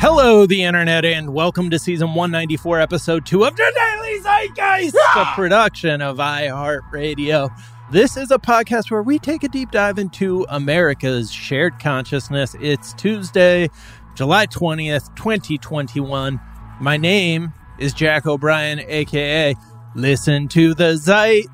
Hello, 0.00 0.46
the 0.46 0.62
internet, 0.62 1.04
and 1.04 1.34
welcome 1.34 1.68
to 1.68 1.78
season 1.78 2.14
194, 2.14 2.80
episode 2.80 3.26
2 3.26 3.44
of 3.44 3.54
the 3.54 3.70
Daily 3.74 4.18
Zeitgeist, 4.20 4.94
a 5.14 5.34
production 5.34 6.00
of 6.00 6.16
iHeartRadio. 6.16 7.54
This 7.92 8.16
is 8.16 8.30
a 8.30 8.38
podcast 8.38 8.90
where 8.90 9.02
we 9.02 9.18
take 9.18 9.44
a 9.44 9.48
deep 9.48 9.70
dive 9.70 9.98
into 9.98 10.46
America's 10.48 11.30
shared 11.30 11.78
consciousness. 11.78 12.56
It's 12.62 12.94
Tuesday, 12.94 13.68
July 14.14 14.46
20th, 14.46 15.14
2021. 15.16 16.40
My 16.80 16.96
name 16.96 17.52
is 17.78 17.92
Jack 17.92 18.24
O'Brien, 18.24 18.80
aka 18.80 19.54
Listen 19.94 20.48
to 20.48 20.72
the 20.72 20.96
Zeit. 20.96 21.44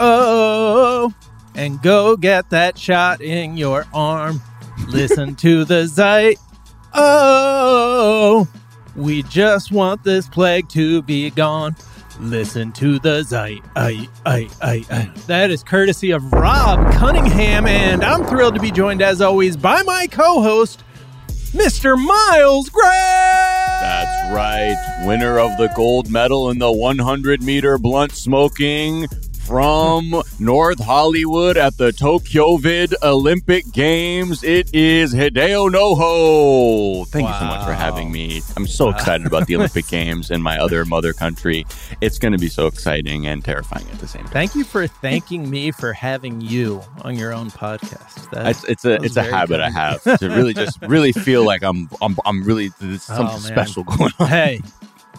Oh, 0.00 1.12
and 1.54 1.82
go 1.82 2.16
get 2.16 2.48
that 2.48 2.78
shot 2.78 3.20
in 3.20 3.58
your 3.58 3.84
arm. 3.92 4.40
Listen 4.88 5.34
to 5.36 5.66
the 5.66 5.86
Zeit. 5.86 6.38
Oh, 6.94 8.46
we 8.94 9.24
just 9.24 9.72
want 9.72 10.04
this 10.04 10.28
plague 10.28 10.68
to 10.70 11.02
be 11.02 11.30
gone. 11.30 11.74
Listen 12.20 12.70
to 12.72 13.00
the 13.00 13.24
Zeit. 13.24 13.60
I, 13.74 14.08
I, 14.24 14.48
I, 14.62 14.84
I. 14.88 15.12
That 15.26 15.50
is 15.50 15.64
courtesy 15.64 16.12
of 16.12 16.32
Rob 16.32 16.92
Cunningham, 16.94 17.66
and 17.66 18.04
I'm 18.04 18.24
thrilled 18.24 18.54
to 18.54 18.60
be 18.60 18.70
joined, 18.70 19.02
as 19.02 19.20
always, 19.20 19.56
by 19.56 19.82
my 19.82 20.06
co 20.06 20.40
host, 20.40 20.84
Mr. 21.52 22.00
Miles 22.00 22.68
Gray. 22.68 22.84
That's 23.80 24.32
right. 24.32 25.04
Winner 25.06 25.40
of 25.40 25.56
the 25.56 25.72
gold 25.74 26.08
medal 26.10 26.50
in 26.50 26.58
the 26.58 26.70
100 26.70 27.42
meter 27.42 27.76
blunt 27.78 28.12
smoking 28.12 29.08
from 29.46 30.22
North 30.38 30.82
Hollywood 30.82 31.56
at 31.56 31.76
the 31.76 31.92
Tokyo 31.92 32.56
Vid 32.56 32.94
Olympic 33.02 33.70
Games. 33.72 34.42
It 34.42 34.74
is 34.74 35.12
Hideo 35.14 35.70
Noho. 35.70 37.06
Thank 37.08 37.28
you 37.28 37.34
so 37.34 37.44
much 37.44 37.64
for 37.66 37.74
having 37.74 38.10
me. 38.10 38.40
I'm 38.56 38.66
so 38.66 38.88
excited 38.88 39.26
about 39.26 39.46
the 39.46 39.56
Olympic 39.56 39.86
Games 39.88 40.30
in 40.30 40.40
my 40.42 40.58
other 40.58 40.84
mother 40.84 41.12
country. 41.12 41.66
It's 42.00 42.18
going 42.18 42.32
to 42.32 42.38
be 42.38 42.48
so 42.48 42.66
exciting 42.66 43.26
and 43.26 43.44
terrifying 43.44 43.86
at 43.92 43.98
the 43.98 44.08
same 44.08 44.22
time. 44.24 44.32
Thank 44.32 44.54
you 44.54 44.64
for 44.64 44.86
thanking 44.86 45.48
me 45.50 45.70
for 45.70 45.92
having 45.92 46.40
you 46.40 46.82
on 47.02 47.16
your 47.16 47.32
own 47.32 47.50
podcast. 47.50 48.30
That- 48.30 48.46
It's, 48.46 48.64
it's 48.64 48.84
a 48.84 48.94
it's 49.02 49.16
a 49.16 49.22
habit 49.22 49.60
I 49.60 49.70
have 49.70 50.02
to 50.02 50.28
really 50.28 50.54
just 50.54 50.80
really 50.82 51.12
feel 51.12 51.44
like 51.44 51.62
I'm 51.62 51.88
I'm 52.00 52.16
I'm 52.24 52.44
really 52.44 52.70
there's 52.80 53.04
oh, 53.10 53.16
something 53.16 53.36
Oh, 53.36 53.38
special 53.40 53.84
going 53.84 54.12
on. 54.18 54.28
hey, 54.28 54.60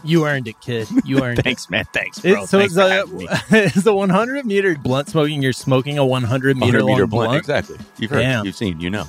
you 0.05 0.25
earned 0.25 0.47
it, 0.47 0.59
kid. 0.61 0.87
You 1.03 1.23
earned 1.23 1.39
it. 1.39 1.43
Thanks, 1.43 1.69
man. 1.69 1.85
Thanks, 1.93 2.19
bro. 2.19 2.43
It, 2.43 2.47
so 2.47 2.59
Thanks 2.59 2.75
it's 2.77 3.51
a, 3.51 3.77
is 3.77 3.83
the 3.83 3.93
100 3.93 4.45
meter 4.45 4.75
blunt 4.75 5.09
smoking. 5.09 5.41
You're 5.41 5.53
smoking 5.53 5.97
a 5.97 6.05
100 6.05 6.57
meter 6.57 6.65
100 6.65 6.81
long 6.81 6.91
meter 6.91 7.07
blunt. 7.07 7.29
blunt. 7.29 7.39
Exactly. 7.39 7.77
You've 7.97 8.11
heard. 8.11 8.19
Damn. 8.19 8.45
You've 8.45 8.55
seen. 8.55 8.79
You 8.79 8.89
know. 8.89 9.07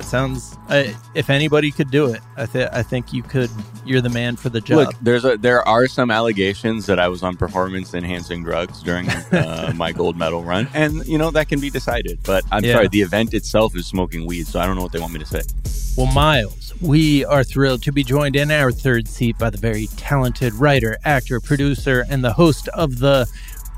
It 0.00 0.04
sounds. 0.06 0.56
Uh, 0.68 0.92
if 1.14 1.28
anybody 1.28 1.70
could 1.70 1.90
do 1.90 2.06
it, 2.06 2.20
I 2.36 2.46
think 2.46 2.70
I 2.72 2.82
think 2.82 3.12
you 3.12 3.22
could. 3.22 3.50
You're 3.84 4.00
the 4.00 4.08
man 4.08 4.34
for 4.36 4.48
the 4.48 4.60
job. 4.60 4.78
Look, 4.78 4.94
there's 5.02 5.24
a 5.26 5.36
there 5.36 5.66
are 5.68 5.86
some 5.86 6.10
allegations 6.10 6.86
that 6.86 6.98
I 6.98 7.08
was 7.08 7.22
on 7.22 7.36
performance 7.36 7.92
enhancing 7.92 8.42
drugs 8.42 8.82
during 8.82 9.08
uh, 9.10 9.72
my 9.76 9.92
gold 9.92 10.16
medal 10.16 10.42
run, 10.42 10.68
and 10.72 11.06
you 11.06 11.18
know 11.18 11.30
that 11.32 11.48
can 11.48 11.60
be 11.60 11.68
decided. 11.68 12.18
But 12.24 12.44
I'm 12.50 12.64
Yeah. 12.64 12.74
sorry, 12.76 12.88
the 12.88 13.02
event 13.02 13.34
itself 13.34 13.76
is 13.76 13.86
smoking 13.86 14.26
weed, 14.26 14.46
so 14.46 14.58
I 14.58 14.66
don't 14.66 14.76
know 14.76 14.82
what 14.82 14.92
they 14.92 15.00
want 15.00 15.12
me 15.12 15.18
to 15.20 15.26
say. 15.26 15.42
Well, 15.98 16.10
Miles, 16.12 16.72
we 16.80 17.26
are 17.26 17.44
thrilled 17.44 17.82
to 17.82 17.92
be 17.92 18.02
joined 18.02 18.36
in 18.36 18.50
our 18.50 18.72
third 18.72 19.06
seat 19.06 19.36
by 19.36 19.50
the 19.50 19.58
very 19.58 19.86
talented 19.98 20.54
writer, 20.54 20.96
actor, 21.04 21.40
producer, 21.40 22.06
and 22.08 22.24
the 22.24 22.32
host 22.32 22.68
of 22.68 23.00
the 23.00 23.28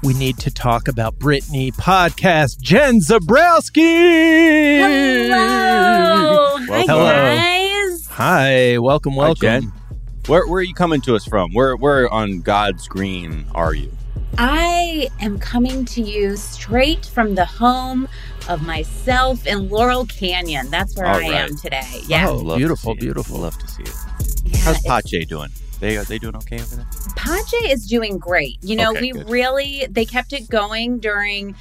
We 0.02 0.14
Need 0.14 0.38
to 0.38 0.50
Talk 0.50 0.88
About 0.88 1.16
Britney 1.20 1.72
podcast, 1.72 2.60
Jen 2.60 2.98
Zaborowski. 3.00 4.78
Hello. 5.28 6.56
Hi, 6.58 6.80
Hello. 6.82 7.04
guys. 7.04 8.06
Hi, 8.08 8.78
welcome, 8.78 9.12
Hi, 9.12 9.18
welcome. 9.18 9.40
Jen. 9.40 9.72
Where 10.26 10.46
where 10.48 10.58
are 10.58 10.62
you 10.62 10.74
coming 10.74 11.00
to 11.02 11.14
us 11.14 11.24
from? 11.24 11.52
Where 11.52 11.76
where 11.76 12.08
on 12.12 12.40
God's 12.40 12.88
green 12.88 13.44
are 13.54 13.74
you? 13.74 13.92
I 14.38 15.08
am 15.20 15.38
coming 15.38 15.84
to 15.86 16.00
you 16.02 16.36
straight 16.36 17.06
from 17.06 17.34
the 17.36 17.44
home 17.44 18.08
of 18.48 18.62
myself 18.66 19.46
in 19.46 19.68
Laurel 19.68 20.06
Canyon. 20.06 20.68
That's 20.70 20.96
where 20.96 21.06
All 21.06 21.14
I 21.16 21.20
right. 21.20 21.32
am 21.34 21.56
today. 21.56 21.82
Oh, 21.84 22.04
yeah. 22.08 22.28
Oh, 22.28 22.36
Love 22.36 22.58
beautiful, 22.58 22.92
it. 22.94 23.00
beautiful. 23.00 23.38
Love 23.38 23.56
to 23.58 23.68
see 23.68 23.82
it. 23.84 23.94
yeah 24.46 24.58
How's 24.58 24.78
it's- 24.78 24.84
Pache 25.02 25.24
doing? 25.26 25.50
They 25.80 25.96
are 25.96 26.04
they 26.04 26.18
doing 26.18 26.34
okay 26.36 26.60
over 26.60 26.76
there? 26.76 26.86
Pache 27.22 27.56
is 27.70 27.86
doing 27.86 28.18
great. 28.18 28.58
You 28.62 28.76
know, 28.76 28.90
Okay, 28.90 29.00
we 29.00 29.12
good. 29.12 29.28
really 29.28 29.86
they 29.90 30.04
kept 30.04 30.32
it 30.32 30.48
going 30.50 30.98
during 30.98 31.54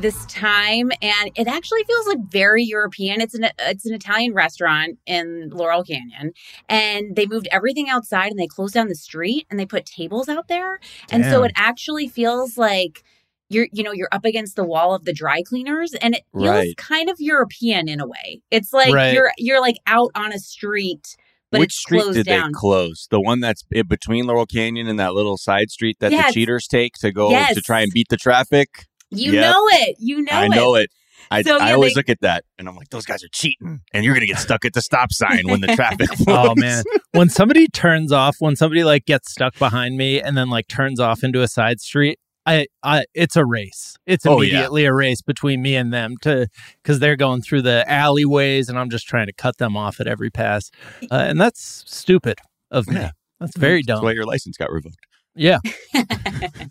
this 0.00 0.24
time 0.26 0.90
and 1.02 1.30
it 1.36 1.46
actually 1.46 1.84
feels 1.84 2.06
like 2.06 2.18
very 2.28 2.64
European. 2.64 3.20
It's 3.20 3.34
an 3.34 3.46
it's 3.60 3.86
an 3.86 3.94
Italian 3.94 4.34
restaurant 4.34 4.98
in 5.06 5.50
Laurel 5.50 5.84
Canyon 5.84 6.32
and 6.68 7.14
they 7.14 7.26
moved 7.26 7.48
everything 7.52 7.88
outside 7.88 8.30
and 8.30 8.38
they 8.38 8.46
closed 8.46 8.74
down 8.74 8.88
the 8.88 8.94
street 8.94 9.46
and 9.50 9.58
they 9.58 9.66
put 9.66 9.86
tables 9.86 10.28
out 10.28 10.48
there. 10.48 10.80
And 11.10 11.24
so 11.26 11.42
it 11.44 11.52
actually 11.56 12.08
feels 12.08 12.56
like 12.58 13.02
you're 13.50 13.68
you 13.72 13.82
know 13.82 13.92
you're 13.92 14.08
up 14.10 14.24
against 14.24 14.56
the 14.56 14.64
wall 14.64 14.94
of 14.94 15.04
the 15.04 15.12
dry 15.12 15.42
cleaners 15.42 15.94
and 15.94 16.14
it 16.14 16.22
feels 16.32 16.50
Right. 16.50 16.76
kind 16.76 17.08
of 17.10 17.20
European 17.20 17.88
in 17.88 18.00
a 18.00 18.06
way. 18.06 18.40
It's 18.50 18.72
like 18.72 18.94
Right. 18.94 19.12
you're 19.12 19.32
you're 19.38 19.60
like 19.60 19.76
out 19.86 20.10
on 20.14 20.32
a 20.32 20.38
street 20.38 21.16
but 21.54 21.60
Which 21.60 21.72
street 21.74 22.04
did 22.12 22.26
down. 22.26 22.48
they 22.48 22.52
close? 22.52 23.06
The 23.10 23.20
one 23.20 23.40
that's 23.40 23.62
between 23.64 24.26
Laurel 24.26 24.46
Canyon 24.46 24.86
and 24.88 24.98
that 25.00 25.14
little 25.14 25.36
side 25.38 25.70
street 25.70 25.96
that 26.00 26.12
Yes. 26.12 26.26
the 26.28 26.32
cheaters 26.32 26.66
take 26.66 26.92
to 27.00 27.10
go 27.12 27.30
Yes. 27.30 27.54
to 27.54 27.60
try 27.60 27.80
and 27.80 27.90
beat 27.92 28.08
the 28.10 28.16
traffic. 28.16 28.68
you 29.10 29.32
Yep. 29.32 29.42
know 29.52 29.64
it. 29.72 29.96
You 30.00 30.22
know 30.22 30.32
I 30.32 30.46
it. 30.46 30.48
know 30.50 30.74
it. 30.74 30.90
I, 31.30 31.42
So, 31.42 31.56
I 31.58 31.68
yeah, 31.68 31.74
always 31.74 31.94
they- 31.94 31.98
look 32.00 32.08
at 32.08 32.20
that 32.22 32.44
and 32.58 32.68
I'm 32.68 32.74
like, 32.76 32.90
those 32.90 33.06
guys 33.06 33.22
are 33.24 33.28
cheating, 33.32 33.80
and 33.94 34.04
you're 34.04 34.12
gonna 34.12 34.26
get 34.26 34.38
stuck 34.38 34.64
at 34.64 34.72
the 34.74 34.82
stop 34.82 35.12
sign 35.12 35.42
when 35.48 35.60
the 35.60 35.68
traffic 35.76 36.08
oh, 36.12 36.16
flows. 36.16 36.48
Oh 36.50 36.54
man, 36.56 36.82
when 37.12 37.28
somebody 37.30 37.66
turns 37.68 38.10
off, 38.12 38.36
when 38.40 38.56
somebody 38.56 38.82
like 38.84 39.06
gets 39.06 39.30
stuck 39.30 39.56
behind 39.58 39.96
me 39.96 40.20
and 40.20 40.36
then 40.36 40.50
like 40.50 40.66
turns 40.68 40.98
off 41.00 41.22
into 41.22 41.40
a 41.42 41.48
side 41.48 41.80
street, 41.80 42.18
I, 42.46 42.66
I, 42.82 43.04
it's 43.14 43.36
a 43.36 43.44
race. 43.44 43.96
It's 44.06 44.26
Oh, 44.26 44.40
yeah. 44.40 44.50
immediately 44.50 44.84
a 44.84 44.92
race 44.92 45.22
between 45.22 45.62
me 45.62 45.76
and 45.76 45.92
them 45.92 46.16
to 46.22 46.46
because 46.82 46.98
they're 47.00 47.16
going 47.16 47.40
through 47.42 47.62
the 47.62 47.84
alleyways 47.90 48.68
and 48.68 48.78
I'm 48.78 48.90
just 48.90 49.06
trying 49.06 49.26
to 49.26 49.32
cut 49.32 49.56
them 49.58 49.76
off 49.76 50.00
at 50.00 50.06
every 50.06 50.30
pass, 50.30 50.70
uh, 51.10 51.14
and 51.14 51.40
that's 51.40 51.84
stupid 51.86 52.38
of 52.70 52.88
me. 52.88 52.96
Yeah. 52.96 53.10
That's 53.40 53.56
very 53.56 53.82
dumb. 53.82 53.96
That's 53.96 54.04
why 54.04 54.12
your 54.12 54.24
license 54.26 54.56
got 54.56 54.70
revoked. 54.70 55.06
Yeah, 55.36 55.58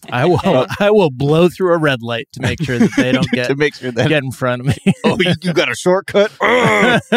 I 0.10 0.26
will. 0.26 0.66
I 0.80 0.92
will 0.92 1.10
blow 1.10 1.50
through 1.50 1.74
a 1.74 1.78
red 1.78 2.02
light 2.02 2.30
to 2.34 2.42
make 2.42 2.62
sure 2.62 2.80
that 2.80 2.92
they 2.96 3.12
don't 3.12 3.30
get 3.32 3.48
to 3.48 3.56
make 3.56 3.76
sure 3.76 3.92
that 3.92 4.08
get 4.08 4.24
in 4.24 4.32
front 4.32 4.62
of 4.62 4.68
me. 4.68 4.76
oh, 5.04 5.18
you, 5.20 5.34
you 5.42 5.52
got 5.54 5.70
a 5.70 5.76
shortcut. 5.76 6.32
but 6.40 7.12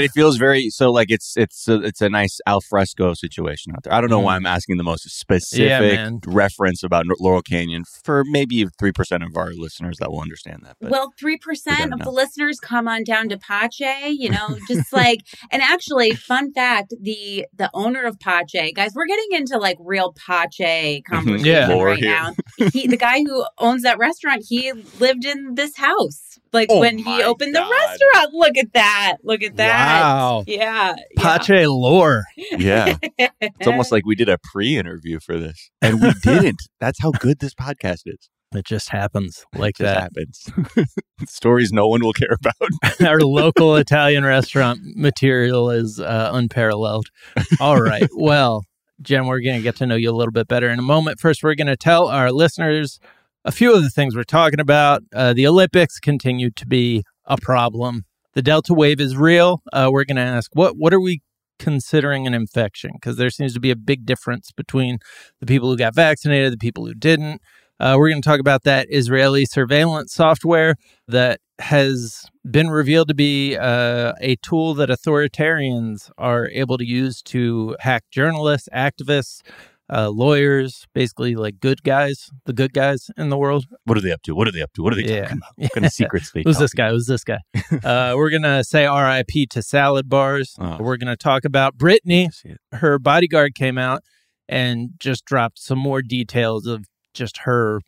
it 0.00 0.12
feels 0.12 0.36
very 0.36 0.70
so 0.70 0.92
like 0.92 1.10
it's 1.10 1.36
it's 1.36 1.66
a, 1.66 1.82
it's 1.82 2.00
a 2.00 2.08
nice 2.08 2.38
al 2.46 2.60
fresco 2.60 3.14
situation 3.14 3.72
out 3.72 3.82
there. 3.82 3.92
I 3.92 4.00
don't 4.00 4.10
know 4.10 4.20
why 4.20 4.36
I'm 4.36 4.44
mm. 4.44 4.50
asking 4.50 4.76
the 4.76 4.84
most 4.84 5.10
specific 5.10 5.96
man. 5.96 6.20
reference 6.26 6.84
about 6.84 7.06
Laurel 7.18 7.42
Canyon 7.42 7.82
for 8.04 8.22
maybe 8.24 8.64
three 8.78 8.92
percent 8.92 9.24
of 9.24 9.36
our 9.36 9.52
listeners 9.52 9.96
that 9.98 10.12
will 10.12 10.20
understand 10.20 10.62
that. 10.64 10.76
But 10.80 10.90
well, 10.90 11.12
three 11.18 11.36
percent 11.36 11.92
of 11.92 11.98
know. 11.98 12.04
the 12.04 12.12
listeners 12.12 12.60
come 12.60 12.86
on 12.86 13.02
down 13.02 13.28
to 13.30 13.38
Pache. 13.38 14.10
You 14.10 14.30
know, 14.30 14.56
just 14.68 14.92
like 14.92 15.22
and 15.50 15.62
actually, 15.62 16.12
fun 16.12 16.52
fact: 16.52 16.94
the 17.00 17.46
the 17.52 17.70
owner 17.74 18.04
of 18.04 18.20
Pache, 18.20 18.70
guys, 18.72 18.92
we're 18.94 19.06
getting 19.06 19.26
into 19.32 19.58
like 19.58 19.79
real 19.84 20.12
Pache 20.26 21.02
conversation 21.08 21.44
Yeah. 21.46 21.72
Right 21.82 21.98
here. 21.98 22.10
now. 22.10 22.32
He, 22.72 22.86
the 22.86 22.96
guy 22.96 23.20
who 23.20 23.44
owns 23.58 23.82
that 23.82 23.98
restaurant, 23.98 24.44
he 24.48 24.72
lived 24.98 25.24
in 25.24 25.54
this 25.54 25.76
house, 25.76 26.38
like 26.52 26.68
Oh 26.70 26.80
when 26.80 26.98
he 26.98 27.22
opened 27.22 27.54
God. 27.54 27.64
the 27.66 27.70
restaurant. 27.70 28.34
Look 28.34 28.56
at 28.58 28.72
that! 28.74 29.16
Look 29.24 29.42
at 29.42 29.56
that! 29.56 30.02
wow, 30.02 30.44
Yeah, 30.46 30.94
Pache 31.16 31.66
lore. 31.66 32.24
yeah, 32.36 32.96
it's 33.40 33.66
almost 33.66 33.90
like 33.92 34.04
we 34.06 34.14
did 34.14 34.28
a 34.28 34.38
pre-interview 34.52 35.18
for 35.20 35.38
this, 35.38 35.70
and 35.80 36.00
we 36.02 36.12
didn't. 36.22 36.60
That's 36.80 37.00
how 37.02 37.10
good 37.12 37.38
this 37.40 37.54
podcast 37.54 38.02
is. 38.06 38.28
It 38.52 38.64
just 38.66 38.88
happens 38.88 39.44
like 39.54 39.78
It 39.78 39.84
just 39.84 39.94
that. 39.94 40.02
happens. 40.02 40.90
Stories 41.28 41.72
no 41.72 41.86
one 41.86 42.00
will 42.02 42.12
care 42.12 42.36
about. 42.44 43.00
our 43.08 43.20
local 43.20 43.76
Italian 43.76 44.24
restaurant 44.24 44.80
material 44.96 45.70
is 45.70 46.00
uh, 46.00 46.30
unparalleled. 46.32 47.06
All 47.60 47.80
right. 47.80 48.08
Well, 48.16 48.64
Jen, 49.02 49.26
we're 49.26 49.40
going 49.40 49.56
to 49.56 49.62
get 49.62 49.76
to 49.76 49.86
know 49.86 49.94
you 49.94 50.10
a 50.10 50.12
little 50.12 50.32
bit 50.32 50.48
better 50.48 50.68
in 50.68 50.78
a 50.78 50.82
moment. 50.82 51.20
First, 51.20 51.42
we're 51.42 51.54
going 51.54 51.66
to 51.66 51.76
tell 51.76 52.08
our 52.08 52.30
listeners 52.30 53.00
a 53.44 53.52
few 53.52 53.74
of 53.74 53.82
the 53.82 53.90
things 53.90 54.14
we're 54.14 54.24
talking 54.24 54.60
about. 54.60 55.02
Uh, 55.14 55.32
the 55.32 55.46
Olympics 55.46 55.98
continue 55.98 56.50
to 56.50 56.66
be 56.66 57.02
a 57.24 57.38
problem. 57.38 58.04
The 58.34 58.42
Delta 58.42 58.74
wave 58.74 59.00
is 59.00 59.16
real. 59.16 59.62
Uh, 59.72 59.88
we're 59.90 60.04
going 60.04 60.16
to 60.16 60.22
ask 60.22 60.50
what 60.54 60.76
what 60.76 60.92
are 60.92 61.00
we 61.00 61.22
considering 61.58 62.26
an 62.26 62.34
infection? 62.34 62.92
Because 62.94 63.16
there 63.16 63.30
seems 63.30 63.54
to 63.54 63.60
be 63.60 63.70
a 63.70 63.76
big 63.76 64.04
difference 64.04 64.50
between 64.52 64.98
the 65.40 65.46
people 65.46 65.70
who 65.70 65.76
got 65.76 65.94
vaccinated, 65.94 66.52
the 66.52 66.58
people 66.58 66.86
who 66.86 66.94
didn't. 66.94 67.40
Uh, 67.80 67.94
we're 67.96 68.10
going 68.10 68.20
to 68.20 68.28
talk 68.28 68.40
about 68.40 68.62
that 68.64 68.86
Israeli 68.90 69.46
surveillance 69.46 70.12
software 70.12 70.76
that 71.08 71.40
has 71.58 72.26
been 72.48 72.68
revealed 72.68 73.08
to 73.08 73.14
be 73.14 73.56
uh, 73.56 74.12
a 74.20 74.36
tool 74.36 74.74
that 74.74 74.90
authoritarians 74.90 76.10
are 76.18 76.48
able 76.50 76.76
to 76.76 76.86
use 76.86 77.22
to 77.22 77.76
hack 77.80 78.04
journalists, 78.10 78.68
activists, 78.74 79.40
uh, 79.92 80.08
lawyers, 80.10 80.86
basically 80.94 81.34
like 81.34 81.58
good 81.58 81.82
guys, 81.82 82.30
the 82.44 82.52
good 82.52 82.72
guys 82.74 83.10
in 83.16 83.30
the 83.30 83.38
world. 83.38 83.64
What 83.84 83.96
are 83.98 84.00
they 84.02 84.12
up 84.12 84.22
to? 84.22 84.34
What 84.34 84.46
are 84.46 84.52
they 84.52 84.62
up 84.62 84.72
to? 84.74 84.82
What 84.82 84.92
are 84.92 84.96
they 84.96 85.02
Yeah. 85.12 85.22
talking 85.22 85.38
about? 85.38 85.52
What 85.56 85.72
kind 85.72 85.86
of 85.86 85.92
secrets 86.02 86.30
they 86.32 86.42
Who's 86.44 86.58
this 86.58 86.74
guy? 86.74 86.90
Who's 86.90 87.06
this 87.06 87.24
guy? 87.24 87.38
uh, 87.82 88.12
we're 88.14 88.30
gonna 88.30 88.62
say 88.62 88.84
R.I.P. 88.86 89.46
to 89.46 89.62
salad 89.62 90.08
bars. 90.08 90.54
Oh. 90.60 90.76
We're 90.80 90.96
gonna 90.98 91.16
talk 91.16 91.44
about 91.46 91.76
Britney. 91.78 92.24
about? 92.26 92.34
See 92.34 92.48
it. 92.50 92.58
Her 92.72 92.98
bodyguard 92.98 93.54
came 93.54 93.78
out 93.78 94.02
and 94.48 94.90
just 94.98 95.24
dropped 95.24 95.58
some 95.58 95.78
more 95.78 96.02
details 96.02 96.66
of 96.66 96.84
just 97.14 97.38
her 97.38 97.80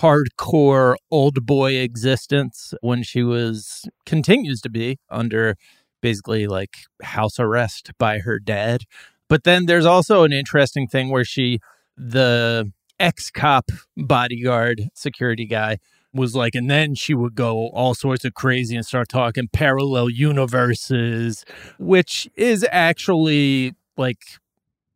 hardcore 0.00 0.94
old 1.10 1.44
boy 1.44 1.74
existence 1.74 2.72
when 2.80 3.02
she 3.02 3.22
was 3.22 3.88
continues 4.06 4.60
to 4.60 4.70
be 4.70 4.98
under 5.10 5.56
basically 6.00 6.46
like 6.46 6.76
house 7.02 7.38
arrest 7.40 7.90
by 7.98 8.20
her 8.20 8.38
dad. 8.38 8.82
But 9.28 9.44
then 9.44 9.66
there's 9.66 9.86
also 9.86 10.22
an 10.22 10.32
interesting 10.32 10.86
thing 10.86 11.10
where 11.10 11.24
she 11.24 11.58
the 11.96 12.72
ex 13.00 13.30
cop 13.30 13.70
bodyguard 13.96 14.88
security 14.94 15.46
guy 15.46 15.78
was 16.14 16.34
like, 16.34 16.54
and 16.54 16.70
then 16.70 16.94
she 16.94 17.14
would 17.14 17.34
go 17.34 17.68
all 17.68 17.94
sorts 17.94 18.24
of 18.24 18.34
crazy 18.34 18.74
and 18.76 18.86
start 18.86 19.08
talking 19.08 19.48
parallel 19.52 20.08
universes, 20.08 21.44
which 21.78 22.28
is 22.34 22.66
actually 22.70 23.74
like 23.96 24.22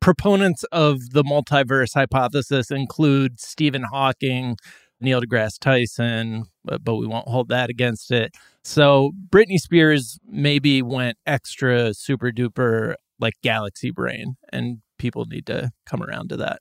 proponents 0.03 0.65
of 0.73 1.11
the 1.11 1.23
multiverse 1.23 1.95
hypothesis 1.95 2.71
include 2.71 3.41
Stephen 3.41 3.85
Hawking, 3.85 4.57
Neil 5.01 5.23
deGrasse 5.23 5.59
Tyson, 5.59 6.45
but, 6.65 6.83
we 6.85 7.07
won't 7.07 7.29
hold 7.29 7.49
that 7.49 7.71
against 7.71 8.11
it. 8.11 8.35
So 8.65 9.13
Britney 9.31 9.59
Spears 9.59 10.19
maybe 10.27 10.83
went 10.83 11.17
extra 11.25 11.95
super 11.95 12.31
duper 12.31 12.95
like 13.19 13.35
galaxy 13.43 13.91
brain, 13.91 14.37
and 14.53 14.79
people 14.99 15.25
need 15.25 15.47
to 15.47 15.71
come 15.87 16.03
around 16.03 16.29
to 16.31 16.37
that. 16.37 16.61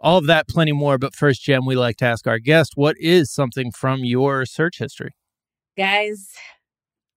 All 0.00 0.18
of 0.18 0.26
that, 0.26 0.48
plenty 0.48 0.72
more. 0.72 0.98
But 0.98 1.14
first, 1.14 1.42
Jen, 1.42 1.64
we 1.64 1.74
like 1.74 1.96
to 1.96 2.04
ask 2.04 2.26
our 2.26 2.38
guest, 2.38 2.72
what 2.76 2.96
is 2.98 3.32
something 3.32 3.72
from 3.72 4.04
your 4.04 4.46
search 4.46 4.78
history? 4.78 5.16
Guys, 5.76 6.30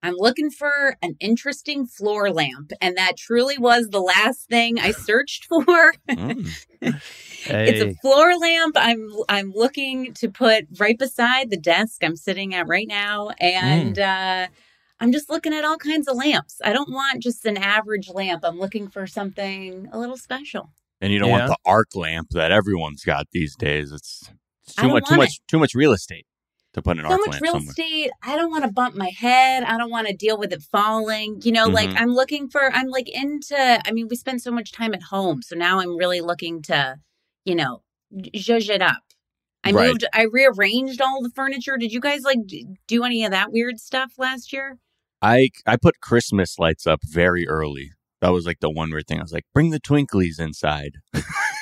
I'm 0.02 0.16
looking 0.18 0.50
for 0.50 0.96
an 1.02 1.16
interesting 1.20 1.86
floor 1.86 2.32
lamp, 2.32 2.72
and 2.82 2.96
that 2.98 3.18
truly 3.18 3.58
was 3.58 3.90
the 3.90 4.00
last 4.00 4.48
thing 4.48 4.80
I 4.80 4.92
searched 5.10 5.46
for. 5.46 5.94
Mm. 6.10 6.50
It's 7.46 7.82
a 7.82 7.94
floor 8.02 8.38
lamp. 8.38 8.76
I'm 8.78 9.10
I'm 9.28 9.52
looking 9.54 10.14
to 10.16 10.30
put 10.30 10.66
right 10.78 10.98
beside 10.98 11.50
the 11.50 11.58
desk 11.58 12.04
I'm 12.04 12.16
sitting 12.16 12.54
at 12.54 12.68
right 12.68 12.88
now, 12.88 13.30
and 13.40 13.98
uh, 13.98 14.48
I'm 15.00 15.12
just 15.12 15.30
looking 15.30 15.54
at 15.54 15.64
all 15.64 15.78
kinds 15.78 16.08
of 16.08 16.16
lamps. 16.18 16.58
I 16.64 16.74
don't 16.74 16.92
want 16.92 17.24
just 17.24 17.46
an 17.46 17.58
average 17.58 18.10
lamp. 18.10 18.44
I'm 18.44 18.60
looking 18.60 18.90
for 18.90 19.08
something 19.08 19.88
a 19.92 19.98
little 19.98 20.18
special. 20.18 20.72
And 21.02 21.14
you 21.14 21.20
don't 21.20 21.30
Yeah. 21.30 21.48
want 21.48 21.48
the 21.48 21.58
arc 21.70 21.96
lamp 21.96 22.32
that 22.32 22.52
everyone's 22.52 23.04
got 23.04 23.28
these 23.32 23.56
days. 23.56 23.92
It's, 23.94 24.30
it's 24.66 24.76
too 24.76 24.90
much, 24.90 25.06
too 25.06 25.12
want 25.12 25.22
much, 25.22 25.40
too 25.48 25.60
much 25.60 25.74
real 25.74 25.94
estate 25.94 26.26
to 26.74 26.82
put 26.82 27.00
an 27.00 27.06
so 27.10 27.18
much 27.26 27.42
real 27.42 27.54
somewhere. 27.54 27.70
estate. 27.72 28.12
I 28.24 28.36
don't 28.36 28.52
want 28.52 28.64
to 28.66 28.72
bump 28.72 28.96
my 28.96 29.10
head. 29.10 29.64
I 29.64 29.78
don't 29.78 29.90
want 29.90 30.08
to 30.08 30.14
deal 30.16 30.38
with 30.38 30.54
it 30.54 30.62
falling. 30.62 31.42
You 31.44 31.52
know, 31.52 31.66
like 31.68 31.90
Mhm. 31.90 32.00
I'm 32.00 32.10
looking 32.14 32.50
for. 32.50 32.72
I'm 32.74 32.88
like 32.88 33.10
into. 33.10 33.56
I 33.88 33.92
mean, 33.92 34.08
we 34.10 34.16
spend 34.16 34.42
so 34.42 34.52
much 34.52 34.72
time 34.72 34.94
at 34.94 35.04
home, 35.04 35.42
so 35.42 35.56
now 35.56 35.80
I'm 35.80 35.98
really 35.98 36.22
looking 36.22 36.62
to, 36.64 36.98
you 37.46 37.56
know, 37.56 37.82
zhuzh 38.14 38.70
it 38.70 38.82
up. 38.82 39.02
I 39.64 39.72
Right. 39.72 39.88
moved. 39.90 40.06
I 40.14 40.24
rearranged 40.24 41.02
all 41.02 41.22
the 41.22 41.32
furniture. 41.32 41.76
Did 41.78 41.92
you 41.92 42.00
guys 42.00 42.24
like 42.24 42.40
do 42.88 43.04
any 43.04 43.26
of 43.26 43.32
that 43.32 43.52
weird 43.52 43.80
stuff 43.80 44.14
last 44.18 44.54
year? 44.54 44.78
I 45.22 45.50
I 45.66 45.76
put 45.76 46.00
Christmas 46.00 46.58
lights 46.60 46.88
up 46.88 47.02
very 47.04 47.48
early. 47.48 47.92
That 48.22 48.30
was 48.30 48.46
like 48.46 48.60
the 48.60 48.70
one 48.70 48.92
weird 48.92 49.08
thing. 49.08 49.20
I 49.20 49.24
was 49.24 49.34
like, 49.34 49.46
bring 49.54 49.72
the 49.72 49.80
twinklies 49.80 50.40
inside. 50.40 50.98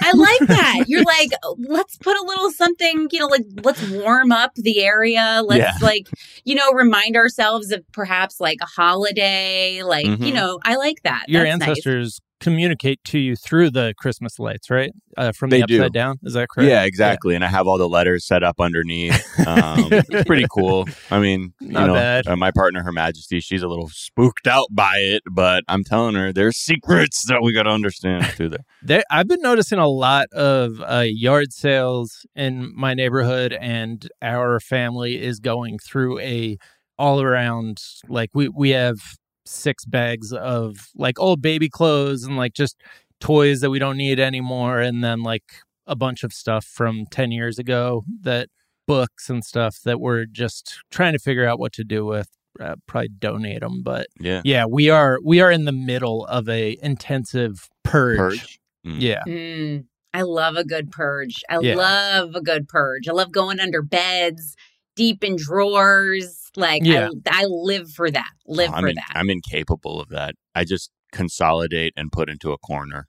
I 0.07 0.11
like 0.15 0.47
that. 0.47 0.83
You're 0.87 1.03
like, 1.03 1.31
let's 1.57 1.97
put 1.97 2.17
a 2.17 2.23
little 2.23 2.51
something, 2.51 3.07
you 3.11 3.19
know, 3.19 3.27
like 3.27 3.45
let's 3.63 3.81
warm 3.89 4.31
up 4.31 4.53
the 4.55 4.83
area. 4.83 5.41
Let's 5.45 5.59
Yeah. 5.59 5.85
like, 5.85 6.07
you 6.45 6.55
know, 6.55 6.71
remind 6.71 7.15
ourselves 7.15 7.71
of 7.71 7.83
perhaps 7.91 8.39
like 8.39 8.57
a 8.61 8.65
holiday. 8.65 9.83
Like, 9.83 10.05
you 10.05 10.17
Mhm. 10.17 10.33
know, 10.33 10.59
I 10.63 10.75
like 10.75 11.01
that. 11.03 11.25
Your 11.27 11.43
That's 11.43 11.61
ancestors 11.61 12.19
communicate 12.39 13.03
to 13.05 13.17
you 13.19 13.35
through 13.35 13.71
the 13.71 13.93
Christmas 13.97 14.37
lights, 14.39 14.69
right? 14.69 14.91
Uh, 15.15 15.31
from 15.31 15.49
They 15.49 15.61
the 15.61 15.67
do. 15.67 15.75
upside 15.79 15.93
down. 15.93 16.17
Is 16.23 16.33
that 16.33 16.47
correct? 16.49 16.69
Yeah, 16.69 16.83
exactly. 16.83 17.33
And 17.35 17.43
I 17.43 17.47
have 17.47 17.67
all 17.67 17.77
the 17.77 17.89
letters 17.89 18.25
set 18.27 18.43
up 18.43 18.59
underneath. 18.59 19.15
Um, 19.47 19.87
it's 19.91 20.25
pretty 20.27 20.45
cool. 20.51 20.85
I 21.09 21.19
mean, 21.19 21.53
you 21.59 21.69
Not 21.69 21.87
know, 21.87 21.93
bad. 21.95 22.27
uh, 22.27 22.35
my 22.35 22.51
partner, 22.51 22.83
Her 22.83 22.91
Majesty, 22.91 23.39
she's 23.39 23.63
a 23.63 23.67
little 23.67 23.89
spooked 23.89 24.45
out 24.47 24.67
by 24.71 24.93
it, 24.97 25.23
but 25.31 25.63
I'm 25.67 25.83
telling 25.83 26.15
her 26.15 26.31
there's 26.31 26.57
secrets 26.57 27.25
that 27.27 27.41
we 27.41 27.53
got 27.53 27.63
to 27.63 27.71
understand 27.71 28.25
through 28.27 28.49
there. 28.49 28.59
There, 28.83 29.03
I've 29.09 29.27
been 29.27 29.41
noticing 29.41 29.79
a 29.79 29.87
lot 29.87 30.27
of 30.31 30.79
uh, 30.81 31.03
yard 31.05 31.51
sales 31.51 32.25
in 32.35 32.71
my 32.75 32.93
neighborhood, 32.93 33.51
and 33.59 34.07
our 34.21 34.59
family 34.59 35.21
is 35.21 35.39
going 35.39 35.79
through 35.79 36.19
a 36.19 36.57
all 36.99 37.21
around 37.21 37.79
like 38.07 38.29
we 38.33 38.47
we 38.49 38.69
have 38.69 38.97
six 39.47 39.85
bags 39.85 40.31
of 40.33 40.89
like 40.95 41.19
old 41.19 41.41
baby 41.41 41.69
clothes 41.69 42.23
and 42.23 42.37
like 42.37 42.53
just 42.53 42.79
toys 43.19 43.61
that 43.61 43.69
we 43.69 43.79
don't 43.79 43.97
need 43.97 44.19
anymore, 44.19 44.79
and 44.79 45.03
then 45.03 45.23
like 45.23 45.43
a 45.87 45.95
bunch 45.95 46.23
of 46.23 46.33
stuff 46.33 46.65
from 46.65 47.05
ten 47.09 47.31
years 47.31 47.57
ago 47.57 48.03
that 48.21 48.49
books 48.87 49.29
and 49.29 49.43
stuff 49.43 49.79
that 49.83 49.99
we're 49.99 50.25
just 50.25 50.77
trying 50.91 51.13
to 51.13 51.19
figure 51.19 51.45
out 51.47 51.59
what 51.59 51.73
to 51.73 51.83
do 51.83 52.05
with. 52.05 52.27
Uh, 52.59 52.73
probably 52.87 53.09
donate 53.09 53.59
them, 53.59 53.83
but 53.83 54.07
Yeah. 54.19 54.41
yeah, 54.43 54.65
we 54.65 54.89
are 54.89 55.19
we 55.23 55.41
are 55.41 55.51
in 55.51 55.65
the 55.65 55.71
middle 55.71 56.25
of 56.25 56.49
a 56.49 56.75
intensive 56.81 57.69
purge. 57.83 58.17
Purge. 58.17 58.59
Mm. 58.85 58.95
Yeah. 58.99 59.23
Mm, 59.27 59.85
I 60.13 60.21
love 60.23 60.55
a 60.55 60.63
good 60.63 60.89
purge. 60.91 61.43
I 61.49 61.59
Yeah. 61.59 61.75
love 61.75 62.33
a 62.35 62.41
good 62.41 62.67
purge. 62.67 63.07
I 63.07 63.11
love 63.11 63.31
going 63.31 63.59
under 63.59 63.83
beds, 63.83 64.55
deep 64.95 65.23
in 65.23 65.35
drawers. 65.35 66.46
Like 66.57 66.83
Yeah. 66.83 67.09
I, 67.29 67.43
I 67.43 67.45
live 67.47 67.89
for 67.91 68.11
that. 68.11 68.29
Live 68.45 68.71
Oh, 68.71 68.73
I'm 68.73 68.81
for 68.83 68.87
in- 68.89 68.95
that. 68.95 69.11
I'm 69.15 69.29
incapable 69.29 70.01
of 70.01 70.09
that. 70.09 70.35
I 70.55 70.65
just 70.65 70.91
consolidate 71.13 71.93
and 71.95 72.11
put 72.11 72.29
into 72.29 72.51
a 72.51 72.57
corner. 72.57 73.07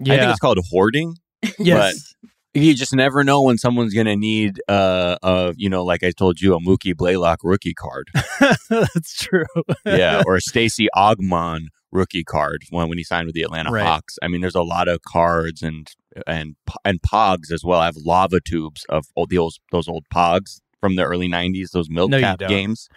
Yeah. 0.00 0.14
I 0.14 0.18
think 0.18 0.30
it's 0.30 0.40
called 0.40 0.58
hoarding. 0.70 1.14
Yes. 1.58 2.14
You 2.54 2.74
just 2.74 2.94
never 2.94 3.22
know 3.22 3.42
when 3.42 3.58
someone's 3.58 3.92
going 3.92 4.06
to 4.06 4.16
need, 4.16 4.62
uh, 4.66 5.16
uh, 5.22 5.52
you 5.58 5.68
know, 5.68 5.84
like 5.84 6.02
I 6.02 6.10
told 6.10 6.40
you, 6.40 6.54
a 6.54 6.58
Mookie 6.58 6.96
Blaylock 6.96 7.40
rookie 7.44 7.74
card. 7.74 8.08
That's 8.70 9.14
true. 9.14 9.44
yeah, 9.84 10.22
or 10.26 10.36
a 10.36 10.40
Stacey 10.52 10.88
Augmon 10.96 11.64
rookie 11.92 12.24
card 12.24 12.62
when 12.70 12.88
when 12.88 12.96
he 12.96 13.04
signed 13.04 13.26
with 13.26 13.34
the 13.34 13.42
Atlanta 13.42 13.70
Right. 13.70 13.84
Hawks. 13.84 14.16
I 14.22 14.28
mean, 14.28 14.40
there's 14.40 14.54
a 14.54 14.62
lot 14.62 14.88
of 14.88 15.02
cards 15.02 15.60
and 15.62 15.86
and 16.26 16.56
and 16.82 16.98
Pogs 17.02 17.52
as 17.52 17.62
well. 17.62 17.80
I 17.80 17.84
have 17.84 17.96
lava 17.96 18.40
tubes 18.42 18.84
of 18.88 19.04
all 19.14 19.26
the 19.26 19.36
old, 19.36 19.52
those 19.70 19.86
old 19.86 20.06
Pogs 20.12 20.60
from 20.80 20.96
the 20.96 21.02
early 21.04 21.28
'90s, 21.28 21.70
those 21.72 21.88
milk 21.90 22.10
No, 22.10 22.20
cap 22.20 22.38
games. 22.38 22.88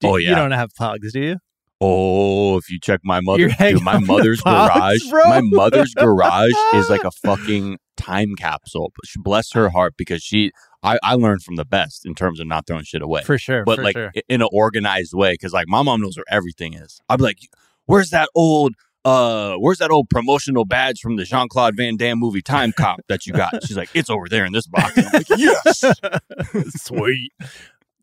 Do- 0.00 0.08
oh 0.08 0.16
You 0.16 0.34
don't 0.34 0.50
have 0.52 0.70
pogs, 0.74 1.12
do 1.12 1.20
you? 1.20 1.36
Oh, 1.84 2.58
if 2.58 2.70
you 2.70 2.78
check 2.80 3.00
my 3.02 3.20
mother, 3.20 3.48
dude, 3.48 3.82
my 3.82 3.98
mother's 3.98 4.40
garage, 4.40 5.00
my 5.10 5.40
mother's 5.42 5.92
garage 5.94 6.52
is 6.74 6.88
like 6.88 7.02
a 7.02 7.10
fucking 7.24 7.78
time 7.96 8.36
capsule. 8.36 8.92
Bless 9.18 9.50
her 9.52 9.68
heart, 9.68 9.94
because 9.98 10.22
she, 10.22 10.52
I, 10.84 10.98
I 11.02 11.14
learned 11.14 11.42
from 11.42 11.56
the 11.56 11.64
best 11.64 12.06
in 12.06 12.14
terms 12.14 12.38
of 12.38 12.46
not 12.46 12.68
throwing 12.68 12.84
shit 12.84 13.02
away 13.02 13.22
For 13.24 13.36
sure. 13.36 13.64
but 13.64 13.76
for 13.76 13.82
like 13.84 13.96
sure. 13.96 14.12
in 14.28 14.42
an 14.42 14.48
organized 14.52 15.12
way 15.12 15.32
because 15.32 15.52
like 15.52 15.66
my 15.66 15.82
mom 15.82 16.02
knows 16.02 16.16
where 16.16 16.24
everything 16.30 16.74
is 16.74 17.00
i'd 17.08 17.16
be 17.18 17.24
like 17.24 17.38
where's 17.86 18.10
that 18.10 18.28
old 18.34 18.74
uh 19.04 19.54
where's 19.56 19.78
that 19.78 19.90
old 19.90 20.08
promotional 20.08 20.64
badge 20.64 21.00
from 21.00 21.16
the 21.16 21.24
jean-claude 21.24 21.76
van 21.76 21.96
damme 21.96 22.18
movie 22.18 22.40
time 22.42 22.72
cop 22.72 23.00
that 23.08 23.26
you 23.26 23.32
got 23.32 23.52
she's 23.64 23.76
like 23.76 23.88
it's 23.94 24.08
over 24.08 24.28
there 24.28 24.44
in 24.44 24.52
this 24.52 24.66
box 24.68 24.96
like, 25.12 25.26
yes 25.36 25.84
Sweet. 26.76 27.32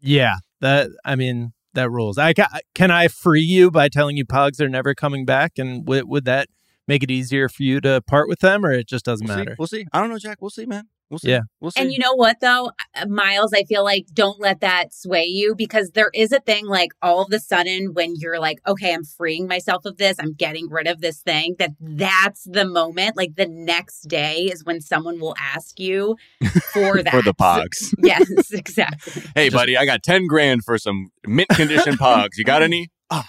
Yeah. 0.02 0.36
That, 0.62 0.90
I 1.06 1.16
mean, 1.16 1.54
that 1.74 1.90
rules. 1.90 2.18
I 2.18 2.34
ca- 2.34 2.60
Can 2.76 2.92
I 2.92 3.08
free 3.08 3.42
you 3.42 3.72
by 3.72 3.88
telling 3.90 4.18
you 4.18 4.26
pogs 4.26 4.60
are 4.60 4.68
never 4.70 4.94
coming 4.94 5.26
back? 5.26 5.58
And 5.58 5.86
w- 5.86 6.06
would 6.06 6.26
that 6.26 6.48
make 6.88 7.04
it 7.04 7.12
easier 7.12 7.48
for 7.50 7.64
you 7.64 7.80
to 7.82 8.02
part 8.02 8.28
with 8.28 8.40
them 8.40 8.66
or 8.66 8.72
it 8.72 8.88
just 8.88 9.06
doesn't 9.06 9.28
we'll 9.28 9.36
see. 9.38 9.40
matter? 9.44 9.56
we'll 9.60 9.68
see 9.68 9.86
i 9.94 10.00
don't 10.02 10.10
know 10.10 10.18
jack 10.18 10.42
we'll 10.42 10.50
see 10.50 10.66
man 10.66 10.88
we'll 11.10 11.20
see 11.20 11.30
Yeah. 11.30 11.42
we'll 11.60 11.72
see 11.72 11.82
And 11.82 11.92
you 11.92 12.00
know 12.00 12.14
what 12.16 12.38
though, 12.42 12.72
Uh, 12.96 13.06
Miles, 13.08 13.54
I 13.54 13.64
feel 13.64 13.84
like 13.84 14.06
don't 14.14 14.40
let 14.40 14.62
that 14.62 14.94
sway 14.94 15.26
you 15.26 15.56
because 15.56 15.92
there 15.92 16.12
is 16.14 16.32
a 16.32 16.40
thing 16.40 16.66
like 16.66 16.92
all 17.02 17.24
of 17.24 17.34
a 17.34 17.40
sudden 17.40 17.94
when 17.94 18.14
you're 18.18 18.40
like, 18.40 18.60
okay, 18.68 18.94
I'm 18.94 19.04
freeing 19.04 19.48
myself 19.48 19.86
of 19.86 19.98
this, 19.98 20.18
I'm 20.20 20.34
getting 20.34 20.70
rid 20.70 20.88
of 20.88 21.02
this 21.02 21.20
thing, 21.22 21.56
that 21.60 21.72
that's 21.80 22.44
the 22.46 22.66
moment. 22.66 23.16
Like 23.18 23.36
the 23.36 23.48
next 23.48 24.02
day 24.08 24.44
is 24.46 24.64
when 24.66 24.82
someone 24.82 25.20
will 25.20 25.36
ask 25.40 25.80
you 25.80 26.16
for 26.74 27.02
that. 27.04 27.12
for 27.12 27.22
the 27.22 27.34
pogs 27.34 27.94
yes, 28.04 28.52
exactly. 28.52 29.24
hey 29.36 29.46
Just- 29.48 29.56
buddy 29.56 29.78
i 29.78 29.86
got 29.86 30.04
10 30.04 30.28
grand 30.28 30.64
for 30.64 30.78
some 30.78 31.10
mint 31.28 31.50
condition 31.50 31.96
pogs 31.98 32.38
you 32.38 32.44
got 32.44 32.62
any 32.64 32.90
oh 33.10 33.24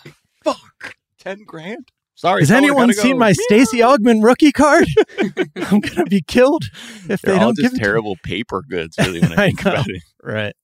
fuck 0.45 0.97
10 1.19 1.45
grand 1.47 1.89
sorry 2.21 2.43
Has 2.43 2.49
fella, 2.51 2.59
anyone 2.63 2.93
seen 2.93 3.13
go. 3.13 3.19
my 3.19 3.33
Stacey 3.33 3.79
Augmon 3.79 4.23
rookie 4.23 4.53
card? 4.53 4.87
I'm 5.57 5.81
going 5.81 5.97
to 5.97 6.07
be 6.09 6.23
killed 6.23 6.65
if 7.09 7.23
they're 7.23 7.35
they 7.35 7.39
don't 7.41 7.57
give 7.57 7.65
just 7.65 7.75
it 7.75 7.79
to 7.79 7.83
me. 7.83 7.85
terrible 7.85 8.17
paper 8.23 8.63
goods 8.69 8.97
really 8.99 9.21
when 9.21 9.33
i 9.33 9.35
I 9.45 9.47
think 9.49 9.65
know. 9.65 9.71
about 9.73 9.89
it 9.89 10.03
Right. 10.23 10.55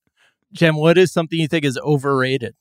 Jen, 0.53 0.77
what 0.77 0.97
is 0.99 1.13
something 1.13 1.39
you 1.39 1.49
think 1.49 1.65
is 1.65 1.79
overrated? 1.79 2.55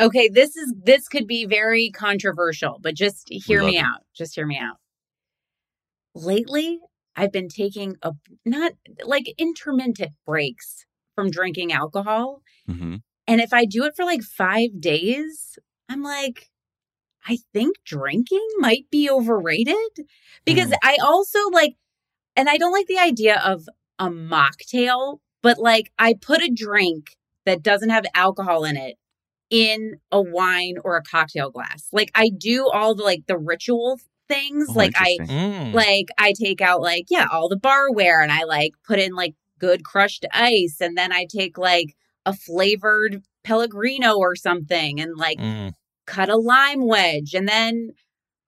Okay, 0.00 0.28
this 0.28 0.56
is 0.56 0.72
this 0.84 1.08
could 1.08 1.26
be 1.26 1.44
very 1.44 1.90
controversial, 1.90 2.78
but 2.80 2.94
just 2.94 3.26
hear 3.30 3.62
me 3.62 3.76
it. 3.78 3.80
out. 3.84 4.00
Just 4.14 4.34
hear 4.34 4.46
me 4.46 4.58
out. 4.58 4.76
Lately, 6.14 6.78
I've 7.16 7.32
been 7.32 7.48
taking 7.48 7.96
a 8.02 8.12
not 8.44 8.72
like 9.04 9.32
intermittent 9.38 10.12
breaks 10.26 10.84
from 11.14 11.30
drinking 11.30 11.72
alcohol. 11.72 12.42
hmm 12.66 12.96
And 13.26 13.40
if 13.40 13.52
I 13.52 13.64
do 13.64 13.84
it 13.84 13.94
for 13.96 14.04
like 14.04 14.22
five 14.22 14.80
days, 14.80 15.58
I'm 15.88 16.02
like, 16.02 16.48
I 17.26 17.38
think 17.52 17.76
drinking 17.84 18.46
might 18.58 18.86
be 18.90 19.08
overrated 19.10 20.06
because 20.44 20.70
Mm. 20.70 20.76
I 20.82 20.96
also 21.02 21.38
like, 21.52 21.76
and 22.36 22.48
I 22.48 22.56
don't 22.56 22.72
like 22.72 22.86
the 22.86 22.98
idea 22.98 23.40
of 23.44 23.68
a 23.98 24.08
mocktail, 24.08 25.18
but 25.42 25.58
like 25.58 25.92
I 25.98 26.14
put 26.14 26.42
a 26.42 26.50
drink 26.52 27.16
that 27.46 27.62
doesn't 27.62 27.90
have 27.90 28.04
alcohol 28.14 28.64
in 28.64 28.76
it 28.76 28.96
in 29.50 29.96
a 30.10 30.20
wine 30.20 30.76
or 30.84 30.96
a 30.96 31.02
cocktail 31.02 31.50
glass. 31.50 31.88
Like 31.92 32.10
I 32.14 32.30
do 32.30 32.68
all 32.68 32.94
the 32.94 33.02
like 33.04 33.26
the 33.26 33.38
ritual 33.38 34.00
things. 34.28 34.68
Oh, 34.70 34.72
like 34.74 34.92
I. 34.96 35.18
Mm. 35.20 35.74
like 35.74 36.08
I 36.18 36.32
take 36.32 36.60
out 36.60 36.80
like 36.80 37.06
yeah 37.10 37.26
all 37.30 37.48
the 37.48 37.56
barware 37.58 38.22
and 38.22 38.32
I 38.32 38.44
like 38.44 38.72
put 38.86 38.98
in 38.98 39.14
like 39.14 39.34
good 39.58 39.84
crushed 39.84 40.24
ice 40.32 40.78
and 40.80 40.96
then 40.96 41.12
I 41.12 41.26
take 41.28 41.58
like 41.58 41.94
a 42.26 42.32
flavored 42.32 43.22
Pellegrino 43.44 44.16
or 44.16 44.34
something 44.36 45.00
and 45.00 45.16
like 45.16 45.38
Mm. 45.38 45.72
Cut 46.06 46.28
a 46.28 46.36
lime 46.36 46.86
wedge 46.86 47.34
and 47.34 47.48
then 47.48 47.90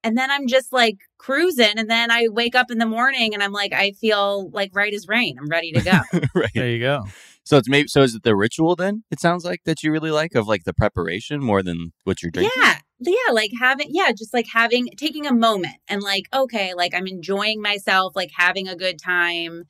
and 0.02 0.18
then 0.18 0.30
I'm 0.30 0.46
just 0.46 0.72
like 0.72 0.98
cruising 1.18 1.78
and 1.78 1.90
then 1.90 2.10
I 2.10 2.28
wake 2.28 2.54
up 2.54 2.70
in 2.70 2.78
the 2.78 2.86
morning 2.86 3.34
and 3.34 3.42
I'm 3.42 3.52
like 3.52 3.72
I 3.72 3.92
feel 3.92 4.50
like 4.50 4.70
right 4.74 4.92
as 4.92 5.08
rain 5.08 5.36
I'm 5.38 5.48
ready 5.48 5.72
to 5.72 5.80
go. 5.80 6.00
right. 6.34 6.50
There 6.54 6.68
you 6.68 6.80
go. 6.80 7.04
So 7.44 7.58
it's 7.58 7.68
maybe 7.68 7.88
so 7.88 8.02
is 8.02 8.14
it 8.14 8.22
the 8.22 8.36
ritual 8.36 8.76
then? 8.76 9.04
It 9.10 9.20
sounds 9.20 9.44
like 9.44 9.62
that 9.64 9.82
you 9.82 9.92
really 9.92 10.10
like 10.10 10.34
of 10.34 10.46
like 10.46 10.64
the 10.64 10.74
preparation 10.74 11.42
more 11.42 11.62
than 11.62 11.92
what 12.04 12.22
you're 12.22 12.30
drinking. 12.30 12.52
yeah 12.56 12.78
yeah 13.00 13.32
like 13.32 13.50
having 13.60 13.88
yeah 13.90 14.12
just 14.12 14.32
like 14.32 14.46
having 14.52 14.88
taking 14.96 15.26
a 15.26 15.34
moment 15.34 15.76
and 15.88 16.02
like 16.02 16.24
okay 16.32 16.74
like 16.74 16.94
I'm 16.94 17.06
enjoying 17.06 17.60
myself 17.60 18.14
like 18.14 18.30
having 18.36 18.68
a 18.68 18.76
good 18.76 18.98
time 18.98 19.64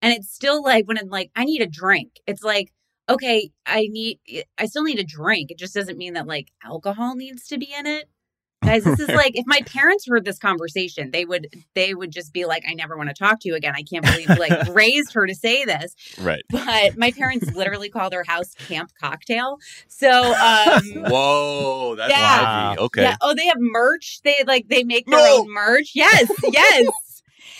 and 0.00 0.12
it's 0.12 0.32
still 0.32 0.62
like 0.62 0.86
when 0.86 0.98
I'm 0.98 1.08
like 1.08 1.30
I 1.36 1.44
need 1.44 1.62
a 1.62 1.66
drink 1.66 2.20
it's 2.26 2.42
like 2.42 2.72
okay 3.08 3.50
I 3.66 3.88
need 3.90 4.20
I 4.58 4.66
still 4.66 4.84
need 4.84 4.98
a 4.98 5.04
drink 5.04 5.50
it 5.50 5.58
just 5.58 5.74
doesn't 5.74 5.98
mean 5.98 6.14
that 6.14 6.26
like 6.26 6.48
alcohol 6.64 7.14
needs 7.16 7.46
to 7.48 7.58
be 7.58 7.68
in 7.76 7.86
it 7.86 8.08
guys 8.64 8.84
this 8.84 9.00
is 9.00 9.08
like 9.08 9.32
if 9.34 9.44
my 9.44 9.60
parents 9.66 10.06
heard 10.08 10.24
this 10.24 10.38
conversation 10.38 11.10
they 11.10 11.24
would 11.24 11.48
they 11.74 11.94
would 11.94 12.12
just 12.12 12.32
be 12.32 12.44
like 12.44 12.62
I 12.68 12.74
never 12.74 12.96
want 12.96 13.08
to 13.08 13.14
talk 13.14 13.40
to 13.40 13.48
you 13.48 13.56
again 13.56 13.74
I 13.76 13.82
can't 13.82 14.04
believe 14.04 14.28
like 14.38 14.68
raised 14.72 15.14
her 15.14 15.26
to 15.26 15.34
say 15.34 15.64
this 15.64 15.96
Right. 16.20 16.44
but 16.48 16.96
my 16.96 17.10
parents 17.10 17.50
literally 17.56 17.88
call 17.90 18.08
their 18.08 18.22
house 18.22 18.54
camp 18.68 18.92
cocktail 19.00 19.58
so 19.88 20.32
um 20.36 20.80
Whoa, 21.10 21.96
that's 21.96 22.10
Yeah. 22.10 22.66
heavy. 22.68 22.78
Okay. 22.78 23.02
Yeah. 23.02 23.16
Oh, 23.20 23.34
they 23.34 23.46
have 23.46 23.56
merch. 23.58 24.20
They 24.22 24.36
like 24.46 24.68
they 24.68 24.84
make 24.84 25.06
their 25.06 25.18
No. 25.18 25.38
own 25.40 25.50
merch. 25.52 25.90
Yes. 25.94 26.30
Yes. 26.52 26.86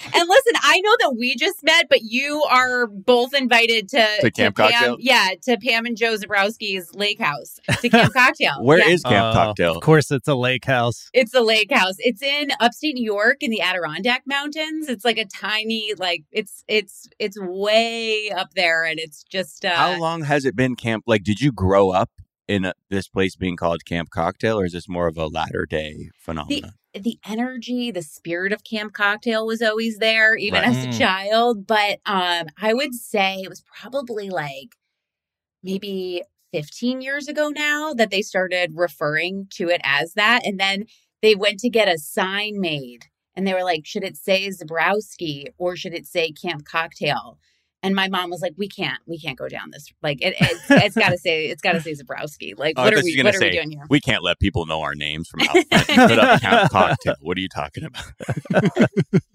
And 0.04 0.28
listen, 0.28 0.52
I 0.62 0.80
know 0.80 0.96
that 1.00 1.16
we 1.18 1.36
just 1.36 1.62
met, 1.62 1.88
but 1.88 2.02
you 2.02 2.42
are 2.50 2.86
both 2.86 3.34
invited 3.34 3.88
to, 3.90 4.06
To 4.20 4.30
Camp 4.30 4.56
Pam, 4.56 4.70
Cocktail? 4.70 4.96
Yeah, 5.00 5.30
to 5.42 5.56
Pam 5.58 5.86
and 5.86 5.96
Joe 5.96 6.16
Zaborowski's 6.16 6.94
lake 6.94 7.20
house 7.20 7.60
to 7.80 7.88
Camp 7.88 8.12
Cocktail. 8.14 8.62
Where 8.62 8.78
yeah. 8.78 8.94
is 8.94 9.02
Camp 9.02 9.34
Oh, 9.34 9.38
Cocktail? 9.38 9.76
Of 9.76 9.82
course, 9.82 10.10
it's 10.10 10.28
a 10.28 10.34
lake 10.34 10.64
house. 10.64 11.08
It's 11.12 11.34
a 11.34 11.40
lake 11.40 11.72
house. 11.72 11.94
It's 11.98 12.22
in 12.22 12.50
upstate 12.60 12.94
New 12.94 13.04
York 13.04 13.38
in 13.42 13.50
the 13.50 13.60
Adirondack 13.60 14.22
Mountains. 14.26 14.88
It's 14.88 15.04
like 15.04 15.18
a 15.18 15.24
tiny, 15.24 15.92
like 15.98 16.24
it's 16.32 16.64
it's 16.68 17.08
it's 17.18 17.38
way 17.40 18.30
up 18.30 18.54
there, 18.54 18.84
and 18.84 18.98
it's 18.98 19.22
just 19.24 19.64
uh, 19.64 19.74
How 19.74 19.98
long 19.98 20.22
has 20.22 20.44
it 20.44 20.56
been 20.56 20.76
camp? 20.76 21.04
Like, 21.06 21.22
did 21.22 21.40
you 21.40 21.52
grow 21.52 21.90
up 21.90 22.10
in 22.52 22.64
a, 22.66 22.74
this 22.90 23.08
place 23.08 23.34
being 23.36 23.56
called 23.56 23.84
Camp 23.84 24.10
Cocktail, 24.10 24.60
or 24.60 24.64
is 24.66 24.72
this 24.72 24.88
more 24.88 25.06
of 25.08 25.16
a 25.16 25.26
latter 25.26 25.66
day 25.66 26.10
phenomenon? 26.18 26.72
the 26.94 27.18
energy, 27.26 27.90
the 27.90 28.02
spirit 28.02 28.52
of 28.52 28.64
Camp 28.64 28.92
Cocktail 28.92 29.46
was 29.46 29.62
always 29.62 29.96
there, 29.96 30.34
even 30.36 30.60
Right. 30.60 30.68
as 30.68 30.84
Mm. 30.86 30.94
a 30.94 30.98
child. 30.98 31.66
But 31.66 32.00
um, 32.04 32.48
I 32.60 32.74
would 32.74 32.94
say 32.94 33.36
it 33.42 33.48
was 33.48 33.62
probably 33.80 34.28
like 34.28 34.76
maybe 35.62 36.22
15 36.52 37.00
years 37.00 37.28
ago 37.28 37.48
now 37.48 37.94
that 37.94 38.10
they 38.10 38.20
started 38.20 38.72
referring 38.74 39.46
to 39.54 39.68
it 39.70 39.80
as 39.84 40.12
that. 40.14 40.44
And 40.46 40.60
then 40.60 40.84
they 41.22 41.34
went 41.34 41.60
to 41.60 41.70
get 41.70 41.88
a 41.88 41.96
sign 41.96 42.60
made 42.60 43.06
and 43.34 43.46
they 43.46 43.54
were 43.54 43.64
like, 43.64 43.86
should 43.86 44.04
it 44.04 44.18
say 44.18 44.48
Zaborowski 44.50 45.46
or 45.56 45.76
should 45.76 45.94
it 45.94 46.06
say 46.06 46.30
Camp 46.30 46.66
Cocktail? 46.66 47.38
And 47.84 47.94
my 47.96 48.08
mom 48.08 48.30
was 48.30 48.40
like, 48.40 48.54
"We 48.56 48.68
can't, 48.68 49.00
we 49.06 49.18
can't 49.18 49.36
go 49.36 49.48
down 49.48 49.70
this. 49.72 49.92
Like, 50.02 50.22
it, 50.22 50.34
it's, 50.40 50.70
it's 50.70 50.96
got 50.96 51.10
to 51.10 51.18
say, 51.18 51.46
it's 51.46 51.62
got 51.62 51.72
to 51.72 51.80
say 51.80 51.92
Zaborowski. 51.92 52.56
Like, 52.56 52.74
Oh, 52.76 52.84
what 52.84 52.94
are 52.94 53.02
we, 53.02 53.10
you 53.10 53.18
were 53.18 53.24
gonna 53.24 53.36
what 53.38 53.42
are 53.42 53.48
we 53.48 53.52
doing 53.52 53.70
here?" 53.70 53.86
We 53.90 54.00
can't 54.00 54.22
let 54.22 54.38
people 54.38 54.66
know 54.66 54.82
our 54.82 54.94
names 54.94 55.28
from 55.28 55.40
out 55.40 55.66
front. 55.68 55.86
Put 56.10 56.18
up 56.18 56.40
Camp 56.40 56.70
Cocktail. 56.70 57.14
What 57.20 57.36
are 57.36 57.40
you 57.40 57.48
talking 57.48 57.84
about? 57.84 58.04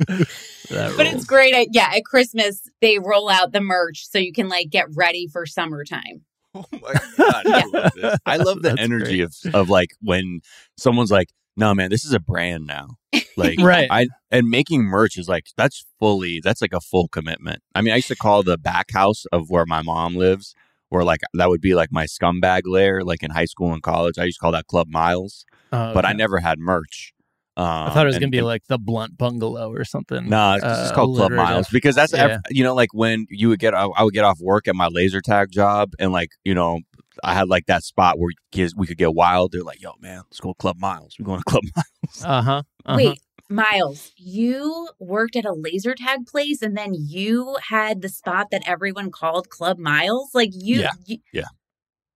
But 0.69 1.07
it's 1.07 1.25
great. 1.25 1.53
At, 1.53 1.67
yeah, 1.71 1.91
at 1.95 2.03
Christmas 2.03 2.69
they 2.81 2.99
roll 2.99 3.29
out 3.29 3.51
the 3.53 3.61
merch 3.61 4.05
so 4.07 4.17
you 4.17 4.33
can 4.33 4.49
like 4.49 4.69
get 4.69 4.85
ready 4.95 5.27
for 5.27 5.45
summertime. 5.45 6.23
Oh 6.53 6.65
my 6.73 6.93
god, 7.17 7.45
I 7.47 7.63
love 7.71 7.91
this. 7.95 8.19
I 8.25 8.37
love 8.37 8.61
the 8.61 8.69
That's 8.69 8.81
energy 8.81 9.21
of 9.21 9.33
of 9.53 9.69
like 9.69 9.91
when 10.01 10.41
someone's 10.77 11.11
like, 11.11 11.29
"No, 11.57 11.73
man, 11.73 11.89
this 11.89 12.05
is 12.05 12.13
a 12.13 12.19
brand 12.19 12.65
now." 12.67 12.97
Like, 13.35 13.59
Right. 13.59 13.87
I 13.91 14.07
and 14.31 14.49
making 14.49 14.83
merch 14.83 15.17
is 15.17 15.27
like 15.27 15.47
that's 15.57 15.85
fully 15.99 16.39
that's 16.41 16.61
like 16.61 16.73
a 16.73 16.79
full 16.79 17.07
commitment. 17.07 17.61
I 17.75 17.81
mean, 17.81 17.91
I 17.93 17.97
used 17.97 18.07
to 18.09 18.15
call 18.15 18.43
the 18.43 18.57
back 18.57 18.91
house 18.91 19.25
of 19.31 19.49
where 19.49 19.65
my 19.65 19.81
mom 19.81 20.15
lives, 20.15 20.55
where 20.89 21.03
like 21.03 21.21
that 21.33 21.49
would 21.49 21.61
be 21.61 21.75
like 21.75 21.91
my 21.91 22.05
scumbag 22.05 22.61
lair, 22.65 23.03
like 23.03 23.23
in 23.23 23.31
high 23.31 23.45
school 23.45 23.73
and 23.73 23.83
college. 23.83 24.17
I 24.17 24.23
used 24.25 24.37
to 24.39 24.41
call 24.41 24.51
that 24.53 24.67
Club 24.67 24.87
Miles, 24.89 25.45
Oh, 25.73 25.93
but 25.93 26.05
I 26.05 26.13
never 26.13 26.39
had 26.39 26.59
merch. 26.59 27.13
Um, 27.57 27.65
I 27.65 27.89
thought 27.91 28.05
it 28.05 28.09
was 28.09 28.19
gonna 28.19 28.29
be 28.29 28.37
and- 28.37 28.45
like 28.45 28.67
the 28.67 28.77
Blunt 28.77 29.17
Bungalow 29.17 29.71
or 29.73 29.83
something. 29.83 30.29
No, 30.29 30.53
it's 30.53 30.63
just 30.63 30.91
uh, 30.91 30.95
called 30.95 31.15
Club. 31.15 31.31
Miles 31.31 31.67
because 31.69 31.95
that's 31.95 32.13
Yeah. 32.13 32.37
you 32.51 32.63
know 32.63 32.75
like 32.75 32.89
when 32.93 33.25
you 33.31 33.49
would 33.49 33.59
get 33.59 33.73
I 33.73 33.85
I 33.85 34.03
would 34.03 34.13
get 34.13 34.23
off 34.23 34.39
work 34.39 34.67
at 34.67 34.75
my 34.75 34.87
laser 34.87 35.21
tag 35.21 35.49
job 35.51 35.93
and 35.99 36.11
like 36.11 36.29
you 36.43 36.53
know 36.53 36.81
I 37.23 37.33
had 37.33 37.47
like 37.49 37.65
that 37.67 37.83
spot 37.83 38.19
where 38.19 38.31
kids 38.51 38.75
we 38.75 38.87
could 38.87 38.97
get 38.97 39.13
wild. 39.13 39.51
They're 39.51 39.63
like, 39.63 39.81
"Yo, 39.81 39.91
man, 39.99 40.23
let's 40.29 40.39
go 40.39 40.51
to 40.53 40.57
Club 40.57 40.77
Miles. 40.79 41.15
We're 41.19 41.25
going 41.25 41.39
to 41.39 41.43
Club 41.45 41.63
Miles." 41.75 42.23
Uh 42.23 42.41
huh. 42.41 42.63
Uh-huh. 42.85 42.95
Wait, 42.97 43.19
Miles, 43.49 44.11
you 44.17 44.89
worked 44.99 45.35
at 45.35 45.45
a 45.45 45.53
laser 45.53 45.95
tag 45.95 46.25
place 46.27 46.61
and 46.61 46.75
then 46.77 46.93
you 46.93 47.57
had 47.69 48.01
the 48.01 48.09
spot 48.09 48.47
that 48.51 48.63
everyone 48.65 49.09
called 49.11 49.49
Club 49.49 49.77
Miles? 49.77 50.31
Like 50.33 50.49
you, 50.53 50.81
Yeah, 50.81 50.91
you- 51.05 51.19
yeah. 51.33 51.43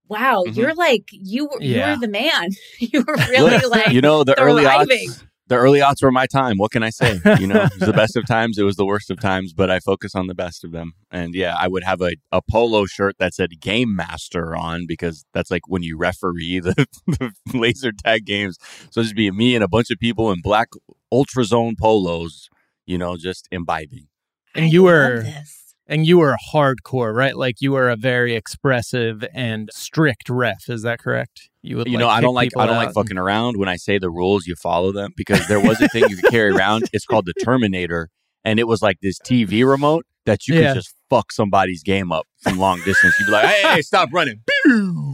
Wow, 0.08 0.44
Mhm. 0.46 0.56
you're 0.58 0.76
like 0.76 1.06
you 1.12 1.46
were 1.46 1.62
you 1.62 1.76
Yeah. 1.78 1.92
were 1.96 2.02
the 2.02 2.08
man. 2.10 2.50
you 2.80 3.02
were 3.08 3.16
really 3.30 3.66
like 3.70 3.92
you 3.92 4.02
know 4.02 4.24
the 4.26 4.38
early 4.40 4.64
thriving. 4.64 5.10
Aughts. 5.46 5.48
The 5.50 5.56
early 5.56 5.80
aughts 5.80 6.02
were 6.02 6.12
my 6.12 6.28
time. 6.28 6.58
What 6.58 6.72
can 6.72 6.84
I 6.84 6.90
say? 6.90 7.20
You 7.40 7.48
know, 7.48 7.64
it 7.64 7.72
was 7.80 7.88
the 7.88 7.94
best 7.96 8.16
of 8.16 8.26
times. 8.26 8.58
It 8.58 8.64
was 8.64 8.76
the 8.76 8.86
worst 8.86 9.10
of 9.12 9.20
times, 9.20 9.54
but 9.54 9.70
I 9.70 9.80
focus 9.80 10.16
on 10.16 10.28
the 10.28 10.36
best 10.36 10.64
of 10.64 10.72
them. 10.72 10.94
And 11.12 11.34
yeah, 11.36 11.56
I 11.60 11.68
would 11.68 11.84
have 11.84 12.02
a, 12.02 12.12
a 12.32 12.42
polo 12.42 12.86
shirt 12.86 13.16
that 13.20 13.34
said 13.34 13.60
Game 13.60 13.96
Master 13.96 14.56
on 14.56 14.86
because 14.88 15.26
that's 15.34 15.52
like 15.52 15.64
when 15.68 15.84
you 15.84 15.98
referee 15.98 16.60
the, 16.60 16.86
the 17.08 17.32
laser 17.58 17.92
tag 17.92 18.26
games. 18.26 18.58
So 18.92 19.02
it'd 19.02 19.16
be 19.16 19.30
me 19.32 19.56
and 19.56 19.64
a 19.64 19.68
bunch 19.68 19.92
of 19.92 20.00
people 20.00 20.32
in 20.32 20.42
black 20.42 20.70
ultra 21.12 21.44
zone 21.44 21.76
polos, 21.80 22.48
you 22.86 22.98
know, 22.98 23.18
just 23.18 23.48
imbibing. 23.52 24.08
And 24.56 24.66
I 24.66 24.68
you 24.70 24.82
love 24.86 24.92
were- 24.94 25.22
this. 25.24 25.58
And 25.92 26.08
you 26.08 26.18
were 26.20 26.36
hardcore, 26.54 27.14
right? 27.14 27.36
Like 27.36 27.58
you 27.60 27.74
were 27.74 27.90
a 27.90 27.96
very 27.98 28.34
expressive 28.34 29.26
and 29.34 29.70
strict 29.74 30.30
ref. 30.30 30.70
Is 30.70 30.84
that 30.84 31.00
correct? 31.00 31.50
You 31.62 31.78
would. 31.78 31.88
you 31.88 31.94
like, 31.94 32.00
know, 32.00 32.08
I 32.10 32.22
don't 32.22 32.34
like 32.34 32.52
I 32.58 32.66
don't 32.66 32.78
like 32.78 32.88
and- 32.88 32.96
fucking 32.96 33.18
around. 33.18 33.58
When 33.58 33.68
I 33.70 33.76
say 33.76 34.00
the 34.00 34.10
rules, 34.10 34.48
you 34.48 34.56
follow 34.56 34.92
them 34.94 35.12
because 35.18 35.46
there 35.50 35.60
was 35.60 35.80
a 35.82 35.90
thing 35.90 36.06
you 36.10 36.16
could 36.16 36.32
carry 36.32 36.52
around. 36.56 36.90
It's 36.94 37.06
called 37.06 37.26
the 37.26 37.34
Terminator, 37.44 38.10
and 38.46 38.60
it 38.60 38.68
was 38.68 38.82
like 38.82 39.00
this 39.02 39.20
TV 39.20 39.68
remote 39.70 40.06
that 40.26 40.48
you 40.48 40.56
Yeah. 40.56 40.70
could 40.70 40.76
just 40.80 40.96
fuck 41.10 41.32
somebody's 41.32 41.84
game 41.84 42.12
up 42.12 42.26
from 42.42 42.58
long 42.58 42.82
distance. 42.86 43.14
You'd 43.20 43.26
be 43.26 43.32
like, 43.34 43.46
"Hey, 43.48 43.62
hey, 43.76 43.82
stop 43.82 44.10
running!" 44.14 44.42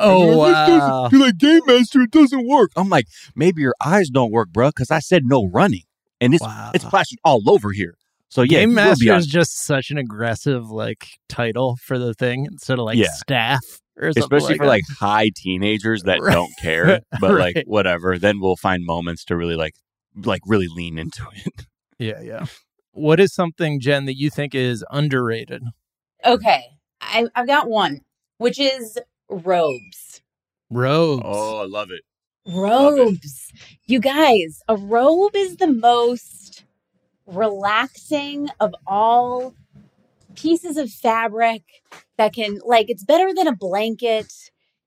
Oh, 0.00 0.20
like, 0.38 0.68
wow. 0.68 1.08
You're 1.10 1.20
like, 1.22 1.38
"Game 1.38 1.60
Master, 1.66 2.00
it 2.02 2.12
doesn't 2.12 2.46
work." 2.46 2.70
I'm 2.76 2.88
like, 2.88 3.06
"Maybe 3.34 3.62
your 3.62 3.74
eyes 3.84 4.10
don't 4.10 4.30
work, 4.30 4.50
bro, 4.50 4.68
because 4.68 4.92
I 4.92 5.00
said 5.00 5.22
no 5.24 5.48
running, 5.52 5.82
and 6.20 6.34
it's 6.34 6.42
Wow. 6.44 6.70
it's 6.72 6.84
plastered 6.84 7.18
all 7.24 7.42
over 7.50 7.72
here." 7.72 7.94
So 8.30 8.42
yeah, 8.42 8.60
Game 8.60 8.70
you 8.70 8.76
will 8.76 8.84
Master 8.84 9.12
on- 9.12 9.18
is 9.18 9.26
just 9.26 9.64
such 9.64 9.90
an 9.90 9.98
aggressive 9.98 10.70
like 10.70 11.06
title 11.28 11.76
for 11.82 11.98
the 11.98 12.12
thing 12.14 12.44
instead 12.46 12.78
of 12.78 12.84
like 12.84 12.98
Yeah. 12.98 13.08
staff 13.16 13.60
or 13.96 14.12
something 14.12 14.22
especially 14.22 14.56
for 14.58 14.64
that. 14.64 14.70
like 14.70 14.84
high 15.00 15.30
teenagers 15.34 16.02
that 16.04 16.20
Right. 16.20 16.32
don't 16.34 16.52
care, 16.60 17.00
but 17.20 17.32
like 17.38 17.62
whatever. 17.66 18.18
Then 18.18 18.40
we'll 18.40 18.56
find 18.56 18.84
moments 18.84 19.24
to 19.26 19.36
really 19.36 19.56
like 19.56 19.74
like 20.14 20.42
really 20.46 20.68
lean 20.68 20.98
into 20.98 21.22
it. 21.46 21.66
Yeah, 21.98 22.20
yeah. 22.20 22.46
What 22.92 23.18
is 23.20 23.32
something, 23.34 23.80
Jen, 23.80 24.04
that 24.06 24.16
you 24.16 24.30
think 24.30 24.54
is 24.54 24.84
underrated? 24.90 25.62
Okay. 26.24 26.64
I, 27.00 27.26
I've 27.34 27.46
got 27.46 27.68
one, 27.68 28.00
which 28.38 28.58
is 28.58 28.98
robes. 29.28 30.20
Robes. 30.70 31.22
Oh, 31.24 31.58
I 31.62 31.66
love 31.66 31.88
it. 31.90 32.02
Robes. 32.52 33.52
You 33.86 34.00
guys, 34.00 34.60
a 34.68 34.76
robe 34.76 35.34
is 35.36 35.56
the 35.56 35.66
most 35.68 36.47
relaxing 37.28 38.48
of 38.60 38.74
all 38.86 39.54
pieces 40.34 40.76
of 40.76 40.90
fabric 40.90 41.62
that 42.16 42.32
can, 42.34 42.58
like, 42.64 42.86
it's 42.88 43.04
better 43.04 43.32
than 43.34 43.46
a 43.46 43.54
blanket. 43.54 44.32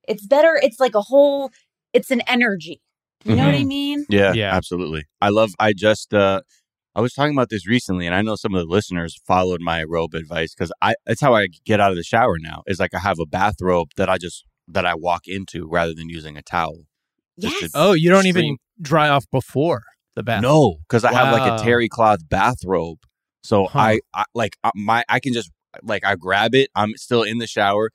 It's 0.07 0.25
better, 0.25 0.59
it's 0.61 0.79
like 0.79 0.95
a 0.95 1.01
whole, 1.01 1.51
it's 1.93 2.11
an 2.11 2.21
energy. 2.27 2.81
You 3.23 3.35
know 3.35 3.45
what 3.45 3.55
I 3.55 3.63
mean? 3.63 4.05
Yeah, 4.09 4.33
Yeah. 4.33 4.53
absolutely. 4.53 5.03
I 5.21 5.29
love. 5.29 5.51
I 5.59 5.73
just 5.73 6.13
uh 6.13 6.41
I 6.95 7.01
was 7.01 7.13
talking 7.13 7.33
about 7.33 7.49
this 7.49 7.67
recently, 7.67 8.05
and 8.05 8.15
I 8.15 8.21
know 8.21 8.35
some 8.35 8.53
of 8.55 8.61
the 8.61 8.71
listeners 8.71 9.15
followed 9.25 9.61
my 9.61 9.83
robe 9.83 10.13
advice 10.15 10.53
because 10.55 10.71
I 10.81 10.95
that's 11.05 11.21
how 11.21 11.35
I 11.35 11.47
get 11.65 11.79
out 11.79 11.91
of 11.91 11.97
the 11.97 12.03
shower 12.03 12.37
now. 12.39 12.63
Is 12.65 12.79
like 12.79 12.93
I 12.95 12.99
have 12.99 13.19
a 13.19 13.25
bathrobe 13.25 13.89
that 13.95 14.09
I 14.09 14.17
just 14.17 14.43
that 14.67 14.85
I 14.85 14.95
walk 14.95 15.27
into 15.27 15.67
rather 15.69 15.93
than 15.93 16.09
using 16.09 16.35
a 16.35 16.41
towel. 16.41 16.85
Just 17.39 17.61
Yes. 17.61 17.71
Oh, 17.75 17.93
you 17.93 18.09
don't 18.09 18.25
even 18.25 18.57
dry 18.81 19.07
off 19.07 19.25
before 19.31 19.83
the 20.15 20.23
bath. 20.23 20.41
No, 20.41 20.77
because 20.87 21.03
I 21.03 21.11
have 21.13 21.31
like 21.33 21.59
a 21.59 21.63
terry 21.63 21.89
cloth 21.89 22.19
bathrobe, 22.29 22.99
so 23.43 23.65
Huh. 23.67 23.79
I, 23.79 23.99
I 24.13 24.25
like 24.33 24.57
uh, 24.63 24.71
my 24.75 25.03
I 25.09 25.19
can 25.19 25.33
just 25.33 25.51
like 25.83 26.05
I 26.05 26.15
grab 26.15 26.53
it. 26.55 26.69
I'm 26.75 26.95
still 26.97 27.23
in 27.23 27.37
the 27.39 27.47
shower. 27.47 27.91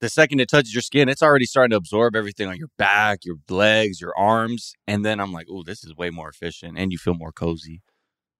The 0.00 0.08
second 0.10 0.40
it 0.40 0.50
touches 0.50 0.74
your 0.74 0.82
skin, 0.82 1.08
it's 1.08 1.22
already 1.22 1.46
starting 1.46 1.70
to 1.70 1.76
absorb 1.76 2.14
everything 2.16 2.48
on 2.48 2.56
your 2.56 2.68
back, 2.78 3.20
your 3.24 3.36
legs, 3.48 4.00
your 4.00 4.12
arms, 4.18 4.74
and 4.86 5.04
then 5.04 5.20
I'm 5.20 5.32
like, 5.32 5.46
oh, 5.50 5.62
this 5.62 5.84
is 5.84 5.96
way 5.96 6.10
more 6.10 6.28
efficient, 6.28 6.78
and 6.78 6.92
you 6.92 6.98
feel 6.98 7.14
more 7.14 7.32
cozy. 7.32 7.82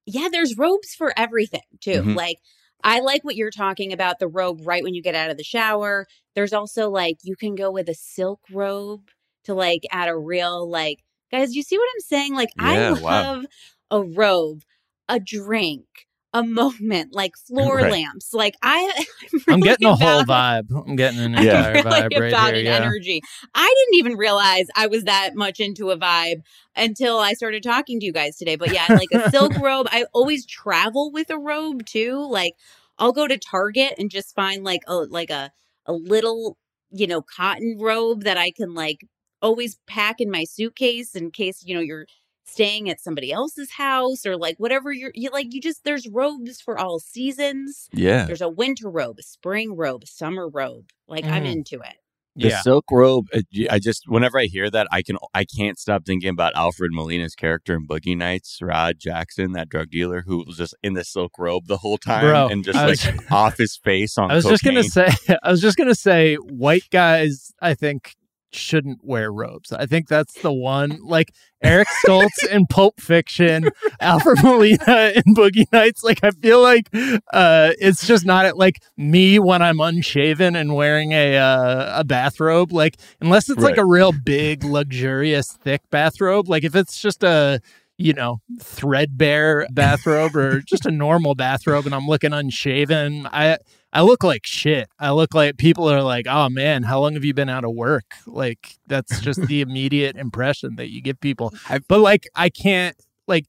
yeah, 0.07 0.29
there's 0.31 0.57
robes 0.57 0.95
for 0.95 1.13
everything 1.19 1.63
too. 1.81 2.03
Mhm. 2.03 2.15
Like 2.17 2.39
I 2.85 3.01
like 3.01 3.25
what 3.25 3.37
you're 3.37 3.51
talking 3.51 3.93
about 3.93 4.19
the 4.19 4.29
robe 4.29 4.61
right 4.65 4.83
when 4.83 4.95
you 4.95 5.03
get 5.03 5.15
out 5.15 5.31
of 5.31 5.37
the 5.37 5.45
shower. 5.45 6.07
There's 6.35 6.53
also 6.53 6.91
like 6.91 7.17
you 7.23 7.37
can 7.37 7.55
go 7.55 7.71
with 7.71 7.89
a 7.89 7.95
silk 7.95 8.41
robe 8.53 9.09
to 9.45 9.55
like 9.55 9.83
add 9.91 10.09
a 10.09 10.17
real 10.17 10.69
like 10.71 10.99
guys, 11.31 11.55
you 11.55 11.63
see 11.63 11.77
what 11.79 11.89
I'm 11.95 12.01
saying? 12.01 12.35
Like 12.35 12.51
I 12.59 12.79
Yeah, 12.79 12.95
wow. 12.95 13.29
love 13.31 13.45
a 13.91 14.03
robe, 14.03 14.63
a 15.09 15.19
drink, 15.21 15.87
a 16.33 16.43
moment, 16.45 17.15
like 17.15 17.37
floor 17.37 17.83
Right. 17.83 17.85
lamps. 17.85 18.33
Like 18.33 18.55
I 18.63 19.05
I'm 19.49 19.61
getting 19.63 19.87
a 19.87 19.95
whole 19.95 20.25
vibe. 20.25 20.69
I'm 20.87 20.97
getting 20.97 21.21
an 21.21 21.35
I'm 21.37 21.47
entire 21.47 21.81
really 21.91 22.03
vibe 22.03 22.17
right 22.17 22.37
about 22.37 22.39
here. 22.39 22.57
an 22.57 22.67
Yeah. 22.67 22.93
energy. 22.93 23.23
I 23.55 23.75
didn't 23.77 23.99
even 23.99 24.17
realize 24.19 24.67
I 24.77 24.87
was 24.87 25.05
that 25.05 25.35
much 25.35 25.61
into 25.61 25.91
a 25.91 25.99
vibe 25.99 26.43
until 26.77 27.19
I 27.19 27.33
started 27.35 27.63
talking 27.63 28.01
to 28.01 28.07
you 28.07 28.13
guys 28.13 28.37
today. 28.37 28.57
But 28.57 28.71
yeah, 28.71 28.89
like 28.93 29.11
a 29.13 29.21
silk 29.21 29.55
robe. 29.59 29.87
I 29.91 30.05
always 30.13 30.47
travel 30.47 31.11
with 31.13 31.31
a 31.31 31.39
robe 31.39 31.85
too. 31.87 32.27
Like 32.31 32.55
I'll 32.99 33.13
go 33.13 33.27
to 33.27 33.39
Target 33.39 33.95
and 33.99 34.11
just 34.11 34.35
find 34.35 34.65
like 34.65 34.83
a 34.87 34.95
like 34.97 35.31
a 35.31 35.51
a 35.87 35.93
little 35.93 36.57
you 36.91 37.07
know 37.07 37.23
cotton 37.23 37.77
robe 37.81 38.25
that 38.25 38.39
I 38.39 38.51
can 38.51 38.75
like 38.75 38.99
always 39.47 39.77
pack 39.87 40.17
in 40.21 40.31
my 40.31 40.45
suitcase 40.45 41.15
in 41.15 41.31
case 41.31 41.63
you 41.67 41.75
know 41.75 41.81
you're 41.91 42.07
staying 42.49 42.89
at 42.89 43.01
somebody 43.01 43.33
else's 43.33 43.71
house 43.73 44.25
or 44.25 44.37
like 44.37 44.57
whatever 44.59 44.93
you're 44.93 45.11
you 45.15 45.29
like 45.33 45.49
you 45.55 45.61
just 45.61 45.83
there's 45.85 46.07
robes 46.09 46.61
for 46.61 46.79
all 46.79 46.99
seasons 47.01 47.89
Yeah, 47.93 48.25
there's 48.27 48.41
a 48.41 48.49
winter 48.49 48.89
robe, 48.91 49.17
a 49.19 49.23
spring 49.23 49.69
robe, 49.77 50.03
a 50.05 50.07
summer 50.07 50.49
robe. 50.49 50.87
Like 51.09 51.25
I'm 51.25 51.45
Mm. 51.45 51.53
into 51.57 51.77
it. 51.81 51.97
the 52.39 52.49
Yeah. 52.51 52.61
silk 52.61 52.85
robe. 52.93 53.25
i 53.71 53.79
just 53.79 54.03
whenever 54.15 54.39
I 54.39 54.45
hear 54.57 54.69
that, 54.71 54.87
I 54.93 55.01
can 55.03 55.17
I 55.33 55.45
can't 55.59 55.79
stop 55.79 56.05
thinking 56.05 56.29
about 56.29 56.53
Alfred 56.55 56.91
Molina's 56.93 57.35
character 57.35 57.73
in 57.75 57.87
Boogie 57.89 58.15
Nights, 58.17 58.59
Rahad 58.63 58.99
Jackson, 58.99 59.53
that 59.53 59.71
drug 59.71 59.89
dealer 59.91 60.23
who 60.27 60.45
was 60.47 60.59
just 60.59 60.75
in 60.83 60.93
the 60.93 61.03
silk 61.05 61.33
robe 61.39 61.65
the 61.67 61.79
whole 61.79 61.97
time 61.99 62.21
Bro, 62.27 62.49
and 62.53 62.63
just 62.63 62.79
I 62.79 62.87
like 62.89 63.01
was- 63.05 63.25
off 63.31 63.57
his 63.57 63.75
face 63.83 64.19
on. 64.19 64.31
I 64.31 64.35
was 64.35 64.45
just 64.45 64.63
gonna 64.63 64.85
say. 64.85 65.09
I 65.43 65.51
was 65.51 65.63
just 65.63 65.79
gonna 65.79 65.95
say. 65.95 66.35
White 66.67 66.89
guys, 66.93 67.53
I 67.63 67.73
think, 67.75 68.15
shouldn't 68.53 69.01
wear 69.03 69.33
robes. 69.33 69.73
I 69.73 69.87
think 69.87 70.09
that's 70.09 70.41
the 70.41 70.53
one. 70.53 70.99
Like 71.03 71.35
Eric 71.63 71.89
Stoltz 72.05 72.47
in 72.51 72.67
Pulp 72.67 73.01
Fiction, 73.01 73.71
Alfred 74.01 74.43
Molina 74.43 75.13
in 75.15 75.35
Boogie 75.35 75.71
Nights. 75.73 76.03
Like 76.03 76.23
I 76.23 76.31
feel 76.31 76.63
like 76.63 76.89
uh, 77.33 77.73
it's 77.79 78.07
just 78.07 78.25
not 78.25 78.57
like 78.57 78.83
me 78.97 79.39
when 79.39 79.63
I'm 79.63 79.81
unshaven 79.81 80.57
and 80.57 80.75
wearing 80.75 81.13
a 81.13 81.37
uh, 81.37 82.01
a 82.01 82.05
bathrobe. 82.05 82.73
Like 82.73 82.97
unless 83.21 83.49
it's 83.49 83.63
like 83.63 83.79
a 83.79 83.85
real 83.85 84.13
big, 84.13 84.65
luxurious, 84.65 85.53
thick 85.53 85.83
bathrobe. 85.91 86.49
Like 86.49 86.65
if 86.65 86.75
it's 86.75 87.01
just 87.01 87.23
a 87.25 87.61
you 87.99 88.13
know, 88.13 88.41
threadbare 88.61 89.67
bathrobe 89.71 90.37
or 90.37 90.61
just 90.61 90.85
a 90.85 90.91
normal 90.91 91.35
bathrobe 91.35 91.87
and 91.87 91.95
I'm 91.95 92.07
looking 92.07 92.33
unshaven. 92.33 93.27
I 93.33 93.57
I 93.93 94.03
look 94.03 94.23
like 94.23 94.43
shit. 94.45 94.89
I 94.99 95.13
look 95.13 95.35
like 95.35 95.57
people 95.57 95.89
are 95.91 96.03
like, 96.03 96.27
"Oh 96.29 96.49
man, 96.49 96.83
how 96.83 97.01
long 97.01 97.15
have 97.15 97.25
you 97.25 97.33
been 97.35 97.49
out 97.49 97.65
of 97.65 97.73
work?" 97.75 98.05
Like 98.27 98.77
that's 98.87 99.21
just 99.21 99.41
the 99.47 99.61
immediate 99.67 100.17
impression 100.17 100.77
that 100.77 100.91
you 100.91 101.01
give 101.01 101.21
people. 101.21 101.55
But 101.89 102.01
like 102.01 102.27
I 102.35 102.49
can't 102.51 102.97
like 103.27 103.47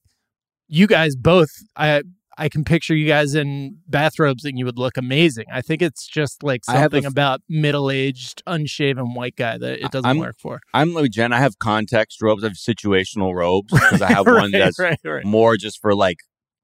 you 0.67 0.87
guys 0.87 1.15
both 1.15 1.49
I 1.75 2.03
I 2.39 2.49
can 2.49 2.63
picture 2.63 2.93
you 2.95 3.07
guys 3.07 3.33
in 3.33 3.77
bathrobes 3.87 4.45
and 4.45 4.59
you 4.59 4.65
would 4.65 4.77
look 4.77 4.95
amazing. 4.95 5.45
I 5.51 5.61
think 5.61 5.81
it's 5.81 6.05
just 6.05 6.43
like 6.43 6.61
I 6.67 6.73
have 6.73 6.93
a 6.93 6.97
something 6.97 7.05
f- 7.07 7.11
about 7.11 7.41
middle-aged 7.49 8.43
unshaven 8.45 9.15
white 9.15 9.35
guy 9.35 9.57
that 9.57 9.83
it 9.83 9.91
doesn't 9.91 10.05
I'm- 10.05 10.19
work 10.19 10.35
for. 10.39 10.59
I'm 10.73 10.93
like 10.93 11.09
Jen. 11.11 11.33
I 11.33 11.39
have 11.39 11.57
context 11.57 12.21
robes. 12.21 12.43
I 12.43 12.47
have 12.49 12.53
situational 12.57 13.33
robes 13.33 13.73
because 13.73 14.01
I 14.03 14.11
have 14.13 14.27
one 14.27 14.51
that's 14.51 14.77
right, 14.79 14.99
right. 15.03 15.25
more 15.25 15.57
just 15.57 15.81
for 15.81 15.95
like 15.95 16.17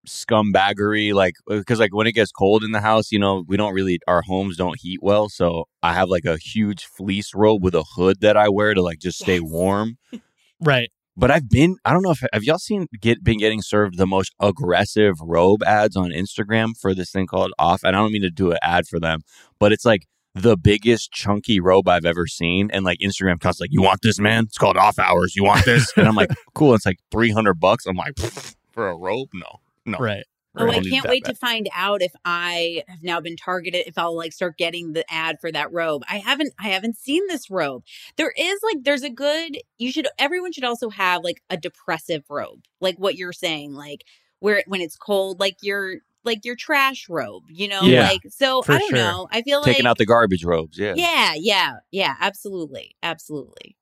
scumbaggery 0.07 1.13
like 1.13 1.35
uh, 1.49 1.57
because 1.57 1.79
like 1.79 1.93
when 1.93 2.07
it 2.07 2.11
gets 2.13 2.31
cold 2.31 2.63
in 2.63 2.71
the 2.71 2.81
house 2.81 3.11
you 3.11 3.19
know 3.19 3.43
we 3.47 3.55
don't 3.57 3.73
really 3.73 3.99
our 4.07 4.21
homes 4.21 4.57
don't 4.57 4.79
heat 4.79 4.99
well 5.01 5.29
so 5.29 5.65
i 5.81 5.93
have 5.93 6.09
like 6.09 6.25
a 6.25 6.37
huge 6.37 6.85
fleece 6.85 7.31
robe 7.33 7.63
with 7.63 7.75
a 7.75 7.83
hood 7.95 8.19
that 8.21 8.35
i 8.35 8.49
wear 8.49 8.73
to 8.73 8.81
like 8.81 8.99
just 8.99 9.19
stay 9.19 9.35
Yes. 9.39 9.43
warm 9.45 9.97
Right. 10.59 10.89
but 11.15 11.31
i've 11.31 11.49
been 11.49 11.77
i 11.85 11.91
don't 11.93 12.01
know 12.03 12.11
if 12.11 12.21
have 12.33 12.43
y'all 12.43 12.57
seen 12.59 12.87
get 12.99 13.23
been 13.23 13.37
getting 13.37 13.61
served 13.61 13.97
the 13.97 14.07
most 14.07 14.33
aggressive 14.39 15.15
robe 15.21 15.63
ads 15.63 15.95
on 15.95 16.09
instagram 16.11 16.71
for 16.79 16.93
this 16.93 17.11
thing 17.11 17.27
called 17.27 17.51
off 17.59 17.83
and 17.83 17.95
i 17.95 17.99
don't 17.99 18.11
mean 18.11 18.21
to 18.23 18.29
do 18.29 18.51
an 18.51 18.57
ad 18.61 18.87
for 18.87 18.99
them 18.99 19.21
but 19.59 19.71
it's 19.71 19.85
like 19.85 20.03
the 20.35 20.57
biggest 20.57 21.11
chunky 21.11 21.59
robe 21.59 21.87
I've 21.87 22.05
ever 22.05 22.25
seen. 22.25 22.71
And 22.73 22.83
like 22.83 22.97
Instagram 22.97 23.39
cuts 23.39 23.61
like, 23.61 23.69
you 23.71 23.83
want 23.83 23.99
this, 24.01 24.17
man? 24.19 24.45
It's 24.45 24.57
called 24.57 24.77
off 24.77 24.97
hours. 24.97 25.35
You 25.35 25.43
want 25.43 25.63
this? 25.63 25.93
and 25.95 26.07
I'm 26.07 26.15
like, 26.15 26.31
cool. 26.55 26.73
It's 26.73 26.87
like 26.87 26.97
300 27.11 27.59
bucks. 27.59 27.85
I'm 27.85 27.95
like, 27.95 28.17
for 28.71 28.89
a 28.89 28.95
robe? 28.95 29.27
No, 29.35 29.59
no. 29.85 29.97
Right. 29.97 30.25
Oh, 30.55 30.69
I 30.69 30.81
can't 30.81 31.07
wait 31.07 31.23
bad. 31.23 31.31
to 31.31 31.35
find 31.35 31.67
out 31.73 32.03
if 32.03 32.13
I 32.23 32.83
have 32.87 33.01
now 33.01 33.19
been 33.19 33.35
targeted. 33.35 33.87
If 33.87 33.97
I'll 33.97 34.15
like 34.15 34.33
start 34.33 34.57
getting 34.57 34.93
the 34.93 35.03
ad 35.11 35.37
for 35.41 35.51
that 35.51 35.73
robe. 35.73 36.03
I 36.07 36.17
haven't. 36.19 36.53
I 36.59 36.69
haven't 36.69 36.95
seen 36.95 37.25
this 37.27 37.49
robe. 37.49 37.83
There 38.17 38.31
is 38.37 38.59
like 38.63 38.83
there's 38.83 39.01
a 39.03 39.09
good. 39.09 39.57
You 39.79 39.91
should. 39.91 40.07
Everyone 40.19 40.51
should 40.51 40.63
also 40.63 40.89
have 40.91 41.23
like 41.23 41.41
a 41.49 41.57
depressive 41.57 42.23
robe, 42.29 42.65
like 42.81 42.97
what 42.97 43.15
you're 43.15 43.33
saying, 43.33 43.73
like 43.73 44.03
where 44.39 44.63
when 44.67 44.81
it's 44.81 44.95
cold, 44.95 45.39
like 45.39 45.57
your 45.63 45.95
like 46.23 46.45
your 46.45 46.55
trash 46.55 47.09
robe. 47.09 47.43
You 47.49 47.67
know, 47.67 47.81
Yeah, 47.81 48.09
like 48.09 48.21
so. 48.29 48.63
I 48.67 48.77
don't 48.77 48.89
sure. 48.89 48.97
know. 48.99 49.27
I 49.31 49.41
feel 49.41 49.59
like 49.59 49.71
Taking 49.71 49.87
out 49.87 49.97
the 49.97 50.05
garbage 50.05 50.45
robes. 50.45 50.77
Yeah. 50.77 50.93
Yeah, 50.95 51.33
yeah, 51.35 51.77
yeah. 51.91 52.15
Absolutely, 52.19 52.95
absolutely. 53.01 53.75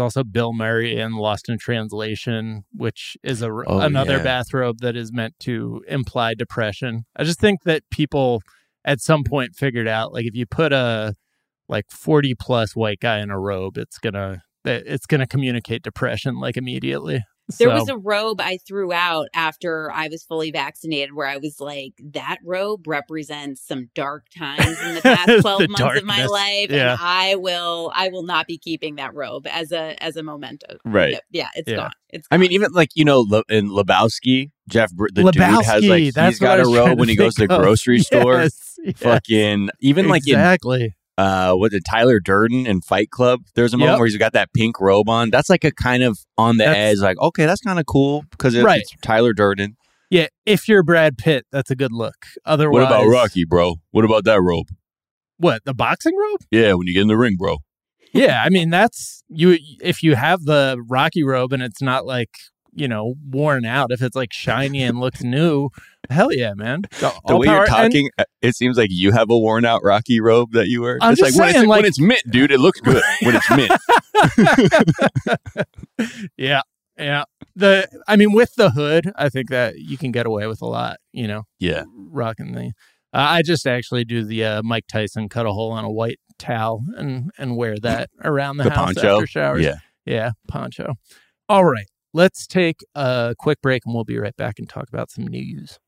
Also 0.00 0.24
Bill 0.24 0.52
Murray 0.52 0.98
in 0.98 1.14
Lost 1.16 1.48
in 1.48 1.58
Translation, 1.58 2.64
which 2.72 3.16
is 3.22 3.42
a 3.42 3.50
Oh, 3.50 3.80
another 3.80 4.16
yeah. 4.16 4.22
bathrobe 4.22 4.78
that 4.80 4.96
is 4.96 5.12
meant 5.12 5.34
to 5.40 5.82
imply 5.88 6.34
depression. 6.34 7.04
I 7.16 7.24
just 7.24 7.38
think 7.40 7.62
that 7.64 7.82
people 7.90 8.42
at 8.84 9.00
some 9.00 9.24
point 9.24 9.54
figured 9.54 9.86
out 9.88 10.12
like 10.12 10.24
if 10.24 10.34
you 10.34 10.46
put 10.46 10.72
a 10.72 11.14
like 11.68 11.84
40 11.90 12.34
plus 12.34 12.74
white 12.74 13.00
guy 13.00 13.18
in 13.20 13.30
a 13.30 13.38
robe, 13.38 13.76
it's 13.78 13.98
gonna 13.98 14.42
it's 14.64 15.06
gonna 15.06 15.26
communicate 15.26 15.82
depression 15.82 16.38
like 16.40 16.56
immediately. 16.56 17.22
There 17.58 17.68
So- 17.68 17.74
was 17.74 17.88
a 17.88 17.96
robe 17.96 18.40
I 18.40 18.58
threw 18.66 18.92
out 18.92 19.28
after 19.34 19.90
I 19.92 20.08
was 20.08 20.22
fully 20.24 20.50
vaccinated 20.50 21.14
where 21.14 21.26
I 21.26 21.36
was 21.38 21.60
like, 21.60 21.92
that 22.12 22.38
robe 22.44 22.86
represents 22.86 23.60
some 23.66 23.90
dark 23.94 24.26
times 24.36 24.80
in 24.82 24.94
the 24.94 25.00
past 25.02 25.26
The 25.26 25.40
12 25.40 25.68
months 25.68 25.98
of 26.00 26.04
my 26.04 26.26
life. 26.26 26.70
Yeah. 26.70 26.92
And 26.92 26.98
I 27.02 27.34
will 27.36 27.92
I 27.94 28.08
will 28.08 28.22
not 28.24 28.46
be 28.46 28.58
keeping 28.58 28.96
that 28.96 29.14
robe 29.14 29.46
as 29.46 29.72
a 29.72 30.00
as 30.02 30.16
a 30.16 30.22
memento. 30.22 30.78
Right. 30.84 31.18
Yeah, 31.30 31.48
it's 31.54 31.68
Yeah. 31.70 31.76
gone. 31.76 31.92
It's 32.10 32.26
I 32.30 32.36
mean, 32.38 32.50
even 32.52 32.72
like, 32.72 32.90
you 32.94 33.04
know, 33.04 33.20
Le- 33.20 33.44
in 33.48 33.68
Lebowski, 33.68 34.50
Jeff, 34.68 34.92
Br- 34.92 35.08
the 35.12 35.30
dude 35.30 35.42
has 35.42 35.84
like, 35.84 36.12
that's 36.14 36.36
he's 36.38 36.40
what 36.40 36.50
I 36.50 36.56
got 36.62 36.66
a 36.66 36.68
robe 36.88 36.98
when 36.98 37.08
he 37.08 37.16
goes 37.16 37.34
to 37.34 37.40
think 37.42 37.50
the 37.50 37.56
of. 37.56 37.62
grocery 37.62 37.98
store. 38.10 38.40
Yes, 38.42 38.74
yes. 38.82 38.96
Fucking, 38.98 39.70
even 39.80 40.08
like 40.08 40.26
in 40.26 40.34
exactly. 40.34 40.94
Uh 41.20 41.52
what 41.54 41.70
the 41.72 41.80
Tyler 41.80 42.18
Durden 42.20 42.66
in 42.66 42.80
Fight 42.80 43.10
Club. 43.10 43.40
There's 43.54 43.74
a 43.74 43.76
moment 43.78 43.92
Yep. 43.94 43.98
where 44.00 44.06
he's 44.08 44.16
got 44.16 44.32
that 44.32 44.52
pink 44.54 44.80
robe 44.80 45.08
on. 45.08 45.30
That's 45.30 45.50
like 45.50 45.64
a 45.64 45.70
kind 45.72 46.02
of 46.02 46.18
on 46.38 46.56
the 46.56 46.64
That's- 46.64 46.92
edge, 46.96 46.98
like 47.00 47.18
okay, 47.20 47.46
that's 47.46 47.60
kind 47.60 47.78
of 47.78 47.86
cool 47.86 48.24
because 48.30 48.54
it, 48.54 48.64
Right. 48.64 48.80
it's 48.80 48.92
Tyler 49.02 49.32
Durden. 49.32 49.76
Yeah, 50.10 50.26
if 50.44 50.66
you're 50.68 50.82
Brad 50.82 51.18
Pitt, 51.18 51.46
that's 51.52 51.70
a 51.70 51.76
good 51.76 51.92
look. 51.92 52.16
Otherwise, 52.44 52.72
What 52.82 52.86
about 52.86 53.06
Rocky, 53.08 53.44
bro? 53.44 53.76
What 53.92 54.04
about 54.04 54.24
that 54.24 54.40
robe? 54.42 54.66
What 55.36 55.64
the 55.64 55.74
boxing 55.74 56.16
robe? 56.16 56.40
Yeah, 56.50 56.72
when 56.74 56.86
you 56.88 56.94
get 56.94 57.02
in 57.02 57.08
the 57.08 57.16
ring, 57.16 57.36
bro. 57.38 57.58
yeah, 58.12 58.42
I 58.44 58.48
mean 58.48 58.70
that's 58.70 59.22
you. 59.28 59.56
If 59.80 60.02
you 60.02 60.16
have 60.16 60.44
the 60.44 60.82
Rocky 60.88 61.22
robe 61.22 61.52
and 61.52 61.62
it's 61.62 61.80
not 61.82 62.06
like 62.06 62.30
you 62.74 62.88
know 62.88 63.14
worn 63.28 63.64
out, 63.64 63.90
if 63.92 64.02
it's 64.02 64.16
like 64.16 64.32
shiny 64.32 64.82
and 64.82 64.98
looks 65.00 65.22
new, 65.22 65.70
hell 66.08 66.32
yeah, 66.32 66.54
man. 66.54 66.82
The 67.00 67.12
All 67.24 67.38
way 67.40 67.46
you're 67.48 67.66
talking, 67.66 68.10
uh, 68.18 68.24
it 68.42 68.54
seems 68.56 68.76
like 68.78 68.88
you 68.90 69.12
have 69.12 69.28
a 69.30 69.38
worn 69.38 69.64
out 69.64 69.82
Rocky 69.84 70.20
robe 70.20 70.52
that 70.52 70.68
you 70.68 70.82
wear. 70.82 70.98
I'm 71.00 71.12
it's 71.12 71.20
just 71.20 71.36
like, 71.38 71.54
when, 71.54 71.56
it's, 71.56 71.66
like- 71.68 71.78
when 71.78 71.84
it's 71.86 72.00
mint, 72.00 72.22
dude, 72.30 72.50
it 72.52 72.60
looks 72.60 72.80
good 72.80 73.02
when 73.22 73.34
it's 73.36 73.50
mint. 73.50 73.72
yeah, 76.36 76.62
yeah. 76.98 77.24
The 77.56 77.88
I 78.08 78.16
mean, 78.16 78.32
with 78.32 78.54
the 78.56 78.70
hood, 78.70 79.12
I 79.16 79.28
think 79.28 79.50
that 79.50 79.78
you 79.78 79.96
can 79.98 80.12
get 80.12 80.26
away 80.26 80.46
with 80.46 80.62
a 80.62 80.66
lot. 80.66 80.98
You 81.12 81.28
know, 81.28 81.42
Yeah. 81.58 81.84
rocking 81.96 82.52
the. 82.52 82.72
Uh, 83.12 83.26
I 83.28 83.42
just 83.42 83.66
actually 83.66 84.04
do 84.04 84.24
the 84.24 84.44
uh, 84.44 84.62
Mike 84.62 84.86
Tyson 84.86 85.28
cut 85.28 85.44
a 85.46 85.50
hole 85.52 85.72
on 85.72 85.84
a 85.84 85.90
white 85.90 86.20
towel 86.38 86.82
and 86.96 87.30
and 87.38 87.56
wear 87.56 87.76
that 87.78 88.08
around 88.22 88.58
the, 88.58 88.64
The 88.64 88.70
house 88.70 88.94
poncho. 88.94 89.14
after 89.16 89.26
showers. 89.26 89.62
Yeah. 89.64 89.74
Yeah, 90.06 90.30
poncho. 90.48 90.94
All 91.48 91.64
right. 91.64 91.86
Let's 92.12 92.46
take 92.46 92.80
a 92.94 93.34
quick 93.38 93.60
break 93.62 93.82
and 93.86 93.94
we'll 93.94 94.04
be 94.04 94.18
right 94.18 94.36
back 94.36 94.58
and 94.58 94.68
talk 94.68 94.88
about 94.88 95.10
some 95.10 95.26
news. 95.26 95.78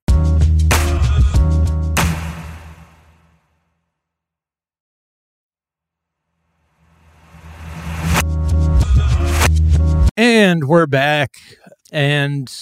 And 10.17 10.65
we're 10.69 10.87
back. 10.87 11.37
And 11.91 12.53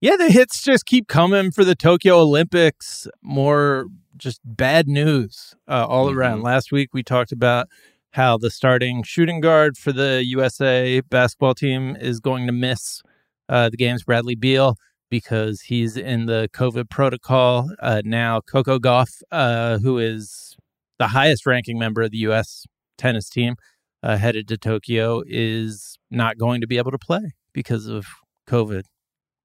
yeah, 0.00 0.16
the 0.16 0.30
hits 0.30 0.62
just 0.62 0.86
keep 0.86 1.06
coming 1.06 1.50
for 1.50 1.64
the 1.64 1.74
Tokyo 1.74 2.18
Olympics. 2.20 3.06
More 3.22 3.86
just 4.16 4.40
bad 4.44 4.88
news 4.88 5.54
uh, 5.68 5.86
all 5.86 6.08
Mhm. 6.10 6.16
around. 6.16 6.42
Last 6.42 6.72
week 6.72 6.90
we 6.94 7.02
talked 7.02 7.30
about 7.30 7.68
how 8.12 8.38
the 8.38 8.50
starting 8.50 9.02
shooting 9.02 9.40
guard 9.40 9.76
for 9.76 9.92
the 9.92 10.24
USA 10.26 11.00
basketball 11.02 11.54
team 11.54 11.96
is 11.96 12.20
going 12.20 12.46
to 12.46 12.52
miss 12.52 13.02
uh, 13.48 13.68
the 13.70 13.76
games, 13.76 14.04
Bradley 14.04 14.34
Beal, 14.34 14.76
because 15.10 15.62
he's 15.62 15.96
in 15.96 16.26
the 16.26 16.48
COVID 16.52 16.90
protocol. 16.90 17.70
Uh, 17.80 18.02
now, 18.04 18.40
Coco 18.40 18.78
Gauff, 18.78 19.22
uh, 19.30 19.78
who 19.78 19.98
is 19.98 20.56
the 20.98 21.08
highest 21.08 21.46
ranking 21.46 21.78
member 21.78 22.02
of 22.02 22.10
the 22.10 22.18
U.S. 22.18 22.64
tennis 22.96 23.28
team, 23.28 23.54
uh, 24.02 24.16
headed 24.16 24.48
to 24.48 24.56
Tokyo, 24.58 25.22
is 25.26 25.98
not 26.10 26.38
going 26.38 26.60
to 26.60 26.66
be 26.66 26.78
able 26.78 26.90
to 26.90 26.98
play 26.98 27.32
because 27.52 27.86
of 27.86 28.06
COVID. 28.48 28.82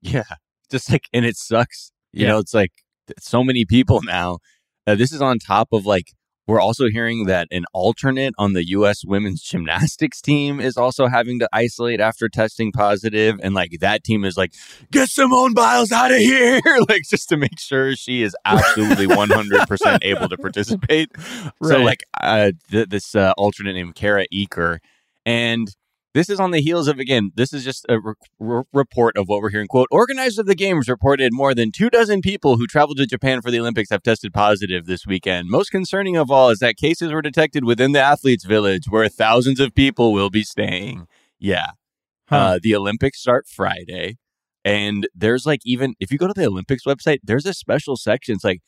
Yeah. 0.02 0.24
Just 0.70 0.92
like, 0.92 1.06
and 1.14 1.26
it 1.26 1.38
sucks. 1.38 1.92
You 2.12 2.24
Yeah. 2.24 2.28
know, 2.30 2.38
it's 2.40 2.54
like 2.54 2.72
so 3.20 3.44
many 3.44 3.66
people 3.66 4.02
now. 4.04 4.40
Uh, 4.86 4.96
this 4.96 5.12
is 5.14 5.22
on 5.22 5.40
top 5.40 5.70
of 5.72 5.86
like, 5.86 6.08
we're 6.48 6.60
also 6.60 6.90
hearing 6.90 7.26
that 7.26 7.48
an 7.52 7.64
alternate 7.74 8.34
on 8.38 8.54
the 8.54 8.68
U.S. 8.70 9.06
women's 9.06 9.42
gymnastics 9.42 10.22
team 10.22 10.60
is 10.60 10.76
also 10.76 11.08
having 11.08 11.40
to 11.40 11.50
isolate 11.54 12.02
after 12.02 12.28
testing 12.28 12.72
positive, 12.72 13.40
And 13.42 13.54
like, 13.54 13.80
that 13.80 14.04
team 14.04 14.26
is 14.26 14.36
like, 14.36 14.54
get 14.92 15.10
Simone 15.10 15.54
Biles 15.54 15.92
out 15.92 16.12
of 16.12 16.18
here. 16.18 16.62
like, 16.90 17.04
just 17.10 17.30
to 17.30 17.38
make 17.38 17.60
sure 17.60 17.96
she 17.96 18.24
is 18.24 18.36
absolutely 18.46 19.08
100% 19.16 20.00
able 20.02 20.28
to 20.28 20.38
participate. 20.38 21.12
So, 21.64 21.80
like, 21.80 22.04
uh, 22.20 22.52
th- 22.70 22.90
this 22.90 23.16
uh, 23.16 23.34
alternate 23.38 23.74
named 23.74 23.96
Kara 23.96 24.26
Eaker. 24.34 24.80
And 25.26 25.74
this 26.14 26.30
is 26.30 26.40
on 26.40 26.52
the 26.52 26.62
heels 26.62 26.88
of 26.88 27.00
again. 27.00 27.32
This 27.36 27.54
is 27.54 27.64
just 27.64 27.86
a 27.90 28.00
re- 28.00 28.14
re- 28.40 28.64
report 28.72 29.18
of 29.18 29.28
what 29.28 29.42
we're 29.42 29.50
hearing. 29.50 29.68
"Quote: 29.68 29.88
Organizers 29.92 30.38
of 30.40 30.46
the 30.46 30.56
games 30.56 30.88
reported 30.88 31.34
more 31.34 31.54
than 31.56 31.72
two 31.72 31.90
dozen 31.90 32.22
people 32.22 32.58
who 32.58 32.68
traveled 32.68 32.98
to 32.98 33.06
Japan 33.06 33.42
for 33.42 33.50
the 33.52 33.60
Olympics 33.60 33.90
have 33.90 34.04
tested 34.04 34.34
positive 34.34 34.86
this 34.86 35.06
weekend. 35.08 35.50
Most 35.50 35.70
concerning 35.72 36.16
of 36.16 36.30
all 36.30 36.50
is 36.50 36.60
that 36.60 36.78
cases 36.78 37.12
were 37.12 37.22
detected 37.22 37.66
within 37.66 37.92
the 37.94 38.00
athletes' 38.02 38.46
village, 38.46 38.86
where 38.90 39.08
thousands 39.10 39.60
of 39.60 39.74
people 39.74 40.14
will 40.14 40.30
be 40.30 40.44
staying. 40.44 41.08
Yeah, 41.40 41.72
Huh. 42.30 42.36
uh, 42.36 42.60
the 42.62 42.76
Olympics 42.76 43.20
start 43.20 43.48
Friday, 43.48 44.18
and 44.64 45.08
there's 45.16 45.46
like 45.46 45.62
even 45.66 45.96
if 46.00 46.12
you 46.12 46.18
go 46.18 46.28
to 46.28 46.34
the 46.34 46.46
Olympics 46.46 46.84
website, 46.86 47.20
there's 47.24 47.46
a 47.46 47.54
special 47.54 47.98
section. 47.98 48.36
It's 48.36 48.44
like 48.44 48.62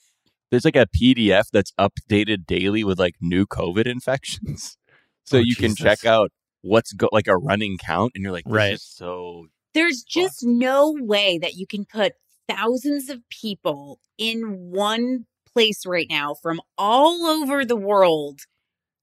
there's 0.52 0.66
like 0.66 0.76
a 0.76 0.88
PDF 0.88 1.46
that's 1.52 1.72
updated 1.80 2.46
daily 2.46 2.84
with 2.84 3.00
like 3.00 3.16
new 3.22 3.46
COVID 3.46 3.86
infections, 3.86 4.78
so 5.24 5.38
Oh, 5.38 5.42
you 5.42 5.56
can 5.56 5.76
check 5.76 6.06
out 6.06 6.32
what's 6.66 6.94
go 6.94 7.08
like 7.12 7.28
a 7.28 7.38
running 7.38 7.78
count, 7.78 8.14
and 8.16 8.24
you're 8.24 8.34
like, 8.34 8.46
this 8.46 8.54
Right. 8.54 8.74
is 8.74 8.84
so 8.84 9.48
There's 9.74 10.04
just 10.04 10.40
no 10.44 10.96
way 11.00 11.38
that 11.38 11.56
you 11.56 11.68
can 11.68 11.86
put 11.86 12.14
thousands 12.48 13.10
of 13.10 13.20
people 13.30 14.00
in 14.18 14.72
one 14.72 15.26
place 15.52 15.86
right 15.86 16.08
now 16.10 16.34
from 16.34 16.62
all 16.78 17.26
over 17.26 17.66
the 17.66 17.76
world 17.76 18.42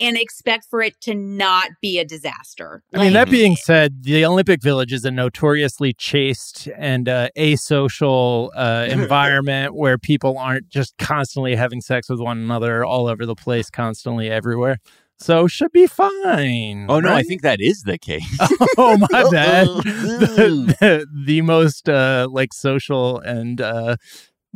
and 0.00 0.16
expect 0.16 0.66
for 0.68 0.82
it 0.82 1.00
to 1.00 1.14
not 1.14 1.68
be 1.80 1.98
a 1.98 2.04
disaster. 2.04 2.82
I 2.92 2.98
mean, 2.98 3.12
that 3.12 3.30
being 3.30 3.54
said, 3.54 4.02
the 4.02 4.24
Olympic 4.24 4.60
Village 4.60 4.92
is 4.92 5.04
a 5.04 5.12
notoriously 5.12 5.92
chaste 5.92 6.68
and 6.76 7.08
uh, 7.08 7.28
asocial 7.38 8.50
uh, 8.56 8.86
environment 8.90 9.76
where 9.76 9.98
people 9.98 10.36
aren't 10.36 10.68
just 10.68 10.98
constantly 10.98 11.54
having 11.54 11.80
sex 11.80 12.08
with 12.08 12.18
one 12.18 12.38
another 12.38 12.84
all 12.84 13.06
over 13.06 13.24
the 13.24 13.36
place, 13.36 13.70
constantly 13.70 14.28
everywhere. 14.28 14.78
So 15.22 15.46
should 15.46 15.72
be 15.72 15.86
fine. 15.86 16.86
Oh 16.88 17.00
no, 17.00 17.14
I 17.14 17.22
think 17.22 17.42
that 17.42 17.60
is 17.60 17.82
the 17.82 17.96
case. 17.98 18.36
oh 18.76 18.96
my 18.98 19.06
bad. 19.30 19.66
the, 19.68 20.76
the, 20.80 21.06
the 21.24 21.40
most 21.42 21.88
uh, 21.88 22.28
like 22.30 22.52
social 22.52 23.20
and 23.20 23.60
uh, 23.60 23.96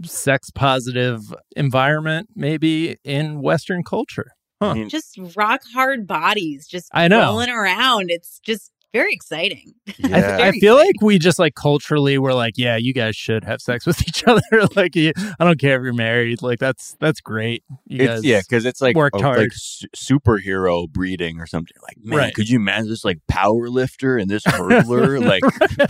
sex 0.02 0.50
positive 0.50 1.32
environment 1.54 2.30
maybe 2.34 2.96
in 3.04 3.40
Western 3.40 3.84
culture. 3.84 4.32
Huh. 4.60 4.86
Just 4.88 5.18
rock 5.36 5.60
hard 5.74 6.06
bodies 6.06 6.66
just 6.66 6.88
I 6.92 7.08
know. 7.08 7.20
rolling 7.20 7.50
around. 7.50 8.06
It's 8.10 8.40
just 8.40 8.72
very 8.96 9.12
exciting. 9.12 9.74
I, 10.04 10.08
yeah. 10.08 10.38
I 10.40 10.52
feel 10.52 10.74
like 10.76 10.94
we 11.02 11.18
just 11.18 11.38
like 11.38 11.54
culturally 11.54 12.18
we're 12.18 12.32
like, 12.34 12.54
yeah, 12.56 12.76
you 12.76 12.92
guys 12.92 13.14
should 13.16 13.44
have 13.44 13.60
sex 13.60 13.86
with 13.86 14.00
each 14.08 14.24
other. 14.26 14.40
like, 14.76 14.96
you- 14.96 15.12
I 15.38 15.44
don't 15.44 15.58
care 15.60 15.76
if 15.78 15.82
you're 15.84 15.92
married. 15.92 16.42
Like, 16.42 16.58
that's 16.58 16.96
that's 17.00 17.20
great. 17.20 17.62
You 17.86 17.98
It's, 18.04 18.06
guys, 18.08 18.24
yeah, 18.24 18.40
because 18.40 18.64
it's 18.64 18.80
like 18.80 18.96
worked 18.96 19.20
a- 19.20 19.22
hard. 19.22 19.38
like 19.38 19.52
su- 19.52 19.86
superhero 19.94 20.88
breeding 20.90 21.38
or 21.40 21.46
something. 21.46 21.76
Like, 21.82 21.96
man, 22.02 22.18
Right. 22.18 22.34
could 22.34 22.48
you 22.48 22.56
imagine 22.58 22.88
this 22.88 23.04
like 23.04 23.18
power 23.28 23.68
lifter 23.68 24.16
and 24.16 24.30
this 24.30 24.44
hurdler? 24.44 25.22
like, 25.24 25.42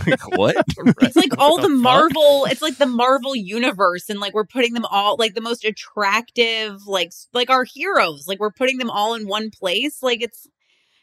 like, 0.07 0.37
what? 0.37 0.55
It's 1.01 1.15
like 1.15 1.37
all 1.37 1.53
What 1.57 1.61
the, 1.61 1.67
the? 1.69 1.75
Marvel, 1.75 2.45
it's 2.49 2.61
like 2.61 2.77
the 2.77 2.85
Marvel 2.85 3.35
universe 3.35 4.09
and 4.09 4.19
like 4.19 4.33
we're 4.33 4.45
putting 4.45 4.73
them 4.73 4.85
all 4.91 5.15
like 5.17 5.33
the 5.33 5.41
most 5.41 5.63
attractive 5.65 6.85
like 6.87 7.11
like 7.33 7.49
our 7.49 7.63
heroes. 7.63 8.27
Like 8.27 8.39
we're 8.39 8.51
putting 8.51 8.77
them 8.77 8.89
all 8.89 9.13
in 9.13 9.27
one 9.27 9.49
place. 9.49 10.01
Like 10.01 10.21
it's 10.21 10.47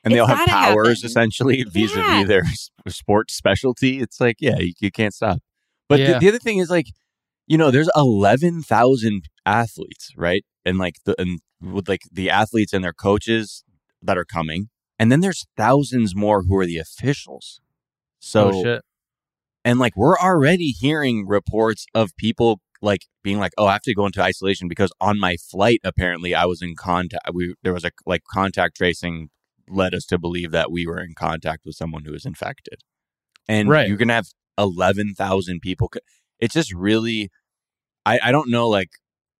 And 0.04 0.14
they 0.14 0.18
all 0.18 0.26
have 0.26 0.46
powers 0.46 0.98
happen. 1.00 1.06
essentially 1.06 1.62
vis-a-vis 1.68 1.96
Yeah. 1.96 2.24
their 2.24 2.42
s- 2.44 2.70
sports 2.88 3.34
specialty. 3.34 4.00
It's 4.00 4.20
like, 4.20 4.36
yeah, 4.40 4.58
you, 4.58 4.72
you 4.80 4.90
can't 4.90 5.14
stop. 5.14 5.38
But 5.88 6.00
Yeah. 6.00 6.12
the, 6.14 6.18
the 6.20 6.28
other 6.28 6.38
thing 6.38 6.58
is 6.58 6.70
like, 6.70 6.86
you 7.46 7.58
know, 7.58 7.70
there's 7.70 7.90
eleven 7.96 8.62
thousand 8.62 9.24
athletes, 9.46 10.10
right? 10.16 10.44
And 10.64 10.78
like 10.78 10.96
the 11.04 11.14
and 11.20 11.40
with 11.60 11.88
like 11.88 12.02
the 12.12 12.30
athletes 12.30 12.72
and 12.72 12.82
their 12.84 12.92
coaches 12.92 13.64
that 14.02 14.16
are 14.18 14.24
coming, 14.24 14.68
and 14.98 15.10
then 15.12 15.20
there's 15.20 15.44
thousands 15.56 16.14
more 16.14 16.42
who 16.42 16.56
are 16.58 16.66
the 16.66 16.78
officials. 16.78 17.60
So 18.20 18.50
oh 18.52 18.62
shit. 18.62 18.82
and 19.64 19.78
like 19.78 19.94
we're 19.96 20.18
already 20.18 20.70
hearing 20.70 21.26
reports 21.26 21.84
of 21.94 22.16
people 22.16 22.60
like 22.80 23.02
being 23.22 23.38
like, 23.38 23.52
"Oh, 23.58 23.66
I 23.66 23.72
have 23.74 23.82
to 23.82 23.94
go 23.94 24.06
into 24.06 24.22
isolation 24.22 24.68
because 24.68 24.90
on 25.00 25.18
my 25.18 25.36
flight, 25.36 25.80
apparently, 25.84 26.34
I 26.34 26.44
was 26.46 26.62
in 26.62 26.74
contact. 26.76 27.28
We 27.34 27.54
there 27.62 27.72
was 27.74 27.84
a 27.84 27.90
like 28.06 28.22
contact 28.32 28.76
tracing 28.76 29.28
led 29.68 29.94
us 29.94 30.04
to 30.06 30.18
believe 30.18 30.50
that 30.52 30.70
we 30.72 30.86
were 30.86 31.00
in 31.00 31.14
contact 31.14 31.62
with 31.64 31.76
someone 31.76 32.04
who 32.04 32.12
was 32.12 32.24
infected, 32.26 32.80
and 33.48 33.68
Right. 33.68 33.88
you're 33.88 33.96
gonna 33.96 34.14
have 34.14 34.28
eleven 34.58 35.14
thousand 35.14 35.60
people. 35.60 35.90
It's 36.40 36.54
just 36.54 36.72
really, 36.74 37.30
I 38.06 38.18
I 38.24 38.32
don't 38.32 38.50
know, 38.50 38.68
like 38.68 38.90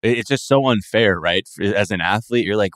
it's 0.03 0.29
just 0.29 0.47
so 0.47 0.67
unfair, 0.67 1.19
right? 1.19 1.47
As 1.61 1.91
an 1.91 2.01
athlete, 2.01 2.45
you're 2.45 2.57
like. 2.57 2.73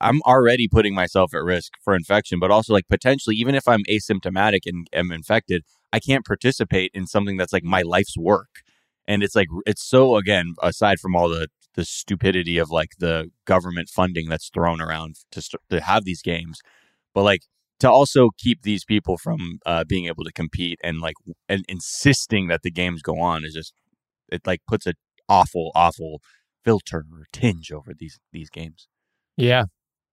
I'm 0.00 0.22
already 0.22 0.68
putting 0.68 0.94
myself 0.94 1.34
at 1.34 1.42
risk 1.42 1.72
for 1.82 1.96
infection, 1.96 2.38
but 2.38 2.52
also 2.52 2.72
like 2.72 2.86
potentially, 2.88 3.34
even 3.34 3.56
if 3.56 3.66
I'm 3.66 3.82
asymptomatic 3.90 4.60
and 4.64 4.86
am 4.92 5.10
infected, 5.10 5.64
I 5.92 5.98
can't 5.98 6.24
participate 6.24 6.92
in 6.94 7.08
something 7.08 7.36
that's 7.36 7.52
like 7.52 7.64
my 7.64 7.82
life's 7.82 8.16
work. 8.16 8.62
And 9.08 9.24
it's 9.24 9.34
like 9.34 9.48
it's 9.66 9.82
so 9.82 10.16
again, 10.16 10.54
aside 10.62 11.00
from 11.00 11.16
all 11.16 11.28
the 11.28 11.48
the 11.74 11.84
stupidity 11.84 12.58
of 12.58 12.70
like 12.70 12.90
the 13.00 13.30
government 13.44 13.88
funding 13.88 14.28
that's 14.28 14.50
thrown 14.50 14.80
around 14.80 15.16
to 15.32 15.42
st- 15.42 15.62
to 15.70 15.80
have 15.80 16.04
these 16.04 16.22
games, 16.22 16.60
but 17.14 17.22
like 17.22 17.40
to 17.80 17.90
also 17.90 18.30
keep 18.38 18.62
these 18.62 18.84
people 18.84 19.16
from 19.16 19.58
uh, 19.64 19.84
being 19.84 20.06
able 20.06 20.24
to 20.24 20.32
compete 20.32 20.78
and 20.82 21.00
like 21.00 21.14
and 21.48 21.64
insisting 21.68 22.48
that 22.48 22.62
the 22.62 22.70
games 22.70 23.02
go 23.02 23.18
on 23.20 23.44
is 23.44 23.54
just 23.54 23.72
it 24.30 24.46
like 24.46 24.60
puts 24.66 24.86
an 24.86 24.94
awful 25.28 25.70
awful 25.74 26.20
filter 26.64 26.98
or 27.12 27.24
tinge 27.32 27.70
over 27.72 27.92
these 27.96 28.18
these 28.32 28.50
games. 28.50 28.88
Yeah. 29.36 29.64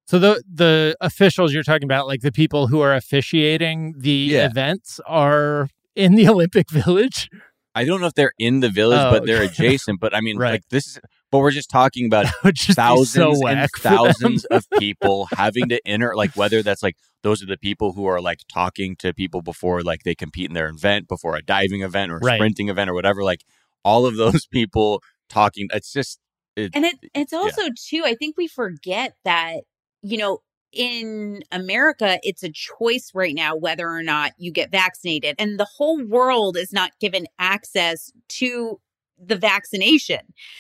So 0.07 0.19
the 0.19 0.43
the 0.51 0.95
officials 1.01 1.53
you're 1.53 1.63
talking 1.63 1.85
about, 1.85 2.05
like 2.05 2.21
the 2.21 2.31
people 2.31 2.67
who 2.67 2.81
are 2.81 2.93
officiating 2.93 3.95
the 3.97 4.11
Yeah. 4.11 4.45
events, 4.45 4.99
are 5.07 5.67
in 5.95 6.15
the 6.15 6.27
Olympic 6.33 6.69
Village. 6.69 7.29
I 7.73 7.83
don't 7.83 7.99
know 7.99 8.07
if 8.07 8.13
they're 8.13 8.31
in 8.39 8.59
the 8.61 8.69
village, 8.69 9.01
Oh, 9.01 9.09
but 9.09 9.25
they're 9.25 9.41
okay. 9.43 9.65
adjacent. 9.65 9.99
But 9.99 10.15
I 10.15 10.21
mean, 10.25 10.37
Right. 10.37 10.51
like 10.53 10.61
this 10.69 10.85
is. 10.87 10.99
But 11.35 11.41
we're 11.41 11.51
just 11.51 11.69
talking 11.69 12.05
about 12.05 12.25
just 12.53 12.75
thousands 12.75 13.39
so 13.39 13.47
and 13.47 13.57
whack 13.59 13.69
for 13.77 13.89
them. 13.89 13.97
thousands 13.97 14.45
of 14.45 14.69
people 14.79 15.27
having 15.35 15.69
to 15.69 15.79
enter 15.87 16.15
like 16.15 16.31
whether 16.35 16.61
that's 16.63 16.83
like 16.83 16.95
those 17.23 17.41
are 17.41 17.47
the 17.47 17.57
people 17.57 17.93
who 17.93 18.05
are 18.05 18.21
like 18.21 18.39
talking 18.51 18.95
to 18.97 19.13
people 19.13 19.41
before 19.41 19.81
like 19.81 20.03
they 20.03 20.15
compete 20.15 20.47
in 20.49 20.53
their 20.53 20.67
event 20.69 21.07
before 21.07 21.35
a 21.35 21.41
diving 21.41 21.81
event 21.81 22.11
or 22.11 22.17
a 22.17 22.19
Right. 22.21 22.37
sprinting 22.37 22.69
event 22.69 22.89
or 22.89 22.93
whatever 22.93 23.23
like 23.23 23.43
all 23.83 24.05
of 24.05 24.15
those 24.17 24.45
people 24.51 25.01
talking 25.29 25.67
it's 25.73 25.91
just 25.91 26.19
it, 26.55 26.71
and 26.73 26.85
it 26.85 26.95
it's 27.13 27.33
also 27.33 27.63
too 27.87 28.03
i 28.05 28.15
think 28.15 28.35
we 28.37 28.47
forget 28.47 29.15
that 29.25 29.57
you 30.01 30.17
know 30.17 30.39
in 30.71 31.41
america 31.51 32.19
it's 32.21 32.43
a 32.43 32.51
choice 32.51 33.11
right 33.13 33.33
now 33.33 33.55
whether 33.55 33.87
or 33.89 34.03
not 34.03 34.33
you 34.37 34.51
get 34.51 34.71
vaccinated 34.71 35.35
and 35.39 35.59
the 35.59 35.67
whole 35.77 36.03
world 36.05 36.57
is 36.57 36.71
not 36.73 36.91
given 36.99 37.25
access 37.39 38.11
to 38.27 38.79
the 39.23 39.35
vaccination 39.35 40.19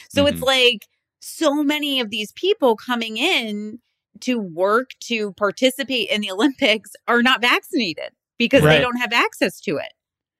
so 0.09 0.25
it's 0.27 0.39
Mhm. 0.41 0.45
like 0.45 0.87
so 1.19 1.63
many 1.63 1.99
of 1.99 2.09
these 2.09 2.31
people 2.33 2.75
coming 2.75 3.17
in 3.17 3.79
to 4.21 4.39
work 4.39 4.91
to 5.01 5.33
participate 5.33 6.09
in 6.09 6.21
the 6.21 6.31
olympics 6.37 6.91
are 7.07 7.21
not 7.21 7.41
vaccinated 7.41 8.11
because 8.37 8.63
Right. 8.63 8.75
they 8.77 8.81
don't 8.81 8.97
have 8.97 9.13
access 9.13 9.59
to 9.61 9.77
it 9.77 9.93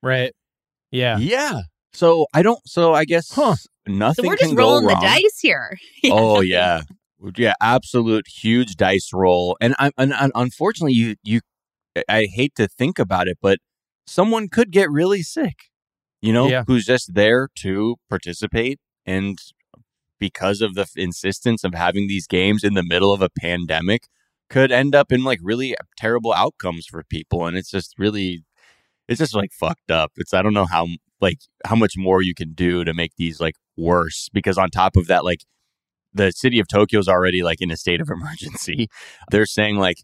Right. 0.04 0.34
Yeah. 0.92 1.18
Yeah. 1.18 1.62
So 1.94 2.28
I 2.34 2.42
don't. 2.44 2.60
So 2.68 2.94
I 2.94 3.06
guess 3.06 3.32
Huh. 3.32 3.56
nothing. 3.88 4.26
So 4.26 4.30
we're 4.30 4.36
just 4.38 4.54
rolling 4.56 4.86
the 4.86 4.96
dice 5.02 5.40
here. 5.42 5.78
oh 6.12 6.42
yeah, 6.42 6.82
yeah, 7.38 7.54
absolute 7.62 8.28
huge 8.28 8.76
dice 8.76 9.10
roll. 9.14 9.58
And 9.60 9.74
I 9.80 9.92
and, 9.98 10.14
and 10.14 10.32
unfortunately, 10.36 10.94
you 10.94 11.16
you, 11.24 11.40
I 12.08 12.28
hate 12.32 12.54
to 12.56 12.68
think 12.68 13.00
about 13.00 13.28
it, 13.28 13.38
but 13.42 13.58
someone 14.06 14.48
could 14.48 14.72
get 14.72 14.92
really 14.92 15.24
sick. 15.24 15.56
You 16.26 16.34
know, 16.34 16.48
Yeah. 16.48 16.64
who's 16.68 16.86
just 16.86 17.14
there 17.14 17.50
to 17.60 17.96
participate, 18.10 18.80
and 19.06 19.38
because 20.20 20.62
of 20.62 20.74
the 20.76 20.82
f- 20.82 20.92
insistence 20.96 21.64
of 21.64 21.74
having 21.74 22.08
these 22.08 22.26
games 22.28 22.64
in 22.64 22.74
the 22.74 22.84
middle 22.84 23.12
of 23.14 23.22
a 23.22 23.30
pandemic, 23.30 24.04
could 24.50 24.72
end 24.72 24.96
up 24.96 25.12
in 25.12 25.24
like 25.24 25.40
really 25.42 25.74
uh, 25.74 25.84
terrible 25.98 26.34
outcomes 26.34 26.86
for 26.86 27.04
people. 27.04 27.46
And 27.48 27.58
it's 27.58 27.70
just 27.70 27.94
really, 27.98 28.44
it's 29.08 29.20
just 29.20 29.36
like 29.36 29.52
fucked 29.52 29.92
up. 29.92 30.12
It's 30.18 30.34
I 30.34 30.42
don't 30.42 30.54
know 30.54 30.66
how 30.66 30.88
like 31.22 31.40
how 31.66 31.76
much 31.76 31.94
more 31.98 32.22
you 32.22 32.34
can 32.36 32.54
do 32.54 32.84
to 32.84 32.94
make 32.94 33.12
these 33.18 33.40
like 33.40 33.56
worse 33.78 34.30
because 34.34 34.58
on 34.58 34.70
top 34.70 34.96
of 34.96 35.08
that, 35.08 35.24
like 35.26 35.42
the 36.14 36.32
city 36.32 36.60
of 36.60 36.68
Tokyo 36.68 37.00
is 37.00 37.08
already 37.10 37.44
like 37.44 37.62
in 37.62 37.72
a 37.72 37.78
state 37.78 38.00
of 38.02 38.10
emergency. 38.18 38.88
They're 39.32 39.46
saying 39.46 39.78
like 39.78 39.98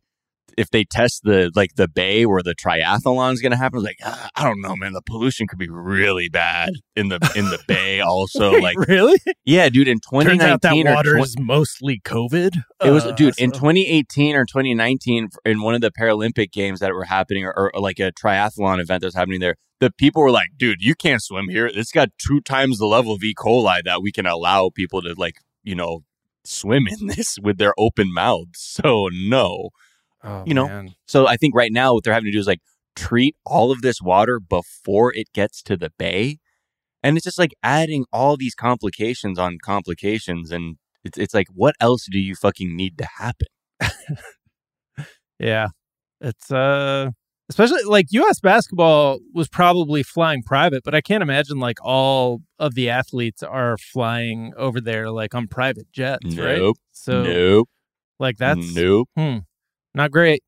if 0.58 0.70
they 0.70 0.84
test 0.84 1.22
the 1.24 1.52
like 1.56 1.76
the 1.76 1.88
bay 1.88 2.26
where 2.26 2.42
the 2.44 2.56
triathlon 2.56 3.34
is 3.34 3.42
going 3.42 3.52
to 3.52 3.58
happen, 3.58 3.82
like 3.82 3.98
ah, 4.04 4.30
I 4.36 4.44
don't 4.44 4.62
know, 4.62 4.76
man. 4.76 4.94
The 4.94 5.02
pollution 5.02 5.48
could 5.48 5.60
be 5.60 5.70
really 5.70 6.30
bad 6.30 6.72
in 6.96 7.10
the 7.10 7.16
in 7.36 7.46
the 7.46 7.60
bay. 7.68 8.00
Also, 8.02 8.54
Wait, 8.54 8.64
like 8.64 8.88
really? 8.88 9.20
yeah, 9.46 9.70
dude. 9.70 9.88
In 9.88 10.00
twenty 10.00 10.40
out 10.42 10.62
that 10.62 10.74
water 10.76 11.12
20 11.12 11.22
is 11.24 11.36
mostly 11.40 12.00
COVID. 12.00 12.58
it 12.84 12.92
was, 12.92 13.06
Uh, 13.06 13.12
dude, 13.12 13.38
in 13.40 13.52
2018 13.52 14.36
or 14.36 14.46
2019, 14.46 15.30
in 15.46 15.62
one 15.62 15.76
of 15.76 15.82
the 15.82 15.92
Paralympic 15.92 16.52
games 16.52 16.80
that 16.80 16.92
were 16.94 17.06
happening, 17.06 17.46
or, 17.46 17.72
or 17.74 17.82
like 17.82 18.00
a 18.00 18.12
triathlon 18.12 18.80
event 18.80 19.02
that 19.02 19.08
was 19.08 19.16
happening 19.16 19.40
there, 19.40 19.56
the 19.80 19.92
people 19.92 20.22
were 20.22 20.32
like, 20.32 20.50
dude, 20.58 20.82
you 20.82 20.96
can't 20.96 21.22
swim 21.22 21.50
here. 21.50 21.66
It's 21.68 21.92
got 21.92 22.10
two 22.18 22.42
times 22.42 22.78
the 22.78 22.86
level 22.86 23.14
of 23.14 23.24
E. 23.24 23.34
coli 23.34 23.84
that 23.84 24.02
we 24.02 24.12
can 24.12 24.26
allow 24.26 24.70
people 24.74 25.02
to, 25.02 25.14
like, 25.18 25.36
you 25.64 25.76
know, 25.76 26.04
swim 26.44 26.88
in 26.88 27.08
this 27.08 27.38
with 27.42 27.58
their 27.58 27.74
open 27.78 28.14
mouths. 28.14 28.78
So, 28.84 29.10
no. 29.12 29.70
Oh, 30.24 30.44
you 30.46 30.54
know, 30.54 30.68
man. 30.68 30.96
So, 31.08 31.28
I 31.28 31.38
think 31.38 31.56
right 31.56 31.72
now 31.72 31.94
what 31.94 32.04
they're 32.04 32.14
having 32.14 32.28
to 32.28 32.32
do 32.32 32.40
is 32.40 32.48
like 32.48 32.62
treat 32.96 33.36
all 33.46 33.72
of 33.72 33.82
this 33.82 34.02
water 34.02 34.40
before 34.40 35.14
it 35.14 35.28
gets 35.34 35.62
to 35.64 35.78
the 35.78 35.92
bay. 35.98 36.38
And 37.04 37.18
it's 37.18 37.24
just 37.24 37.40
like 37.40 37.54
adding 37.64 38.06
all 38.14 38.38
these 38.38 38.54
complications 38.54 39.40
on 39.40 39.58
complications. 39.64 40.52
And 40.52 40.76
it's, 41.04 41.18
it's 41.18 41.34
like, 41.34 41.48
what 41.54 41.76
else 41.80 42.06
do 42.12 42.20
you 42.20 42.36
fucking 42.36 42.76
need 42.76 42.98
to 43.00 43.08
happen? 43.18 43.48
Yeah. 45.42 45.70
It's 46.22 46.52
uh 46.52 47.10
especially 47.50 47.84
like 47.84 48.06
US 48.12 48.40
basketball 48.40 49.20
was 49.34 49.50
probably 49.50 50.04
flying 50.04 50.44
private, 50.44 50.84
but 50.86 50.96
I 50.96 51.02
can't 51.02 51.24
imagine 51.24 51.60
like 51.60 51.80
all 51.84 52.42
of 52.60 52.76
the 52.76 52.90
athletes 52.90 53.44
are 53.44 53.78
flying 53.78 54.54
over 54.56 54.80
there 54.80 55.10
like 55.10 55.34
on 55.34 55.48
private 55.48 55.92
jets, 55.92 56.38
right? 56.38 56.74
So 56.92 57.24
nope. 57.24 57.70
like 58.20 58.38
that's 58.38 58.74
nope. 58.76 59.10
Not 59.94 60.12
great. 60.12 60.44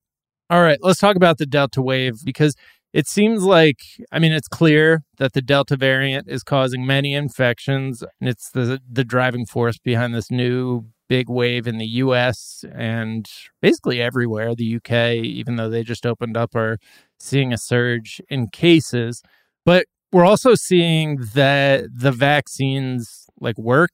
All 0.50 0.62
right, 0.62 0.78
let's 0.82 1.00
talk 1.00 1.16
about 1.16 1.38
the 1.38 1.46
Delta 1.46 1.82
wave 1.82 2.16
because 2.24 2.56
it 2.94 3.08
seems 3.08 3.44
like 3.44 3.80
I 4.12 4.20
mean 4.20 4.32
it's 4.32 4.48
clear 4.48 5.04
that 5.18 5.34
the 5.34 5.42
Delta 5.42 5.76
variant 5.76 6.28
is 6.30 6.44
causing 6.44 6.86
many 6.86 7.14
infections 7.14 8.04
and 8.04 8.30
it's 8.30 8.52
the 8.52 8.80
the 8.90 9.04
driving 9.04 9.46
force 9.46 9.78
behind 9.80 10.14
this 10.14 10.30
new 10.32 10.86
big 11.10 11.30
wave 11.30 11.68
in 11.68 11.78
the 11.78 11.88
US 11.88 12.64
and 12.74 13.28
basically 13.62 14.02
everywhere. 14.02 14.56
The 14.56 14.78
UK, 14.78 15.24
even 15.24 15.56
though 15.58 15.70
they 15.70 15.84
just 15.84 16.06
opened 16.06 16.38
up, 16.38 16.56
are 16.56 16.78
seeing 17.20 17.54
a 17.54 17.58
surge 17.58 18.22
in 18.30 18.48
cases. 18.48 19.22
But 19.66 19.86
we're 20.12 20.26
also 20.26 20.56
seeing 20.56 21.18
that 21.34 21.86
the 21.94 22.12
vaccines 22.12 23.28
like 23.40 23.58
work 23.58 23.92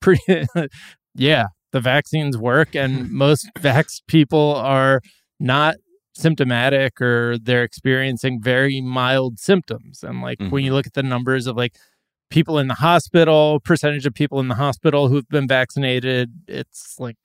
pretty 0.00 0.46
yeah, 1.14 1.46
the 1.72 1.80
vaccines 1.80 2.36
work 2.36 2.74
and 2.74 3.10
most 3.24 3.48
vax 3.58 4.00
people 4.06 4.54
are 4.54 5.00
not 5.38 5.76
symptomatic 6.14 7.00
or 7.00 7.38
they're 7.38 7.64
experiencing 7.64 8.42
very 8.42 8.80
mild 8.80 9.38
symptoms. 9.38 10.02
And 10.02 10.20
like 10.20 10.38
when 10.48 10.64
you 10.64 10.70
mm-hmm. 10.70 10.76
look 10.76 10.86
at 10.86 10.94
the 10.94 11.02
numbers 11.02 11.46
of 11.46 11.56
like 11.56 11.76
people 12.30 12.58
in 12.58 12.68
the 12.68 12.74
hospital, 12.74 13.60
percentage 13.60 14.06
of 14.06 14.14
people 14.14 14.40
in 14.40 14.48
the 14.48 14.54
hospital 14.54 15.08
who've 15.08 15.28
been 15.28 15.48
vaccinated, 15.48 16.30
it's 16.46 16.96
like 16.98 17.16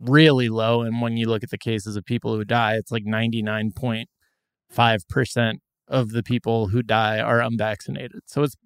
really 0.00 0.48
low. 0.48 0.82
And 0.82 1.00
when 1.00 1.16
you 1.16 1.28
look 1.28 1.42
at 1.42 1.50
the 1.50 1.58
cases 1.58 1.96
of 1.96 2.04
people 2.04 2.36
who 2.36 2.44
die, 2.44 2.74
it's 2.74 2.92
like 2.92 3.04
99.5% 3.04 5.54
of 5.88 6.10
the 6.10 6.22
people 6.22 6.68
who 6.68 6.82
die 6.82 7.18
are 7.20 7.40
unvaccinated. 7.40 8.20
So 8.26 8.42
it's 8.42 8.56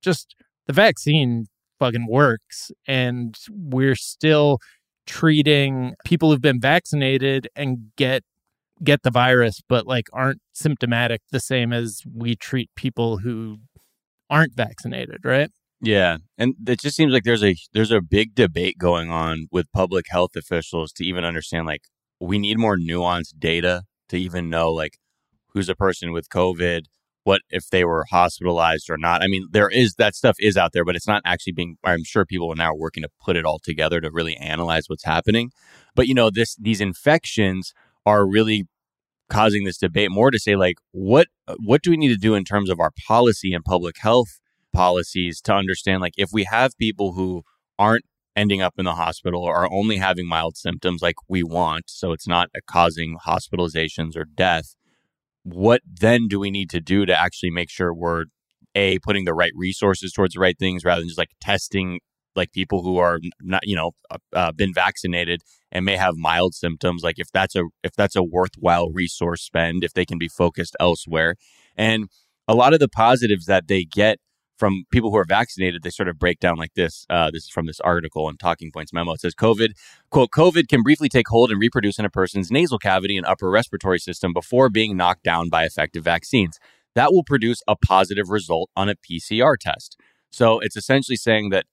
just 0.00 0.34
the 0.66 0.72
vaccine 0.72 1.46
fucking 1.82 2.06
works. 2.08 2.70
And 2.86 3.36
we're 3.50 3.96
still 3.96 4.58
treating 5.06 5.94
people 6.04 6.30
who've 6.30 6.40
been 6.40 6.60
vaccinated 6.60 7.48
and 7.56 7.90
get 7.96 8.22
get 8.82 9.02
the 9.02 9.10
virus 9.10 9.60
but 9.68 9.86
like 9.86 10.06
aren't 10.12 10.40
symptomatic 10.52 11.20
the 11.30 11.38
same 11.38 11.72
as 11.72 12.02
we 12.12 12.34
treat 12.34 12.68
people 12.74 13.18
who 13.18 13.58
aren't 14.30 14.54
vaccinated 14.56 15.18
right 15.24 15.50
Yeah, 15.80 16.18
and 16.38 16.54
it 16.66 16.80
just 16.80 16.96
seems 16.96 17.12
like 17.12 17.24
there's 17.24 17.44
a 17.44 17.56
there's 17.72 17.90
a 17.90 18.00
big 18.00 18.34
debate 18.34 18.78
going 18.78 19.10
on 19.10 19.48
with 19.50 19.66
public 19.72 20.06
health 20.08 20.36
officials 20.36 20.92
to 20.94 21.04
even 21.04 21.24
understand 21.24 21.66
like 21.66 21.82
we 22.20 22.38
need 22.38 22.58
more 22.58 22.76
nuanced 22.76 23.38
data 23.38 23.82
to 24.08 24.16
even 24.16 24.48
know 24.48 24.72
like 24.72 24.98
who's 25.52 25.68
a 25.68 25.74
person 25.74 26.12
with 26.12 26.28
COVID, 26.28 26.82
what 27.24 27.42
if 27.50 27.68
they 27.70 27.84
were 27.84 28.04
hospitalized 28.10 28.90
or 28.90 28.96
not. 28.96 29.22
I 29.22 29.28
mean, 29.28 29.46
there 29.52 29.68
is 29.68 29.94
that 29.94 30.14
stuff 30.14 30.36
is 30.40 30.56
out 30.56 30.72
there, 30.72 30.84
but 30.84 30.96
it's 30.96 31.06
not 31.06 31.22
actually 31.24 31.52
being. 31.52 31.76
I'm 31.84 32.04
sure 32.04 32.24
people 32.24 32.50
are 32.50 32.56
now 32.56 32.74
working 32.74 33.02
to 33.02 33.08
put 33.24 33.36
it 33.36 33.44
all 33.44 33.58
together 33.58 34.00
to 34.00 34.10
really 34.10 34.36
analyze 34.36 34.88
what's 34.88 35.04
happening. 35.04 35.50
But 35.94 36.08
you 36.08 36.14
know, 36.14 36.30
this 36.30 36.56
these 36.56 36.80
infections 36.80 37.72
are 38.04 38.26
really 38.26 38.66
causing 39.32 39.64
this 39.64 39.78
debate 39.78 40.10
more 40.10 40.30
to 40.30 40.38
say 40.38 40.56
like 40.56 40.76
what 40.90 41.26
what 41.64 41.82
do 41.82 41.90
we 41.90 41.96
need 41.96 42.08
to 42.08 42.16
do 42.16 42.34
in 42.34 42.44
terms 42.44 42.68
of 42.68 42.78
our 42.78 42.90
policy 43.06 43.54
and 43.54 43.64
public 43.64 43.96
health 43.98 44.40
policies 44.74 45.40
to 45.40 45.54
understand 45.54 46.02
like 46.02 46.12
if 46.18 46.30
we 46.32 46.44
have 46.44 46.76
people 46.76 47.14
who 47.14 47.42
aren't 47.78 48.04
ending 48.36 48.60
up 48.60 48.74
in 48.78 48.84
the 48.84 48.94
hospital 48.94 49.42
or 49.42 49.56
are 49.56 49.72
only 49.72 49.96
having 49.96 50.26
mild 50.26 50.56
symptoms 50.56 51.00
like 51.00 51.14
we 51.28 51.42
want 51.42 51.84
so 51.86 52.12
it's 52.12 52.28
not 52.28 52.50
causing 52.66 53.16
hospitalizations 53.26 54.16
or 54.16 54.24
death 54.24 54.74
what 55.44 55.80
then 55.86 56.28
do 56.28 56.38
we 56.38 56.50
need 56.50 56.70
to 56.70 56.80
do 56.80 57.04
to 57.06 57.20
actually 57.20 57.50
make 57.50 57.70
sure 57.70 57.92
we're 57.92 58.24
a 58.74 58.98
putting 59.00 59.24
the 59.24 59.34
right 59.34 59.52
resources 59.54 60.12
towards 60.12 60.34
the 60.34 60.40
right 60.40 60.58
things 60.58 60.84
rather 60.84 61.00
than 61.00 61.08
just 61.08 61.18
like 61.18 61.30
testing 61.40 62.00
like 62.34 62.52
people 62.52 62.82
who 62.82 62.96
are 62.96 63.18
not 63.40 63.60
you 63.64 63.76
know 63.76 63.92
uh, 64.10 64.18
uh, 64.32 64.52
been 64.52 64.72
vaccinated 64.72 65.42
and 65.70 65.84
may 65.84 65.96
have 65.96 66.16
mild 66.16 66.54
symptoms 66.54 67.02
like 67.02 67.18
if 67.18 67.30
that's 67.32 67.56
a 67.56 67.64
if 67.82 67.92
that's 67.92 68.16
a 68.16 68.22
worthwhile 68.22 68.90
resource 68.90 69.42
spend 69.42 69.84
if 69.84 69.92
they 69.92 70.04
can 70.04 70.18
be 70.18 70.28
focused 70.28 70.76
elsewhere. 70.80 71.34
And 71.76 72.08
a 72.48 72.54
lot 72.54 72.74
of 72.74 72.80
the 72.80 72.88
positives 72.88 73.46
that 73.46 73.68
they 73.68 73.84
get 73.84 74.18
from 74.58 74.84
people 74.90 75.10
who 75.10 75.16
are 75.16 75.24
vaccinated 75.24 75.82
they 75.82 75.90
sort 75.90 76.08
of 76.08 76.18
break 76.18 76.38
down 76.40 76.56
like 76.56 76.74
this 76.74 77.06
uh, 77.10 77.30
this 77.30 77.44
is 77.44 77.50
from 77.50 77.66
this 77.66 77.80
article 77.80 78.28
in 78.28 78.36
talking 78.36 78.70
points 78.72 78.92
memo 78.92 79.12
it 79.12 79.20
says 79.20 79.34
covid 79.34 79.72
quote 80.10 80.30
covid 80.30 80.68
can 80.68 80.82
briefly 80.82 81.08
take 81.08 81.28
hold 81.28 81.50
and 81.50 81.60
reproduce 81.60 81.98
in 81.98 82.04
a 82.04 82.10
person's 82.10 82.50
nasal 82.50 82.78
cavity 82.78 83.16
and 83.16 83.26
upper 83.26 83.50
respiratory 83.50 83.98
system 83.98 84.32
before 84.32 84.68
being 84.68 84.96
knocked 84.96 85.22
down 85.22 85.48
by 85.48 85.64
effective 85.64 86.04
vaccines 86.04 86.58
that 86.94 87.12
will 87.12 87.24
produce 87.24 87.62
a 87.66 87.76
positive 87.76 88.28
result 88.28 88.70
on 88.76 88.88
a 88.88 88.94
pcr 88.94 89.56
test 89.58 89.96
so 90.30 90.60
it's 90.60 90.76
essentially 90.76 91.16
saying 91.16 91.50
that 91.50 91.66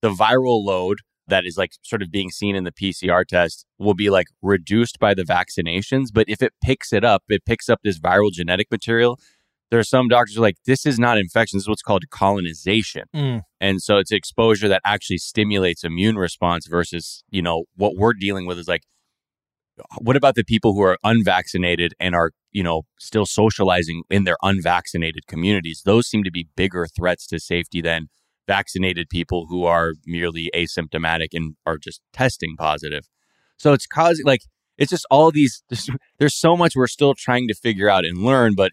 the 0.00 0.10
viral 0.10 0.64
load 0.64 0.98
that 1.28 1.46
is 1.46 1.56
like 1.56 1.72
sort 1.82 2.02
of 2.02 2.10
being 2.10 2.30
seen 2.30 2.54
in 2.56 2.64
the 2.64 2.72
PCR 2.72 3.24
test 3.24 3.64
will 3.78 3.94
be 3.94 4.10
like 4.10 4.26
reduced 4.42 4.98
by 4.98 5.14
the 5.14 5.22
vaccinations. 5.22 6.08
But 6.12 6.28
if 6.28 6.42
it 6.42 6.52
picks 6.62 6.92
it 6.92 7.04
up, 7.04 7.22
it 7.28 7.44
picks 7.44 7.68
up 7.68 7.80
this 7.82 7.98
viral 7.98 8.30
genetic 8.30 8.70
material. 8.70 9.18
There 9.72 9.80
are 9.80 9.84
some 9.84 10.06
doctors 10.06 10.34
who 10.34 10.42
are 10.42 10.48
like, 10.48 10.58
this 10.66 10.84
is 10.84 10.98
not 10.98 11.16
infection. 11.16 11.56
This 11.56 11.64
is 11.64 11.68
what's 11.68 11.80
called 11.80 12.04
colonization. 12.10 13.04
Mm. 13.16 13.40
And 13.58 13.80
so 13.80 13.96
it's 13.96 14.12
exposure 14.12 14.68
that 14.68 14.82
actually 14.84 15.16
stimulates 15.16 15.82
immune 15.82 16.16
response 16.16 16.66
versus, 16.66 17.24
you 17.30 17.40
know, 17.40 17.64
what 17.76 17.96
we're 17.96 18.12
dealing 18.12 18.44
with 18.44 18.58
is 18.58 18.68
like, 18.68 18.82
what 19.98 20.14
about 20.14 20.34
the 20.34 20.44
people 20.44 20.74
who 20.74 20.82
are 20.82 20.98
unvaccinated 21.02 21.94
and 21.98 22.14
are, 22.14 22.32
you 22.50 22.62
know, 22.62 22.82
still 22.98 23.24
socializing 23.24 24.02
in 24.10 24.24
their 24.24 24.36
unvaccinated 24.42 25.26
communities? 25.26 25.80
Those 25.86 26.06
seem 26.06 26.22
to 26.24 26.30
be 26.30 26.48
bigger 26.54 26.86
threats 26.86 27.26
to 27.28 27.40
safety 27.40 27.80
than 27.80 28.08
vaccinated 28.46 29.08
people 29.08 29.46
who 29.48 29.64
are 29.64 29.94
merely 30.04 30.50
asymptomatic 30.54 31.28
and 31.32 31.56
are 31.64 31.78
just 31.78 32.02
testing 32.12 32.56
positive. 32.58 33.08
So 33.56 33.72
it's 33.72 33.86
causing 33.86 34.26
like 34.26 34.42
it's 34.76 34.90
just 34.90 35.06
all 35.10 35.30
these 35.30 35.62
there's, 35.70 35.88
there's 36.18 36.38
so 36.38 36.58
much 36.58 36.76
we're 36.76 36.88
still 36.88 37.14
trying 37.14 37.48
to 37.48 37.54
figure 37.54 37.88
out 37.88 38.04
and 38.04 38.18
learn 38.18 38.54
but 38.54 38.72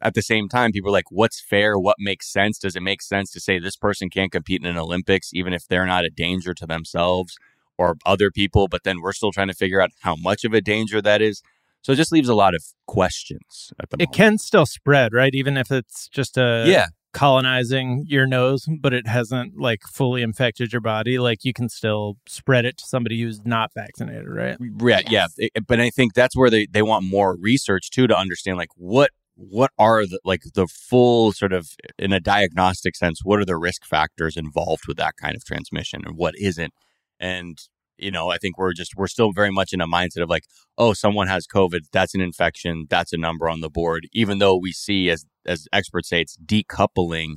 at 0.00 0.14
the 0.14 0.22
same 0.22 0.48
time 0.48 0.72
people 0.72 0.90
are 0.90 0.92
like 0.92 1.10
what's 1.10 1.40
fair 1.40 1.78
what 1.78 1.96
makes 1.98 2.30
sense 2.30 2.58
does 2.58 2.76
it 2.76 2.82
make 2.82 3.00
sense 3.02 3.30
to 3.30 3.40
say 3.40 3.58
this 3.58 3.76
person 3.76 4.10
can't 4.10 4.30
compete 4.32 4.60
in 4.60 4.66
an 4.66 4.76
olympics 4.78 5.30
even 5.32 5.52
if 5.52 5.66
they're 5.66 5.86
not 5.86 6.04
a 6.04 6.10
danger 6.10 6.52
to 6.54 6.66
themselves 6.66 7.36
or 7.78 7.96
other 8.04 8.30
people 8.30 8.68
but 8.68 8.82
then 8.84 9.00
we're 9.00 9.12
still 9.12 9.32
trying 9.32 9.48
to 9.48 9.54
figure 9.54 9.80
out 9.80 9.90
how 10.00 10.14
much 10.16 10.44
of 10.44 10.52
a 10.52 10.60
danger 10.60 11.00
that 11.02 11.20
is 11.22 11.42
So 11.82 11.92
it 11.92 11.96
just 11.96 12.12
leaves 12.12 12.28
a 12.28 12.34
lot 12.34 12.54
of 12.54 12.62
questions 12.86 13.72
at 13.80 13.90
the 13.90 13.96
It 13.96 14.00
moment. 14.06 14.14
can 14.16 14.38
still 14.38 14.66
spread, 14.66 15.12
right? 15.12 15.34
Even 15.34 15.56
if 15.56 15.70
it's 15.70 16.08
just 16.08 16.36
a 16.36 16.64
yeah, 16.66 16.86
colonizing 17.12 18.04
your 18.08 18.26
nose, 18.26 18.66
but 18.80 18.92
it 18.92 19.06
hasn't 19.06 19.58
like 19.58 19.82
fully 19.92 20.22
infected 20.22 20.72
your 20.72 20.80
body. 20.80 21.18
Like 21.18 21.44
you 21.44 21.52
can 21.52 21.68
still 21.68 22.16
spread 22.26 22.64
it 22.64 22.76
to 22.78 22.84
somebody 22.84 23.20
who's 23.22 23.40
not 23.44 23.70
vaccinated, 23.74 24.28
right? 24.28 24.56
yeah, 24.80 25.00
yeah. 25.08 25.26
It- 25.38 25.66
but 25.66 25.80
I 25.80 25.90
think 25.90 26.14
that's 26.14 26.36
where 26.36 26.50
they, 26.50 26.66
they 26.66 26.82
want 26.82 27.04
more 27.04 27.36
research 27.36 27.90
too 27.90 28.06
to 28.06 28.16
understand 28.18 28.56
like 28.58 28.70
what 28.76 29.10
what 29.36 29.70
are 29.78 30.06
the 30.06 30.18
like 30.24 30.42
the 30.54 30.66
full 30.66 31.32
sort 31.32 31.52
of 31.52 31.68
in 31.98 32.12
a 32.12 32.20
diagnostic 32.20 32.96
sense 32.96 33.20
what 33.22 33.38
are 33.38 33.44
the 33.44 33.56
risk 33.56 33.84
factors 33.84 34.36
involved 34.36 34.84
with 34.88 34.96
that 34.96 35.14
kind 35.20 35.36
of 35.36 35.44
transmission 35.44 36.02
and 36.04 36.16
what 36.16 36.34
isn't 36.38 36.72
and 37.20 37.58
you 37.98 38.10
know 38.10 38.30
i 38.30 38.38
think 38.38 38.56
we're 38.58 38.72
just 38.72 38.92
we're 38.96 39.06
still 39.06 39.32
very 39.32 39.50
much 39.50 39.72
in 39.72 39.80
a 39.80 39.86
mindset 39.86 40.22
of 40.22 40.30
like 40.30 40.44
oh 40.78 40.92
someone 40.92 41.28
has 41.28 41.46
covid 41.46 41.80
that's 41.92 42.14
an 42.14 42.20
infection 42.20 42.86
that's 42.88 43.12
a 43.12 43.18
number 43.18 43.48
on 43.48 43.60
the 43.60 43.70
board 43.70 44.06
even 44.12 44.38
though 44.38 44.56
we 44.56 44.72
see 44.72 45.10
as 45.10 45.24
as 45.46 45.66
experts 45.72 46.08
say 46.08 46.20
it's 46.20 46.36
decoupling 46.44 47.34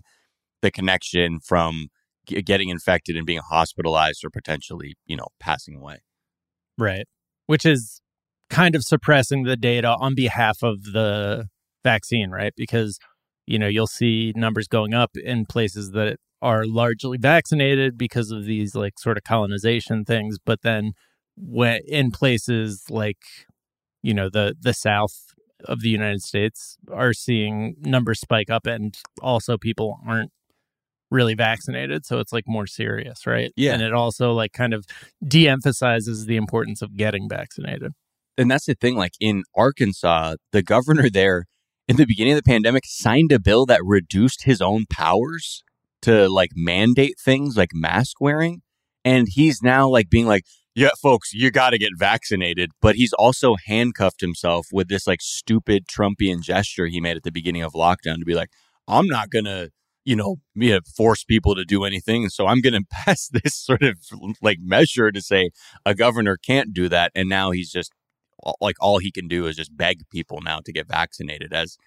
the 0.62 0.72
connection 0.72 1.40
from 1.40 1.88
g- 2.26 2.42
getting 2.42 2.70
infected 2.70 3.16
and 3.16 3.26
being 3.26 3.42
hospitalized 3.50 4.24
or 4.24 4.30
potentially 4.30 4.96
you 5.06 5.18
know 5.18 5.28
passing 5.40 5.76
away 5.76 6.00
Right. 6.80 7.06
Which 7.46 7.66
is 7.66 8.02
kind 8.50 8.74
of 8.74 8.84
suppressing 8.84 9.44
the 9.44 9.58
data 9.58 9.96
on 10.00 10.16
behalf 10.16 10.64
of 10.64 10.82
the 10.84 11.50
vaccine, 11.84 12.32
right? 12.32 12.54
Because, 12.56 13.00
you 13.46 13.60
know, 13.60 13.68
you'll 13.68 13.88
see 13.88 14.34
numbers 14.36 14.68
going 14.68 14.94
up 14.94 15.12
in 15.16 15.46
places 15.46 15.92
that 15.92 16.18
are 16.42 16.66
largely 16.66 17.18
vaccinated 17.18 17.98
because 17.98 18.32
of 18.32 18.46
these 18.46 18.76
like 18.76 18.98
sort 19.00 19.18
of 19.18 19.24
colonization 19.24 20.06
things. 20.06 20.38
But 20.44 20.62
then 20.62 20.94
when 21.36 21.82
in 21.88 22.12
places 22.12 22.84
like, 22.90 23.18
you 24.04 24.14
know, 24.14 24.30
the 24.30 24.56
the 24.60 24.74
south 24.74 25.34
of 25.66 25.82
the 25.82 25.90
United 25.90 26.22
States 26.22 26.78
are 26.92 27.14
seeing 27.14 27.76
numbers 27.82 28.20
spike 28.22 28.50
up 28.50 28.66
and 28.66 28.96
also 29.22 29.58
people 29.58 30.00
aren't 30.08 30.32
really 31.12 31.34
vaccinated. 31.34 32.06
So 32.06 32.20
it's 32.20 32.32
like 32.32 32.46
more 32.48 32.68
serious, 32.68 33.26
right? 33.28 33.52
Yeah. 33.58 33.74
And 33.74 33.82
it 33.82 33.94
also 33.94 34.32
like 34.34 34.54
kind 34.54 34.74
of 34.74 34.86
de-emphasizes 35.28 36.26
the 36.28 36.38
importance 36.38 36.82
of 36.82 36.96
getting 36.96 37.28
vaccinated. 37.28 37.94
and 38.38 38.50
that's 38.50 38.66
the 38.66 38.76
thing 38.76 38.96
like 38.96 39.14
in 39.20 39.44
arkansas 39.56 40.36
the 40.54 40.64
governor 40.64 41.10
there 41.10 41.46
in 41.90 41.96
the 41.96 42.06
beginning 42.06 42.34
of 42.34 42.38
the 42.38 42.44
pandemic 42.44 42.84
signed 42.86 43.32
a 43.32 43.40
bill 43.40 43.66
that 43.66 43.82
reduced 43.84 44.44
his 44.44 44.62
own 44.62 44.86
powers 44.92 45.64
to 46.04 46.30
like 46.30 46.52
mandate 46.56 47.16
things 47.20 47.58
like 47.58 47.72
mask 47.74 48.22
wearing. 48.22 48.62
And 49.04 49.28
he's 49.28 49.64
now 49.64 49.90
like 49.90 50.10
being 50.10 50.28
like 50.28 50.44
yeah 50.76 50.92
folks 51.02 51.34
you 51.34 51.50
got 51.50 51.72
to 51.72 51.80
get 51.80 51.90
vaccinated. 51.98 52.70
But 52.80 52.96
he's 52.96 53.14
also 53.14 53.56
handcuffed 53.66 54.22
himself 54.22 54.68
with 54.72 54.88
this 54.88 55.08
like 55.08 55.20
stupid 55.20 55.88
trumpian 55.88 56.42
gesture 56.42 56.86
he 56.86 57.02
made 57.02 57.18
at 57.18 57.24
the 57.24 57.32
beginning 57.32 57.64
of 57.64 57.74
lockdown 57.74 58.20
to 58.20 58.26
be 58.26 58.36
like 58.36 58.50
i'm 58.88 59.08
not 59.08 59.32
gonna 59.32 59.70
you 60.06 60.16
know 60.16 60.38
force 60.96 61.24
people 61.24 61.56
to 61.56 61.66
do 61.66 61.84
anything. 61.84 62.30
So 62.30 62.46
i'm 62.46 62.62
gonna 62.62 62.82
pass 62.92 63.30
this 63.30 63.56
sort 63.56 63.82
of 63.82 63.98
like 64.44 64.60
measure 64.62 65.12
to 65.12 65.22
say 65.24 65.50
a 65.88 65.96
governor 65.96 66.38
can't 66.38 66.72
do 66.72 66.88
that. 66.90 67.12
And 67.16 67.28
now 67.28 67.50
he's 67.50 67.72
just 67.72 67.92
like 68.62 68.76
all 68.80 69.00
he 69.00 69.12
can 69.12 69.28
do 69.28 69.46
is 69.48 69.56
just 69.56 69.76
beg 69.76 70.02
people 70.12 70.40
now 70.42 70.60
to 70.60 70.72
get 70.72 70.88
vaccinated 70.88 71.54
as 71.54 71.78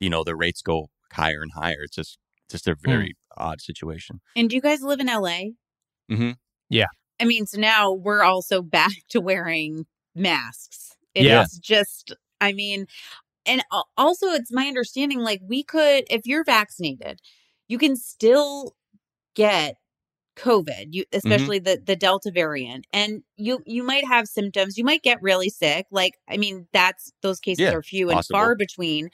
you 0.00 0.08
know 0.10 0.22
the 0.24 0.36
rates 0.36 0.62
go 0.62 0.88
higher 1.12 1.42
and 1.42 1.52
higher 1.52 1.82
it's 1.82 1.96
just 1.96 2.18
just 2.50 2.66
a 2.68 2.76
very 2.80 3.14
odd 3.36 3.60
situation 3.60 4.20
And 4.36 4.48
do 4.48 4.56
you 4.56 4.62
guys 4.62 4.82
live 4.82 5.00
in 5.00 5.06
LA? 5.08 5.50
Mm-hmm. 6.10 6.32
Yeah. 6.70 6.86
I 7.20 7.24
mean, 7.24 7.46
so 7.46 7.58
now 7.58 7.92
we're 7.92 8.22
also 8.22 8.62
back 8.62 8.92
to 9.10 9.20
wearing 9.20 9.86
masks. 10.14 10.94
It's 11.14 11.24
Yeah. 11.26 11.44
just, 11.60 12.14
I 12.40 12.52
mean, 12.52 12.86
and 13.44 13.62
also 13.96 14.28
it's 14.28 14.52
my 14.52 14.66
understanding 14.66 15.20
like 15.20 15.40
we 15.46 15.62
could, 15.62 16.04
if 16.10 16.26
you're 16.26 16.44
vaccinated, 16.44 17.20
you 17.68 17.78
can 17.78 17.96
still 17.96 18.74
get 19.34 19.76
COVID, 20.36 20.88
you 20.90 21.04
mm-hmm. 21.04 21.16
especially 21.16 21.58
the 21.58 21.80
the 21.84 21.96
Delta 21.96 22.30
variant, 22.30 22.86
and 22.92 23.22
you 23.36 23.62
you 23.66 23.82
might 23.82 24.06
have 24.06 24.28
symptoms. 24.28 24.76
You 24.76 24.84
might 24.84 25.02
get 25.02 25.22
really 25.22 25.48
sick. 25.48 25.86
Like, 25.90 26.14
I 26.28 26.36
mean, 26.36 26.68
that's 26.72 27.12
those 27.22 27.40
cases 27.40 27.60
Yeah, 27.60 27.72
are 27.72 27.82
few 27.82 28.08
and 28.10 28.16
possible. 28.16 28.38
far 28.38 28.54
between. 28.54 29.10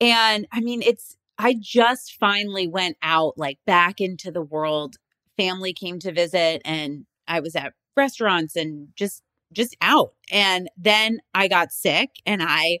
And 0.00 0.46
I 0.52 0.60
mean, 0.60 0.82
it's 0.82 1.16
I 1.38 1.56
just 1.58 2.14
finally 2.18 2.68
went 2.68 2.96
out 3.02 3.34
like 3.36 3.58
back 3.66 4.00
into 4.00 4.30
the 4.30 4.42
world. 4.42 4.96
Family 5.36 5.72
came 5.72 5.98
to 6.00 6.12
visit 6.12 6.62
and 6.64 7.06
I 7.26 7.40
was 7.40 7.56
at 7.56 7.72
restaurants 7.96 8.56
and 8.56 8.88
just 8.94 9.22
just 9.52 9.76
out. 9.80 10.14
And 10.30 10.70
then 10.76 11.20
I 11.34 11.48
got 11.48 11.72
sick 11.72 12.10
and 12.26 12.42
I 12.42 12.78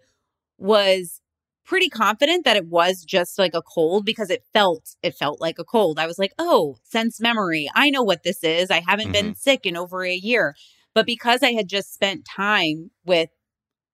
was 0.58 1.21
pretty 1.64 1.88
confident 1.88 2.44
that 2.44 2.56
it 2.56 2.66
was 2.66 3.04
just 3.04 3.38
like 3.38 3.54
a 3.54 3.62
cold 3.62 4.04
because 4.04 4.30
it 4.30 4.44
felt 4.52 4.96
it 5.02 5.14
felt 5.14 5.40
like 5.40 5.58
a 5.58 5.64
cold. 5.64 5.98
I 5.98 6.06
was 6.06 6.18
like, 6.18 6.32
"Oh, 6.38 6.76
sense 6.84 7.20
memory. 7.20 7.68
I 7.74 7.90
know 7.90 8.02
what 8.02 8.22
this 8.24 8.42
is. 8.44 8.70
I 8.70 8.82
haven't 8.86 9.12
been 9.12 9.34
sick 9.34 9.66
in 9.66 9.76
over 9.76 10.04
a 10.04 10.14
year." 10.14 10.54
But 10.94 11.06
because 11.06 11.42
I 11.42 11.52
had 11.52 11.68
just 11.68 11.94
spent 11.94 12.24
time 12.26 12.90
with 13.06 13.30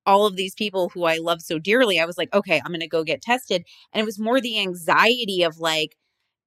all 0.07 0.27
of 0.27 0.37
these 0.37 0.55
people 0.55 0.91
who 0.91 1.05
I 1.05 1.19
love 1.19 1.43
so 1.43 1.59
dearly, 1.59 2.01
I 2.01 2.07
was 2.07 2.19
like, 2.19 2.33
"Okay, 2.35 2.59
I'm 2.65 2.73
going 2.73 2.81
to 2.81 2.89
go 2.89 3.05
get 3.05 3.23
tested." 3.23 3.65
And 3.93 4.01
it 4.03 4.07
was 4.07 4.19
more 4.19 4.41
the 4.41 4.59
anxiety 4.61 5.43
of 5.45 5.59
like, 5.59 5.97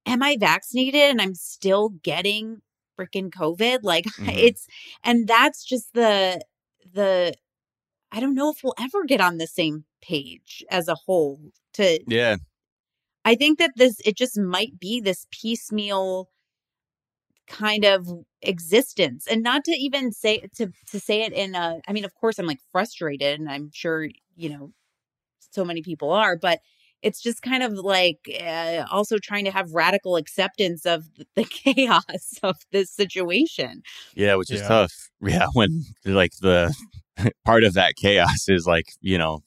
"Am 0.06 0.22
I 0.22 0.36
vaccinated 0.40 1.02
and 1.10 1.20
I'm 1.22 1.34
still 1.36 1.90
getting 2.02 2.62
freaking 2.98 3.30
COVID?" 3.30 3.80
Like 3.82 4.04
Mhm. 4.20 4.34
it's 4.38 4.66
and 5.04 5.28
that's 5.28 5.64
just 5.64 5.94
the 5.94 6.42
the 6.94 7.34
I 8.12 8.20
don't 8.20 8.34
know 8.34 8.50
if 8.50 8.58
we'll 8.62 8.74
ever 8.78 9.04
get 9.04 9.20
on 9.20 9.38
the 9.38 9.46
same 9.46 9.84
page 10.02 10.62
as 10.70 10.86
a 10.88 10.94
whole 10.94 11.40
to 11.74 11.98
yeah 12.06 12.36
I 13.24 13.34
think 13.36 13.58
that 13.58 13.72
this 13.76 14.00
it 14.04 14.16
just 14.16 14.38
might 14.38 14.78
be 14.78 15.00
this 15.00 15.26
piecemeal 15.30 16.28
kind 17.48 17.84
of 17.84 18.06
existence 18.42 19.26
and 19.26 19.42
not 19.42 19.64
to 19.64 19.72
even 19.72 20.12
say 20.12 20.40
to 20.56 20.70
to 20.90 21.00
say 21.00 21.22
it 21.22 21.32
in 21.32 21.54
a 21.54 21.80
I 21.88 21.92
mean 21.92 22.04
of 22.04 22.14
course 22.14 22.38
I'm 22.38 22.46
like 22.46 22.60
frustrated 22.70 23.38
and 23.40 23.50
I'm 23.50 23.70
sure 23.72 24.08
you 24.36 24.48
know 24.50 24.72
so 25.50 25.64
many 25.64 25.82
people 25.82 26.12
are 26.12 26.36
but 26.36 26.60
it's 27.02 27.20
just 27.20 27.42
kind 27.42 27.64
of 27.64 27.72
like 27.72 28.20
uh, 28.40 28.84
also 28.90 29.18
trying 29.18 29.44
to 29.44 29.50
have 29.50 29.72
radical 29.74 30.14
acceptance 30.16 30.86
of 30.86 31.04
the 31.34 31.44
chaos 31.64 32.38
of 32.44 32.56
this 32.70 32.90
situation. 32.92 33.82
yeah 34.14 34.36
which 34.36 34.50
is 34.52 34.60
Yeah. 34.60 34.68
tough 34.68 35.10
yeah 35.20 35.46
when 35.52 35.82
like 36.04 36.32
the 36.40 36.72
part 37.44 37.64
of 37.64 37.74
that 37.74 37.94
chaos 37.96 38.48
is 38.48 38.66
like 38.66 38.86
you 39.00 39.18
know 39.18 39.40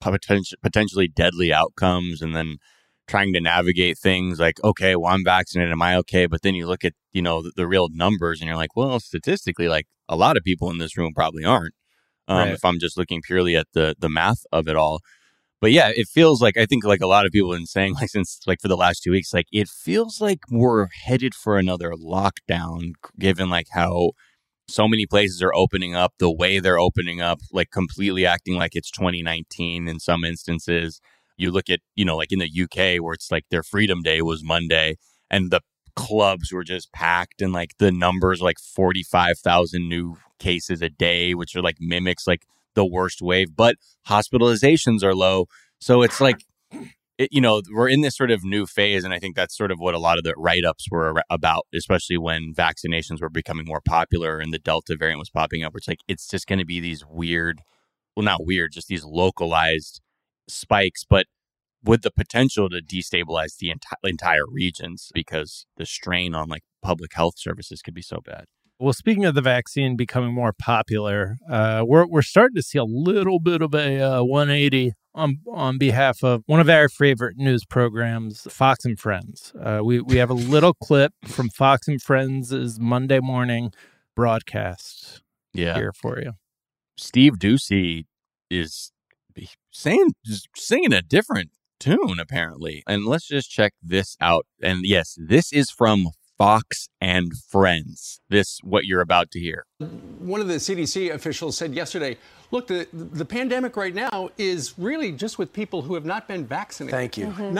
potentially 0.00 0.58
potentially 0.62 1.08
deadly 1.08 1.52
outcomes 1.52 2.22
and 2.22 2.34
then 2.36 2.56
trying 3.08 3.32
to 3.32 3.40
navigate 3.40 3.98
things 3.98 4.38
like 4.38 4.62
okay 4.62 4.94
well 4.96 5.12
i'm 5.12 5.24
vaccinated. 5.24 5.72
Am 5.72 5.82
i 5.82 5.96
okay? 5.96 6.26
But 6.26 6.42
then 6.42 6.54
you 6.54 6.66
look 6.66 6.84
at 6.84 6.92
you 7.12 7.20
know 7.22 7.42
the, 7.42 7.52
the 7.56 7.66
real 7.66 7.88
numbers 7.90 8.40
and 8.40 8.46
you're 8.48 8.56
like 8.56 8.76
well 8.76 9.00
statistically 9.00 9.68
like 9.68 9.86
a 10.08 10.16
lot 10.16 10.36
of 10.36 10.44
people 10.44 10.70
in 10.70 10.78
this 10.78 10.96
room 10.96 11.12
probably 11.14 11.44
aren't 11.44 11.74
um, 12.28 12.38
Right. 12.38 12.52
if 12.52 12.64
i'm 12.64 12.78
just 12.78 12.96
looking 12.96 13.20
purely 13.22 13.56
at 13.56 13.66
the 13.74 13.94
the 13.98 14.08
math 14.08 14.44
of 14.52 14.68
it 14.68 14.76
all. 14.76 15.00
But 15.60 15.72
yeah 15.72 15.90
it 15.94 16.06
feels 16.08 16.40
like 16.40 16.56
i 16.56 16.64
think 16.66 16.84
like 16.84 17.00
a 17.00 17.06
lot 17.06 17.26
of 17.26 17.32
people 17.32 17.50
have 17.52 17.58
been 17.58 17.66
saying 17.66 17.94
like 18.00 18.08
since 18.10 18.40
like 18.46 18.60
for 18.60 18.68
the 18.68 18.76
last 18.76 19.02
two 19.02 19.10
weeks 19.10 19.34
like 19.34 19.46
it 19.52 19.68
feels 19.68 20.20
like 20.20 20.40
we're 20.50 20.86
headed 21.04 21.34
for 21.34 21.58
another 21.58 21.90
lockdown 21.92 22.92
given 23.18 23.50
like 23.50 23.66
how 23.72 24.10
so 24.72 24.88
many 24.88 25.06
places 25.06 25.42
are 25.42 25.54
opening 25.54 25.94
up 25.94 26.14
the 26.18 26.30
way 26.30 26.58
they're 26.58 26.78
opening 26.78 27.20
up 27.20 27.40
like 27.52 27.70
completely 27.70 28.24
acting 28.24 28.56
like 28.56 28.74
it's 28.74 28.90
2019 28.90 29.86
in 29.86 30.00
some 30.00 30.24
instances. 30.24 31.00
You 31.36 31.50
look 31.50 31.68
at 31.68 31.80
you 31.94 32.04
know 32.04 32.16
like 32.16 32.32
in 32.32 32.38
the 32.38 32.62
UK 32.62 33.02
where 33.02 33.12
it's 33.12 33.30
like 33.30 33.44
their 33.50 33.62
freedom 33.62 34.02
day 34.02 34.22
was 34.22 34.42
Monday 34.42 34.96
and 35.30 35.50
the 35.50 35.60
clubs 35.94 36.52
were 36.52 36.64
just 36.64 36.90
packed 36.92 37.42
and 37.42 37.52
like 37.52 37.72
the 37.78 37.92
numbers 37.92 38.40
like 38.40 38.58
45,000 38.58 39.86
new 39.86 40.16
cases 40.38 40.80
a 40.80 40.88
day 40.88 41.34
which 41.34 41.54
are 41.54 41.60
like 41.60 41.76
mimics 41.78 42.26
like 42.26 42.46
the 42.74 42.86
worst 42.86 43.20
wave 43.20 43.54
but 43.54 43.76
hospitalizations 44.08 45.02
are 45.02 45.14
low. 45.14 45.46
So 45.80 46.02
it's 46.02 46.20
like 46.20 46.44
it, 47.22 47.28
you 47.32 47.40
know 47.40 47.62
we're 47.72 47.88
in 47.88 48.00
this 48.00 48.16
sort 48.16 48.30
of 48.30 48.44
new 48.44 48.66
phase 48.66 49.04
and 49.04 49.14
i 49.14 49.18
think 49.18 49.34
that's 49.34 49.56
sort 49.56 49.70
of 49.70 49.78
what 49.78 49.94
a 49.94 49.98
lot 49.98 50.18
of 50.18 50.24
the 50.24 50.34
write-ups 50.36 50.86
were 50.90 51.22
about 51.30 51.66
especially 51.74 52.18
when 52.18 52.52
vaccinations 52.54 53.20
were 53.20 53.30
becoming 53.30 53.66
more 53.66 53.80
popular 53.80 54.38
and 54.38 54.52
the 54.52 54.58
delta 54.58 54.96
variant 54.96 55.18
was 55.18 55.30
popping 55.30 55.62
up 55.64 55.72
it's 55.76 55.88
like 55.88 56.00
it's 56.08 56.28
just 56.28 56.46
going 56.46 56.58
to 56.58 56.64
be 56.64 56.80
these 56.80 57.04
weird 57.08 57.60
well 58.16 58.24
not 58.24 58.44
weird 58.44 58.72
just 58.72 58.88
these 58.88 59.04
localized 59.04 60.00
spikes 60.48 61.04
but 61.08 61.26
with 61.84 62.02
the 62.02 62.10
potential 62.10 62.68
to 62.68 62.80
destabilize 62.80 63.56
the 63.58 63.68
enti- 63.68 64.08
entire 64.08 64.46
regions 64.48 65.10
because 65.14 65.66
the 65.76 65.86
strain 65.86 66.34
on 66.34 66.48
like 66.48 66.62
public 66.82 67.12
health 67.14 67.34
services 67.38 67.82
could 67.82 67.94
be 67.94 68.02
so 68.02 68.20
bad. 68.24 68.44
Well, 68.78 68.92
speaking 68.92 69.24
of 69.24 69.34
the 69.34 69.42
vaccine 69.42 69.96
becoming 69.96 70.34
more 70.34 70.52
popular, 70.52 71.36
uh, 71.48 71.84
we're 71.86 72.06
we're 72.06 72.22
starting 72.22 72.56
to 72.56 72.62
see 72.62 72.78
a 72.78 72.84
little 72.84 73.38
bit 73.38 73.62
of 73.62 73.74
a 73.74 74.00
uh, 74.00 74.24
180 74.24 74.92
on 75.14 75.40
on 75.50 75.78
behalf 75.78 76.22
of 76.22 76.42
one 76.46 76.60
of 76.60 76.68
our 76.68 76.88
favorite 76.88 77.36
news 77.36 77.64
programs, 77.64 78.42
Fox 78.50 78.84
and 78.84 78.98
Friends. 78.98 79.52
Uh, 79.60 79.80
we 79.84 80.00
we 80.00 80.16
have 80.16 80.30
a 80.30 80.34
little 80.34 80.74
clip 80.74 81.12
from 81.26 81.48
Fox 81.48 81.88
and 81.88 82.00
Friends' 82.00 82.78
Monday 82.78 83.20
morning 83.20 83.72
broadcast 84.14 85.22
yeah 85.54 85.74
here 85.74 85.92
for 85.92 86.20
you. 86.20 86.32
Steve 86.96 87.34
Doocy 87.38 88.04
is 88.50 88.92
saying, 89.70 90.12
singing 90.54 90.92
a 90.92 91.02
different 91.02 91.50
tune, 91.80 92.20
apparently. 92.20 92.82
And 92.86 93.04
let's 93.04 93.26
just 93.26 93.50
check 93.50 93.72
this 93.82 94.16
out. 94.20 94.46
And 94.62 94.84
yes, 94.84 95.16
this 95.18 95.52
is 95.52 95.70
from 95.70 96.08
Fox 96.38 96.88
and 97.00 97.32
Friends. 97.48 98.20
This, 98.28 98.58
what 98.62 98.84
you're 98.84 99.00
about 99.00 99.30
to 99.32 99.40
hear. 99.40 99.66
One 100.18 100.40
of 100.40 100.48
the 100.48 100.54
CDC 100.54 101.12
officials 101.12 101.56
said 101.56 101.74
yesterday 101.74 102.16
look, 102.52 102.66
the, 102.68 102.86
the 102.92 103.24
pandemic 103.24 103.76
right 103.76 103.94
now 103.94 104.28
is 104.38 104.74
really 104.78 105.10
just 105.10 105.38
with 105.38 105.52
people 105.52 105.82
who 105.82 105.94
have 105.94 106.04
not 106.04 106.28
been 106.28 106.46
vaccinated. 106.46 106.92
Thank 106.92 107.16
you. 107.16 107.26
Mm-hmm. 107.26 107.56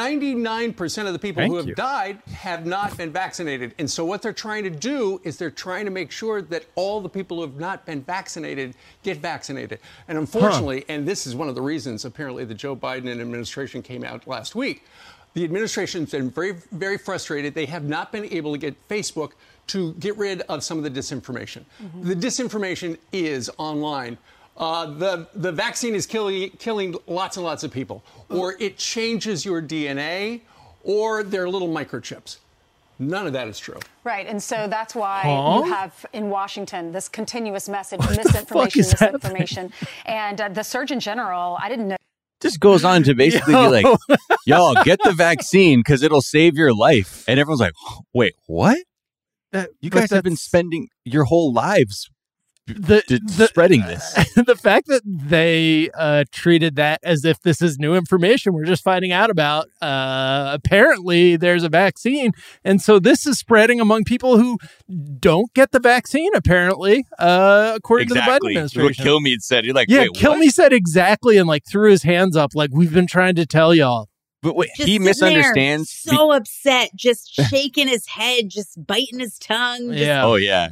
99% 0.77 1.07
of 1.07 1.13
the 1.13 1.19
people 1.19 1.41
Thank 1.41 1.51
who 1.51 1.57
have 1.57 1.67
you. 1.67 1.75
died 1.75 2.19
have 2.33 2.65
not 2.67 2.97
been 2.97 3.11
vaccinated. 3.11 3.75
And 3.79 3.91
so, 3.91 4.05
what 4.05 4.23
they're 4.23 4.33
trying 4.33 4.63
to 4.65 4.71
do 4.71 5.21
is 5.25 5.39
they're 5.39 5.51
trying 5.51 5.87
to 5.87 5.91
make 5.91 6.13
sure 6.13 6.43
that 6.43 6.67
all 6.77 7.01
the 7.01 7.09
people 7.09 7.39
who 7.39 7.43
have 7.43 7.59
not 7.59 7.85
been 7.85 8.03
vaccinated 8.03 8.77
get 9.03 9.17
vaccinated. 9.17 9.81
And 10.07 10.19
unfortunately, 10.19 10.85
and 10.89 11.09
this 11.09 11.27
is 11.27 11.35
one 11.35 11.49
of 11.49 11.55
the 11.55 11.63
reasons 11.63 12.05
apparently 12.05 12.45
the 12.45 12.55
Joe 12.55 12.77
Biden 12.77 13.11
administration 13.21 13.83
came 13.83 14.05
out 14.05 14.27
last 14.27 14.55
week, 14.55 14.85
the 15.35 15.45
administration's 15.45 16.11
been 16.11 16.31
very, 16.31 16.53
very 16.73 16.99
frustrated. 16.99 17.55
They 17.55 17.67
have 17.67 17.85
not 17.85 18.13
been 18.13 18.27
able 18.33 18.53
to 18.53 18.59
get 18.59 18.89
Facebook 18.89 19.33
to 19.69 19.93
get 19.95 20.17
rid 20.19 20.43
of 20.43 20.63
some 20.63 20.77
of 20.79 20.85
the 20.85 20.91
disinformation. 20.91 21.65
The 22.03 22.15
disinformation 22.17 22.99
is 23.13 23.51
online. 23.59 24.19
Uh, 24.57 24.87
the 24.87 25.27
the 25.35 25.51
vaccine 25.53 25.95
is 25.95 26.05
killing 26.07 26.51
killing 26.59 26.95
lots 27.07 27.37
and 27.39 27.45
lots 27.47 27.65
of 27.65 27.71
people, 27.71 28.03
or 28.29 28.55
it 28.61 28.77
changes 28.77 29.45
your 29.47 29.63
DNA, 29.63 30.43
or 30.85 31.23
they're 31.23 31.49
little 31.49 31.69
microchips. 31.69 32.37
None 32.99 33.27
of 33.27 33.33
that 33.33 33.49
is 33.49 33.59
true. 33.59 33.81
Right, 34.05 34.27
and 34.27 34.41
so 34.43 34.67
that's 34.69 34.95
why 34.95 35.23
Huh? 35.25 35.63
you 35.65 35.73
have 35.73 36.05
in 36.13 36.29
Washington 36.29 36.93
this 36.93 37.09
continuous 37.09 37.69
message, 37.69 38.01
fuck 38.01 38.11
misinformation, 38.17 38.83
happening? 38.85 39.13
misinformation, 39.13 39.73
and 40.05 40.41
uh, 40.41 40.49
the 40.51 40.63
Surgeon 40.63 41.01
General. 41.01 41.57
I 41.61 41.69
didn't 41.71 41.89
know. 41.89 41.97
Just 42.43 42.61
goes 42.61 42.85
on 42.85 43.03
to 43.05 43.15
basically 43.15 43.55
Yo. 43.55 43.71
be 43.71 43.83
like, 43.83 43.99
y'all 44.47 44.75
get 44.85 44.99
the 45.05 45.13
vaccine 45.13 45.81
because 45.81 46.03
it'll 46.03 46.21
save 46.23 46.57
your 46.57 46.75
life. 46.75 47.25
And 47.29 47.39
everyone's 47.41 47.61
like, 47.61 47.75
wait, 48.13 48.35
what? 48.47 48.79
That- 49.53 49.71
You 49.81 49.91
guys 49.91 50.11
have 50.11 50.25
been 50.25 50.37
spending 50.37 50.89
your 51.05 51.25
whole 51.25 51.53
lives 51.53 52.11
the, 52.67 53.03
d- 53.07 53.21
the 53.37 53.47
spreading 53.49 53.83
this. 53.83 54.13
the 54.37 54.57
fact 54.57 54.87
that 54.87 55.03
they 55.05 55.91
uh, 55.95 56.25
treated 56.33 56.77
that 56.77 57.01
as 57.03 57.25
if 57.25 57.41
this 57.43 57.61
is 57.61 57.79
new 57.79 57.95
information 57.95 58.53
we're 58.53 58.65
just 58.65 58.85
finding 58.85 59.13
out 59.13 59.31
about. 59.31 59.67
Uh, 59.81 60.51
apparently, 60.53 61.37
there's 61.37 61.65
a 61.65 61.69
vaccine, 61.69 62.33
and 62.65 62.81
so 62.81 62.99
this 62.99 63.27
is 63.27 63.39
spreading 63.39 63.81
among 63.81 64.05
people 64.05 64.39
who 64.39 64.59
don't 65.19 65.53
get 65.55 65.73
the 65.73 65.81
vaccine. 65.81 66.31
Apparently, 66.35 67.05
uh, 67.19 67.73
according 67.77 68.09
to 68.09 68.15
the 68.15 68.21
Biden 68.21 68.27
exactly. 68.37 68.55
What 68.55 68.61
administration. 68.63 69.05
Kilmeade 69.05 69.41
said. 69.43 69.65
You're 69.65 69.75
like, 69.75 69.89
yeah, 69.91 70.03
wait, 70.03 70.15
kill 70.15 70.39
what? 70.39 70.53
said 70.53 70.73
exactly, 70.73 71.39
and 71.39 71.49
like 71.49 71.65
threw 71.69 71.91
his 71.91 72.03
hands 72.05 72.37
up, 72.37 72.51
like 72.55 72.71
we've 72.73 72.93
been 72.93 73.07
trying 73.07 73.35
to 73.37 73.47
tell 73.47 73.75
y'all. 73.75 74.09
But 74.43 74.57
wait, 74.57 74.71
he 74.75 74.83
sitting 74.83 75.03
there, 75.03 75.11
misunderstands. 75.11 76.03
be- 76.05 76.17
So 76.17 76.33
upset, 76.33 76.91
just 76.97 77.33
shaking 77.51 77.87
his 77.89 78.07
head, 78.07 78.49
just 78.49 78.85
biting 78.85 79.21
his 79.21 79.39
tongue. 79.39 79.89
Just, 79.93 79.99
Yeah. 80.05 80.25
oh 80.25 80.35
yeah. 80.35 80.71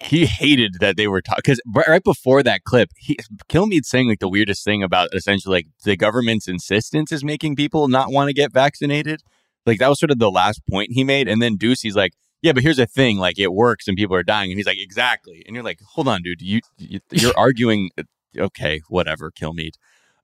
He 0.00 0.26
hated 0.26 0.76
that 0.80 0.96
they 0.98 1.06
were 1.06 1.22
talking 1.22 1.40
because 1.42 1.60
right 1.74 2.04
before 2.04 2.42
that 2.42 2.64
clip, 2.64 2.90
he 2.98 3.16
Kilmeade 3.48 3.86
saying 3.86 4.08
like 4.08 4.18
the 4.18 4.28
weirdest 4.28 4.62
thing 4.62 4.82
about 4.82 5.14
essentially 5.14 5.58
like 5.58 5.66
the 5.84 5.96
government's 5.96 6.48
insistence 6.48 7.10
is 7.12 7.24
making 7.24 7.56
people 7.56 7.88
not 7.88 8.12
want 8.12 8.28
to 8.28 8.34
get 8.34 8.52
vaccinated. 8.52 9.22
Like 9.64 9.78
that 9.78 9.88
was 9.88 9.98
sort 9.98 10.10
of 10.10 10.18
the 10.18 10.30
last 10.30 10.60
point 10.70 10.90
he 10.92 11.02
made, 11.02 11.28
and 11.28 11.40
then 11.40 11.56
Doocy's 11.56 11.96
like, 11.96 12.12
"Yeah, 12.42 12.52
but 12.52 12.62
here's 12.62 12.76
the 12.76 12.86
thing: 12.86 13.16
like 13.16 13.38
it 13.38 13.54
works 13.54 13.88
and 13.88 13.96
people 13.96 14.14
are 14.14 14.22
dying." 14.22 14.50
And 14.50 14.58
he's 14.58 14.66
like, 14.66 14.78
"Exactly." 14.78 15.42
And 15.46 15.54
you're 15.54 15.64
like, 15.64 15.80
"Hold 15.94 16.08
on, 16.08 16.22
dude. 16.22 16.42
You, 16.42 16.60
you 16.76 17.00
you're 17.10 17.34
arguing." 17.36 17.90
Okay, 18.38 18.82
whatever, 18.88 19.30
Kilmeade. 19.30 19.76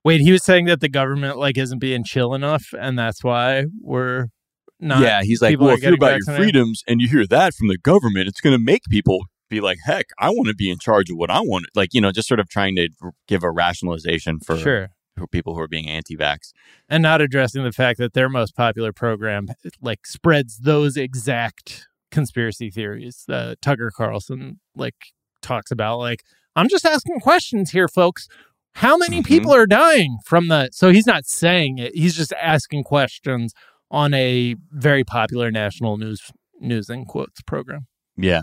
Wait, 0.05 0.21
he 0.21 0.33
was 0.33 0.45
saying 0.45 0.67
that 0.67 0.81
the 0.81 0.89
government 0.89 1.39
like 1.39 1.57
isn't 1.57 1.79
being 1.79 2.05
chill 2.05 2.35
enough, 2.35 2.75
and 2.79 2.99
that's 2.99 3.25
why 3.25 3.65
we're 3.81 4.27
not. 4.81 5.01
yeah, 5.01 5.23
he's 5.23 5.41
like, 5.41 5.59
well, 5.59 5.71
if 5.71 5.83
you're 5.83 5.95
about 5.95 6.19
your 6.27 6.37
freedoms 6.37 6.83
and 6.89 7.01
you 7.01 7.09
hear 7.09 7.27
that 7.27 7.55
from 7.55 7.69
the 7.69 7.79
government, 7.79 8.27
it's 8.27 8.41
going 8.41 8.57
to 8.57 8.63
make 8.63 8.83
people 8.91 9.25
be 9.53 9.61
like, 9.61 9.79
heck, 9.85 10.07
I 10.19 10.31
want 10.31 10.49
to 10.49 10.55
be 10.55 10.71
in 10.71 10.79
charge 10.79 11.11
of 11.11 11.17
what 11.17 11.31
I 11.31 11.41
want. 11.41 11.67
Like, 11.75 11.95
you 11.95 12.01
know, 12.01 12.11
just 12.11 12.27
sort 12.29 12.41
of 12.41 12.49
trying 12.49 12.75
to 12.77 12.89
give 13.29 13.43
a 13.45 13.51
rationalization 13.51 14.41
for, 14.41 14.57
sure. 14.59 14.89
for 15.17 15.27
people 15.27 15.55
who 15.55 15.61
are 15.61 15.69
being 15.69 15.89
anti-vax. 15.89 16.53
and 16.89 17.03
not 17.03 17.21
addressing 17.21 17.63
the 17.63 17.73
fact 17.73 17.99
that 17.99 18.13
their 18.15 18.29
most 18.29 18.57
popular 18.57 18.93
program 18.93 19.47
like 19.81 20.07
spreads 20.07 20.59
those 20.59 20.97
exact 20.97 21.87
conspiracy 22.11 22.71
theories 22.71 23.25
uh, 23.31 23.55
tucker 23.63 23.91
carlson 23.97 24.61
like 24.77 24.95
talks 25.41 25.71
about 25.71 25.99
like 25.99 26.21
i'm 26.57 26.69
just 26.69 26.85
asking 26.85 27.19
questions 27.21 27.71
here 27.71 27.89
folks 27.89 28.29
how 28.75 28.97
many 28.99 29.21
Mhm. 29.23 29.27
people 29.27 29.53
are 29.55 29.67
dying 29.67 30.19
from 30.27 30.49
the 30.49 30.69
so 30.73 30.91
he's 30.91 31.07
not 31.07 31.25
saying 31.27 31.79
it 31.79 31.95
he's 31.95 32.15
just 32.15 32.33
asking 32.41 32.85
questions 32.85 33.55
on 33.91 34.13
a 34.15 34.57
very 34.71 35.05
popular 35.05 35.51
national 35.51 35.97
news 35.97 36.21
news 36.61 36.89
in 36.91 37.05
quotes 37.07 37.41
program 37.43 37.87
Yeah. 38.17 38.43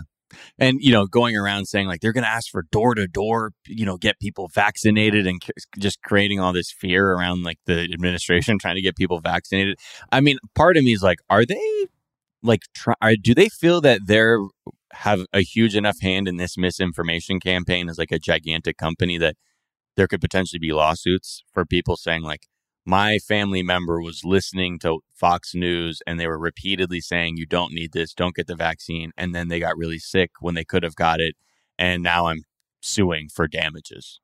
And, 0.58 0.78
you 0.80 0.92
know, 0.92 1.06
going 1.06 1.36
around 1.36 1.66
saying 1.66 1.86
like 1.86 2.00
they're 2.00 2.12
going 2.12 2.24
to 2.24 2.30
ask 2.30 2.50
for 2.50 2.62
door 2.70 2.94
to 2.94 3.06
door, 3.06 3.52
you 3.66 3.84
know, 3.84 3.96
get 3.96 4.20
people 4.20 4.48
vaccinated 4.48 5.26
and 5.26 5.42
c- 5.42 5.52
just 5.78 6.02
creating 6.02 6.40
all 6.40 6.52
this 6.52 6.70
fear 6.70 7.12
around 7.12 7.42
like 7.42 7.58
the 7.66 7.82
administration 7.92 8.58
trying 8.58 8.76
to 8.76 8.82
get 8.82 8.96
people 8.96 9.20
vaccinated. 9.20 9.78
I 10.12 10.20
mean, 10.20 10.38
part 10.54 10.76
of 10.76 10.84
me 10.84 10.92
is 10.92 11.02
like, 11.02 11.18
are 11.28 11.44
they 11.44 11.86
like, 12.42 12.62
try, 12.74 12.94
are, 13.02 13.16
do 13.16 13.34
they 13.34 13.48
feel 13.48 13.80
that 13.80 14.02
they're 14.06 14.38
have 14.92 15.24
a 15.32 15.40
huge 15.40 15.76
enough 15.76 16.00
hand 16.00 16.26
in 16.26 16.36
this 16.36 16.58
misinformation 16.58 17.38
campaign 17.38 17.88
as 17.88 17.98
like 17.98 18.10
a 18.10 18.18
gigantic 18.18 18.76
company 18.76 19.18
that 19.18 19.36
there 19.96 20.08
could 20.08 20.20
potentially 20.20 20.58
be 20.58 20.72
lawsuits 20.72 21.42
for 21.52 21.64
people 21.64 21.96
saying 21.96 22.22
like, 22.22 22.46
my 22.98 23.18
family 23.18 23.62
member 23.62 23.96
was 24.00 24.24
listening 24.24 24.78
to 24.80 25.00
Fox 25.14 25.54
News 25.54 26.02
and 26.06 26.18
they 26.18 26.26
were 26.26 26.38
repeatedly 26.38 27.00
saying, 27.00 27.36
you 27.36 27.46
don't 27.46 27.72
need 27.72 27.92
this, 27.92 28.12
don't 28.12 28.34
get 28.34 28.46
the 28.46 28.56
vaccine. 28.56 29.12
And 29.16 29.34
then 29.34 29.46
they 29.48 29.60
got 29.60 29.76
really 29.82 29.98
sick 29.98 30.30
when 30.40 30.54
they 30.54 30.64
could 30.64 30.82
have 30.82 30.96
got 30.96 31.20
it. 31.20 31.34
And 31.78 32.02
now 32.02 32.26
I'm 32.26 32.42
suing 32.80 33.28
for 33.28 33.46
damages. 33.46 34.20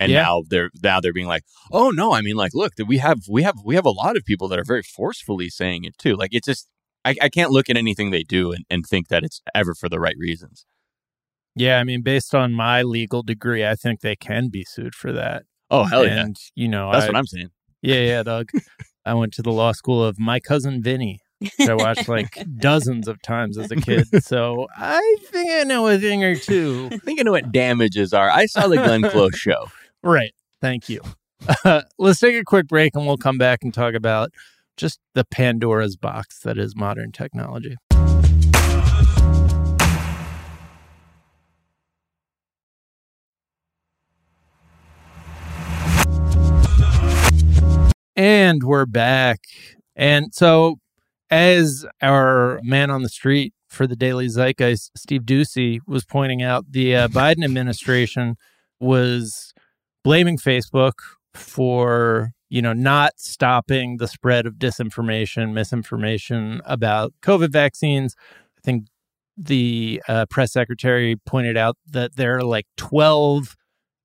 And 0.00 0.10
Yeah. 0.12 0.22
now 0.22 0.42
they're 0.50 0.70
now 0.82 1.00
they're 1.00 1.12
being 1.20 1.32
like, 1.36 1.44
oh 1.72 1.90
no, 1.90 2.12
I 2.12 2.20
mean 2.20 2.36
like, 2.36 2.52
look, 2.54 2.72
we 2.86 2.98
have 2.98 3.20
we 3.36 3.42
have 3.42 3.56
we 3.64 3.74
have 3.76 3.86
a 3.86 3.90
lot 4.02 4.16
of 4.16 4.24
people 4.24 4.48
that 4.48 4.58
are 4.58 4.64
very 4.74 4.82
forcefully 4.82 5.48
saying 5.48 5.84
it 5.84 5.96
too. 5.98 6.14
Like 6.16 6.32
it's 6.34 6.46
just 6.46 6.68
I, 7.04 7.14
I 7.26 7.28
can't 7.28 7.50
look 7.56 7.68
at 7.70 7.76
anything 7.76 8.10
they 8.10 8.22
do 8.24 8.52
and, 8.52 8.64
and 8.70 8.84
think 8.84 9.08
that 9.08 9.22
it's 9.24 9.40
ever 9.54 9.74
for 9.74 9.88
the 9.88 10.00
right 10.00 10.16
reasons. 10.18 10.66
yeah 11.54 11.78
i 11.78 11.84
mean 11.84 12.02
based 12.02 12.34
on 12.34 12.52
my 12.52 12.82
legal 12.82 13.22
degree 13.22 13.64
i 13.72 13.76
think 13.82 14.00
they 14.00 14.16
can 14.16 14.48
be 14.48 14.64
sued 14.64 14.94
for 15.02 15.12
that 15.12 15.40
Oh 15.70 15.84
hell 15.84 16.04
yeah. 16.06 16.22
and 16.24 16.36
you 16.54 16.68
know 16.68 16.90
That's 16.92 17.04
I, 17.04 17.08
what 17.08 17.16
I'm 17.16 17.26
saying. 17.26 17.50
Yeah, 17.84 18.00
yeah, 18.00 18.22
Doug. 18.22 18.50
I 19.04 19.12
went 19.14 19.34
to 19.34 19.42
the 19.42 19.52
law 19.52 19.72
school 19.72 20.02
of 20.02 20.18
my 20.18 20.40
cousin 20.40 20.82
Vinny, 20.82 21.20
which 21.38 21.68
I 21.68 21.74
watched 21.74 22.08
like 22.08 22.42
dozens 22.58 23.08
of 23.08 23.20
times 23.20 23.58
as 23.58 23.70
a 23.70 23.76
kid. 23.76 24.24
So 24.24 24.68
I 24.74 25.16
think 25.26 25.50
I 25.52 25.64
know 25.64 25.86
a 25.88 25.98
thing 25.98 26.24
or 26.24 26.34
two. 26.34 26.88
I 26.90 26.96
think 26.98 27.20
I 27.20 27.24
know 27.24 27.32
what 27.32 27.52
damages 27.52 28.14
are. 28.14 28.30
I 28.30 28.46
saw 28.46 28.68
the 28.68 28.76
Glenn 28.76 29.02
Close 29.02 29.34
show. 29.38 29.66
Right. 30.02 30.32
Thank 30.62 30.88
you. 30.88 31.02
Uh, 31.64 31.82
let's 31.98 32.20
take 32.20 32.36
a 32.36 32.44
quick 32.44 32.68
break 32.68 32.94
and 32.94 33.06
we'll 33.06 33.18
come 33.18 33.36
back 33.36 33.58
and 33.62 33.74
talk 33.74 33.92
about 33.92 34.30
just 34.78 34.98
the 35.14 35.24
Pandora's 35.24 35.96
box 35.96 36.40
that 36.40 36.56
is 36.56 36.74
modern 36.74 37.12
technology. 37.12 37.76
And 48.16 48.62
we're 48.62 48.86
back. 48.86 49.40
And 49.96 50.32
so, 50.32 50.76
as 51.30 51.84
our 52.00 52.60
man 52.62 52.90
on 52.90 53.02
the 53.02 53.08
street 53.08 53.54
for 53.68 53.88
the 53.88 53.96
Daily 53.96 54.28
Zeitgeist, 54.28 54.90
Steve 54.96 55.22
Doocy, 55.22 55.80
was 55.88 56.04
pointing 56.04 56.40
out, 56.40 56.64
the 56.70 56.94
uh, 56.94 57.08
Biden 57.08 57.44
administration 57.44 58.36
was 58.78 59.52
blaming 60.04 60.38
Facebook 60.38 60.92
for 61.32 62.30
you 62.50 62.62
know 62.62 62.72
not 62.72 63.14
stopping 63.16 63.96
the 63.96 64.06
spread 64.06 64.46
of 64.46 64.54
disinformation, 64.54 65.52
misinformation 65.52 66.60
about 66.66 67.12
COVID 67.20 67.50
vaccines. 67.50 68.14
I 68.56 68.60
think 68.62 68.86
the 69.36 70.00
uh, 70.06 70.26
press 70.26 70.52
secretary 70.52 71.16
pointed 71.26 71.56
out 71.56 71.76
that 71.90 72.14
there 72.14 72.36
are 72.36 72.44
like 72.44 72.66
twelve 72.76 73.56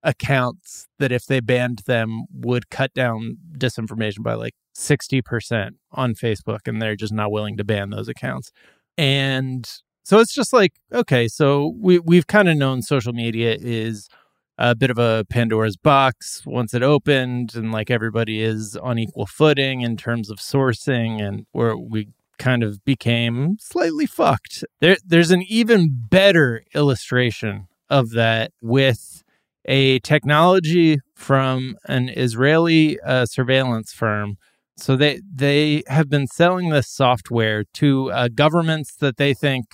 accounts 0.03 0.87
that 0.97 1.11
if 1.11 1.25
they 1.25 1.39
banned 1.39 1.79
them 1.85 2.25
would 2.31 2.69
cut 2.69 2.93
down 2.93 3.37
disinformation 3.57 4.23
by 4.23 4.33
like 4.33 4.53
60% 4.75 5.71
on 5.91 6.13
Facebook 6.13 6.59
and 6.65 6.81
they're 6.81 6.95
just 6.95 7.13
not 7.13 7.31
willing 7.31 7.57
to 7.57 7.63
ban 7.63 7.89
those 7.89 8.07
accounts. 8.07 8.51
And 8.97 9.69
so 10.03 10.19
it's 10.19 10.33
just 10.33 10.53
like 10.53 10.73
okay, 10.93 11.27
so 11.27 11.75
we 11.79 11.99
we've 11.99 12.27
kind 12.27 12.49
of 12.49 12.57
known 12.57 12.81
social 12.81 13.13
media 13.13 13.55
is 13.59 14.09
a 14.57 14.75
bit 14.75 14.91
of 14.91 14.97
a 14.97 15.25
Pandora's 15.29 15.77
box 15.77 16.43
once 16.45 16.73
it 16.73 16.83
opened 16.83 17.55
and 17.55 17.71
like 17.71 17.89
everybody 17.89 18.41
is 18.41 18.75
on 18.75 18.99
equal 18.99 19.25
footing 19.25 19.81
in 19.81 19.95
terms 19.95 20.29
of 20.29 20.37
sourcing 20.37 21.21
and 21.21 21.45
where 21.53 21.77
we 21.77 22.09
kind 22.37 22.63
of 22.63 22.83
became 22.83 23.57
slightly 23.59 24.05
fucked. 24.05 24.63
There 24.81 24.97
there's 25.05 25.31
an 25.31 25.43
even 25.43 25.89
better 26.09 26.63
illustration 26.73 27.67
of 27.89 28.11
that 28.11 28.51
with 28.61 29.23
a 29.65 29.99
technology 29.99 30.99
from 31.15 31.75
an 31.87 32.09
Israeli 32.09 32.99
uh, 33.01 33.25
surveillance 33.25 33.91
firm. 33.93 34.37
So 34.77 34.95
they 34.95 35.21
they 35.33 35.83
have 35.87 36.09
been 36.09 36.27
selling 36.27 36.69
this 36.69 36.87
software 36.89 37.65
to 37.75 38.11
uh, 38.11 38.29
governments 38.33 38.95
that 38.97 39.17
they 39.17 39.33
think 39.33 39.65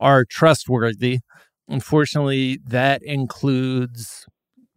are 0.00 0.24
trustworthy. 0.24 1.20
Unfortunately, 1.68 2.58
that 2.66 3.02
includes 3.02 4.26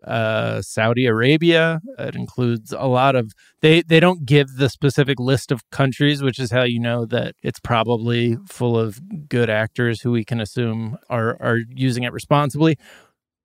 uh, 0.05 0.61
Saudi 0.61 1.05
Arabia. 1.07 1.81
It 1.97 2.15
includes 2.15 2.71
a 2.71 2.85
lot 2.85 3.15
of 3.15 3.33
they 3.61 3.81
they 3.81 3.99
don't 3.99 4.25
give 4.25 4.57
the 4.57 4.69
specific 4.69 5.19
list 5.19 5.51
of 5.51 5.67
countries, 5.71 6.21
which 6.21 6.39
is 6.39 6.51
how 6.51 6.63
you 6.63 6.79
know 6.79 7.05
that 7.07 7.35
it's 7.43 7.59
probably 7.59 8.37
full 8.47 8.77
of 8.77 8.99
good 9.27 9.49
actors 9.49 10.01
who 10.01 10.11
we 10.11 10.23
can 10.23 10.39
assume 10.39 10.97
are 11.09 11.37
are 11.41 11.59
using 11.73 12.03
it 12.03 12.13
responsibly. 12.13 12.77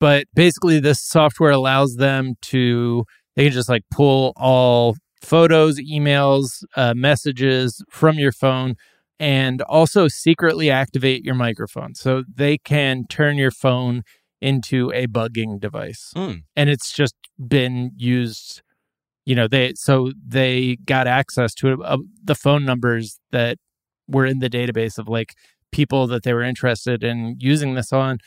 But 0.01 0.27
basically, 0.35 0.81
this 0.81 1.03
software 1.03 1.51
allows 1.51 1.97
them 1.97 2.35
to 2.43 3.05
they 3.37 3.45
can 3.45 3.53
just 3.53 3.69
like 3.69 3.83
pull 3.93 4.33
all 4.37 4.97
photos, 5.23 5.79
emails, 5.79 6.65
uh, 6.77 6.95
messages 6.97 7.85
from 7.91 8.19
your 8.19 8.33
phone. 8.33 8.75
And 9.19 9.61
also 9.63 10.09
secretly 10.09 10.71
activate 10.71 11.23
your 11.23 11.35
microphone. 11.35 11.95
So 11.95 12.25
they 12.35 12.57
can 12.57 13.05
turn 13.07 13.37
your 13.37 13.51
phone 13.51 14.03
into 14.41 14.91
a 14.95 15.07
bugging 15.07 15.61
device. 15.61 16.13
Mm. 16.17 16.45
And 16.57 16.71
it's 16.71 16.91
just 16.93 17.15
been 17.47 17.91
used, 17.97 18.63
you 19.27 19.35
know, 19.35 19.47
they 19.47 19.75
so 19.75 20.13
they 20.27 20.77
got 20.87 21.07
access 21.07 21.55
to 21.57 21.83
uh, 21.83 21.99
the 22.25 22.35
phone 22.35 22.65
numbers 22.65 23.19
that 23.31 23.59
were 24.09 24.25
in 24.25 24.39
the 24.39 24.51
database 24.51 24.99
of 24.99 25.09
like 25.09 25.35
people 25.71 26.07
that 26.07 26.23
they 26.23 26.33
were 26.33 26.43
interested 26.43 27.05
in 27.05 27.37
using 27.39 27.75
this 27.75 27.93
on. 27.93 28.19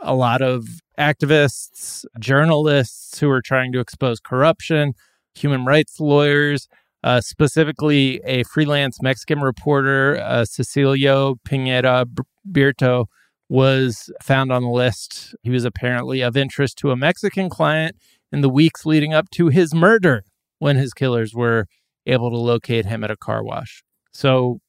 A 0.00 0.14
lot 0.14 0.42
of 0.42 0.66
activists, 1.00 2.04
journalists 2.18 3.18
who 3.18 3.30
are 3.30 3.42
trying 3.42 3.72
to 3.72 3.80
expose 3.80 4.20
corruption, 4.20 4.92
human 5.34 5.64
rights 5.64 5.98
lawyers, 5.98 6.68
uh, 7.02 7.20
specifically 7.20 8.20
a 8.24 8.42
freelance 8.44 9.00
Mexican 9.02 9.40
reporter, 9.40 10.18
uh, 10.20 10.44
Cecilio 10.44 11.36
Pineda 11.44 12.06
Birto, 12.50 13.06
was 13.48 14.10
found 14.22 14.52
on 14.52 14.62
the 14.62 14.68
list. 14.68 15.34
He 15.42 15.50
was 15.50 15.64
apparently 15.64 16.20
of 16.20 16.36
interest 16.36 16.76
to 16.78 16.90
a 16.90 16.96
Mexican 16.96 17.48
client 17.48 17.96
in 18.30 18.42
the 18.42 18.48
weeks 18.50 18.86
leading 18.86 19.12
up 19.14 19.28
to 19.30 19.48
his 19.48 19.74
murder 19.74 20.22
when 20.58 20.76
his 20.76 20.92
killers 20.92 21.34
were 21.34 21.66
able 22.06 22.30
to 22.30 22.36
locate 22.36 22.86
him 22.86 23.02
at 23.02 23.10
a 23.10 23.16
car 23.16 23.42
wash. 23.42 23.82
So, 24.12 24.60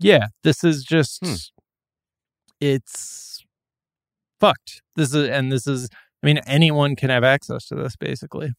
yeah, 0.00 0.28
this 0.42 0.64
is 0.64 0.82
just 0.82 1.20
Hmm. 1.24 1.34
it's 2.60 3.33
fucked. 4.46 4.82
This 4.96 5.14
is 5.14 5.28
and 5.28 5.50
this 5.50 5.66
is 5.66 5.88
I 6.22 6.26
mean 6.26 6.38
anyone 6.46 6.96
can 6.96 7.10
have 7.10 7.24
access 7.24 7.66
to 7.66 7.74
this 7.74 7.96
basically. 7.96 8.52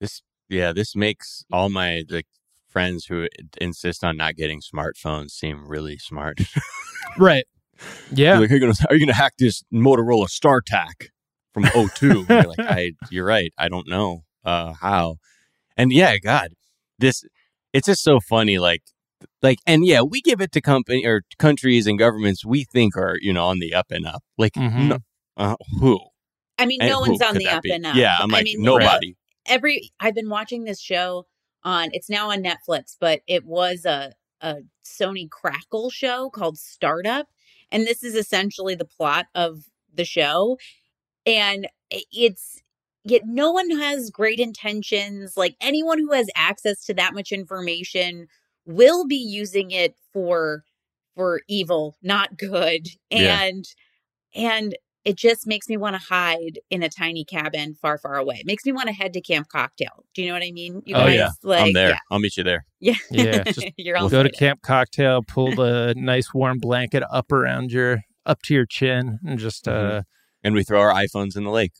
This, 0.00 0.22
yeah, 0.48 0.72
this 0.72 0.94
makes 0.96 1.44
all 1.52 1.68
my 1.68 2.02
like 2.08 2.26
friends 2.68 3.06
who 3.06 3.28
insist 3.60 4.02
on 4.02 4.16
not 4.16 4.34
getting 4.36 4.60
smartphones 4.60 5.30
seem 5.30 5.66
really 5.66 5.98
smart. 5.98 6.38
Right. 7.18 7.44
Yeah. 8.10 8.38
like, 8.38 8.50
are 8.50 8.54
you 8.54 8.60
gonna 8.60 8.72
are 8.88 8.94
you 8.94 9.00
gonna 9.04 9.12
hack 9.14 9.34
this 9.38 9.62
Motorola 9.72 10.28
StarTAC 10.28 11.08
from 11.52 11.64
02? 11.64 12.26
you're 12.28 12.42
like, 12.56 12.58
I, 12.60 12.92
you're 13.10 13.26
right. 13.26 13.52
I 13.58 13.68
don't 13.68 13.86
know 13.88 14.22
uh, 14.44 14.72
how. 14.80 15.16
And 15.76 15.92
yeah, 15.92 16.16
God, 16.18 16.52
this 16.98 17.22
it's 17.74 17.86
just 17.86 18.02
so 18.02 18.18
funny. 18.20 18.58
Like, 18.58 18.82
like, 19.42 19.58
and 19.66 19.84
yeah, 19.84 20.00
we 20.00 20.22
give 20.22 20.40
it 20.40 20.52
to 20.52 20.60
company 20.62 21.04
or 21.04 21.22
countries 21.38 21.86
and 21.86 21.98
governments 21.98 22.44
we 22.46 22.64
think 22.64 22.96
are 22.96 23.16
you 23.20 23.32
know 23.32 23.46
on 23.46 23.58
the 23.58 23.74
up 23.74 23.86
and 23.90 24.06
up. 24.06 24.22
Like, 24.38 24.54
Mhm. 24.54 24.88
no, 24.88 24.98
uh, 25.36 25.56
who? 25.80 25.98
I 26.58 26.66
mean, 26.66 26.80
And 26.82 26.90
no 26.90 27.00
one's 27.00 27.22
on 27.22 27.34
the 27.36 27.48
up 27.48 27.62
be? 27.62 27.72
and 27.72 27.86
up. 27.86 27.96
Yeah, 27.96 28.16
I'm 28.20 28.34
I 28.34 28.42
mean, 28.42 28.62
nobody. 28.62 29.16
every 29.46 29.90
I've 30.00 30.14
been 30.14 30.28
watching 30.28 30.64
this 30.64 30.80
show 30.80 31.26
on 31.64 31.90
it's 31.92 32.10
now 32.10 32.30
on 32.30 32.42
Netflix, 32.42 32.96
but 33.00 33.22
it 33.26 33.44
was 33.44 33.84
a 33.84 34.12
a 34.40 34.56
Sony 34.84 35.28
Crackle 35.30 35.90
show 35.90 36.30
called 36.30 36.58
Startup, 36.58 37.26
and 37.70 37.86
this 37.86 38.02
is 38.02 38.14
essentially 38.14 38.74
the 38.74 38.84
plot 38.84 39.26
of 39.34 39.64
the 39.94 40.04
show, 40.04 40.58
and 41.26 41.68
it's 41.90 42.60
yet 43.04 43.22
no 43.26 43.50
one 43.52 43.70
has 43.70 44.10
great 44.10 44.38
intentions. 44.40 45.36
Like 45.36 45.56
anyone 45.60 45.98
who 45.98 46.12
has 46.12 46.28
access 46.36 46.84
to 46.86 46.94
that 46.94 47.14
much 47.14 47.32
information 47.32 48.28
will 48.66 49.06
be 49.06 49.16
using 49.16 49.70
it 49.70 49.96
for 50.12 50.64
for 51.14 51.42
evil, 51.48 51.96
not 52.02 52.36
good, 52.36 52.88
Yeah. 53.10 53.42
and 53.42 53.64
and 54.34 54.76
it 55.04 55.16
just 55.16 55.46
makes 55.46 55.68
me 55.68 55.76
want 55.76 55.94
to 55.96 56.02
hide 56.02 56.60
in 56.70 56.82
a 56.82 56.88
tiny 56.88 57.24
cabin 57.24 57.74
far, 57.80 57.98
far 57.98 58.16
away. 58.16 58.36
It 58.40 58.46
makes 58.46 58.64
me 58.64 58.72
want 58.72 58.86
to 58.88 58.92
head 58.94 59.12
to 59.14 59.20
Camp 59.20 59.48
Cocktail. 59.48 60.04
Do 60.14 60.22
you 60.22 60.28
know 60.28 60.34
what 60.34 60.42
I 60.44 60.52
mean? 60.52 60.82
You 60.84 60.94
Oh, 60.94 61.00
guys, 61.06 61.14
yeah. 61.16 61.28
like, 61.42 61.60
I'm 61.66 61.72
there. 61.72 61.88
Yeah, 61.90 61.98
I'll 62.10 62.18
meet 62.20 62.36
you 62.36 62.44
there. 62.44 62.64
yeah, 62.80 62.94
Yeah, 63.10 63.42
just 63.44 63.66
You're 63.76 63.96
all 63.96 64.08
Go 64.08 64.22
to 64.22 64.28
excited. 64.28 64.38
Camp 64.38 64.62
Cocktail, 64.62 65.22
pull 65.22 65.52
the 65.56 65.94
nice 65.96 66.32
warm 66.32 66.58
blanket 66.58 67.02
up 67.10 67.32
around 67.32 67.72
your 67.72 68.02
up 68.24 68.42
to 68.42 68.54
your 68.54 68.66
chin 68.66 69.18
and 69.26 69.38
just 69.38 69.66
uh 69.66 70.02
And 70.44 70.54
we 70.54 70.62
throw 70.62 70.80
our 70.80 70.92
iPhones 70.92 71.36
in 71.36 71.42
the 71.44 71.50
lake. 71.50 71.72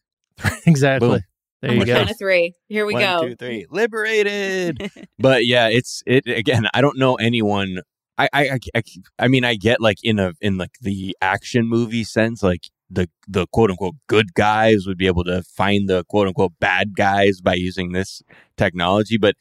exactly. 0.67 1.09
Boom. 1.09 1.21
There 1.61 1.71
On 1.71 1.77
you 1.77 1.85
the 1.85 1.87
go. 1.87 1.97
count 1.99 2.11
of 2.11 2.19
three. 2.19 2.55
Here 2.69 2.85
we 2.85 2.95
One, 2.95 3.03
go. 3.03 3.29
two, 3.29 3.37
three. 3.37 3.67
Liberated. 3.71 4.91
but 5.21 5.47
yeah, 5.47 5.69
it's 5.69 6.03
it 6.07 6.27
again. 6.27 6.67
I 6.75 6.81
don't 6.81 6.99
know 6.99 7.15
anyone. 7.15 7.83
I, 8.19 8.29
I 8.33 8.43
I 8.51 8.59
I 8.75 8.83
I 9.21 9.29
mean, 9.29 9.45
I 9.45 9.55
get 9.55 9.81
like 9.81 9.99
in 10.03 10.19
a 10.19 10.33
in 10.41 10.59
like 10.59 10.73
the 10.81 11.17
action 11.21 11.69
movie 11.69 12.03
sense, 12.05 12.43
like 12.43 12.63
the 12.93 13.09
the 13.27 13.47
quote 13.53 13.71
unquote 13.71 13.95
good 14.07 14.35
guys 14.35 14.87
would 14.87 14.99
be 14.99 15.07
able 15.07 15.25
to 15.25 15.43
find 15.43 15.89
the 15.89 16.05
quote 16.05 16.27
unquote 16.29 16.53
bad 16.61 16.95
guys 16.97 17.41
by 17.41 17.55
using 17.55 17.93
this 17.93 18.23
technology, 18.57 19.17
but 19.19 19.35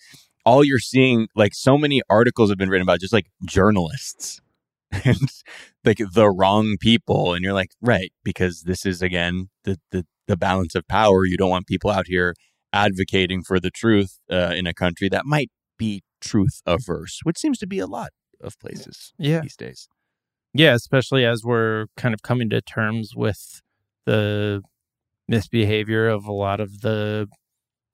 all 0.45 0.64
you're 0.64 0.80
seeing 0.80 1.28
like 1.36 1.54
so 1.54 1.78
many 1.78 2.02
articles 2.10 2.49
have 2.49 2.58
been 2.58 2.70
written 2.70 2.88
about 2.88 2.99
just 2.99 3.14
like 3.14 3.28
journalists 3.45 4.41
and 5.06 5.18
like 5.86 5.99
the 6.14 6.30
wrong 6.30 6.78
people. 6.80 7.34
And 7.34 7.43
you're 7.43 7.54
like 7.54 7.72
right 7.82 8.12
because 8.24 8.64
this 8.64 8.86
is 8.86 9.02
again 9.02 9.49
the 9.66 9.78
the 9.91 10.06
the 10.28 10.38
balance 10.38 10.76
of 10.76 10.88
power. 10.88 11.26
You 11.26 11.38
don't 11.38 11.49
want 11.49 11.68
people 11.68 11.91
out 11.91 12.08
here 12.08 12.34
advocating 12.74 13.43
for 13.43 13.60
the 13.60 13.70
truth 13.70 14.20
uh, 14.32 14.54
in 14.56 14.66
a 14.66 14.74
country 14.74 15.10
that 15.10 15.26
might 15.26 15.52
be 15.78 16.02
truth 16.22 16.62
averse 16.66 17.20
which 17.24 17.38
seems 17.38 17.58
to 17.58 17.68
be 17.68 17.80
a 17.80 17.88
lot 17.88 18.12
of 18.39 18.58
places 18.60 19.12
Yeah. 19.18 19.41
these 19.41 19.58
days 19.58 19.89
Yeah, 20.54 20.74
especially 20.74 21.26
as 21.26 21.43
we're 21.43 21.86
kind 21.97 22.14
of 22.14 22.22
coming 22.24 22.49
to 22.49 22.62
terms 22.62 23.12
with 23.16 23.62
the 24.06 24.62
misbehavior 25.28 26.08
of 26.10 26.26
a 26.26 26.32
lot 26.34 26.60
of 26.60 26.82
the 26.82 27.28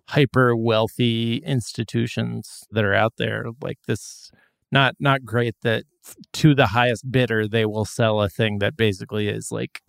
hyper 0.10 0.56
wealthy 0.56 1.38
institutions 1.38 2.64
that 2.72 2.86
are 2.86 2.94
out 2.94 3.14
there 3.18 3.46
like 3.62 3.78
this 3.88 4.32
not 4.72 4.96
not 5.00 5.26
great 5.26 5.54
that 5.64 5.84
to 6.32 6.56
the 6.56 6.68
highest 6.68 7.12
bidder 7.12 7.48
they 7.48 7.66
will 7.66 7.84
sell 7.86 8.22
a 8.22 8.30
thing 8.30 8.60
that 8.60 8.78
basically 8.78 9.28
is 9.28 9.52
like 9.52 9.82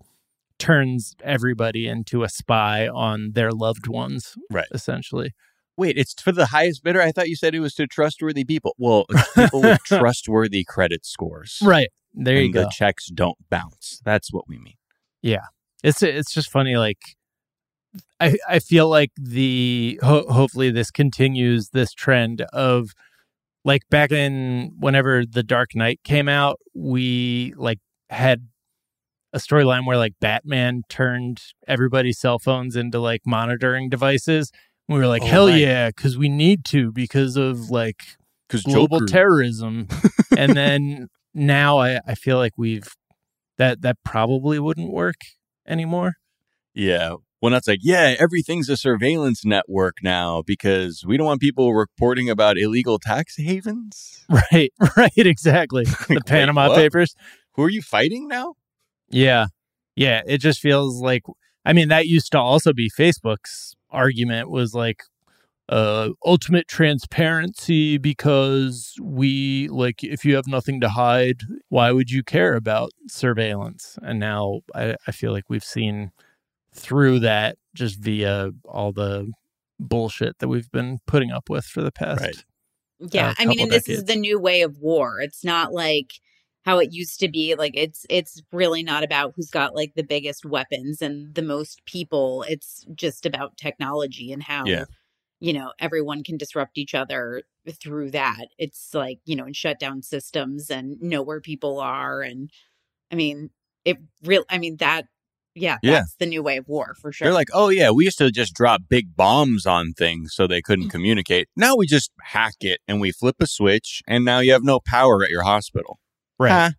turns 0.59 1.15
everybody 1.23 1.87
into 1.87 2.25
a 2.25 2.29
spy 2.29 2.89
on 2.89 3.31
their 3.35 3.53
loved 3.53 3.87
ones 3.87 4.35
Right. 4.51 4.67
essentially. 4.73 5.33
Wait 5.77 5.97
it's 5.97 6.21
for 6.21 6.33
the 6.33 6.47
highest 6.47 6.83
bidder? 6.83 7.01
I 7.01 7.13
thought 7.13 7.29
you 7.29 7.37
said 7.37 7.55
it 7.55 7.61
was 7.61 7.75
to 7.75 7.87
trustworthy 7.87 8.45
people. 8.45 8.75
Well 8.77 9.07
people 9.37 9.63
with 9.63 9.79
trustworthy 9.85 10.65
credit 10.65 11.07
scores. 11.07 11.61
Right 11.63 11.89
there 12.25 12.41
you 12.41 12.53
go. 12.53 12.63
the 12.65 12.71
checks 12.75 13.09
don't 13.09 13.39
bounce. 13.51 14.01
That's 14.05 14.33
what 14.33 14.45
we 14.49 14.59
mean. 14.59 14.75
Yeah, 15.23 15.47
it's 15.83 16.03
it's 16.03 16.33
just 16.33 16.51
funny 16.51 16.77
like 16.77 16.99
i 18.21 18.37
i 18.49 18.59
feel 18.59 18.87
like 18.89 19.11
the 19.17 19.99
ho- 20.03 20.27
hopefully 20.29 20.71
this 20.71 20.91
continues 20.91 21.71
this 21.71 21.93
trend 21.93 22.43
of 22.53 22.91
like 23.65 23.81
back 23.91 24.13
in 24.13 24.73
whenever 24.79 25.25
the 25.25 25.43
dark 25.43 25.75
knight 25.75 25.99
came 26.05 26.29
out 26.29 26.59
we 26.75 27.55
like 27.57 27.79
had 28.11 28.49
a 29.33 29.39
storyline 29.39 29.87
where 29.87 29.97
like 29.97 30.13
batman 30.21 30.83
turned 30.91 31.41
everybody's 31.67 32.19
cell 32.19 32.39
phones 32.39 32.77
into 32.77 32.99
like 32.99 33.23
monitoring 33.27 33.89
devices. 33.89 34.51
We 34.89 34.99
were 34.99 35.07
like 35.07 35.23
Oh, 35.23 35.27
hell 35.27 35.47
right. 35.49 35.59
yeah 35.61 35.89
because 35.89 36.17
we 36.19 36.29
need 36.29 36.65
to 36.67 36.93
because 36.93 37.37
of 37.37 37.71
like 37.71 38.03
global 38.65 39.01
terrorism. 39.07 39.89
And 40.37 40.57
then 40.57 41.09
now 41.35 41.79
I, 41.79 42.01
I 42.07 42.15
feel 42.15 42.37
like 42.37 42.53
we've 42.57 42.89
that 43.59 43.83
that 43.83 43.97
probably 44.05 44.59
wouldn't 44.59 44.93
work 44.93 45.17
anymore 45.67 46.15
Yeah. 46.75 47.17
Well, 47.41 47.53
that's 47.53 47.69
like, 47.69 47.79
yeah, 47.83 48.17
everything's 48.19 48.69
a 48.69 48.77
surveillance 48.77 49.45
network 49.45 49.99
now 50.03 50.43
because 50.45 51.05
we 51.07 51.17
don't 51.17 51.27
want 51.27 51.41
people 51.41 51.73
reporting 51.73 52.29
about 52.29 52.59
illegal 52.59 52.99
tax 52.99 53.37
havens. 53.37 54.25
Right, 54.53 54.73
right, 54.97 55.13
exactly. 55.17 55.85
The 55.89 55.97
Like, 56.01 56.09
wait, 56.11 56.27
Panama 56.27 56.69
what? 56.69 56.77
Papers. 56.77 57.15
Who 57.55 57.63
are 57.63 57.69
you 57.69 57.81
fighting 57.83 58.27
now? 58.29 58.55
Yeah. 59.09 59.47
Yeah. 59.95 60.23
It 60.27 60.39
just 60.39 60.61
feels 60.61 61.01
like, 61.01 61.23
I 61.65 61.73
mean, 61.73 61.89
that 61.89 62.07
used 62.07 62.33
to 62.33 62.39
also 62.41 62.73
be 62.73 62.91
Facebook's 62.91 63.75
argument 63.91 64.51
was 64.51 64.75
like, 64.75 65.03
uh, 65.69 66.11
ultimate 66.25 66.69
transparency 66.69 67.99
because 67.99 68.95
we, 69.01 69.69
like, 69.69 70.03
if 70.03 70.25
you 70.25 70.35
have 70.37 70.47
nothing 70.47 70.81
to 70.81 70.89
hide, 70.89 71.43
why 71.69 71.93
would 71.93 72.11
you 72.11 72.23
care 72.23 72.55
about 72.55 72.91
surveillance? 73.09 73.99
And 74.03 74.19
now 74.19 74.61
I, 74.75 74.97
I 75.07 75.13
feel 75.13 75.33
like 75.33 75.45
we've 75.49 75.65
seen 75.65 76.13
through 76.75 77.21
that 77.21 77.57
just 77.75 77.99
via 77.99 78.51
all 78.65 78.93
the 78.93 79.31
bullshit 79.79 80.39
that 80.39 80.49
we've 80.49 80.71
been 80.71 80.99
putting 81.07 81.31
up 81.31 81.51
with 81.51 81.65
for 81.65 81.83
the 81.83 81.93
past. 81.93 82.21
Right. 82.21 82.45
Yeah, 83.01 83.29
uh, 83.29 83.35
I 83.39 83.45
mean, 83.45 83.59
couple 83.59 83.63
and 83.65 83.73
this 83.73 83.89
is 83.89 84.05
the 84.05 84.17
new 84.17 84.41
way 84.41 84.63
of 84.63 84.79
war. 84.79 85.21
It's 85.21 85.45
not 85.45 85.73
like 85.73 86.15
how 86.65 86.79
it 86.79 86.93
used 86.93 87.21
to 87.21 87.29
be. 87.29 87.55
Like 87.55 87.73
it's 87.75 88.05
it's 88.11 88.43
really 88.53 88.83
not 88.83 89.05
about 89.05 89.35
who's 89.37 89.51
got 89.51 89.75
like 89.75 89.95
the 89.95 90.03
biggest 90.03 90.45
weapons 90.45 91.01
and 91.01 91.35
the 91.35 91.43
most 91.43 91.85
people. 91.85 92.45
It's 92.49 92.85
just 92.95 93.25
about 93.25 93.57
technology 93.57 94.33
and 94.33 94.43
how 94.43 94.65
Yeah. 94.67 94.85
You 95.41 95.53
know 95.53 95.73
everyone 95.79 96.23
can 96.25 96.37
disrupt 96.37 96.79
each 96.79 96.95
other 96.95 97.43
through 97.81 98.11
that. 98.13 98.47
It's 98.59 98.95
like 98.95 99.21
you 99.25 99.37
know 99.37 99.45
and 99.45 99.57
shut 99.57 99.79
down 99.79 100.03
systems 100.03 100.71
and 100.71 101.01
know 101.01 101.23
where 101.23 101.41
people 101.41 101.81
are 101.81 102.21
and 102.23 102.51
I 103.11 103.15
mean 103.15 103.51
it 103.85 103.99
real. 104.25 104.45
I 104.51 104.59
mean 104.59 104.77
that 104.79 105.07
yeah, 105.55 105.79
Yeah. 105.83 105.93
that's 105.93 106.15
the 106.17 106.27
new 106.27 106.41
way 106.43 106.57
of 106.59 106.69
war 106.69 106.95
for 107.01 107.11
sure. 107.11 107.27
They're 107.27 107.35
like, 107.35 107.49
oh 107.53 107.69
yeah, 107.69 107.91
we 107.91 108.05
used 108.05 108.19
to 108.19 108.31
just 108.31 108.55
drop 108.55 108.83
big 108.89 109.17
bombs 109.17 109.67
on 109.67 109.93
things 109.93 110.33
so 110.35 110.47
they 110.47 110.61
Mm. 110.61 110.65
couldn't 110.65 110.89
communicate. 110.91 111.49
Now 111.57 111.75
we 111.75 111.87
just 111.87 112.13
hack 112.23 112.55
it 112.61 112.81
and 112.87 113.01
we 113.01 113.11
flip 113.11 113.37
a 113.41 113.47
switch, 113.47 114.03
and 114.07 114.25
now 114.25 114.39
you 114.39 114.53
have 114.53 114.63
no 114.63 114.79
power 114.79 115.25
at 115.25 115.31
your 115.31 115.43
hospital. 115.43 115.99
Right. 116.39 116.53
Huh. 116.53 116.71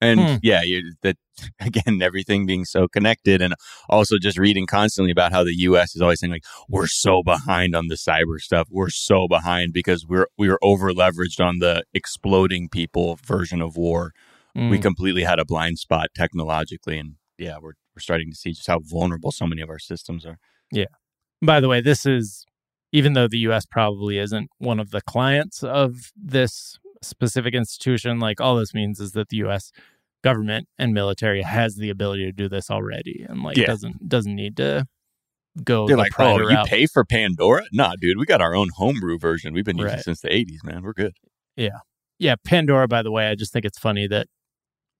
And 0.00 0.28
Hmm. 0.28 0.36
yeah, 0.42 0.62
you 0.62 0.94
that 1.02 1.16
again, 1.60 2.02
everything 2.02 2.46
being 2.46 2.64
so 2.64 2.86
connected, 2.88 3.40
and 3.40 3.54
also 3.88 4.18
just 4.18 4.38
reading 4.38 4.66
constantly 4.66 5.10
about 5.10 5.32
how 5.32 5.44
the 5.44 5.54
U.S. 5.54 5.94
is 5.94 6.02
always 6.02 6.20
saying 6.20 6.32
like, 6.32 6.44
we're 6.68 6.86
so 6.86 7.22
behind 7.22 7.74
on 7.74 7.88
the 7.88 7.94
cyber 7.94 8.38
stuff. 8.38 8.68
We're 8.70 8.90
so 8.90 9.26
behind 9.28 9.72
because 9.72 10.06
we're 10.06 10.26
we 10.36 10.48
were 10.48 10.58
over 10.62 10.92
leveraged 10.92 11.44
on 11.44 11.58
the 11.58 11.84
exploding 11.94 12.68
people 12.68 13.18
version 13.24 13.60
of 13.62 13.76
war. 13.76 14.12
We 14.56 14.78
Mm. 14.78 14.82
completely 14.82 15.24
had 15.24 15.40
a 15.40 15.44
blind 15.44 15.78
spot 15.78 16.08
technologically, 16.14 16.98
and 16.98 17.14
yeah, 17.38 17.56
we're 17.60 17.72
we're 17.96 18.00
starting 18.00 18.30
to 18.30 18.36
see 18.36 18.52
just 18.52 18.66
how 18.68 18.80
vulnerable 18.82 19.32
so 19.32 19.46
many 19.46 19.62
of 19.62 19.70
our 19.70 19.78
systems 19.80 20.24
are. 20.26 20.38
Yeah. 20.70 20.86
By 21.42 21.60
the 21.60 21.68
way, 21.68 21.80
this 21.80 22.06
is 22.06 22.44
even 22.92 23.14
though 23.14 23.26
the 23.28 23.38
US 23.38 23.66
probably 23.66 24.18
isn't 24.18 24.48
one 24.58 24.78
of 24.78 24.90
the 24.90 25.00
clients 25.00 25.62
of 25.64 26.12
this 26.16 26.78
specific 27.04 27.54
institution, 27.54 28.18
like 28.18 28.40
all 28.40 28.56
this 28.56 28.74
means 28.74 29.00
is 29.00 29.12
that 29.12 29.28
the 29.28 29.38
US 29.38 29.70
government 30.22 30.68
and 30.78 30.92
military 30.94 31.42
has 31.42 31.76
the 31.76 31.90
ability 31.90 32.24
to 32.24 32.32
do 32.32 32.48
this 32.48 32.70
already 32.70 33.24
and 33.28 33.42
like 33.42 33.56
Yeah. 33.56 33.66
doesn't 33.66 34.08
doesn't 34.08 34.34
need 34.34 34.56
to 34.56 34.86
go 35.62 35.86
They're 35.86 35.96
the 35.96 36.02
like, 36.02 36.18
oh, 36.18 36.48
you 36.48 36.58
pay 36.66 36.86
for 36.86 37.04
Pandora? 37.04 37.64
Nah, 37.72 37.92
dude, 38.00 38.18
we 38.18 38.26
got 38.26 38.40
our 38.40 38.54
own 38.54 38.70
homebrew 38.76 39.18
version. 39.18 39.52
We've 39.54 39.64
been 39.64 39.78
using 39.78 39.94
Right. 39.96 40.04
since 40.04 40.20
the 40.20 40.28
'80s, 40.32 40.64
man. 40.64 40.82
We're 40.82 40.92
good. 40.94 41.12
yeah, 41.56 41.78
yeah. 42.18 42.34
Pandora 42.44 42.88
by 42.88 43.02
the 43.02 43.10
way, 43.12 43.28
I 43.28 43.34
just 43.34 43.52
think 43.52 43.64
it's 43.64 43.78
funny 43.78 44.06
that 44.08 44.26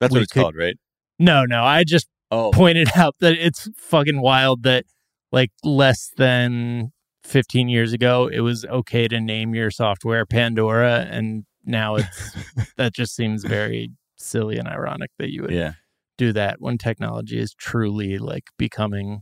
That's 0.00 0.12
what 0.12 0.22
it's 0.22 0.32
could- 0.32 0.42
called, 0.42 0.54
right? 0.56 0.76
no, 1.18 1.44
no, 1.44 1.64
I 1.64 1.84
just 1.84 2.06
Oh, 2.30 2.50
pointed 2.52 2.88
out 2.96 3.14
that 3.20 3.34
it's 3.34 3.68
fucking 3.76 4.20
wild 4.20 4.62
that 4.64 4.84
like 5.32 5.50
less 5.62 6.10
than 6.16 6.92
15 7.24 7.68
years 7.68 7.92
ago 7.92 8.28
it 8.32 8.40
was 8.40 8.64
okay 8.66 9.08
to 9.08 9.20
name 9.20 9.54
your 9.54 9.70
software 9.70 10.26
Pandora 10.26 11.06
and 11.10 11.44
now 11.64 11.94
it's 11.96 12.32
that 12.76 12.94
just 12.94 13.14
seems 13.14 13.44
very 13.44 13.90
silly 14.16 14.56
and 14.58 14.68
ironic 14.68 15.10
that 15.18 15.30
you 15.32 15.42
would 15.42 15.50
yeah. 15.52 15.72
do 16.18 16.32
that 16.32 16.56
when 16.60 16.78
technology 16.78 17.38
is 17.38 17.54
truly 17.54 18.18
like 18.18 18.44
becoming 18.58 19.20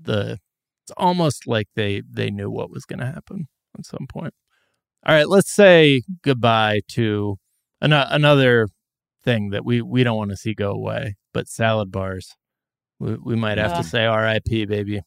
the 0.00 0.38
it's 0.84 0.92
almost 0.96 1.46
like 1.46 1.66
they 1.74 2.02
they 2.08 2.30
knew 2.30 2.50
what 2.50 2.70
was 2.70 2.84
going 2.84 3.00
to 3.00 3.06
happen 3.06 3.48
at 3.76 3.84
some 3.86 4.06
point. 4.08 4.34
All 5.04 5.14
right, 5.14 5.28
let's 5.28 5.50
say 5.52 6.02
goodbye 6.22 6.80
to 6.90 7.36
an- 7.80 7.92
another 7.92 8.68
thing 9.24 9.50
that 9.50 9.64
we 9.64 9.82
we 9.82 10.04
don't 10.04 10.16
want 10.16 10.30
to 10.30 10.36
see 10.36 10.54
go 10.54 10.70
away, 10.70 11.16
but 11.34 11.48
salad 11.48 11.90
bars. 11.90 12.34
We 13.00 13.16
we 13.16 13.36
might 13.36 13.58
have 13.58 13.72
Yeah. 13.72 13.78
to 13.78 13.84
say 13.84 14.04
R.I.P. 14.04 14.66
Baby. 14.66 15.02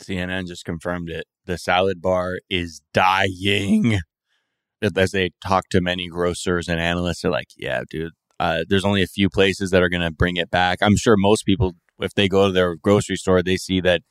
CNN 0.00 0.48
just 0.48 0.64
confirmed 0.64 1.08
it. 1.10 1.26
The 1.46 1.56
salad 1.58 2.02
bar 2.02 2.40
is 2.50 2.80
dying. 2.92 4.00
As 4.82 5.12
they 5.12 5.30
talk 5.44 5.68
to 5.70 5.80
many 5.80 6.08
grocers 6.08 6.68
and 6.68 6.80
analysts, 6.80 7.22
they're 7.22 7.30
like, 7.30 7.48
"Yeah, 7.56 7.82
dude, 7.88 8.12
uh, 8.40 8.64
there's 8.68 8.84
only 8.84 9.02
a 9.02 9.06
few 9.06 9.30
places 9.30 9.70
that 9.70 9.82
are 9.82 9.88
going 9.88 10.02
to 10.02 10.10
bring 10.10 10.36
it 10.36 10.50
back." 10.50 10.78
I'm 10.82 10.96
sure 10.96 11.16
most 11.16 11.44
people, 11.44 11.74
if 12.00 12.14
they 12.14 12.28
go 12.28 12.46
to 12.46 12.52
their 12.52 12.76
grocery 12.76 13.16
store, 13.16 13.42
they 13.42 13.56
see 13.56 13.80
that 13.80 14.02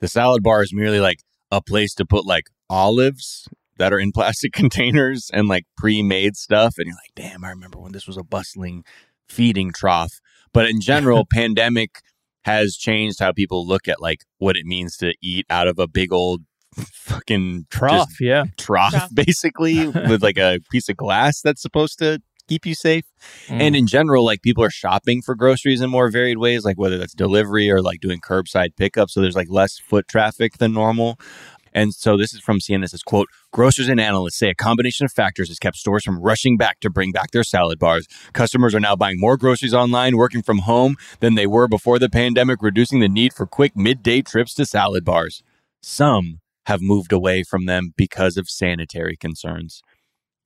the 0.00 0.08
salad 0.08 0.42
bar 0.42 0.62
is 0.62 0.72
merely 0.72 1.00
like 1.00 1.20
a 1.50 1.60
place 1.60 1.94
to 1.94 2.06
put 2.06 2.24
like 2.26 2.44
olives 2.68 3.48
that 3.78 3.92
are 3.92 3.98
in 3.98 4.12
plastic 4.14 4.52
containers 4.52 5.30
and 5.32 5.48
like 5.48 5.64
pre-made 5.76 6.36
stuff, 6.36 6.74
and 6.78 6.86
you're 6.86 6.94
like, 6.94 7.14
"Damn, 7.16 7.44
I 7.44 7.50
remember 7.50 7.80
when 7.80 7.92
this 7.92 8.06
was 8.06 8.16
a 8.16 8.24
bustling 8.24 8.84
feeding 9.28 9.72
trough." 9.72 10.20
But 10.52 10.68
in 10.68 10.80
general, 10.80 11.26
pandemic 11.32 12.00
has 12.44 12.76
changed 12.76 13.20
how 13.20 13.32
people 13.32 13.66
look 13.66 13.88
at 13.88 14.00
like 14.00 14.24
what 14.38 14.56
it 14.56 14.64
means 14.64 14.96
to 14.96 15.14
eat 15.22 15.46
out 15.50 15.68
of 15.68 15.78
a 15.78 15.86
big 15.86 16.12
old 16.12 16.42
fucking 16.80 17.66
Trough, 17.70 18.20
yeah. 18.20 18.44
trough, 18.56 18.92
Trough. 18.92 19.08
basically 19.14 19.88
with 19.88 20.22
like 20.22 20.38
a 20.38 20.60
piece 20.70 20.88
of 20.88 20.96
glass 20.96 21.40
that's 21.40 21.62
supposed 21.62 21.98
to 21.98 22.20
keep 22.48 22.66
you 22.66 22.74
safe. 22.74 23.04
Mm. 23.46 23.60
And 23.60 23.76
in 23.76 23.86
general, 23.86 24.24
like 24.24 24.42
people 24.42 24.64
are 24.64 24.70
shopping 24.70 25.22
for 25.22 25.34
groceries 25.34 25.80
in 25.80 25.88
more 25.88 26.10
varied 26.10 26.38
ways, 26.38 26.64
like 26.64 26.78
whether 26.78 26.98
that's 26.98 27.14
delivery 27.14 27.70
or 27.70 27.80
like 27.80 28.00
doing 28.00 28.20
curbside 28.20 28.76
pickup. 28.76 29.08
So 29.08 29.20
there's 29.20 29.36
like 29.36 29.48
less 29.48 29.78
foot 29.78 30.08
traffic 30.08 30.58
than 30.58 30.72
normal. 30.72 31.18
And 31.72 31.94
so 31.94 32.16
this 32.16 32.34
is 32.34 32.40
from 32.40 32.58
CNN. 32.58 32.84
It 32.84 32.90
says, 32.90 33.04
quote, 33.04 33.28
grocers 33.52 33.88
and 33.88 34.00
analysts 34.00 34.38
say 34.38 34.50
a 34.50 34.54
combination 34.54 35.04
of 35.04 35.12
factors 35.12 35.48
has 35.48 35.58
kept 35.60 35.76
stores 35.76 36.04
from 36.04 36.20
rushing 36.20 36.56
back 36.56 36.80
to 36.80 36.90
bring 36.90 37.12
back 37.12 37.30
their 37.30 37.44
salad 37.44 37.78
bars. 37.78 38.08
Customers 38.32 38.74
are 38.74 38.80
now 38.80 38.96
buying 38.96 39.20
more 39.20 39.36
groceries 39.36 39.72
online, 39.72 40.16
working 40.16 40.42
from 40.42 40.58
home 40.58 40.96
than 41.20 41.36
they 41.36 41.46
were 41.46 41.68
before 41.68 42.00
the 42.00 42.10
pandemic, 42.10 42.60
reducing 42.60 42.98
the 42.98 43.08
need 43.08 43.32
for 43.32 43.46
quick 43.46 43.76
midday 43.76 44.20
trips 44.20 44.54
to 44.54 44.66
salad 44.66 45.04
bars. 45.04 45.44
Some 45.80 46.39
have 46.66 46.80
moved 46.82 47.12
away 47.12 47.42
from 47.42 47.66
them 47.66 47.92
because 47.96 48.36
of 48.36 48.48
sanitary 48.48 49.16
concerns. 49.16 49.82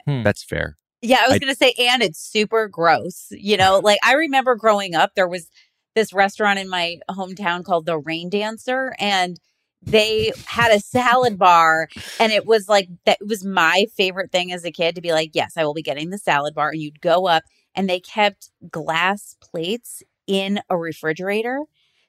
Hmm. 0.06 0.22
That's 0.22 0.44
fair. 0.44 0.76
Yeah, 1.02 1.18
I 1.20 1.26
was 1.26 1.34
I- 1.34 1.38
going 1.38 1.52
to 1.52 1.58
say, 1.58 1.74
and 1.78 2.02
it's 2.02 2.18
super 2.18 2.68
gross. 2.68 3.26
You 3.30 3.56
know, 3.56 3.80
like 3.82 3.98
I 4.02 4.14
remember 4.14 4.54
growing 4.54 4.94
up, 4.94 5.12
there 5.14 5.28
was 5.28 5.48
this 5.94 6.12
restaurant 6.12 6.58
in 6.58 6.68
my 6.68 6.98
hometown 7.10 7.64
called 7.64 7.86
the 7.86 7.98
Rain 7.98 8.28
Dancer, 8.30 8.94
and 8.98 9.38
they 9.82 10.32
had 10.46 10.72
a 10.72 10.80
salad 10.80 11.38
bar, 11.38 11.88
and 12.18 12.32
it 12.32 12.46
was 12.46 12.68
like 12.68 12.88
that 13.04 13.18
it 13.20 13.28
was 13.28 13.44
my 13.44 13.86
favorite 13.94 14.32
thing 14.32 14.50
as 14.50 14.64
a 14.64 14.72
kid 14.72 14.94
to 14.94 15.02
be 15.02 15.12
like, 15.12 15.32
yes, 15.34 15.56
I 15.56 15.64
will 15.64 15.74
be 15.74 15.82
getting 15.82 16.10
the 16.10 16.18
salad 16.18 16.54
bar, 16.54 16.70
and 16.70 16.80
you'd 16.80 17.02
go 17.02 17.26
up, 17.26 17.42
and 17.74 17.88
they 17.88 18.00
kept 18.00 18.50
glass 18.70 19.36
plates 19.42 20.02
in 20.26 20.60
a 20.70 20.76
refrigerator. 20.76 21.60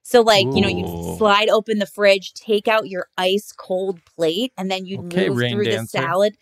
So, 0.08 0.22
like, 0.22 0.50
you 0.54 0.62
know, 0.62 0.70
you'd 0.70 0.88
slide 1.18 1.50
open 1.50 1.80
the 1.80 1.88
fridge, 1.88 2.34
take 2.36 2.68
out 2.68 2.90
your 2.90 3.08
ice 3.18 3.52
cold 3.52 4.00
plate, 4.06 4.54
and 4.58 4.70
then 4.72 4.86
you'd 4.86 5.02
Okay, 5.02 5.30
move 5.30 5.44
through 5.50 5.66
Dancer. 5.66 5.98
the 6.00 6.08
salad 6.08 6.38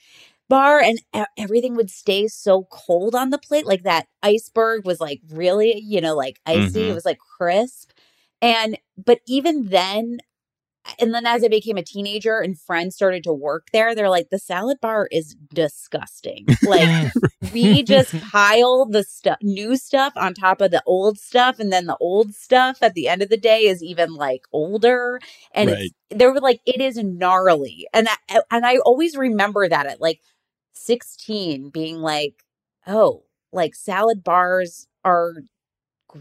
bar 0.49 0.79
and 0.81 0.99
everything 1.37 1.75
would 1.75 1.89
stay 1.89 2.27
so 2.27 2.65
cold 2.71 3.15
on 3.15 3.31
the 3.31 3.37
plate 3.39 3.65
like 3.65 3.83
that 3.83 4.07
iceberg 4.23 4.85
was 4.85 4.99
like 5.01 5.21
really 5.31 5.79
you 5.79 6.01
know 6.01 6.15
like 6.15 6.39
icy 6.45 6.85
Mhm. 6.85 6.89
it 6.89 6.93
was 6.93 7.05
like 7.05 7.17
crisp 7.19 7.91
and 8.41 8.77
but 9.03 9.19
even 9.27 9.69
then 9.69 10.19
and 10.99 11.13
then 11.13 11.25
as 11.25 11.43
i 11.43 11.47
became 11.47 11.77
a 11.77 11.83
teenager 11.83 12.39
and 12.39 12.59
friends 12.59 12.95
started 12.95 13.23
to 13.23 13.33
work 13.33 13.67
there 13.73 13.95
they're 13.95 14.09
like 14.09 14.29
the 14.29 14.39
salad 14.39 14.77
bar 14.81 15.07
is 15.11 15.35
disgusting. 15.53 16.47
Like 16.63 16.89
we 17.51 17.83
just 17.83 18.17
pile 18.19 18.85
the 18.85 19.03
stuff 19.03 19.37
new 19.41 19.75
stuff 19.77 20.13
on 20.15 20.33
top 20.33 20.61
of 20.61 20.71
the 20.71 20.81
old 20.85 21.19
stuff 21.19 21.59
and 21.59 21.71
then 21.71 21.85
the 21.85 21.97
old 21.99 22.33
stuff 22.33 22.81
at 22.81 22.93
the 22.93 23.07
end 23.07 23.21
of 23.21 23.29
the 23.29 23.37
day 23.37 23.65
is 23.65 23.83
even 23.83 24.13
like 24.15 24.43
older. 24.51 25.19
And 25.53 25.69
Right. 25.69 25.91
it's 26.09 26.19
they 26.19 26.25
were 26.27 26.39
like 26.39 26.61
it 26.65 26.81
is 26.81 26.97
gnarly. 26.97 27.87
And 27.93 28.07
I, 28.29 28.41
and 28.51 28.65
i 28.65 28.77
always 28.77 29.15
remember 29.17 29.67
that 29.67 29.85
at 29.85 30.01
like 30.01 30.19
16 30.73 31.69
being 31.69 31.97
like 31.97 32.43
oh 32.87 33.23
like 33.51 33.75
salad 33.75 34.23
bars 34.23 34.87
are 35.05 35.33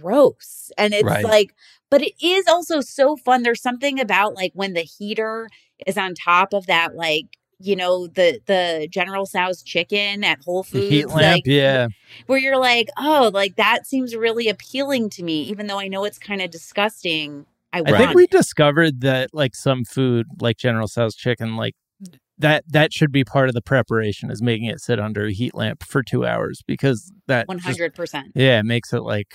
gross 0.00 0.70
and 0.78 0.94
it's 0.94 1.04
Right. 1.04 1.24
like 1.24 1.54
but 1.90 2.02
it 2.02 2.12
is 2.22 2.46
also 2.48 2.80
so 2.80 3.16
fun 3.16 3.42
there's 3.42 3.60
something 3.62 4.00
about 4.00 4.34
like 4.34 4.52
when 4.54 4.72
the 4.72 4.82
heater 4.82 5.48
is 5.86 5.98
on 5.98 6.14
top 6.14 6.52
of 6.52 6.66
that 6.66 6.94
like 6.94 7.26
you 7.58 7.76
know 7.76 8.06
the 8.06 8.40
the 8.46 8.88
general 8.90 9.26
Tso's 9.26 9.62
chicken 9.62 10.24
at 10.24 10.42
whole 10.44 10.62
The 10.64 10.70
foods 10.70 10.88
heat 10.88 11.06
lamp, 11.08 11.18
like 11.18 11.42
yeah. 11.46 11.88
where 12.26 12.38
you're 12.38 12.58
like 12.58 12.88
oh 12.98 13.30
like 13.32 13.56
that 13.56 13.86
seems 13.86 14.16
really 14.16 14.48
appealing 14.48 15.10
to 15.10 15.22
me 15.22 15.42
even 15.42 15.66
though 15.66 15.78
i 15.78 15.88
know 15.88 16.04
it's 16.04 16.18
kind 16.18 16.40
of 16.42 16.50
disgusting 16.50 17.46
i, 17.72 17.82
I 17.84 17.96
think 17.98 18.14
we 18.14 18.26
discovered 18.26 19.00
that 19.02 19.30
like 19.32 19.54
some 19.54 19.84
food, 19.84 20.26
like 20.40 20.58
General 20.58 20.88
Tso's 20.88 21.14
chicken, 21.14 21.56
like 21.56 21.74
that 22.38 22.64
that 22.68 22.92
should 22.92 23.12
be 23.12 23.24
part 23.24 23.48
of 23.48 23.54
the 23.54 23.62
preparation 23.62 24.30
is 24.30 24.42
making 24.42 24.66
it 24.66 24.80
sit 24.80 24.98
under 24.98 25.26
a 25.26 25.32
heat 25.32 25.54
lamp 25.54 25.82
for 25.84 26.02
two 26.02 26.26
hours 26.26 26.62
because 26.66 27.12
that 27.28 27.46
100% 27.46 28.24
yeah 28.34 28.58
it 28.58 28.64
makes 28.64 28.92
it 28.92 29.02
like 29.02 29.34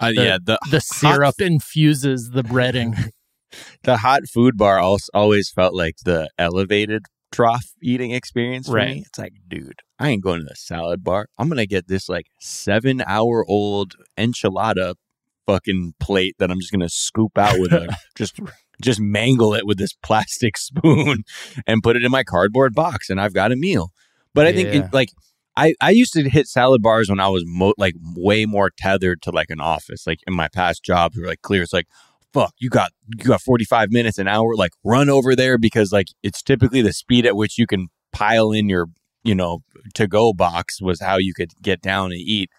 Uh, 0.00 0.12
The- 0.12 0.24
yeah, 0.24 0.38
the 0.42 0.58
the 0.70 0.80
syrup 0.80 1.40
infuses 1.40 2.30
the 2.30 2.42
breading. 2.42 3.10
the 3.82 3.98
hot 3.98 4.22
food 4.32 4.56
bar 4.56 4.78
also 4.78 5.08
always 5.14 5.50
felt 5.50 5.74
like 5.74 5.96
the 6.04 6.28
elevated 6.38 7.02
trough 7.32 7.66
eating 7.82 8.10
experience 8.12 8.66
for 8.68 8.74
Right. 8.74 8.96
me. 8.96 9.04
It's 9.06 9.18
like, 9.18 9.32
dude, 9.48 9.80
I 9.98 10.08
ain't 10.10 10.22
going 10.22 10.40
to 10.40 10.46
the 10.46 10.54
salad 10.56 11.02
bar. 11.04 11.26
I'm 11.38 11.48
gonna 11.48 11.66
get 11.66 11.88
this 11.88 12.08
like 12.08 12.26
seven 12.40 13.02
hour 13.06 13.44
old 13.48 13.94
enchilada 14.16 14.94
fucking 15.46 15.94
plate 15.98 16.36
that 16.38 16.50
I'm 16.50 16.60
just 16.60 16.72
gonna 16.72 16.88
scoop 16.88 17.36
out 17.38 17.58
with 17.58 17.72
a 17.72 17.94
just 18.16 18.38
just 18.82 19.00
mangle 19.00 19.54
it 19.54 19.66
with 19.66 19.78
this 19.78 19.92
plastic 20.02 20.56
spoon 20.68 21.24
and 21.66 21.82
put 21.82 21.96
it 21.96 22.04
in 22.04 22.10
my 22.12 22.22
cardboard 22.22 22.74
box, 22.74 23.10
and 23.10 23.20
I've 23.20 23.34
got 23.34 23.50
a 23.52 23.56
meal. 23.56 23.90
But 24.34 24.46
I 24.46 24.52
think 24.52 24.68
Yeah. 24.72 24.84
it, 24.86 24.92
like 24.92 25.08
I 25.58 25.74
I 25.80 25.90
used 25.90 26.12
to 26.12 26.28
hit 26.28 26.46
salad 26.46 26.82
bars 26.82 27.08
when 27.08 27.20
I 27.20 27.28
was 27.28 27.42
mo- 27.46 27.74
like 27.76 27.94
way 28.14 28.46
more 28.46 28.70
tethered 28.76 29.22
to 29.22 29.30
like 29.30 29.50
an 29.50 29.60
office. 29.60 30.06
Like 30.06 30.20
in 30.26 30.34
my 30.34 30.48
past 30.48 30.84
jobs, 30.84 31.16
we 31.16 31.22
were 31.22 31.28
like 31.28 31.42
clear. 31.42 31.62
It's 31.62 31.72
like 31.72 31.88
fuck, 32.32 32.54
you 32.58 32.70
got 32.70 32.92
you 33.08 33.24
got 33.24 33.42
45 33.42 33.90
minutes 33.90 34.18
an 34.18 34.28
hour. 34.28 34.54
Like 34.54 34.72
run 34.84 35.10
over 35.10 35.34
there 35.34 35.58
because 35.58 35.92
like 35.92 36.08
it's 36.22 36.42
typically 36.42 36.80
the 36.82 36.92
speed 36.92 37.26
at 37.26 37.36
which 37.36 37.58
you 37.58 37.66
can 37.66 37.88
pile 38.12 38.52
in 38.52 38.68
your 38.68 38.86
you 39.24 39.34
know 39.34 39.58
to 39.94 40.06
go 40.06 40.32
box 40.32 40.80
was 40.80 41.00
how 41.00 41.18
you 41.18 41.34
could 41.34 41.50
get 41.60 41.82
down 41.82 42.12
and 42.12 42.20
eat. 42.20 42.50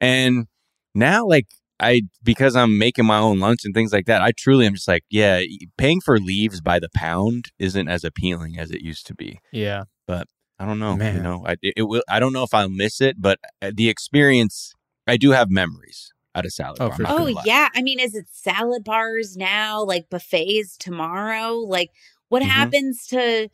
And 0.00 0.46
now 0.94 1.26
like 1.26 1.46
I 1.80 2.02
because 2.22 2.54
I'm 2.54 2.78
making 2.78 3.06
my 3.06 3.18
own 3.18 3.40
lunch 3.40 3.60
and 3.64 3.74
things 3.74 3.94
like 3.94 4.06
that, 4.06 4.20
I 4.20 4.32
truly 4.32 4.66
am 4.66 4.74
just 4.74 4.88
like, 4.88 5.04
yeah, 5.08 5.42
paying 5.78 6.02
for 6.02 6.18
leaves 6.18 6.60
by 6.60 6.78
the 6.78 6.90
pound 6.94 7.46
isn't 7.58 7.88
as 7.88 8.04
appealing 8.04 8.58
as 8.58 8.70
it 8.70 8.82
used 8.82 9.06
to 9.06 9.14
be. 9.14 9.40
Yeah. 10.06 10.24
I 10.62 10.66
don't 10.66 10.78
know. 10.78 10.92
You 10.96 11.20
know, 11.20 11.44
I 11.44 11.52
it, 11.62 11.74
it 11.78 11.82
will. 11.82 12.02
I 12.08 12.20
don't 12.20 12.32
know 12.32 12.44
if 12.44 12.54
I'll 12.54 12.68
miss 12.68 13.00
it, 13.00 13.20
but 13.20 13.40
uh, 13.60 13.72
the 13.74 13.88
experience, 13.88 14.72
I 15.08 15.16
do 15.16 15.32
have 15.32 15.50
memories 15.50 16.12
at 16.36 16.46
a 16.46 16.50
salad 16.50 16.78
Oh, 16.80 16.88
bar. 16.88 16.96
for 16.96 17.04
Oh 17.08 17.24
lie. 17.24 17.42
yeah, 17.44 17.68
I 17.74 17.82
mean, 17.82 17.98
is 17.98 18.14
it 18.14 18.26
salad 18.30 18.84
bars 18.84 19.36
now? 19.36 19.82
Like 19.82 20.08
buffets 20.08 20.76
tomorrow? 20.78 21.54
Like 21.56 21.90
what 22.28 22.42
Mhm. 22.42 22.46
happens 22.46 23.06
to 23.08 23.48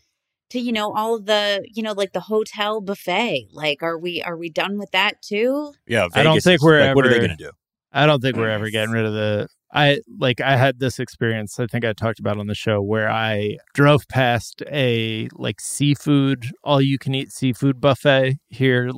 to 0.51 0.59
you 0.59 0.73
know 0.73 0.93
all 0.95 1.15
of 1.15 1.25
the 1.25 1.67
you 1.73 1.83
know 1.83 1.93
like 1.93 2.13
the 2.13 2.21
hotel 2.21 2.81
buffet? 2.83 3.49
Like 3.53 3.83
are 3.83 3.97
we 3.99 4.21
are 4.23 4.37
we 4.37 4.51
done 4.51 4.79
with 4.79 4.91
that 4.91 5.23
too? 5.23 5.73
yeah. 5.87 6.09
I 6.13 6.23
don't 6.23 6.43
think 6.43 6.57
is- 6.61 6.63
we're 6.63 6.81
like, 6.81 6.95
What 6.95 7.07
are 7.07 7.09
they 7.11 7.19
going 7.19 7.31
to 7.31 7.37
do? 7.37 7.51
I 7.91 8.05
don't 8.05 8.21
think 8.21 8.37
we're 8.37 8.51
ever 8.51 8.69
getting 8.69 8.91
rid 8.91 9.07
of 9.07 9.15
the. 9.15 9.49
I 9.73 10.01
like 10.19 10.41
I 10.41 10.57
had 10.57 10.79
this 10.79 10.99
experience. 10.99 11.61
I 11.61 11.67
think 11.67 11.85
I 11.85 11.93
talked 11.93 12.19
about 12.19 12.39
on 12.39 12.47
the 12.47 12.55
show 12.55 12.81
where 12.81 13.11
I 13.11 13.59
drove 13.75 14.09
past 14.09 14.63
a 14.71 15.29
like 15.35 15.61
seafood, 15.61 16.53
all 16.65 16.81
you 16.81 16.99
can 16.99 17.15
eat 17.15 17.33
seafood 17.33 17.81
buffet 17.81 18.39
here 18.49 18.91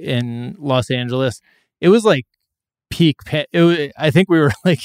in 0.00 0.56
Los 0.58 0.90
Angeles. 0.90 1.40
It 1.80 1.90
was 1.90 2.04
like 2.04 2.26
peak. 2.90 3.18
Was, 3.54 3.90
I 3.96 4.10
think 4.10 4.28
we 4.28 4.40
were 4.40 4.52
like 4.64 4.80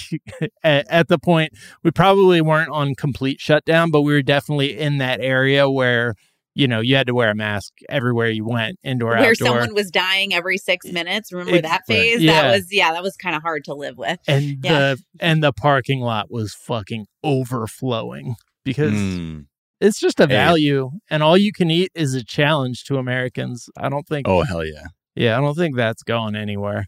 at, 0.63 0.85
at 0.89 1.07
the 1.07 1.17
point 1.17 1.53
we 1.83 1.91
probably 1.91 2.41
weren't 2.41 2.69
on 2.69 2.93
complete 2.93 3.39
shutdown, 3.39 3.89
but 3.89 4.01
we 4.01 4.13
were 4.13 4.21
definitely 4.21 4.77
in 4.77 4.99
that 4.99 5.21
area 5.21 5.69
where 5.69 6.15
you 6.61 6.67
know 6.67 6.79
you 6.81 6.95
had 6.95 7.07
to 7.07 7.13
wear 7.15 7.29
a 7.31 7.35
mask 7.35 7.73
everywhere 7.89 8.29
you 8.29 8.45
went, 8.45 8.77
indoor, 8.83 9.11
Where 9.11 9.31
outdoor. 9.31 9.47
someone 9.47 9.73
was 9.73 9.89
dying 9.89 10.33
every 10.33 10.57
six 10.57 10.85
minutes. 10.91 11.31
Remember 11.31 11.57
Ex- 11.57 11.67
that 11.67 11.81
phase? 11.87 12.21
Yeah. 12.21 12.41
That 12.43 12.51
was 12.55 12.67
yeah, 12.71 12.93
that 12.93 13.03
was 13.03 13.15
kind 13.17 13.35
of 13.35 13.41
hard 13.41 13.63
to 13.65 13.73
live 13.73 13.97
with. 13.97 14.19
and 14.27 14.57
Yeah. 14.63 14.79
the 14.95 15.03
and 15.19 15.43
the 15.43 15.51
parking 15.53 16.01
lot 16.01 16.29
was 16.29 16.53
fucking 16.53 17.05
overflowing 17.23 18.35
because 18.63 18.93
Mm. 18.93 19.45
it's 19.79 19.99
just 19.99 20.19
a 20.19 20.23
Hey. 20.23 20.35
value 20.35 20.91
and 21.09 21.23
all 21.23 21.37
you 21.37 21.51
can 21.51 21.69
eat 21.71 21.91
is 21.95 22.13
a 22.13 22.23
challenge 22.23 22.83
to 22.85 22.97
Americans. 22.97 23.67
I 23.77 23.89
don't 23.89 24.07
think 24.07 24.27
Oh 24.27 24.43
hell 24.43 24.65
yeah! 24.65 24.85
yeah, 25.15 25.37
I 25.37 25.41
don't 25.41 25.55
think 25.55 25.75
that's 25.75 26.03
going 26.03 26.35
anywhere. 26.35 26.85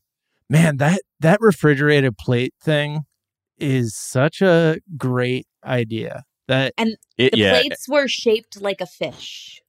Man, 0.50 0.78
that 0.78 1.02
that 1.20 1.40
refrigerated 1.42 2.18
plate 2.18 2.54
thing 2.62 3.02
is 3.58 3.96
such 3.98 4.42
a 4.42 4.78
great 4.98 5.46
idea. 5.66 6.24
That 6.48 6.74
It, 7.18 7.32
The 7.32 7.38
yeah. 7.38 7.52
plates 7.62 7.88
were 7.88 8.08
shaped 8.08 8.60
like 8.62 8.82
a 8.82 8.86
fish. 8.86 9.62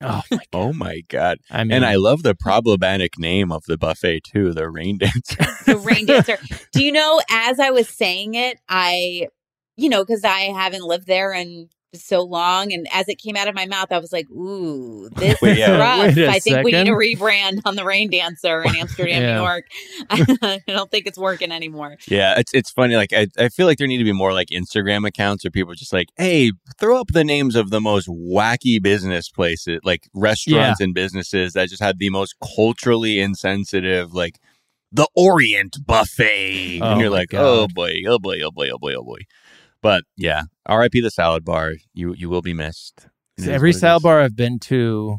Oh 0.00 0.22
my 0.30 0.38
Oh 0.52 0.72
my 0.72 1.00
god! 1.08 1.38
I 1.50 1.64
mean 1.64 1.72
And 1.72 1.84
I 1.84 1.96
love 1.96 2.22
the 2.22 2.34
problematic 2.34 3.18
name 3.18 3.52
of 3.52 3.64
the 3.66 3.78
buffet 3.78 4.24
too, 4.24 4.52
the 4.52 4.68
rain 4.68 4.98
dancer. 4.98 5.44
the 5.66 5.76
rain 5.76 6.06
dancer. 6.06 6.38
Do 6.72 6.84
you 6.84 6.92
know, 6.92 7.20
as 7.30 7.58
I 7.60 7.70
was 7.70 7.88
saying 7.88 8.34
it, 8.34 8.58
I, 8.68 9.28
you 9.76 9.88
know, 9.88 10.04
because 10.04 10.24
I 10.24 10.40
haven't 10.40 10.84
lived 10.84 11.06
there 11.06 11.32
in 11.32 11.68
so 11.94 12.22
long, 12.22 12.72
and 12.72 12.86
as 12.92 13.08
it 13.08 13.16
came 13.16 13.36
out 13.36 13.48
of 13.48 13.54
my 13.54 13.66
mouth, 13.66 13.90
I 13.90 13.98
was 13.98 14.12
like, 14.12 14.30
"Ooh, 14.30 15.08
this 15.16 15.40
Wait, 15.42 15.52
is 15.52 15.58
yeah. 15.58 15.76
rough." 15.78 16.14
Wait 16.16 16.18
a 16.24 16.28
I 16.28 16.38
think 16.38 16.64
we 16.64 16.72
need 16.72 16.88
a 16.88 16.92
rebrand 16.92 17.60
on 17.64 17.76
the 17.76 17.84
rain 17.84 18.10
dancer 18.10 18.62
in 18.62 18.76
Amsterdam, 18.76 19.22
Yeah. 19.22 19.34
New 19.36 19.42
York. 19.42 19.66
I 20.10 20.60
don't 20.66 20.90
think 20.90 21.06
it's 21.06 21.18
working 21.18 21.52
anymore. 21.52 21.96
yeah, 22.08 22.38
it's 22.38 22.52
it's 22.54 22.70
funny. 22.70 22.96
Like 22.96 23.12
I, 23.12 23.26
I 23.38 23.48
feel 23.48 23.66
like 23.66 23.78
there 23.78 23.86
need 23.86 23.98
to 23.98 24.04
be 24.04 24.12
more 24.12 24.32
like 24.32 24.48
Instagram 24.48 25.06
accounts 25.06 25.44
where 25.44 25.50
people 25.50 25.72
are 25.72 25.76
just 25.76 25.92
like, 25.92 26.08
hey, 26.16 26.52
throw 26.78 27.00
up 27.00 27.08
the 27.12 27.24
names 27.24 27.56
of 27.56 27.70
the 27.70 27.80
most 27.80 28.08
wacky 28.08 28.80
business 28.82 29.28
places, 29.28 29.80
like 29.84 30.08
restaurants 30.14 30.80
and 30.80 30.94
businesses 30.94 31.52
that 31.54 31.68
just 31.68 31.82
had 31.82 31.98
the 31.98 32.10
most 32.10 32.34
culturally 32.56 33.18
insensitive, 33.20 34.12
like 34.14 34.38
the 34.92 35.08
Orient 35.14 35.76
Buffet, 35.86 36.80
Oh 36.82 36.92
and 36.92 37.00
you're 37.00 37.10
like, 37.10 37.32
oh 37.34 37.36
God. 37.36 37.44
oh 37.64 37.68
boy, 37.74 37.92
oh 38.08 38.18
boy, 38.18 38.40
oh 38.42 38.50
boy, 38.50 38.68
oh 38.72 38.78
boy, 38.78 38.94
oh 38.94 39.04
boy. 39.04 39.18
But 39.82 40.04
yeah, 40.16 40.42
R.I.P. 40.66 41.00
the 41.00 41.10
salad 41.10 41.44
bar. 41.44 41.74
You 41.94 42.14
you 42.16 42.28
will 42.28 42.42
be 42.42 42.54
missed. 42.54 43.08
It 43.38 43.42
is 43.44 43.48
every 43.48 43.72
salad 43.72 44.02
bar 44.02 44.20
I've 44.20 44.36
been 44.36 44.58
to, 44.64 45.18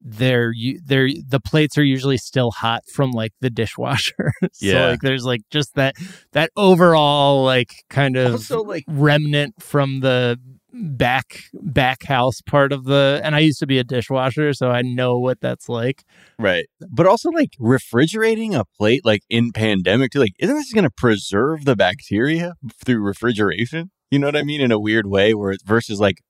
they're 0.00 0.52
you 0.52 0.80
they're 0.84 1.08
the 1.28 1.40
plates 1.40 1.76
are 1.76 1.84
usually 1.84 2.16
still 2.16 2.50
hot 2.50 2.82
from 2.92 3.10
like 3.10 3.32
the 3.40 3.50
dishwasher. 3.50 4.32
so 4.52 4.66
Yeah. 4.66 4.86
like 4.88 5.00
there's 5.02 5.24
like 5.24 5.42
just 5.50 5.74
that 5.74 5.96
that 6.32 6.50
overall 6.56 7.44
like 7.44 7.72
kind 7.90 8.16
of 8.16 8.32
Also, 8.32 8.62
like- 8.62 8.84
remnant 8.88 9.62
from 9.62 10.00
the 10.00 10.38
back 10.72 11.40
back 11.54 12.04
house 12.04 12.40
part 12.42 12.72
of 12.72 12.84
the 12.84 13.20
and 13.24 13.34
I 13.34 13.40
used 13.40 13.58
to 13.60 13.66
be 13.66 13.78
a 13.78 13.84
dishwasher, 13.84 14.52
so 14.52 14.70
I 14.70 14.82
know 14.82 15.18
what 15.18 15.40
that's 15.40 15.68
like. 15.68 16.04
Right. 16.38 16.66
But 16.90 17.06
also 17.06 17.30
like 17.30 17.50
refrigerating 17.58 18.54
a 18.54 18.64
plate 18.78 19.00
like 19.04 19.22
in 19.28 19.50
pandemic 19.52 20.12
too, 20.12 20.20
like 20.20 20.34
isn't 20.38 20.54
this 20.54 20.72
gonna 20.72 20.90
preserve 20.90 21.64
the 21.64 21.74
bacteria 21.76 22.54
through 22.84 23.00
refrigeration? 23.02 23.90
You 24.10 24.18
know 24.18 24.26
what 24.26 24.36
I 24.36 24.42
mean? 24.42 24.60
In 24.60 24.72
a 24.72 24.78
weird 24.78 25.06
way 25.06 25.34
where 25.34 25.50
it's 25.52 25.62
versus 25.62 26.00
like 26.00 26.22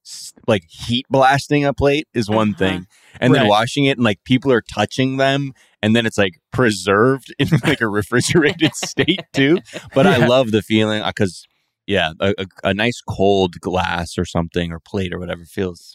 like 0.47 0.64
heat 0.68 1.07
blasting 1.11 1.64
a 1.64 1.72
plate 1.72 2.09
is 2.14 2.29
one 2.29 2.51
Uh-huh. 2.51 2.59
thing. 2.59 2.87
And 3.20 3.35
then 3.35 3.47
washing 3.49 3.85
it 3.85 3.99
and 3.99 4.05
like 4.05 4.22
people 4.24 4.53
are 4.53 4.62
touching 4.62 5.16
them 5.16 5.53
and 5.83 5.95
then 5.95 6.05
it's 6.07 6.18
like 6.18 6.35
preserved 6.53 7.33
in 7.39 7.49
like 7.64 7.81
a 7.81 7.89
refrigerated 7.89 8.74
state 8.74 9.22
too. 9.33 9.59
But 9.95 10.07
I 10.07 10.16
love 10.16 10.51
the 10.51 10.62
feeling 10.62 11.03
because 11.07 11.47
yeah, 11.87 12.12
a, 12.20 12.35
a, 12.39 12.47
a 12.64 12.74
nice 12.74 13.01
cold 13.01 13.61
glass 13.61 14.18
or 14.18 14.24
something 14.24 14.72
or 14.72 14.81
plate 14.81 15.12
or 15.14 15.18
whatever 15.18 15.45
feels 15.45 15.95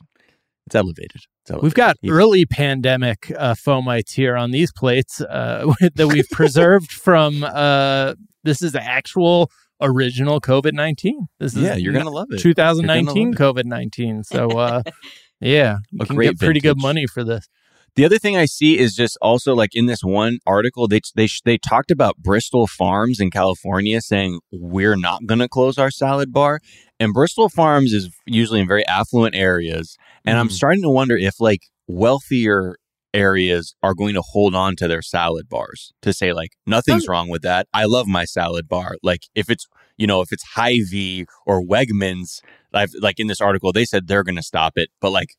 it's 0.65 0.75
elevated. 0.75 1.11
It's 1.41 1.51
elevated. 1.51 1.63
We've 1.63 1.73
got 1.73 1.97
Yeah. 2.01 2.13
early 2.13 2.45
pandemic 2.45 3.31
uh, 3.37 3.53
fomites 3.55 4.13
here 4.13 4.37
on 4.37 4.51
these 4.51 4.71
plates 4.71 5.19
uh, 5.19 5.71
that 5.95 6.07
we've 6.07 6.29
preserved 6.31 6.91
from. 6.91 7.43
Uh, 7.43 8.13
this 8.45 8.61
is 8.61 8.73
actual 8.75 9.51
original 9.81 10.39
COVID 10.41 10.73
nineteen. 10.73 11.27
This 11.39 11.55
is 11.55 11.61
Yeah, 11.63 11.75
you're 11.75 11.93
gonna 11.93 12.09
love 12.11 12.27
it. 12.31 12.39
2019 12.39 13.33
COVID 13.35 13.65
19. 13.65 14.23
So, 14.23 14.51
uh, 14.57 14.83
yeah, 15.39 15.77
you 15.91 15.99
A 16.01 16.05
can 16.05 16.15
great 16.15 16.27
get 16.31 16.39
pretty 16.39 16.59
good 16.59 16.77
money 16.79 17.05
for 17.07 17.23
this. 17.23 17.47
The 17.95 18.05
other 18.05 18.17
thing 18.17 18.35
I 18.35 18.45
see 18.45 18.79
is 18.79 18.95
just 18.95 19.19
also 19.21 19.53
like 19.53 19.75
in 19.75 19.85
this 19.85 20.03
one 20.03 20.39
article, 20.47 20.87
they 20.87 21.01
they 21.15 21.27
they 21.45 21.57
talked 21.59 21.91
about 21.91 22.17
Bristol 22.17 22.65
Farms 22.65 23.19
in 23.19 23.29
California 23.29 24.01
saying 24.01 24.39
we're 24.51 24.95
not 24.95 25.25
going 25.27 25.39
to 25.39 25.47
close 25.47 25.77
our 25.77 25.91
salad 25.91 26.33
bar, 26.33 26.59
and 26.99 27.13
Bristol 27.13 27.49
Farms 27.49 27.93
is 27.93 28.09
usually 28.25 28.61
in 28.61 28.67
very 28.67 28.85
affluent 28.87 29.35
areas, 29.35 29.95
and 30.25 30.39
I'm 30.39 30.47
Mhm. 30.47 30.53
starting 30.53 30.81
to 30.81 30.89
wonder 30.89 31.15
if 31.15 31.39
like 31.39 31.61
wealthier 31.87 32.77
areas 33.13 33.75
are 33.83 33.93
going 33.93 34.13
to 34.15 34.21
hold 34.21 34.55
on 34.55 34.75
to 34.77 34.87
their 34.87 35.01
salad 35.01 35.47
bars 35.49 35.93
to 36.01 36.13
say 36.13 36.33
like 36.33 36.51
nothing's 36.65 37.07
wrong 37.07 37.29
with 37.29 37.41
that. 37.43 37.67
I 37.73 37.85
love 37.85 38.07
my 38.07 38.25
salad 38.25 38.67
bar. 38.67 38.95
Like 39.03 39.23
if 39.35 39.49
it's 39.49 39.67
you 39.97 40.07
know 40.07 40.21
if 40.21 40.31
it's 40.31 40.43
Hy-Vee 40.55 41.25
or 41.45 41.61
Wegmans, 41.61 42.41
I've, 42.73 42.91
like 42.99 43.19
in 43.19 43.27
this 43.27 43.41
article 43.41 43.71
they 43.71 43.85
said 43.85 44.07
they're 44.07 44.23
going 44.23 44.35
to 44.35 44.43
stop 44.43 44.73
it, 44.75 44.89
but 44.99 45.11
like 45.11 45.35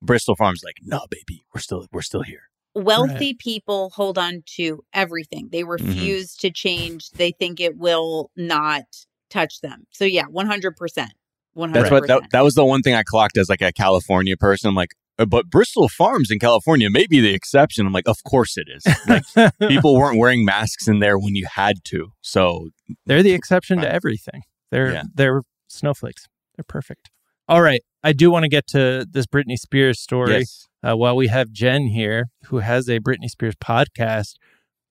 Bristol 0.00 0.36
Farms 0.36 0.62
like 0.64 0.76
no 0.82 1.00
baby, 1.10 1.44
we're 1.54 1.60
still 1.60 1.86
we're 1.92 2.02
still 2.02 2.22
here. 2.22 2.50
Wealthy 2.74 3.34
people 3.34 3.90
hold 3.94 4.16
on 4.16 4.42
to 4.56 4.82
everything. 4.94 5.50
They 5.52 5.62
refuse 5.62 6.34
to 6.36 6.50
change. 6.50 7.10
They 7.10 7.30
think 7.30 7.60
it 7.60 7.76
will 7.76 8.30
not 8.34 8.84
touch 9.28 9.60
them. 9.60 9.86
So 9.90 10.04
yeah, 10.04 10.24
one 10.24 10.46
hundred 10.46 10.76
percent. 10.76 11.12
One 11.54 11.72
That's 11.72 11.90
what 11.90 12.06
that, 12.06 12.30
that 12.32 12.42
was 12.42 12.54
the 12.54 12.64
one 12.64 12.80
thing 12.80 12.94
I 12.94 13.02
clocked 13.02 13.36
as 13.36 13.50
like 13.50 13.60
a 13.60 13.72
California 13.72 14.38
person. 14.38 14.68
I'm 14.68 14.74
like, 14.74 14.92
"Uh, 14.94 15.01
but 15.16 15.48
Bristol 15.50 15.88
Farms 15.88 16.30
in 16.30 16.38
California 16.38 16.88
may 16.90 17.06
be 17.06 17.20
the 17.20 17.34
exception. 17.34 17.86
I'm 17.86 17.92
like, 17.92 18.08
of 18.08 18.16
course 18.24 18.56
it 18.56 18.66
is. 18.74 18.84
Like 19.06 19.52
people 19.68 19.94
weren't 19.96 20.18
wearing 20.18 20.44
masks 20.44 20.88
in 20.88 20.98
there 21.00 21.18
when 21.18 21.34
you 21.36 21.46
had 21.54 21.76
to. 21.84 22.08
So 22.20 22.70
They're 23.06 23.22
the 23.22 23.32
exception 23.32 23.78
to 23.80 23.92
everything. 23.92 24.42
They're 24.70 24.92
Yeah. 24.92 25.02
they're 25.14 25.42
snowflakes. 25.68 26.26
They're 26.56 26.64
perfect. 26.66 27.10
All 27.48 27.60
right, 27.62 27.82
I 28.02 28.12
do 28.12 28.30
want 28.30 28.44
to 28.44 28.48
get 28.48 28.66
to 28.68 29.06
this 29.10 29.26
Britney 29.26 29.56
Spears 29.58 30.00
story. 30.00 30.38
yes, 30.40 30.66
uh, 30.82 30.96
while 30.96 31.16
we 31.16 31.26
have 31.28 31.50
Jen 31.50 31.88
here, 31.88 32.26
who 32.46 32.58
has 32.58 32.88
a 32.88 33.00
Britney 33.00 33.28
Spears 33.28 33.54
podcast. 33.56 34.34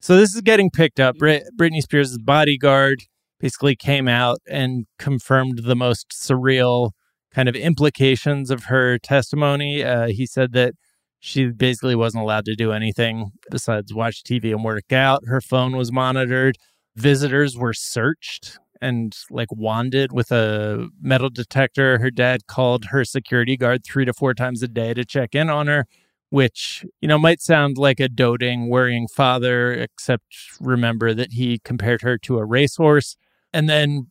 So 0.01 0.15
this 0.17 0.35
is 0.35 0.41
getting 0.41 0.69
picked 0.69 0.99
up. 0.99 1.15
Brit- 1.17 1.43
Britney 1.59 1.81
Spears' 1.81 2.17
bodyguard 2.17 3.03
basically 3.39 3.75
came 3.75 4.07
out 4.07 4.39
and 4.47 4.85
confirmed 4.99 5.61
the 5.63 5.75
most 5.75 6.09
surreal 6.11 6.91
kind 7.33 7.49
of 7.49 7.55
implications 7.55 8.51
of 8.51 8.65
her 8.65 8.97
testimony. 8.97 9.83
Uh, 9.83 10.07
he 10.07 10.25
said 10.25 10.53
that 10.53 10.73
she 11.19 11.47
basically 11.47 11.95
wasn't 11.95 12.23
allowed 12.23 12.45
to 12.45 12.55
do 12.55 12.71
anything 12.71 13.31
besides 13.49 13.93
watch 13.93 14.23
TV 14.23 14.51
and 14.51 14.63
work 14.63 14.91
out. 14.91 15.21
Her 15.27 15.39
phone 15.39 15.77
was 15.77 15.91
monitored. 15.91 16.57
Visitors 16.95 17.57
were 17.57 17.73
searched 17.73 18.57
and 18.81 19.15
like 19.29 19.49
wanded 19.51 20.11
with 20.11 20.31
a 20.31 20.87
metal 20.99 21.29
detector. 21.29 21.99
Her 21.99 22.09
dad 22.09 22.47
called 22.47 22.85
her 22.85 23.05
security 23.05 23.55
guard 23.55 23.85
three 23.85 24.05
to 24.05 24.13
four 24.13 24.33
times 24.33 24.63
a 24.63 24.67
day 24.67 24.93
to 24.95 25.05
check 25.05 25.35
in 25.35 25.49
on 25.49 25.67
her, 25.67 25.85
which, 26.31 26.83
you 26.99 27.07
know, 27.07 27.19
might 27.19 27.41
sound 27.41 27.77
like 27.77 27.99
a 27.99 28.09
doting, 28.09 28.67
worrying 28.67 29.07
father, 29.07 29.71
except 29.71 30.25
remember 30.59 31.13
that 31.13 31.33
he 31.33 31.59
compared 31.59 32.01
her 32.01 32.17
to 32.17 32.39
a 32.39 32.45
racehorse. 32.45 33.15
And 33.53 33.69
then, 33.69 34.07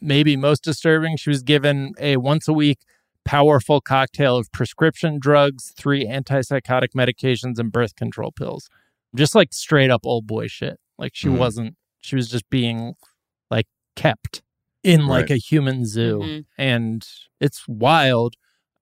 maybe 0.00 0.36
most 0.36 0.62
disturbing, 0.64 1.16
she 1.16 1.30
was 1.30 1.42
given 1.42 1.92
a 1.98 2.16
once 2.16 2.48
a 2.48 2.52
week 2.52 2.78
powerful 3.24 3.80
cocktail 3.80 4.36
of 4.36 4.50
prescription 4.52 5.18
drugs, 5.20 5.72
three 5.76 6.06
antipsychotic 6.06 6.88
medications, 6.96 7.58
and 7.58 7.70
birth 7.70 7.94
control 7.94 8.32
pills. 8.32 8.68
Just 9.14 9.34
like 9.34 9.52
straight 9.52 9.90
up 9.90 10.02
old 10.04 10.26
boy 10.26 10.46
shit. 10.46 10.78
Like 10.98 11.12
she 11.14 11.28
Mhm. 11.28 11.38
wasn't, 11.38 11.76
she 12.00 12.16
was 12.16 12.28
just 12.30 12.48
being 12.50 12.94
like 13.50 13.66
kept 13.96 14.42
in 14.82 15.06
like 15.06 15.24
Right. 15.24 15.32
a 15.32 15.36
human 15.36 15.84
zoo. 15.84 16.20
Mhm. 16.22 16.44
And 16.56 17.06
it's 17.40 17.66
wild. 17.68 18.34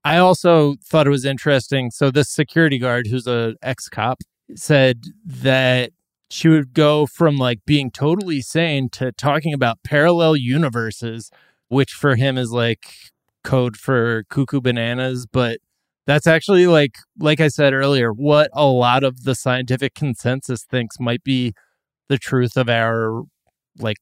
I 0.05 0.19
also 0.19 0.77
thought 0.85 1.07
it 1.09 1.11
was 1.11 1.25
interesting. 1.25 1.91
So 1.91 2.11
this 2.13 2.29
security 2.31 2.79
guard, 2.79 3.09
who's 3.09 3.27
a 3.27 3.57
ex 3.63 3.89
cop, 3.89 4.19
said 4.55 5.03
that 5.25 5.91
she 6.31 6.49
would 6.49 6.75
go 6.75 7.07
from 7.07 7.37
like 7.37 7.61
being 7.67 7.91
totally 7.91 8.41
sane 8.41 8.89
to 8.91 9.13
talking 9.13 9.55
about 9.55 9.83
parallel 9.85 10.37
universes, 10.37 11.31
which 11.69 11.93
for 11.93 12.17
him 12.17 12.37
is 12.37 12.51
like 12.51 12.87
code 13.45 13.77
for 13.77 14.25
cuckoo 14.29 14.61
bananas. 14.61 15.27
But 15.31 15.59
that's 16.07 16.27
actually 16.27 16.67
like, 16.67 16.97
like 17.19 17.41
I 17.41 17.49
said 17.49 17.73
earlier, 17.73 18.13
what 18.13 18.51
a 18.53 18.67
lot 18.67 19.05
of 19.05 19.25
the 19.25 19.35
scientific 19.35 19.95
consensus 19.95 20.65
thinks 20.65 20.99
might 21.01 21.23
be 21.25 21.53
the 22.09 22.19
truth 22.19 22.57
of 22.57 22.69
our 22.69 23.23
like 23.79 23.99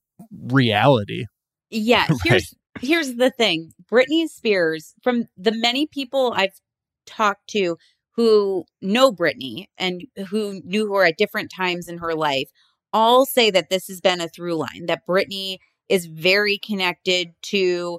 reality. 0.49 1.27
Yeah, 1.71 2.07
Right. 2.11 2.19
here's 2.25 2.55
here's 2.81 3.15
the 3.17 3.31
thing. 3.31 3.73
Britney 3.91 4.29
Spears, 4.29 4.95
from 5.03 5.27
the 5.37 5.53
many 5.53 5.87
people 5.87 6.33
I've 6.37 6.61
talked 7.07 7.49
to 7.49 7.77
who 8.17 8.65
know 8.81 9.13
Britney 9.13 9.67
and 9.79 10.05
who 10.29 10.61
knew 10.65 10.93
her 10.93 11.05
at 11.05 11.19
different 11.19 11.51
times 11.55 11.89
in 11.89 11.99
her 11.99 12.15
life, 12.15 12.51
all 12.93 13.27
say 13.27 13.51
that 13.51 13.71
this 13.71 13.89
has 13.89 14.01
been 14.01 14.21
a 14.21 14.29
through 14.29 14.55
line, 14.55 14.87
that 14.87 15.07
Britney 15.07 15.59
is 15.89 16.07
very 16.07 16.59
connected 16.59 17.31
to 17.43 17.99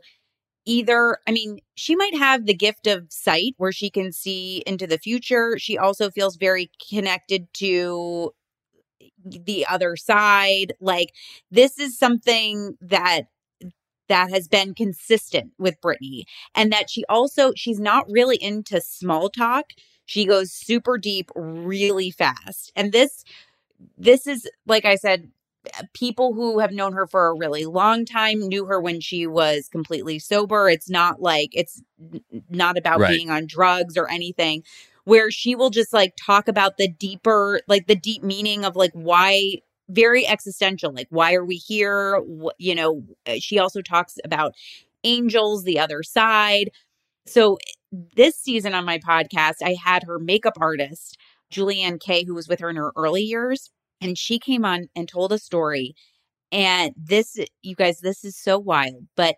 either 0.65 1.19
I 1.27 1.31
mean, 1.31 1.59
she 1.75 1.95
might 1.95 2.15
have 2.17 2.45
the 2.45 2.53
gift 2.53 2.87
of 2.87 3.07
sight 3.09 3.53
where 3.57 3.71
she 3.71 3.89
can 3.89 4.11
see 4.11 4.63
into 4.65 4.87
the 4.87 4.97
future. 4.97 5.57
She 5.59 5.77
also 5.77 6.09
feels 6.09 6.37
very 6.37 6.71
connected 6.89 7.47
to 7.55 8.31
the 9.23 9.65
other 9.67 9.95
side. 9.95 10.73
Like 10.79 11.09
this 11.51 11.79
is 11.79 11.97
something 11.97 12.75
that 12.81 13.23
that 14.07 14.29
has 14.29 14.47
been 14.47 14.75
consistent 14.75 15.51
with 15.57 15.81
britney 15.81 16.25
and 16.53 16.71
that 16.71 16.91
she 16.91 17.03
also 17.09 17.51
she's 17.55 17.79
not 17.79 18.05
really 18.09 18.37
into 18.41 18.79
small 18.79 19.29
talk. 19.29 19.71
She 20.05 20.25
goes 20.25 20.51
super 20.51 20.97
deep 20.97 21.29
really 21.35 22.11
fast. 22.11 22.71
And 22.75 22.91
this 22.91 23.23
this 23.97 24.27
is 24.27 24.49
like 24.65 24.85
I 24.85 24.95
said 24.95 25.29
people 25.93 26.33
who 26.33 26.59
have 26.59 26.71
known 26.71 26.93
her 26.93 27.07
for 27.07 27.27
a 27.27 27.33
really 27.35 27.65
long 27.65 28.05
time 28.05 28.39
knew 28.39 28.65
her 28.65 28.79
when 28.79 29.01
she 29.01 29.25
was 29.25 29.67
completely 29.67 30.19
sober. 30.19 30.69
It's 30.69 30.89
not 30.89 31.21
like 31.21 31.49
it's 31.53 31.81
not 32.49 32.77
about 32.77 32.99
Right. 32.99 33.17
being 33.17 33.29
on 33.29 33.47
drugs 33.47 33.97
or 33.97 34.09
anything 34.09 34.63
where 35.05 35.29
she 35.31 35.55
will 35.55 35.69
just 35.69 35.93
like 35.93 36.13
talk 36.23 36.47
about 36.47 36.77
the 36.77 36.87
deeper 36.87 37.61
like 37.67 37.87
the 37.87 37.95
deep 37.95 38.23
meaning 38.23 38.65
of 38.65 38.75
like 38.75 38.91
why 38.93 39.55
very 39.89 40.25
existential 40.27 40.91
like 40.93 41.07
why 41.11 41.33
are 41.33 41.45
we 41.45 41.55
here 41.57 42.21
you 42.57 42.73
know 42.73 43.03
uh, 43.27 43.35
she 43.39 43.59
also 43.59 43.81
talks 43.81 44.17
about 44.23 44.53
angels 45.03 45.63
the 45.63 45.79
other 45.79 46.01
side 46.01 46.71
so 47.25 47.57
this 48.15 48.35
season 48.35 48.73
on 48.73 48.85
my 48.85 48.97
podcast 48.99 49.55
i 49.63 49.75
had 49.83 50.03
her 50.03 50.19
makeup 50.19 50.57
artist 50.59 51.17
julianne 51.51 51.99
kaye 51.99 52.23
who 52.25 52.35
was 52.35 52.47
with 52.47 52.59
her 52.59 52.69
in 52.69 52.75
her 52.75 52.91
early 52.95 53.23
years 53.23 53.71
and 54.01 54.17
she 54.17 54.39
came 54.39 54.65
on 54.65 54.87
and 54.95 55.07
told 55.07 55.31
a 55.31 55.39
story. 55.39 55.95
And 56.51 56.93
this 56.95 57.37
you 57.63 57.75
guys 57.75 57.99
this 57.99 58.23
is 58.23 58.37
so 58.37 58.59
wild 58.59 59.07
but 59.17 59.35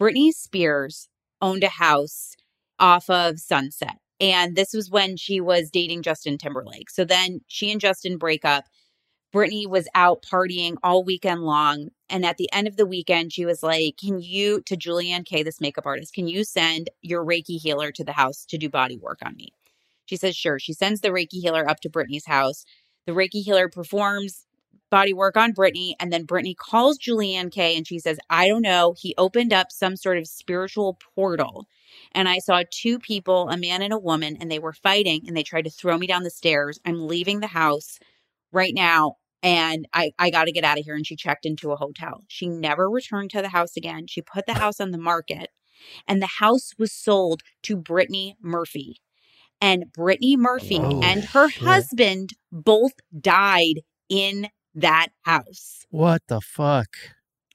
britney 0.00 0.32
spears 0.32 1.08
owned 1.40 1.64
a 1.64 1.68
house 1.68 2.34
off 2.78 3.08
of 3.08 3.38
sunset 3.38 3.96
and 4.20 4.56
this 4.56 4.72
was 4.74 4.90
when 4.90 5.16
she 5.16 5.40
was 5.40 5.70
dating 5.70 6.02
justin 6.02 6.36
timberlake. 6.38 6.90
So 6.90 7.04
then 7.04 7.40
she 7.46 7.70
and 7.70 7.80
justin 7.80 8.18
break 8.18 8.44
up 8.44 8.64
Britney 9.34 9.66
was 9.66 9.88
out 9.94 10.22
partying 10.22 10.76
all 10.82 11.04
weekend 11.04 11.42
long. 11.42 11.88
And 12.08 12.24
at 12.24 12.38
the 12.38 12.50
end 12.52 12.66
of 12.66 12.76
the 12.76 12.86
weekend, 12.86 13.32
she 13.32 13.44
was 13.44 13.62
like, 13.62 13.96
Can 13.98 14.20
you, 14.20 14.62
to 14.62 14.76
Julianne 14.76 15.26
Kaye, 15.26 15.42
this 15.42 15.60
makeup 15.60 15.86
artist, 15.86 16.14
can 16.14 16.28
you 16.28 16.44
send 16.44 16.90
your 17.02 17.24
Reiki 17.24 17.60
healer 17.60 17.92
to 17.92 18.04
the 18.04 18.12
house 18.12 18.46
to 18.46 18.58
do 18.58 18.68
body 18.68 18.96
work 18.96 19.18
on 19.24 19.36
me? 19.36 19.52
She 20.06 20.16
says, 20.16 20.34
Sure. 20.34 20.58
She 20.58 20.72
sends 20.72 21.00
the 21.00 21.10
Reiki 21.10 21.40
healer 21.40 21.68
up 21.68 21.80
to 21.80 21.90
Britney's 21.90 22.26
house. 22.26 22.64
The 23.06 23.12
Reiki 23.12 23.42
healer 23.42 23.68
performs 23.68 24.46
body 24.90 25.12
work 25.12 25.36
on 25.36 25.52
Britney. 25.52 25.92
And 26.00 26.10
then 26.10 26.26
Britney 26.26 26.56
calls 26.56 26.98
Julianne 26.98 27.52
Kaye 27.52 27.76
and 27.76 27.86
she 27.86 27.98
says, 27.98 28.18
I 28.30 28.48
don't 28.48 28.62
know. 28.62 28.94
He 28.98 29.14
opened 29.18 29.52
up 29.52 29.70
some 29.70 29.96
sort 29.96 30.16
of 30.16 30.26
spiritual 30.26 30.98
portal. 31.14 31.66
And 32.12 32.28
I 32.28 32.38
saw 32.38 32.62
two 32.70 32.98
people, 32.98 33.48
a 33.50 33.56
man 33.56 33.82
and 33.82 33.92
a 33.92 33.98
woman, 33.98 34.36
and 34.40 34.50
they 34.50 34.58
were 34.58 34.72
fighting 34.72 35.24
and 35.26 35.36
they 35.36 35.42
tried 35.42 35.64
to 35.64 35.70
throw 35.70 35.98
me 35.98 36.06
down 36.06 36.22
the 36.22 36.30
stairs. 36.30 36.80
I'm 36.86 37.06
leaving 37.06 37.40
the 37.40 37.48
house 37.48 37.98
right 38.52 38.74
now 38.74 39.14
and 39.42 39.86
I, 39.94 40.12
I 40.18 40.30
got 40.30 40.44
to 40.44 40.52
get 40.52 40.64
out 40.64 40.78
of 40.78 40.84
here. 40.84 40.94
And 40.94 41.06
she 41.06 41.16
checked 41.16 41.46
into 41.46 41.70
a 41.70 41.76
hotel. 41.76 42.24
She 42.28 42.48
never 42.48 42.90
returned 42.90 43.30
to 43.30 43.42
the 43.42 43.48
house 43.48 43.76
again. 43.76 44.06
She 44.08 44.20
put 44.22 44.46
the 44.46 44.54
house 44.54 44.80
on 44.80 44.90
the 44.90 44.98
market 44.98 45.50
and 46.06 46.20
the 46.20 46.26
house 46.26 46.72
was 46.78 46.92
sold 46.92 47.42
to 47.64 47.76
Brittany 47.76 48.36
Murphy. 48.42 49.00
And 49.60 49.92
Brittany 49.92 50.36
Murphy 50.36 50.78
Oh, 50.80 51.00
and 51.02 51.24
her 51.32 51.48
shit. 51.48 51.62
husband 51.62 52.30
both 52.52 52.92
died 53.20 53.80
in 54.08 54.48
that 54.74 55.08
house. 55.22 55.86
What 55.90 56.22
the 56.28 56.40
fuck? 56.40 56.88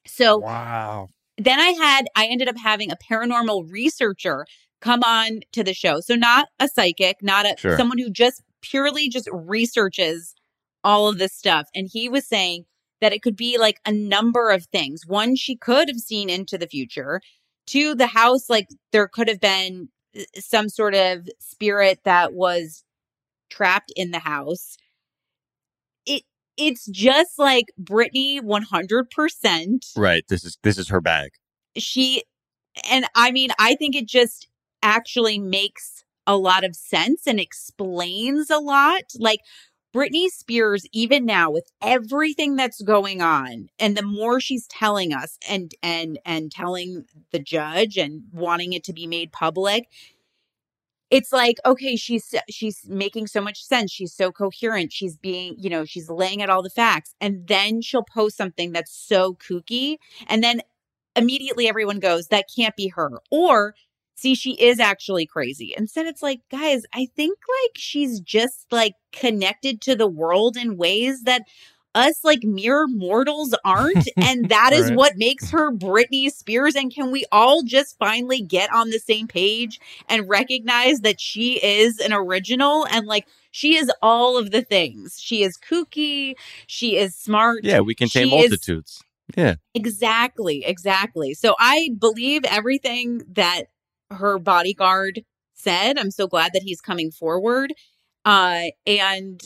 So 0.05 0.39
Wow. 0.39 1.07
then 1.37 1.59
I 1.59 1.69
had, 1.69 2.07
I 2.15 2.27
ended 2.27 2.47
up 2.49 2.57
having 2.57 2.91
a 2.91 2.97
paranormal 2.97 3.71
researcher 3.71 4.45
come 4.81 5.01
on 5.03 5.39
to 5.53 5.63
the 5.63 5.73
show. 5.73 6.01
So 6.01 6.15
not 6.15 6.47
a 6.59 6.67
psychic, 6.67 7.17
not 7.21 7.45
a 7.45 7.55
Sure. 7.57 7.77
someone 7.77 7.97
who 7.97 8.09
just 8.09 8.41
purely 8.61 9.07
just 9.09 9.29
researches 9.31 10.35
all 10.83 11.07
of 11.07 11.17
this 11.17 11.33
stuff. 11.33 11.67
And 11.73 11.89
he 11.91 12.09
was 12.09 12.27
saying 12.27 12.65
that 13.01 13.13
it 13.13 13.21
could 13.21 13.35
be 13.35 13.57
like 13.57 13.79
a 13.85 13.91
number 13.91 14.49
of 14.49 14.65
things. 14.67 15.01
One, 15.05 15.35
she 15.35 15.55
could 15.55 15.89
have 15.89 15.99
seen 15.99 16.29
into 16.29 16.57
the 16.57 16.67
future. 16.67 17.21
Two, 17.65 17.95
the 17.95 18.07
house, 18.07 18.49
like 18.49 18.67
there 18.91 19.07
could 19.07 19.27
have 19.27 19.39
been 19.39 19.89
uh, 20.17 20.21
some 20.35 20.69
sort 20.69 20.95
of 20.95 21.27
spirit 21.39 21.99
that 22.05 22.33
was 22.33 22.83
trapped 23.49 23.91
in 23.95 24.11
the 24.11 24.19
house. 24.19 24.77
It 26.05 26.23
it's 26.57 26.85
just 26.87 27.37
like 27.37 27.65
Britney 27.81 28.39
100% 28.39 29.97
Right. 29.97 30.23
This 30.27 30.43
is 30.43 30.57
this 30.63 30.77
is 30.77 30.89
her 30.89 31.01
bag. 31.01 31.31
she 31.77 32.23
and 32.89 33.05
I 33.15 33.31
mean, 33.31 33.51
I 33.59 33.75
think 33.75 33.95
it 33.95 34.07
just 34.07 34.47
actually 34.81 35.39
makes 35.39 36.03
a 36.25 36.37
lot 36.37 36.63
of 36.63 36.75
sense 36.75 37.27
and 37.27 37.39
explains 37.39 38.49
a 38.49 38.59
lot. 38.59 39.03
Like 39.19 39.39
Britney 39.93 40.27
Spears, 40.29 40.85
even 40.91 41.25
now 41.25 41.51
with 41.51 41.71
everything 41.81 42.55
that's 42.55 42.81
going 42.81 43.21
on, 43.21 43.69
and 43.79 43.95
the 43.95 44.03
more 44.03 44.39
she's 44.39 44.67
telling 44.67 45.13
us 45.13 45.37
and 45.47 45.71
and 45.83 46.19
and 46.25 46.51
telling 46.51 47.05
the 47.31 47.39
judge 47.39 47.97
and 47.97 48.23
wanting 48.33 48.73
it 48.73 48.83
to 48.85 48.93
be 48.93 49.07
made 49.07 49.31
public, 49.31 49.87
it's 51.11 51.31
like 51.31 51.57
okay, 51.65 51.95
she's 51.95 52.33
she's 52.49 52.81
making 52.87 53.27
so 53.27 53.41
much 53.41 53.63
sense. 53.63 53.91
She's 53.91 54.13
so 54.13 54.31
coherent. 54.31 54.91
She's 54.91 55.17
being, 55.17 55.55
you 55.59 55.69
know, 55.69 55.85
she's 55.85 56.09
laying 56.09 56.41
out 56.41 56.49
all 56.49 56.63
the 56.63 56.69
facts, 56.71 57.13
and 57.21 57.47
then 57.47 57.81
she'll 57.81 58.03
post 58.03 58.37
something 58.37 58.71
that's 58.71 58.91
so 58.95 59.35
kooky, 59.35 59.97
and 60.27 60.43
then 60.43 60.61
immediately 61.15 61.67
everyone 61.67 61.99
goes, 61.99 62.27
that 62.27 62.45
can't 62.55 62.75
be 62.75 62.87
her. 62.89 63.11
Or 63.31 63.75
see, 64.15 64.35
she 64.35 64.53
is 64.53 64.79
actually 64.79 65.25
crazy. 65.25 65.73
Instead, 65.77 66.05
it's 66.05 66.21
like, 66.21 66.39
guys, 66.51 66.83
I 66.93 67.07
think 67.15 67.37
like 67.63 67.71
she's 67.75 68.19
just 68.19 68.65
like 68.71 68.93
connected 69.11 69.81
to 69.81 69.95
the 69.95 70.07
world 70.07 70.57
in 70.57 70.77
ways 70.77 71.23
that 71.23 71.43
us 71.95 72.23
like 72.23 72.43
mere 72.43 72.87
mortals 72.87 73.53
aren't. 73.63 74.09
and 74.17 74.49
that 74.49 74.71
is 74.73 74.87
Right. 74.89 74.95
what 74.97 75.13
makes 75.17 75.51
her 75.51 75.71
Britney 75.71 76.31
Spears. 76.31 76.73
And 76.75 76.91
can 76.93 77.11
we 77.11 77.23
all 77.31 77.61
just 77.61 77.97
finally 77.99 78.41
get 78.41 78.73
on 78.73 78.89
the 78.89 78.97
same 78.97 79.27
page 79.27 79.79
and 80.09 80.27
recognize 80.27 81.01
that 81.01 81.21
she 81.21 81.63
is 81.63 81.99
an 81.99 82.11
original 82.11 82.87
and 82.89 83.05
like 83.05 83.27
she 83.51 83.75
is 83.75 83.91
all 84.01 84.37
of 84.39 84.49
the 84.49 84.63
things? 84.63 85.19
She 85.21 85.43
is 85.43 85.55
kooky. 85.57 86.33
She 86.65 86.97
is 86.97 87.13
smart. 87.15 87.63
Yeah, 87.63 87.81
we 87.81 87.93
contain 87.93 88.27
She 88.27 88.35
is- 88.37 88.49
multitudes. 88.49 89.03
Yeah. 89.37 89.55
Exactly, 89.75 90.65
exactly. 90.65 91.33
So 91.33 91.55
I 91.59 91.91
believe 91.97 92.41
everything 92.45 93.21
that 93.33 93.65
her 94.13 94.39
bodyguard 94.39 95.23
said. 95.53 95.97
I'm 95.97 96.11
so 96.11 96.27
glad 96.27 96.51
that 96.53 96.63
he's 96.63 96.81
coming 96.81 97.11
forward. 97.11 97.73
Uh 98.25 98.65
and 98.85 99.41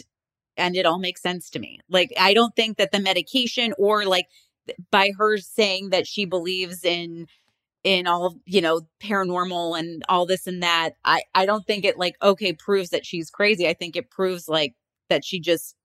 and 0.56 0.76
it 0.76 0.86
all 0.86 1.00
makes 1.00 1.22
sense 1.22 1.50
to 1.52 1.60
me. 1.60 1.80
Like 1.90 2.12
I 2.20 2.34
don't 2.34 2.56
think 2.56 2.78
that 2.78 2.92
the 2.92 3.00
medication 3.00 3.74
or 3.78 4.06
like 4.06 4.28
by 4.92 5.12
her 5.18 5.38
saying 5.38 5.90
that 5.92 6.08
she 6.08 6.26
believes 6.26 6.84
in 6.84 7.28
in 7.84 8.08
all 8.08 8.36
you 8.46 8.60
know 8.62 8.82
paranormal 9.02 9.80
and 9.80 10.04
all 10.10 10.26
this 10.26 10.48
and 10.48 10.62
that 10.64 10.92
i 11.06 11.22
i 11.36 11.46
don't 11.46 11.66
think 11.66 11.86
it 11.86 11.98
like 11.98 12.16
okay 12.22 12.52
proves 12.52 12.90
that 12.90 13.06
she's 13.06 13.30
crazy 13.30 13.68
i 13.68 13.74
think 13.74 13.96
it 13.96 14.10
proves 14.10 14.50
like 14.50 14.74
that 15.10 15.24
she 15.24 15.40
just 15.40 15.76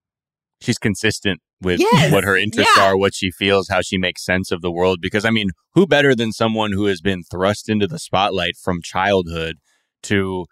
she's 0.60 0.78
consistent 0.78 1.40
with 1.62 1.80
Yes, 1.80 2.12
what 2.12 2.24
her 2.24 2.36
interests 2.36 2.72
yeah. 2.76 2.84
are, 2.90 2.96
what 2.96 3.14
she 3.14 3.30
feels, 3.30 3.68
how 3.68 3.80
she 3.80 3.96
makes 3.98 4.24
sense 4.24 4.50
of 4.52 4.60
the 4.62 4.70
world. 4.70 5.00
Because 5.00 5.24
I 5.24 5.30
mean, 5.30 5.50
who 5.74 5.86
better 5.86 6.14
than 6.14 6.32
someone 6.32 6.72
who 6.72 6.86
has 6.86 7.00
been 7.00 7.22
thrust 7.22 7.68
into 7.68 7.86
the 7.86 7.98
spotlight 7.98 8.56
from 8.56 8.80
childhood 8.82 9.56
to 10.04 10.46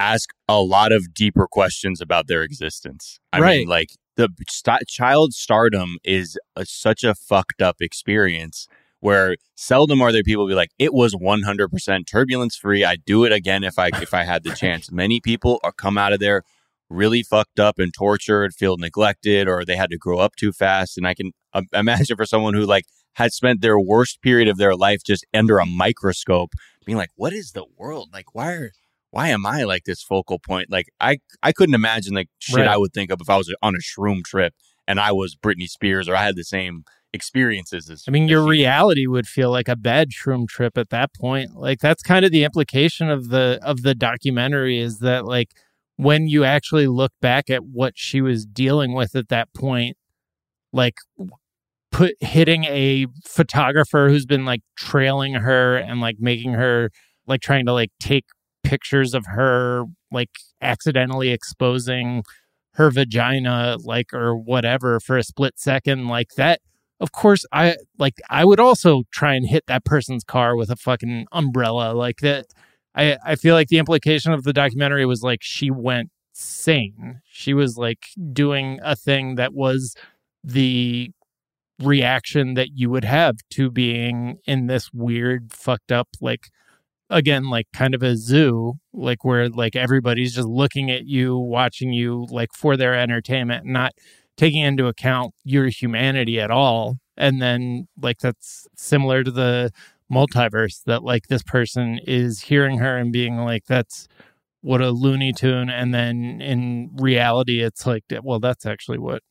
ask 0.00 0.30
a 0.48 0.60
lot 0.60 0.90
of 0.92 1.14
deeper 1.14 1.46
questions 1.50 2.00
about 2.00 2.26
their 2.26 2.42
existence? 2.42 3.18
I 3.32 3.40
Right. 3.40 3.58
mean, 3.60 3.68
like 3.68 3.90
the 4.16 4.28
st- 4.48 4.86
child 4.88 5.32
stardom 5.34 5.98
is 6.04 6.38
a, 6.56 6.64
such 6.66 7.04
a 7.04 7.14
fucked 7.14 7.60
up 7.62 7.76
experience. 7.80 8.66
Where 9.00 9.36
seldom 9.54 10.00
are 10.00 10.12
there 10.12 10.22
people 10.22 10.48
be 10.48 10.54
like, 10.54 10.70
it 10.78 10.94
was 10.94 11.14
100% 11.14 12.06
turbulence 12.06 12.56
free. 12.56 12.84
I'd 12.84 13.04
do 13.04 13.24
it 13.24 13.32
again 13.32 13.62
if 13.62 13.78
I 13.78 13.90
if 14.00 14.14
I 14.14 14.24
had 14.24 14.44
the 14.44 14.54
chance. 14.54 14.90
Many 14.90 15.20
people 15.20 15.60
are 15.62 15.72
come 15.72 15.98
out 15.98 16.14
of 16.14 16.20
there 16.20 16.42
really 16.90 17.22
fucked 17.22 17.58
up 17.58 17.78
and 17.78 17.92
tortured, 17.92 18.54
feel 18.54 18.76
neglected, 18.76 19.48
or 19.48 19.64
they 19.64 19.76
had 19.76 19.90
to 19.90 19.98
grow 19.98 20.18
up 20.18 20.36
too 20.36 20.52
fast. 20.52 20.96
And 20.96 21.06
I 21.06 21.14
can 21.14 21.32
uh, 21.52 21.62
imagine 21.72 22.16
for 22.16 22.26
someone 22.26 22.54
who 22.54 22.64
like 22.64 22.84
had 23.14 23.32
spent 23.32 23.60
their 23.60 23.78
worst 23.78 24.22
period 24.22 24.48
of 24.48 24.58
their 24.58 24.74
life 24.74 25.00
just 25.04 25.24
under 25.32 25.58
a 25.58 25.66
microscope, 25.66 26.52
being 26.84 26.98
like, 26.98 27.10
"What 27.16 27.32
is 27.32 27.52
the 27.52 27.64
world 27.76 28.10
like? 28.12 28.34
Why 28.34 28.52
are 28.52 28.72
why 29.10 29.28
am 29.28 29.46
I 29.46 29.62
like 29.62 29.84
this 29.84 30.02
focal 30.02 30.38
point?" 30.38 30.70
Like 30.70 30.86
I 31.00 31.18
I 31.42 31.52
couldn't 31.52 31.74
imagine 31.74 32.14
like 32.14 32.28
shit 32.38 32.58
Right. 32.58 32.68
I 32.68 32.76
would 32.76 32.92
think 32.92 33.10
of 33.10 33.20
if 33.20 33.30
I 33.30 33.36
was 33.36 33.54
on 33.62 33.74
a 33.74 33.78
shroom 33.78 34.24
trip 34.24 34.54
and 34.86 35.00
I 35.00 35.12
was 35.12 35.36
Britney 35.36 35.68
Spears 35.68 36.08
or 36.08 36.16
I 36.16 36.24
had 36.24 36.36
the 36.36 36.44
same 36.44 36.84
experiences 37.14 37.88
as 37.88 38.04
I 38.08 38.10
mean, 38.10 38.28
your 38.28 38.44
reality 38.44 39.06
would 39.06 39.26
feel 39.26 39.50
like 39.50 39.68
a 39.68 39.76
bad 39.76 40.10
shroom 40.10 40.48
trip 40.48 40.76
at 40.76 40.90
that 40.90 41.14
point. 41.14 41.54
Like 41.54 41.78
that's 41.78 42.02
kind 42.02 42.24
of 42.24 42.32
the 42.32 42.44
implication 42.44 43.08
of 43.08 43.28
the 43.28 43.60
of 43.62 43.82
the 43.82 43.94
documentary 43.94 44.78
is 44.80 44.98
that 44.98 45.24
like 45.24 45.50
when 45.96 46.28
you 46.28 46.44
actually 46.44 46.86
look 46.86 47.12
back 47.20 47.50
at 47.50 47.64
what 47.64 47.94
she 47.96 48.20
was 48.20 48.44
dealing 48.44 48.94
with 48.94 49.14
at 49.14 49.28
that 49.28 49.52
point, 49.54 49.96
like 50.72 50.96
put 51.92 52.14
hitting 52.20 52.64
a 52.64 53.06
photographer 53.24 54.08
who's 54.08 54.26
been 54.26 54.44
like 54.44 54.62
trailing 54.76 55.34
her 55.34 55.76
and 55.76 56.00
like 56.00 56.16
making 56.18 56.52
her 56.52 56.90
like 57.26 57.40
trying 57.40 57.64
to 57.66 57.72
like 57.72 57.90
take 58.00 58.24
pictures 58.64 59.14
of 59.14 59.24
her 59.26 59.84
like 60.10 60.30
accidentally 60.60 61.30
exposing 61.30 62.24
her 62.72 62.90
vagina 62.90 63.76
like 63.84 64.12
or 64.12 64.36
whatever 64.36 64.98
for 64.98 65.16
a 65.16 65.22
split 65.22 65.56
second 65.56 66.08
like 66.08 66.30
that 66.36 66.60
of 66.98 67.12
course 67.12 67.44
i 67.52 67.76
like 67.98 68.14
i 68.28 68.44
would 68.44 68.58
also 68.58 69.04
try 69.12 69.34
and 69.34 69.46
hit 69.46 69.64
that 69.68 69.84
person's 69.84 70.24
car 70.24 70.56
with 70.56 70.70
a 70.70 70.76
fucking 70.76 71.26
umbrella 71.30 71.92
like 71.92 72.18
that 72.18 72.46
i 72.94 73.16
i 73.24 73.34
feel 73.34 73.54
like 73.54 73.68
the 73.68 73.78
implication 73.78 74.32
of 74.32 74.44
the 74.44 74.52
documentary 74.52 75.06
was 75.06 75.22
like 75.22 75.40
she 75.42 75.70
went 75.70 76.10
sane. 76.34 77.20
She 77.24 77.54
was 77.54 77.78
like 77.78 78.06
doing 78.32 78.80
a 78.82 78.96
thing 78.96 79.36
that 79.36 79.54
was 79.54 79.94
the 80.42 81.10
reaction 81.80 82.54
that 82.54 82.70
you 82.74 82.90
would 82.90 83.04
have 83.04 83.36
to 83.50 83.70
being 83.70 84.38
in 84.46 84.66
this 84.66 84.92
weird 84.92 85.52
fucked 85.52 85.90
up 85.90 86.08
like 86.20 86.50
again 87.10 87.50
like 87.50 87.66
kind 87.72 87.94
of 87.96 88.02
a 88.02 88.16
zoo 88.16 88.74
like 88.92 89.24
where 89.24 89.48
like 89.48 89.74
everybody's 89.74 90.36
just 90.36 90.46
looking 90.46 90.88
at 90.90 91.06
you 91.06 91.36
watching 91.36 91.92
you 91.92 92.26
like 92.30 92.50
for 92.54 92.76
their 92.76 92.94
entertainment 92.94 93.66
not 93.66 93.92
taking 94.36 94.62
into 94.62 94.86
account 94.86 95.34
your 95.44 95.68
humanity 95.68 96.40
at 96.40 96.50
all. 96.50 96.98
And 97.16 97.40
then 97.40 97.86
like 98.00 98.18
that's 98.18 98.66
similar 98.76 99.22
to 99.22 99.30
the 99.30 99.70
multiverse 100.12 100.82
that 100.84 101.02
like 101.02 101.28
this 101.28 101.42
person 101.42 101.98
is 102.06 102.40
hearing 102.40 102.78
her 102.78 102.96
and 102.96 103.12
being 103.12 103.38
like 103.38 103.64
that's 103.66 104.06
what 104.60 104.80
a 104.80 104.90
looney 104.90 105.32
tune 105.32 105.68
and 105.70 105.92
then 105.92 106.40
in 106.40 106.90
reality 106.96 107.60
it's 107.60 107.86
like 107.86 108.04
well 108.22 108.40
that's 108.40 108.66
actually 108.66 108.98
what 108.98 109.22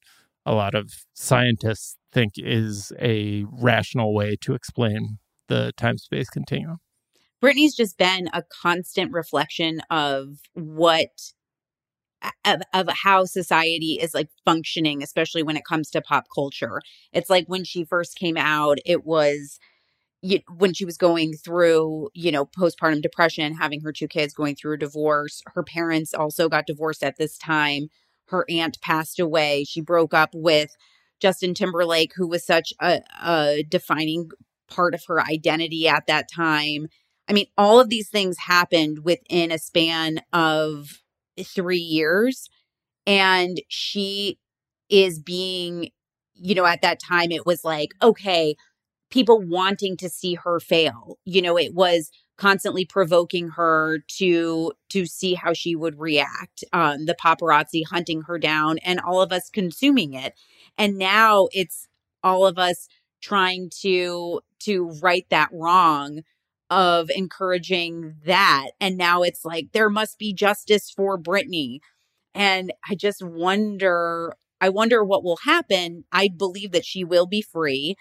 a 0.45 0.53
lot 0.53 0.75
of 0.75 0.91
scientists 1.13 1.97
think 2.11 2.33
is 2.37 2.91
a 2.99 3.45
rational 3.51 4.13
way 4.13 4.35
to 4.41 4.53
explain 4.53 5.17
the 5.47 5.71
time 5.77 5.97
space 5.97 6.29
continuum 6.29 6.77
britney's 7.43 7.75
just 7.75 7.97
been 7.97 8.29
a 8.33 8.43
constant 8.61 9.11
reflection 9.11 9.81
of 9.89 10.39
what 10.53 11.09
of, 12.45 12.61
of 12.73 12.87
how 12.89 13.25
society 13.25 13.99
is 14.01 14.13
like 14.13 14.29
functioning, 14.45 15.03
especially 15.03 15.43
when 15.43 15.57
it 15.57 15.65
comes 15.65 15.89
to 15.89 16.01
pop 16.01 16.25
culture. 16.33 16.81
It's 17.11 17.29
like 17.29 17.47
when 17.47 17.63
she 17.63 17.83
first 17.83 18.17
came 18.17 18.37
out, 18.37 18.77
it 18.85 19.05
was 19.05 19.59
when 20.55 20.73
she 20.73 20.85
was 20.85 20.97
going 20.97 21.33
through, 21.33 22.09
you 22.13 22.31
know, 22.31 22.45
postpartum 22.45 23.01
depression, 23.01 23.55
having 23.55 23.81
her 23.81 23.91
two 23.91 24.07
kids, 24.07 24.33
going 24.33 24.55
through 24.55 24.75
a 24.75 24.77
divorce. 24.77 25.41
Her 25.53 25.63
parents 25.63 26.13
also 26.13 26.47
got 26.47 26.65
divorced 26.65 27.03
at 27.03 27.17
this 27.17 27.37
time. 27.37 27.87
Her 28.27 28.45
aunt 28.49 28.79
passed 28.81 29.19
away. 29.19 29.65
She 29.65 29.81
broke 29.81 30.13
up 30.13 30.29
with 30.33 30.75
Justin 31.19 31.53
Timberlake, 31.53 32.13
who 32.15 32.27
was 32.27 32.45
such 32.45 32.73
a, 32.81 33.01
a 33.23 33.63
defining 33.67 34.29
part 34.69 34.93
of 34.93 35.03
her 35.07 35.21
identity 35.21 35.87
at 35.87 36.07
that 36.07 36.29
time. 36.33 36.87
I 37.27 37.33
mean, 37.33 37.47
all 37.57 37.79
of 37.79 37.89
these 37.89 38.09
things 38.09 38.37
happened 38.37 38.99
within 39.03 39.51
a 39.51 39.57
span 39.59 40.21
of 40.31 41.01
three 41.41 41.77
years. 41.77 42.49
And 43.05 43.61
she 43.67 44.39
is 44.89 45.19
being, 45.19 45.89
you 46.33 46.55
know, 46.55 46.65
at 46.65 46.81
that 46.81 46.99
time, 46.99 47.31
it 47.31 47.45
was 47.45 47.63
like, 47.63 47.89
okay, 48.01 48.55
people 49.13 49.39
wanting 49.39 49.95
to 49.95 50.09
see 50.09 50.33
her 50.33 50.59
fail. 50.59 51.19
You 51.23 51.43
know, 51.43 51.55
it 51.55 51.75
was 51.75 52.09
constantly 52.35 52.83
provoking 52.83 53.49
her 53.49 53.99
to 54.07 54.73
to 54.89 55.05
see 55.05 55.35
how 55.35 55.53
she 55.53 55.75
would 55.75 55.99
react 55.99 56.63
um 56.73 57.05
the 57.05 57.13
paparazzi 57.13 57.83
hunting 57.87 58.23
her 58.23 58.39
down 58.39 58.79
and 58.79 58.99
all 58.99 59.21
of 59.21 59.31
us 59.31 59.51
consuming 59.51 60.13
it. 60.13 60.33
And 60.79 60.97
now 60.97 61.47
it's 61.51 61.87
all 62.23 62.47
of 62.47 62.57
us 62.57 62.87
trying 63.21 63.69
to 63.81 64.41
to 64.61 64.89
right 65.03 65.27
that 65.29 65.49
wrong 65.53 66.23
of 66.71 67.11
encouraging 67.11 68.15
that. 68.25 68.69
And 68.81 68.97
now 68.97 69.21
it's 69.21 69.45
like 69.45 69.67
there 69.73 69.91
must 69.91 70.17
be 70.17 70.33
justice 70.33 70.89
for 70.89 71.19
Britney. 71.19 71.81
And 72.33 72.73
I 72.89 72.95
just 72.95 73.21
wonder 73.23 74.35
I 74.59 74.69
wonder 74.69 75.03
what 75.03 75.23
will 75.23 75.37
happen. 75.45 76.05
I 76.11 76.29
believe 76.29 76.71
that 76.71 76.85
she 76.85 77.03
will 77.03 77.27
be 77.27 77.43
free 77.43 77.95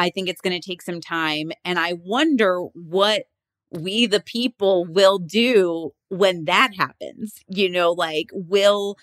I 0.00 0.10
think 0.10 0.28
it's 0.28 0.40
going 0.40 0.58
to 0.58 0.66
take 0.66 0.82
some 0.82 1.00
time 1.00 1.52
and 1.64 1.78
I 1.78 1.92
wonder 1.92 2.62
what 2.74 3.24
we 3.70 4.06
the 4.06 4.20
people 4.20 4.86
will 4.86 5.18
do 5.18 5.92
when 6.08 6.44
that 6.46 6.74
happens 6.76 7.34
you 7.48 7.68
know 7.70 7.92
like 7.92 8.28
will 8.32 8.96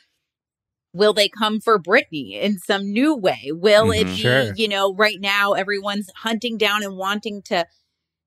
will 0.93 1.13
they 1.13 1.29
come 1.29 1.59
for 1.59 1.79
Britney 1.79 2.33
in 2.33 2.57
some 2.57 2.91
new 2.91 3.15
way 3.15 3.51
will 3.51 3.91
it 3.91 4.07
Mhm. 4.07 4.15
be 4.15 4.21
Sure. 4.21 4.53
you 4.55 4.67
know 4.67 4.93
right 4.95 5.21
now 5.21 5.53
everyone's 5.53 6.09
hunting 6.15 6.57
down 6.57 6.83
and 6.83 6.97
wanting 6.97 7.41
to 7.43 7.65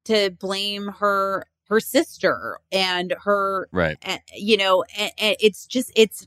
to 0.06 0.30
blame 0.30 0.88
her 1.00 1.44
her 1.68 1.80
sister 1.80 2.58
and 2.72 3.14
her 3.24 3.68
right. 3.72 3.96
uh, 4.04 4.18
you 4.36 4.56
know 4.56 4.84
and, 4.98 5.12
it's 5.18 5.66
just 5.66 5.92
it's 5.94 6.26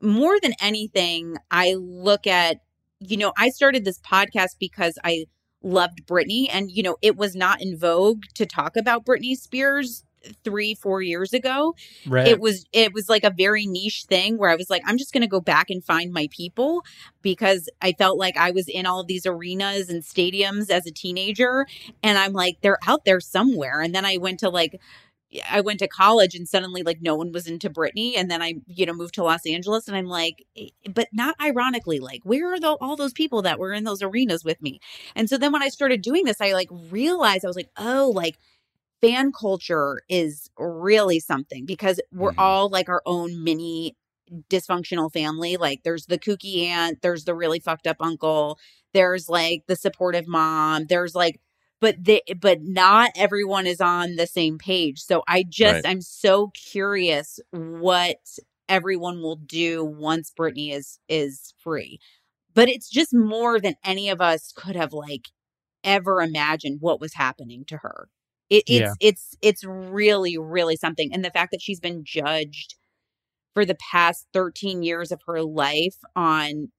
more 0.00 0.38
than 0.40 0.52
anything 0.60 1.36
i 1.50 1.74
look 1.74 2.26
at 2.26 2.60
you 3.00 3.16
know 3.16 3.32
i 3.36 3.48
started 3.50 3.84
this 3.84 3.98
podcast 4.00 4.56
because 4.60 4.98
i 5.04 5.24
loved 5.68 6.06
britney 6.06 6.46
and 6.50 6.70
you 6.70 6.82
know 6.82 6.96
it 7.02 7.16
was 7.16 7.34
not 7.34 7.60
in 7.60 7.76
vogue 7.76 8.22
to 8.34 8.46
talk 8.46 8.76
about 8.76 9.04
britney 9.04 9.36
spears 9.36 10.04
three 10.44 10.74
four 10.74 11.02
years 11.02 11.32
ago. 11.32 11.74
Right. 12.06 12.26
It 12.26 12.40
was 12.40 12.66
it 12.72 12.92
was 12.92 13.08
like 13.08 13.24
a 13.24 13.30
very 13.30 13.66
niche 13.66 14.04
thing 14.08 14.38
where 14.38 14.50
i 14.50 14.56
was 14.56 14.70
like 14.70 14.82
i'm 14.86 14.98
just 14.98 15.12
going 15.12 15.22
to 15.22 15.28
go 15.28 15.40
back 15.40 15.70
and 15.70 15.84
find 15.84 16.12
my 16.12 16.28
people 16.30 16.82
because 17.22 17.68
i 17.82 17.92
felt 17.92 18.18
like 18.18 18.36
i 18.36 18.50
was 18.50 18.68
in 18.68 18.86
all 18.86 19.00
of 19.00 19.06
these 19.06 19.26
arenas 19.26 19.88
and 19.88 20.02
stadiums 20.02 20.70
as 20.70 20.86
a 20.86 20.90
teenager 20.90 21.66
and 22.02 22.18
i'm 22.18 22.32
like 22.32 22.58
they're 22.62 22.78
out 22.86 23.04
there 23.04 23.20
somewhere. 23.20 23.80
And 23.80 23.94
then 23.94 24.04
i 24.04 24.16
went 24.16 24.40
to 24.40 24.48
like 24.48 24.80
I 25.50 25.60
went 25.60 25.78
to 25.80 25.88
college 25.88 26.34
and 26.34 26.48
suddenly 26.48 26.82
like 26.82 27.02
no 27.02 27.14
one 27.14 27.32
was 27.32 27.46
into 27.46 27.68
Britney 27.70 28.14
and 28.16 28.30
then 28.30 28.42
I 28.42 28.54
you 28.66 28.86
know 28.86 28.94
moved 28.94 29.14
to 29.14 29.22
Los 29.24 29.46
Angeles 29.46 29.86
and 29.88 29.96
I'm 29.96 30.06
like 30.06 30.44
eh, 30.56 30.68
but 30.94 31.08
not 31.12 31.34
ironically 31.40 31.98
like 32.00 32.22
where 32.24 32.52
are 32.52 32.60
the, 32.60 32.68
all 32.80 32.96
those 32.96 33.12
people 33.12 33.42
that 33.42 33.58
were 33.58 33.72
in 33.72 33.84
those 33.84 34.02
arenas 34.02 34.44
with 34.44 34.60
me 34.62 34.80
and 35.14 35.28
so 35.28 35.36
then 35.38 35.52
when 35.52 35.62
I 35.62 35.68
started 35.68 36.02
doing 36.02 36.24
this 36.24 36.40
I 36.40 36.52
like 36.52 36.68
realized 36.90 37.44
I 37.44 37.48
was 37.48 37.56
like 37.56 37.70
oh 37.76 38.10
like 38.14 38.38
fan 39.00 39.32
culture 39.32 40.00
is 40.08 40.50
really 40.58 41.20
something 41.20 41.66
because 41.66 42.00
we're 42.12 42.32
Mhm. 42.32 42.38
all 42.38 42.68
like 42.70 42.88
our 42.88 43.02
own 43.06 43.44
mini 43.44 43.96
dysfunctional 44.50 45.12
family 45.12 45.56
like 45.56 45.82
there's 45.84 46.06
the 46.06 46.18
kooky 46.18 46.66
aunt 46.66 47.00
there's 47.02 47.24
the 47.24 47.34
really 47.34 47.60
fucked 47.60 47.86
up 47.86 47.96
uncle 48.00 48.58
there's 48.94 49.28
like 49.28 49.62
the 49.68 49.76
supportive 49.76 50.26
mom 50.28 50.84
there's 50.88 51.14
like 51.14 51.40
but 51.80 51.96
they 52.02 52.22
but 52.40 52.60
not 52.62 53.10
everyone 53.16 53.66
is 53.66 53.80
on 53.80 54.16
the 54.16 54.26
same 54.26 54.58
page 54.58 55.00
so 55.00 55.22
i 55.28 55.44
just 55.48 55.84
Right. 55.84 55.86
i'm 55.86 56.00
so 56.02 56.48
curious 56.54 57.40
what 57.50 58.18
everyone 58.68 59.22
will 59.22 59.36
do 59.36 59.84
once 59.84 60.32
Britney 60.38 60.72
is 60.74 60.98
is 61.08 61.54
free 61.62 61.98
but 62.54 62.68
it's 62.68 62.88
just 62.90 63.14
more 63.14 63.60
than 63.60 63.74
any 63.84 64.08
of 64.10 64.20
us 64.20 64.52
could 64.56 64.76
have 64.76 64.92
like 64.92 65.28
ever 65.84 66.22
imagined 66.22 66.78
what 66.80 67.00
was 67.00 67.14
happening 67.14 67.64
to 67.66 67.78
her. 67.78 68.08
It, 68.50 68.64
it's 68.68 68.78
Yeah. 68.80 68.94
it's 69.00 69.36
it's 69.42 69.64
really 69.64 70.38
really 70.38 70.76
something, 70.76 71.12
and 71.12 71.24
the 71.24 71.30
fact 71.30 71.52
that 71.52 71.62
she's 71.62 71.80
been 71.80 72.02
judged 72.04 72.76
for 73.54 73.64
the 73.64 73.76
past 73.76 74.26
13 74.32 74.82
years 74.82 75.12
of 75.12 75.20
her 75.26 75.42
life 75.42 75.96
on 76.16 76.70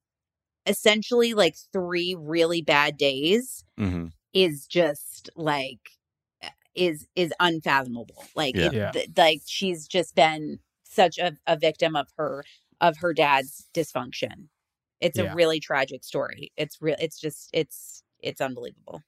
essentially 0.66 1.34
like 1.34 1.56
three 1.74 2.16
really 2.20 2.62
bad 2.62 2.98
days 2.98 3.64
hmm 3.78 4.08
is 4.34 4.66
just 4.68 5.30
like 5.36 5.80
eh, 6.42 6.50
is 6.76 7.08
is 7.16 7.34
unfathomable 7.40 8.24
like 8.36 8.56
Yeah. 8.56 8.66
it- 8.68 8.74
Yeah. 8.74 8.92
th- 8.92 9.10
like 9.18 9.42
she's 9.46 9.88
just 9.88 10.16
been 10.16 10.60
such 10.84 11.18
a, 11.18 11.38
a 11.48 11.56
victim 11.58 11.96
of 11.96 12.08
her 12.18 12.44
of 12.82 12.98
her 12.98 13.14
dad's 13.14 13.68
dysfunction 13.74 14.48
it's 15.02 15.18
Yeah. 15.18 15.32
a 15.32 15.36
really 15.36 15.60
tragic 15.60 16.04
story 16.04 16.52
it's 16.58 16.82
real 16.82 16.96
it's 17.00 17.20
just 17.20 17.50
it's 17.54 18.04
it's 18.20 18.42
unbelievable 18.42 19.02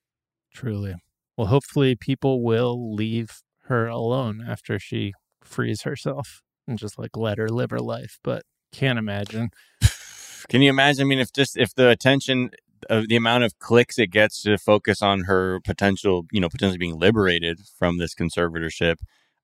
Truly. 0.54 0.96
Well, 1.38 1.48
hopefully 1.48 1.96
people 1.96 2.44
will 2.44 2.94
leave 2.94 3.42
her 3.68 3.88
alone 3.88 4.44
after 4.46 4.78
she 4.80 5.14
frees 5.42 5.84
herself 5.84 6.42
and 6.68 6.78
just 6.78 7.00
like 7.00 7.16
let 7.16 7.38
her 7.38 7.48
live 7.48 7.70
her 7.72 7.80
life. 7.80 8.20
But 8.22 8.44
can't 8.74 9.00
imagine. 9.00 9.52
Can 10.50 10.62
you 10.62 10.70
imagine? 10.70 11.04
I 11.04 11.06
mean, 11.06 11.20
if 11.20 11.32
just 11.32 11.56
if 11.58 11.74
the 11.74 11.88
attention 11.90 12.50
of 12.90 13.08
the 13.08 13.16
amount 13.16 13.44
of 13.44 13.58
clicks 13.60 13.98
it 14.00 14.08
gets 14.12 14.42
to 14.44 14.58
focus 14.58 15.02
on 15.02 15.22
her 15.22 15.60
potential, 15.64 16.26
you 16.32 16.40
know, 16.42 16.50
potentially 16.50 16.78
being 16.78 17.00
liberated 17.00 17.60
from 17.78 17.98
this 17.98 18.14
conservatorship, 18.16 18.96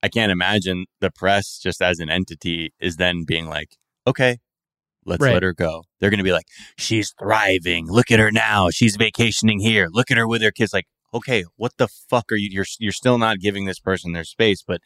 I 0.04 0.10
can't 0.10 0.32
imagine 0.32 0.86
the 1.02 1.12
press 1.12 1.60
just 1.60 1.82
as 1.82 2.00
an 2.00 2.10
entity 2.10 2.74
is 2.80 2.98
then 2.98 3.24
being 3.26 3.48
like, 3.48 3.78
okay, 4.06 4.38
let's 5.06 5.22
Right. 5.22 5.34
let 5.34 5.44
her 5.44 5.54
go. 5.54 5.84
They're 6.00 6.10
going 6.10 6.20
to 6.20 6.24
be 6.24 6.32
like, 6.34 6.48
she's 6.78 7.14
thriving. 7.20 7.88
Look 7.88 8.12
at 8.12 8.20
her 8.20 8.32
now. 8.32 8.70
She's 8.70 8.96
vacationing 8.96 9.60
here. 9.60 9.88
Look 9.92 10.12
at 10.12 10.18
her 10.18 10.28
with 10.28 10.42
her 10.42 10.52
kids. 10.52 10.74
Like, 10.74 10.88
okay, 11.14 11.46
what 11.56 11.74
the 11.78 11.88
fuck 11.88 12.32
are 12.32 12.36
you? 12.36 12.50
You're 12.52 12.66
you're 12.80 12.92
still 12.92 13.18
not 13.18 13.40
giving 13.40 13.66
this 13.66 13.80
person 13.80 14.12
their 14.14 14.24
space, 14.24 14.62
but 14.66 14.82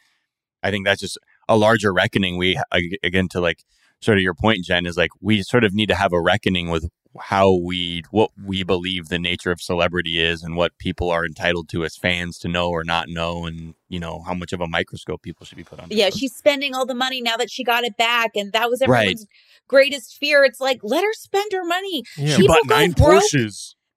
I 0.63 0.71
think 0.71 0.85
that's 0.85 1.01
just 1.01 1.17
a 1.49 1.57
larger 1.57 1.91
reckoning. 1.91 2.37
We 2.37 2.59
again 3.03 3.27
to 3.29 3.39
like 3.41 3.63
sort 4.01 4.17
of 4.17 4.21
your 4.23 4.33
point, 4.35 4.63
Jen, 4.63 4.85
is 4.85 4.97
like 4.97 5.09
we 5.19 5.41
sort 5.43 5.63
of 5.63 5.73
need 5.73 5.89
to 5.89 5.95
have 5.95 6.13
a 6.13 6.21
reckoning 6.21 6.69
with 6.69 6.89
how 7.19 7.53
we 7.53 8.03
what 8.11 8.29
we 8.45 8.63
believe 8.63 9.09
the 9.09 9.19
nature 9.19 9.51
of 9.51 9.61
celebrity 9.61 10.19
is 10.19 10.43
and 10.43 10.55
what 10.55 10.77
people 10.77 11.09
are 11.09 11.25
entitled 11.25 11.67
to 11.69 11.83
as 11.83 11.97
fans 11.97 12.37
to 12.39 12.47
know 12.47 12.69
or 12.69 12.83
not 12.83 13.09
know 13.09 13.45
and 13.45 13.73
you 13.89 13.99
know 13.99 14.21
how 14.25 14.33
much 14.33 14.53
of 14.53 14.61
a 14.61 14.67
microscope 14.67 15.21
people 15.21 15.45
should 15.45 15.57
be 15.57 15.63
put 15.63 15.79
on 15.79 15.87
yeah 15.89 16.09
she's 16.09 16.33
spending 16.33 16.73
all 16.73 16.85
the 16.85 16.95
money 16.95 17.21
now 17.21 17.35
that 17.35 17.51
she 17.51 17.63
got 17.63 17.83
it 17.83 17.97
back 17.97 18.31
and 18.35 18.53
that 18.53 18.69
was 18.69 18.81
Right. 18.81 18.99
everyone's 18.99 19.25
greatest 19.67 20.15
fear 20.17 20.43
it's 20.43 20.61
like 20.61 20.79
let 20.83 21.03
her 21.03 21.13
spend 21.13 21.51
her 21.51 21.65
money 21.65 22.03
Yeah. 22.17 22.37
People 22.37 22.55
go 22.67 22.87
broke. 22.93 23.23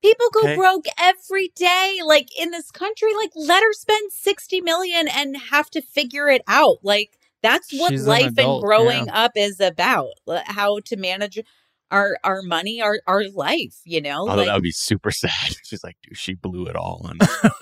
People 0.02 0.26
go 0.34 0.42
Okay. 0.42 0.56
broke 0.56 0.84
every 1.00 1.50
day, 1.56 2.00
like 2.04 2.28
in 2.38 2.50
this 2.50 2.70
country. 2.70 3.14
Like, 3.14 3.30
let 3.34 3.62
her 3.62 3.72
spend 3.72 4.12
sixty 4.12 4.60
million 4.60 5.08
and 5.08 5.34
have 5.50 5.70
to 5.70 5.80
figure 5.80 6.28
it 6.28 6.42
out. 6.46 6.76
Like, 6.82 7.18
that's 7.42 7.72
what 7.72 7.90
She's 7.90 8.02
an 8.02 8.08
life 8.08 8.26
adult, 8.32 8.56
and 8.62 8.66
growing 8.66 9.08
up 9.08 9.32
is 9.34 9.60
about. 9.60 10.10
How 10.44 10.80
to 10.80 10.96
manage 10.96 11.38
our 11.90 12.16
our 12.24 12.42
money, 12.42 12.80
our 12.82 13.00
our 13.06 13.24
life. 13.28 13.76
You 13.84 14.00
know, 14.00 14.20
Although 14.20 14.36
like 14.36 14.46
that 14.46 14.54
would 14.54 14.62
be 14.62 14.70
super 14.70 15.10
sad. 15.12 15.54
She's 15.64 15.84
like, 15.84 15.96
dude, 16.02 16.16
she 16.18 16.34
blew 16.34 16.66
it 16.66 16.76
all 16.76 17.06
on 17.08 17.18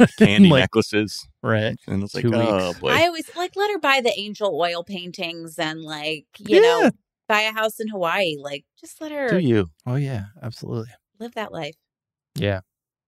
candy 0.18 0.48
Like, 0.48 0.60
necklaces. 0.62 1.26
right. 1.42 1.76
And 1.86 2.02
it's 2.02 2.14
like, 2.14 2.22
Two 2.24 2.34
oh 2.34 2.68
weeks. 2.68 2.80
boy. 2.80 2.88
I 2.90 3.02
always 3.06 3.30
like 3.36 3.56
let 3.56 3.70
her 3.70 3.78
buy 3.78 4.00
the 4.00 4.12
angel 4.18 4.58
oil 4.58 4.84
paintings 4.84 5.58
and 5.58 5.80
like 5.82 6.26
you 6.38 6.56
Yeah. 6.56 6.60
know 6.60 6.90
buy 7.28 7.42
a 7.42 7.52
house 7.52 7.80
in 7.80 7.88
Hawaii. 7.88 8.36
Like, 8.38 8.64
just 8.80 9.00
let 9.00 9.10
her 9.12 9.28
Do 9.28 9.38
you? 9.38 9.68
Oh, 9.86 9.94
yeah. 9.94 10.24
Absolutely. 10.42 10.90
live 11.18 11.32
that 11.34 11.52
life. 11.52 11.76
Yeah. 12.34 12.60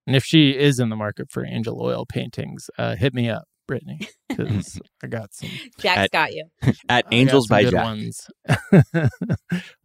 And 0.07 0.15
if 0.17 0.25
she 0.25 0.51
is 0.51 0.79
in 0.79 0.89
the 0.89 0.97
market 0.97 1.31
for 1.31 1.45
angel 1.45 1.81
oil 1.83 2.07
paintings, 2.07 2.71
uh, 2.79 2.95
hit 2.97 3.13
me 3.15 3.29
up, 3.29 3.45
Britney, 3.69 4.09
because 4.29 4.81
I 5.03 5.07
got 5.07 5.35
some 5.35 5.51
Jack's 5.79 5.99
At- 5.99 6.11
got 6.11 6.33
you. 6.35 6.45
At 6.89 7.07
I 7.11 7.15
Angels 7.15 7.47
some 7.47 7.55
by 7.57 7.63
good 7.65 7.73
Jack. 7.73 7.85
ones. 7.85 8.27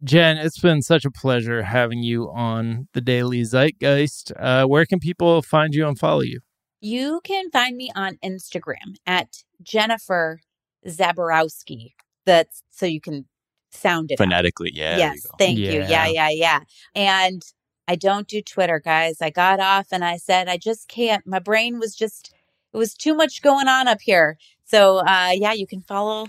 Jen, 0.04 0.38
it's 0.38 0.58
been 0.60 0.82
such 0.82 1.04
a 1.04 1.10
pleasure 1.10 1.62
having 1.62 2.02
you 2.02 2.30
on 2.30 2.88
the 2.94 3.00
Daily 3.00 3.42
Zeitgeist. 3.42 4.32
Uh, 4.38 4.64
where 4.66 4.86
can 4.86 4.98
people 4.98 5.42
find 5.42 5.74
you 5.74 5.86
and 5.86 5.98
follow 5.98 6.20
you? 6.22 6.40
You 6.80 7.20
can 7.24 7.50
find 7.50 7.76
me 7.76 7.90
on 7.94 8.18
Instagram 8.24 8.96
at 9.06 9.44
Jennifer 9.62 10.40
Zaborowski. 10.86 11.92
That's 12.26 12.62
so 12.70 12.86
you 12.86 13.00
can 13.00 13.26
sound 13.70 14.10
it. 14.10 14.14
out. 14.14 14.24
Phonetically, 14.24 14.70
yeah. 14.74 14.96
there 14.96 15.06
you 15.08 15.12
yes, 15.12 15.26
go. 15.26 15.34
thank 15.38 15.58
you. 15.58 15.72
Yeah. 15.72 15.88
Yeah, 15.88 16.06
yeah, 16.06 16.28
yeah. 16.30 16.60
And 16.94 17.42
I 17.88 17.96
don't 17.96 18.28
do 18.28 18.40
Twitter, 18.40 18.78
guys. 18.78 19.16
I 19.20 19.30
got 19.30 19.60
off 19.60 19.88
and 19.90 20.04
I 20.04 20.16
said 20.16 20.48
I 20.48 20.56
just 20.56 20.88
can't. 20.88 21.26
My 21.26 21.38
brain 21.38 21.78
was 21.78 21.94
just 21.96 22.32
it 22.72 22.76
was 22.76 22.94
too 22.94 23.14
much 23.14 23.42
going 23.42 23.68
on 23.68 23.88
up 23.88 24.00
here. 24.00 24.38
So 24.64 24.98
uh 24.98 25.30
yeah, 25.34 25.52
you 25.52 25.66
can 25.66 25.80
follow 25.80 26.26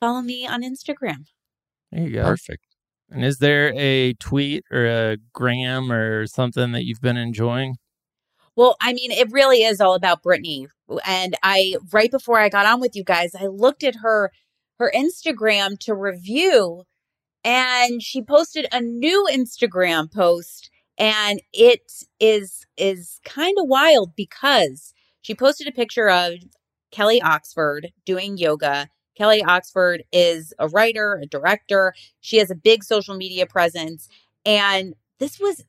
follow 0.00 0.22
me 0.22 0.46
on 0.46 0.62
Instagram. 0.62 1.26
There 1.92 2.02
you 2.02 2.12
go. 2.14 2.24
Perfect. 2.24 2.64
And 3.10 3.24
is 3.24 3.38
there 3.38 3.72
a 3.76 4.14
tweet 4.14 4.64
or 4.70 4.86
a 4.86 5.16
gram 5.32 5.92
or 5.92 6.26
something 6.26 6.72
that 6.72 6.84
you've 6.84 7.00
been 7.00 7.16
enjoying? 7.16 7.76
Well, 8.56 8.76
I 8.80 8.92
mean, 8.92 9.10
it 9.10 9.30
really 9.32 9.62
is 9.62 9.80
all 9.80 9.94
about 9.94 10.22
Britney. 10.22 10.66
And 11.06 11.34
I 11.42 11.76
right 11.92 12.10
before 12.10 12.38
I 12.38 12.48
got 12.48 12.66
on 12.66 12.80
with 12.80 12.94
you 12.94 13.04
guys, 13.04 13.34
I 13.34 13.46
looked 13.46 13.84
at 13.84 13.96
her 13.96 14.30
her 14.78 14.92
Instagram 14.94 15.78
to 15.80 15.94
review 15.94 16.84
and 17.44 18.02
she 18.02 18.22
posted 18.22 18.66
a 18.72 18.80
new 18.80 19.28
Instagram 19.30 20.12
post 20.12 20.70
and 20.98 21.40
it 21.52 21.80
is 22.20 22.66
is 22.76 23.20
kind 23.24 23.56
of 23.58 23.68
wild 23.68 24.16
because 24.16 24.93
she 25.24 25.34
posted 25.34 25.66
a 25.66 25.72
picture 25.72 26.08
of 26.08 26.34
Kelly 26.92 27.20
Oxford 27.20 27.92
doing 28.04 28.36
yoga. 28.38 28.88
Kelly 29.16 29.42
Oxford 29.42 30.04
is 30.12 30.52
a 30.58 30.68
writer, 30.68 31.20
a 31.22 31.26
director. 31.26 31.94
She 32.20 32.36
has 32.36 32.50
a 32.50 32.54
big 32.54 32.84
social 32.84 33.16
media 33.16 33.46
presence 33.46 34.08
and 34.46 34.94
this 35.18 35.40
was 35.40 35.64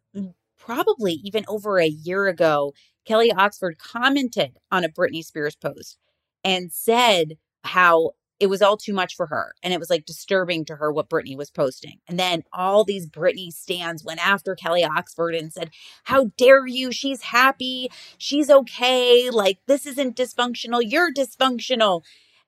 probably 0.59 1.13
even 1.23 1.45
over 1.47 1.79
a 1.79 1.87
year 1.87 2.27
ago, 2.27 2.73
Kelly 3.05 3.31
Oxford 3.31 3.77
commented 3.77 4.57
on 4.71 4.83
a 4.83 4.89
Britney 4.89 5.23
Spears 5.23 5.55
post 5.55 5.97
and 6.43 6.71
said 6.73 7.37
how 7.63 8.11
it 8.39 8.47
was 8.47 8.61
all 8.61 8.75
too 8.77 8.93
much 8.93 9.15
for 9.15 9.27
her 9.27 9.53
and 9.63 9.73
it 9.73 9.79
was 9.79 9.89
like 9.89 10.05
disturbing 10.05 10.65
to 10.65 10.75
her 10.75 10.91
what 10.91 11.09
Britney 11.09 11.38
was 11.38 11.49
posting. 11.51 11.99
And 12.07 12.19
then 12.19 12.43
all 12.51 12.83
these 12.83 13.07
Britney 13.07 13.49
stands 13.51 14.03
went 14.03 14.25
after 14.25 14.55
Kelly 14.55 14.83
Oxford 14.83 15.36
and 15.36 15.53
said, 15.53 15.69
How 16.03 16.31
dare 16.38 16.67
you? 16.67 16.91
She's 16.91 17.21
happy. 17.21 17.89
She's 18.17 18.49
okay. 18.49 19.29
Like, 19.29 19.59
this 19.67 19.86
isn't 19.86 20.17
dysfunctional. 20.17 20.81
You're 20.83 21.13
dysfunctional. 21.13 22.01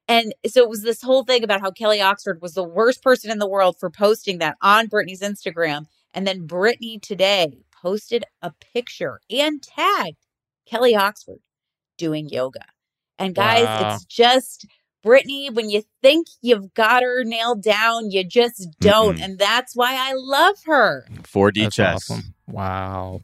And 0.09 0.33
so 0.45 0.61
it 0.61 0.69
was 0.69 0.83
this 0.83 1.01
whole 1.01 1.23
thing 1.23 1.43
about 1.43 1.61
how 1.61 1.71
Kelly 1.71 2.01
Oxford 2.01 2.41
was 2.41 2.53
the 2.53 2.63
worst 2.63 3.01
person 3.03 3.29
in 3.31 3.39
the 3.39 3.47
world 3.47 3.77
for 3.79 3.89
posting 3.89 4.39
that 4.39 4.57
on 4.61 4.87
Britney's 4.87 5.21
Instagram. 5.21 5.85
And 6.13 6.25
then 6.27 6.47
Britney 6.47 7.01
today 7.01 7.59
posted 7.71 8.23
a 8.41 8.51
picture 8.73 9.19
and 9.29 9.61
tagged 9.61 10.17
Kelly 10.65 10.95
Oxford 10.95 11.39
doing 11.97 12.29
yoga. 12.29 12.65
And 13.19 13.33
guys, 13.35 13.65
Wow. 13.65 13.95
it's 13.95 14.05
just 14.05 14.65
Britney, 15.05 15.53
when 15.53 15.69
you 15.69 15.83
think 16.01 16.27
you've 16.41 16.73
got 16.73 17.03
her 17.03 17.23
nailed 17.23 17.63
down, 17.63 18.11
you 18.11 18.23
just 18.23 18.67
don't. 18.79 19.17
Mm-mm. 19.17 19.23
And 19.23 19.39
that's 19.39 19.75
why 19.75 19.95
I 19.95 20.13
love 20.15 20.55
her. 20.65 21.05
4D 21.23 21.63
That's 21.63 21.75
chess. 21.75 22.11
awesome. 22.11 22.33
Wow. 22.47 23.21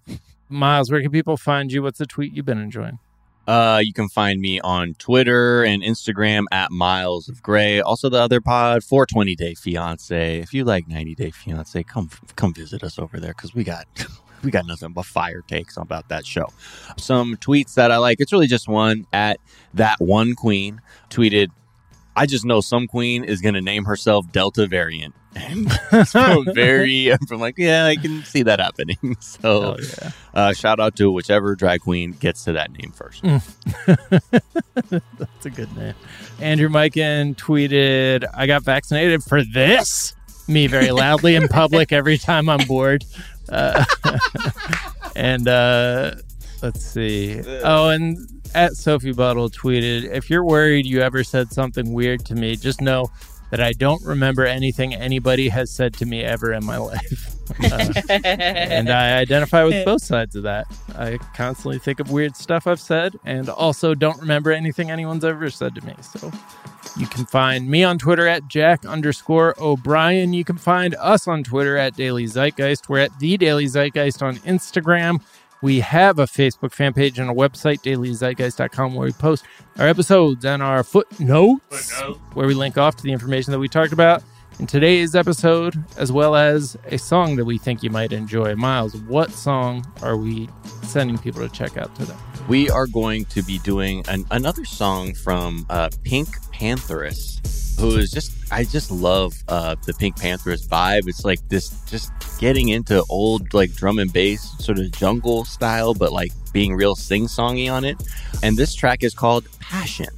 Miles, 0.49 0.91
where 0.91 1.01
can 1.01 1.11
people 1.11 1.37
find 1.37 1.71
you? 1.71 1.81
What's 1.83 1.99
the 1.99 2.05
tweet 2.05 2.33
you've 2.33 2.45
been 2.45 2.59
enjoying? 2.59 2.99
Uh, 3.45 3.81
you 3.83 3.91
can 3.91 4.07
find 4.07 4.39
me 4.39 4.59
on 4.61 4.93
Twitter 4.95 5.63
and 5.63 5.83
Instagram 5.83 6.45
at 6.51 6.71
Miles 6.71 7.27
of 7.27 7.41
Gray. 7.43 7.81
Also, 7.81 8.07
the 8.09 8.19
other 8.19 8.39
pod, 8.39 8.83
420 8.83 9.35
Day 9.35 9.53
Fiance. 9.53 10.39
If 10.39 10.53
you 10.53 10.63
like 10.63 10.87
90 10.87 11.15
Day 11.15 11.31
Fiance, 11.31 11.83
come 11.83 12.09
come 12.37 12.53
visit 12.53 12.83
us 12.83 12.97
over 12.97 13.19
there 13.19 13.33
because 13.33 13.53
we 13.53 13.65
got 13.65 13.85
we 14.43 14.51
got 14.51 14.65
nothing 14.65 14.93
but 14.93 15.05
fire 15.05 15.41
takes 15.45 15.75
about 15.75 16.07
that 16.07 16.25
show. 16.25 16.47
Some 16.97 17.35
tweets 17.35 17.73
that 17.73 17.91
I 17.91 17.97
like. 17.97 18.21
It's 18.21 18.31
really 18.31 18.47
just 18.47 18.69
one 18.69 19.05
at 19.11 19.39
that 19.73 19.99
one 19.99 20.35
queen 20.35 20.79
tweeted. 21.09 21.49
I 22.15 22.25
just 22.25 22.45
know 22.45 22.61
some 22.61 22.87
queen 22.87 23.23
is 23.23 23.41
going 23.41 23.55
to 23.55 23.61
name 23.61 23.85
herself 23.85 24.31
Delta 24.31 24.67
variant. 24.67 25.15
So 26.05 26.43
very, 26.53 27.11
I'm 27.11 27.39
like, 27.39 27.57
yeah, 27.57 27.85
I 27.85 27.95
can 27.95 28.23
see 28.23 28.43
that 28.43 28.59
happening. 28.59 28.97
So, 29.19 29.77
yeah. 29.79 30.11
uh, 30.33 30.53
shout 30.53 30.79
out 30.79 30.95
to 30.97 31.11
whichever 31.11 31.55
drag 31.55 31.81
queen 31.81 32.11
gets 32.11 32.43
to 32.45 32.53
that 32.53 32.71
name 32.71 32.91
first. 32.91 33.23
That's 33.23 35.45
a 35.45 35.49
good 35.49 35.75
name. 35.75 35.93
Andrew 36.39 36.69
Mikan 36.69 37.35
tweeted, 37.35 38.25
I 38.33 38.47
got 38.47 38.63
vaccinated 38.63 39.23
for 39.23 39.43
this. 39.43 40.13
Me 40.47 40.67
very 40.67 40.91
loudly 40.91 41.35
in 41.35 41.47
public 41.47 41.91
every 41.91 42.17
time 42.17 42.49
I'm 42.49 42.65
bored. 42.67 43.05
Uh, 43.49 43.83
and 45.15 45.47
uh, 45.47 46.15
let's 46.61 46.83
see. 46.83 47.41
Oh, 47.63 47.89
and 47.89 48.17
at 48.55 48.73
Sophie 48.73 49.13
Buttle 49.13 49.49
tweeted, 49.49 50.11
If 50.11 50.29
you're 50.29 50.43
worried 50.43 50.85
you 50.85 51.01
ever 51.01 51.23
said 51.23 51.51
something 51.51 51.93
weird 51.93 52.25
to 52.25 52.35
me, 52.35 52.55
just 52.55 52.81
know 52.81 53.11
that 53.51 53.61
I 53.61 53.73
don't 53.73 54.03
remember 54.03 54.45
anything 54.45 54.95
anybody 54.95 55.47
has 55.49 55.69
said 55.69 55.93
to 55.95 56.07
me 56.07 56.23
ever 56.23 56.53
in 56.53 56.65
my 56.65 56.77
life. 56.77 57.35
Uh, 57.63 57.93
and 58.23 58.89
I 58.89 59.17
identify 59.17 59.63
with 59.63 59.85
both 59.85 60.01
sides 60.01 60.35
of 60.35 60.41
that. 60.43 60.65
I 60.95 61.19
constantly 61.35 61.77
think 61.77 61.99
of 61.99 62.09
weird 62.09 62.35
stuff 62.35 62.65
I've 62.65 62.79
said 62.79 63.15
and 63.25 63.49
also 63.49 63.93
don't 63.93 64.19
remember 64.19 64.51
anything 64.51 64.89
anyone's 64.89 65.23
ever 65.23 65.51
said 65.51 65.75
to 65.75 65.85
me. 65.85 65.93
So 66.01 66.31
you 66.97 67.05
can 67.05 67.25
find 67.25 67.69
me 67.69 67.83
on 67.83 67.99
Twitter 67.99 68.27
at 68.27 68.47
Jack 68.47 68.85
underscore 68.85 69.53
O'Brien. 69.59 70.33
You 70.33 70.43
can 70.43 70.57
find 70.57 70.95
us 70.95 71.27
on 71.27 71.43
Twitter 71.43 71.77
at 71.77 71.95
Daily 71.95 72.25
Zeitgeist. 72.25 72.89
We're 72.89 72.99
at 72.99 73.19
The 73.19 73.37
Daily 73.37 73.65
Zeitgeist 73.65 74.21
on 74.21 74.37
Instagram. 74.37 75.21
We 75.63 75.79
have 75.79 76.19
a 76.19 76.25
Facebook 76.25 76.73
fan 76.73 76.91
page 76.91 77.19
and 77.19 77.29
a 77.29 77.33
website, 77.33 77.83
dailyzeitgeist.com, 77.83 78.95
where 78.95 79.05
we 79.05 79.13
post 79.13 79.45
our 79.79 79.87
episodes 79.87 80.43
and 80.43 80.61
our 80.61 80.83
footnotes, 80.83 81.89
where 82.33 82.45
we 82.45 82.53
link 82.53 82.77
off 82.77 82.97
to 82.97 83.03
the 83.03 83.13
information 83.13 83.53
that 83.53 83.59
we 83.59 83.69
talked 83.69 83.93
about 83.93 84.21
in 84.59 84.67
today's 84.67 85.15
episode, 85.15 85.83
as 85.97 86.11
well 86.11 86.35
as 86.35 86.77
a 86.85 86.97
song 86.97 87.35
that 87.37 87.45
we 87.45 87.57
think 87.57 87.83
you 87.83 87.89
might 87.89 88.13
enjoy. 88.13 88.55
Miles, 88.55 88.95
what 88.95 89.31
song 89.31 89.85
are 90.01 90.17
we 90.17 90.49
sending 90.83 91.17
people 91.17 91.41
to 91.41 91.49
check 91.49 91.77
out 91.77 91.93
today? 91.95 92.15
We 92.47 92.69
are 92.69 92.87
going 92.87 93.25
to 93.25 93.41
be 93.41 93.59
doing 93.59 94.03
an, 94.07 94.25
another 94.31 94.65
song 94.65 95.13
from 95.13 95.65
uh, 95.69 95.89
Pink 96.03 96.27
Pantheress, 96.53 97.79
who 97.79 97.97
is 97.97 98.11
just, 98.11 98.31
I 98.51 98.63
just 98.63 98.91
love 98.91 99.33
uh, 99.47 99.75
the 99.85 99.93
PinkPantheress 99.93 100.67
vibe. 100.67 101.07
It's 101.07 101.25
like 101.25 101.39
this, 101.49 101.69
just 101.89 102.11
getting 102.39 102.69
into 102.69 103.03
old, 103.09 103.53
like 103.53 103.73
drum 103.73 103.97
and 103.97 104.11
bass, 104.13 104.55
sort 104.59 104.77
of 104.77 104.91
jungle 104.91 105.45
style, 105.45 105.93
but 105.93 106.11
like 106.11 106.31
being 106.51 106.75
real 106.75 106.95
sing 106.95 107.25
songy 107.25 107.71
on 107.71 107.83
it. 107.83 108.01
And 108.43 108.57
this 108.57 108.75
track 108.75 109.03
is 109.03 109.13
called 109.15 109.47
Passion. 109.59 110.09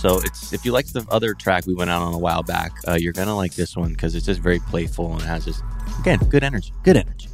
So 0.00 0.16
it's 0.16 0.54
if 0.54 0.64
you 0.64 0.72
like 0.72 0.86
the 0.86 1.06
other 1.10 1.34
track 1.34 1.66
we 1.66 1.74
went 1.74 1.90
out 1.90 2.00
on 2.00 2.14
a 2.14 2.18
while 2.18 2.42
back, 2.42 2.72
uh, 2.88 2.94
you're 2.94 3.12
gonna 3.12 3.36
like 3.36 3.54
this 3.54 3.76
one 3.76 3.90
because 3.90 4.14
it's 4.14 4.24
just 4.24 4.40
very 4.40 4.58
playful 4.58 5.12
and 5.12 5.20
it 5.20 5.26
has 5.26 5.44
just 5.44 5.62
again 5.98 6.18
good 6.30 6.42
energy, 6.42 6.72
good 6.84 6.96
energy. 6.96 7.28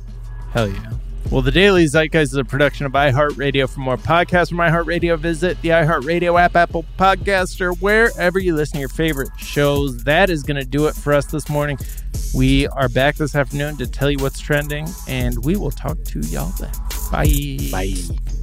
Hell 0.51 0.69
yeah. 0.69 0.93
Well, 1.31 1.43
the 1.43 1.53
Daily 1.53 1.87
Zeitgeist 1.87 2.33
is 2.33 2.35
a 2.35 2.45
production 2.45 2.87
of 2.87 2.93
iHeartRadio. 2.93 3.69
For 3.69 3.81
more 3.81 3.97
podcasts 3.97 4.49
from 4.49 4.59
iHeartRadio, 4.59 5.17
visit 5.19 5.61
the 5.63 5.71
iHeartRadio 5.71 6.41
app, 6.41 6.57
Apple 6.57 6.85
Podcast, 6.99 7.61
or 7.61 7.73
wherever 7.75 8.39
you 8.39 8.55
listen 8.55 8.75
to 8.75 8.81
your 8.81 8.89
favorite 8.89 9.31
shows. 9.37 10.05
That 10.05 10.31
is 10.31 10.45
going 10.45 10.57
to 10.57 10.65
do 10.65 10.87
it 10.87 10.95
for 10.95 11.13
us 11.13 11.27
this 11.27 11.49
morning. 11.49 11.79
We 12.33 12.69
are 12.69 12.89
back 12.89 13.17
this 13.17 13.35
afternoon 13.35 13.77
to 13.79 13.87
tell 13.89 14.11
you 14.11 14.19
what's 14.19 14.39
trending, 14.39 14.87
and 15.09 15.45
we 15.45 15.57
will 15.57 15.73
talk 15.73 16.03
to 16.05 16.21
y'all 16.21 16.53
then. 16.61 16.73
Bye. 17.11 17.59
Bye. 17.73 18.36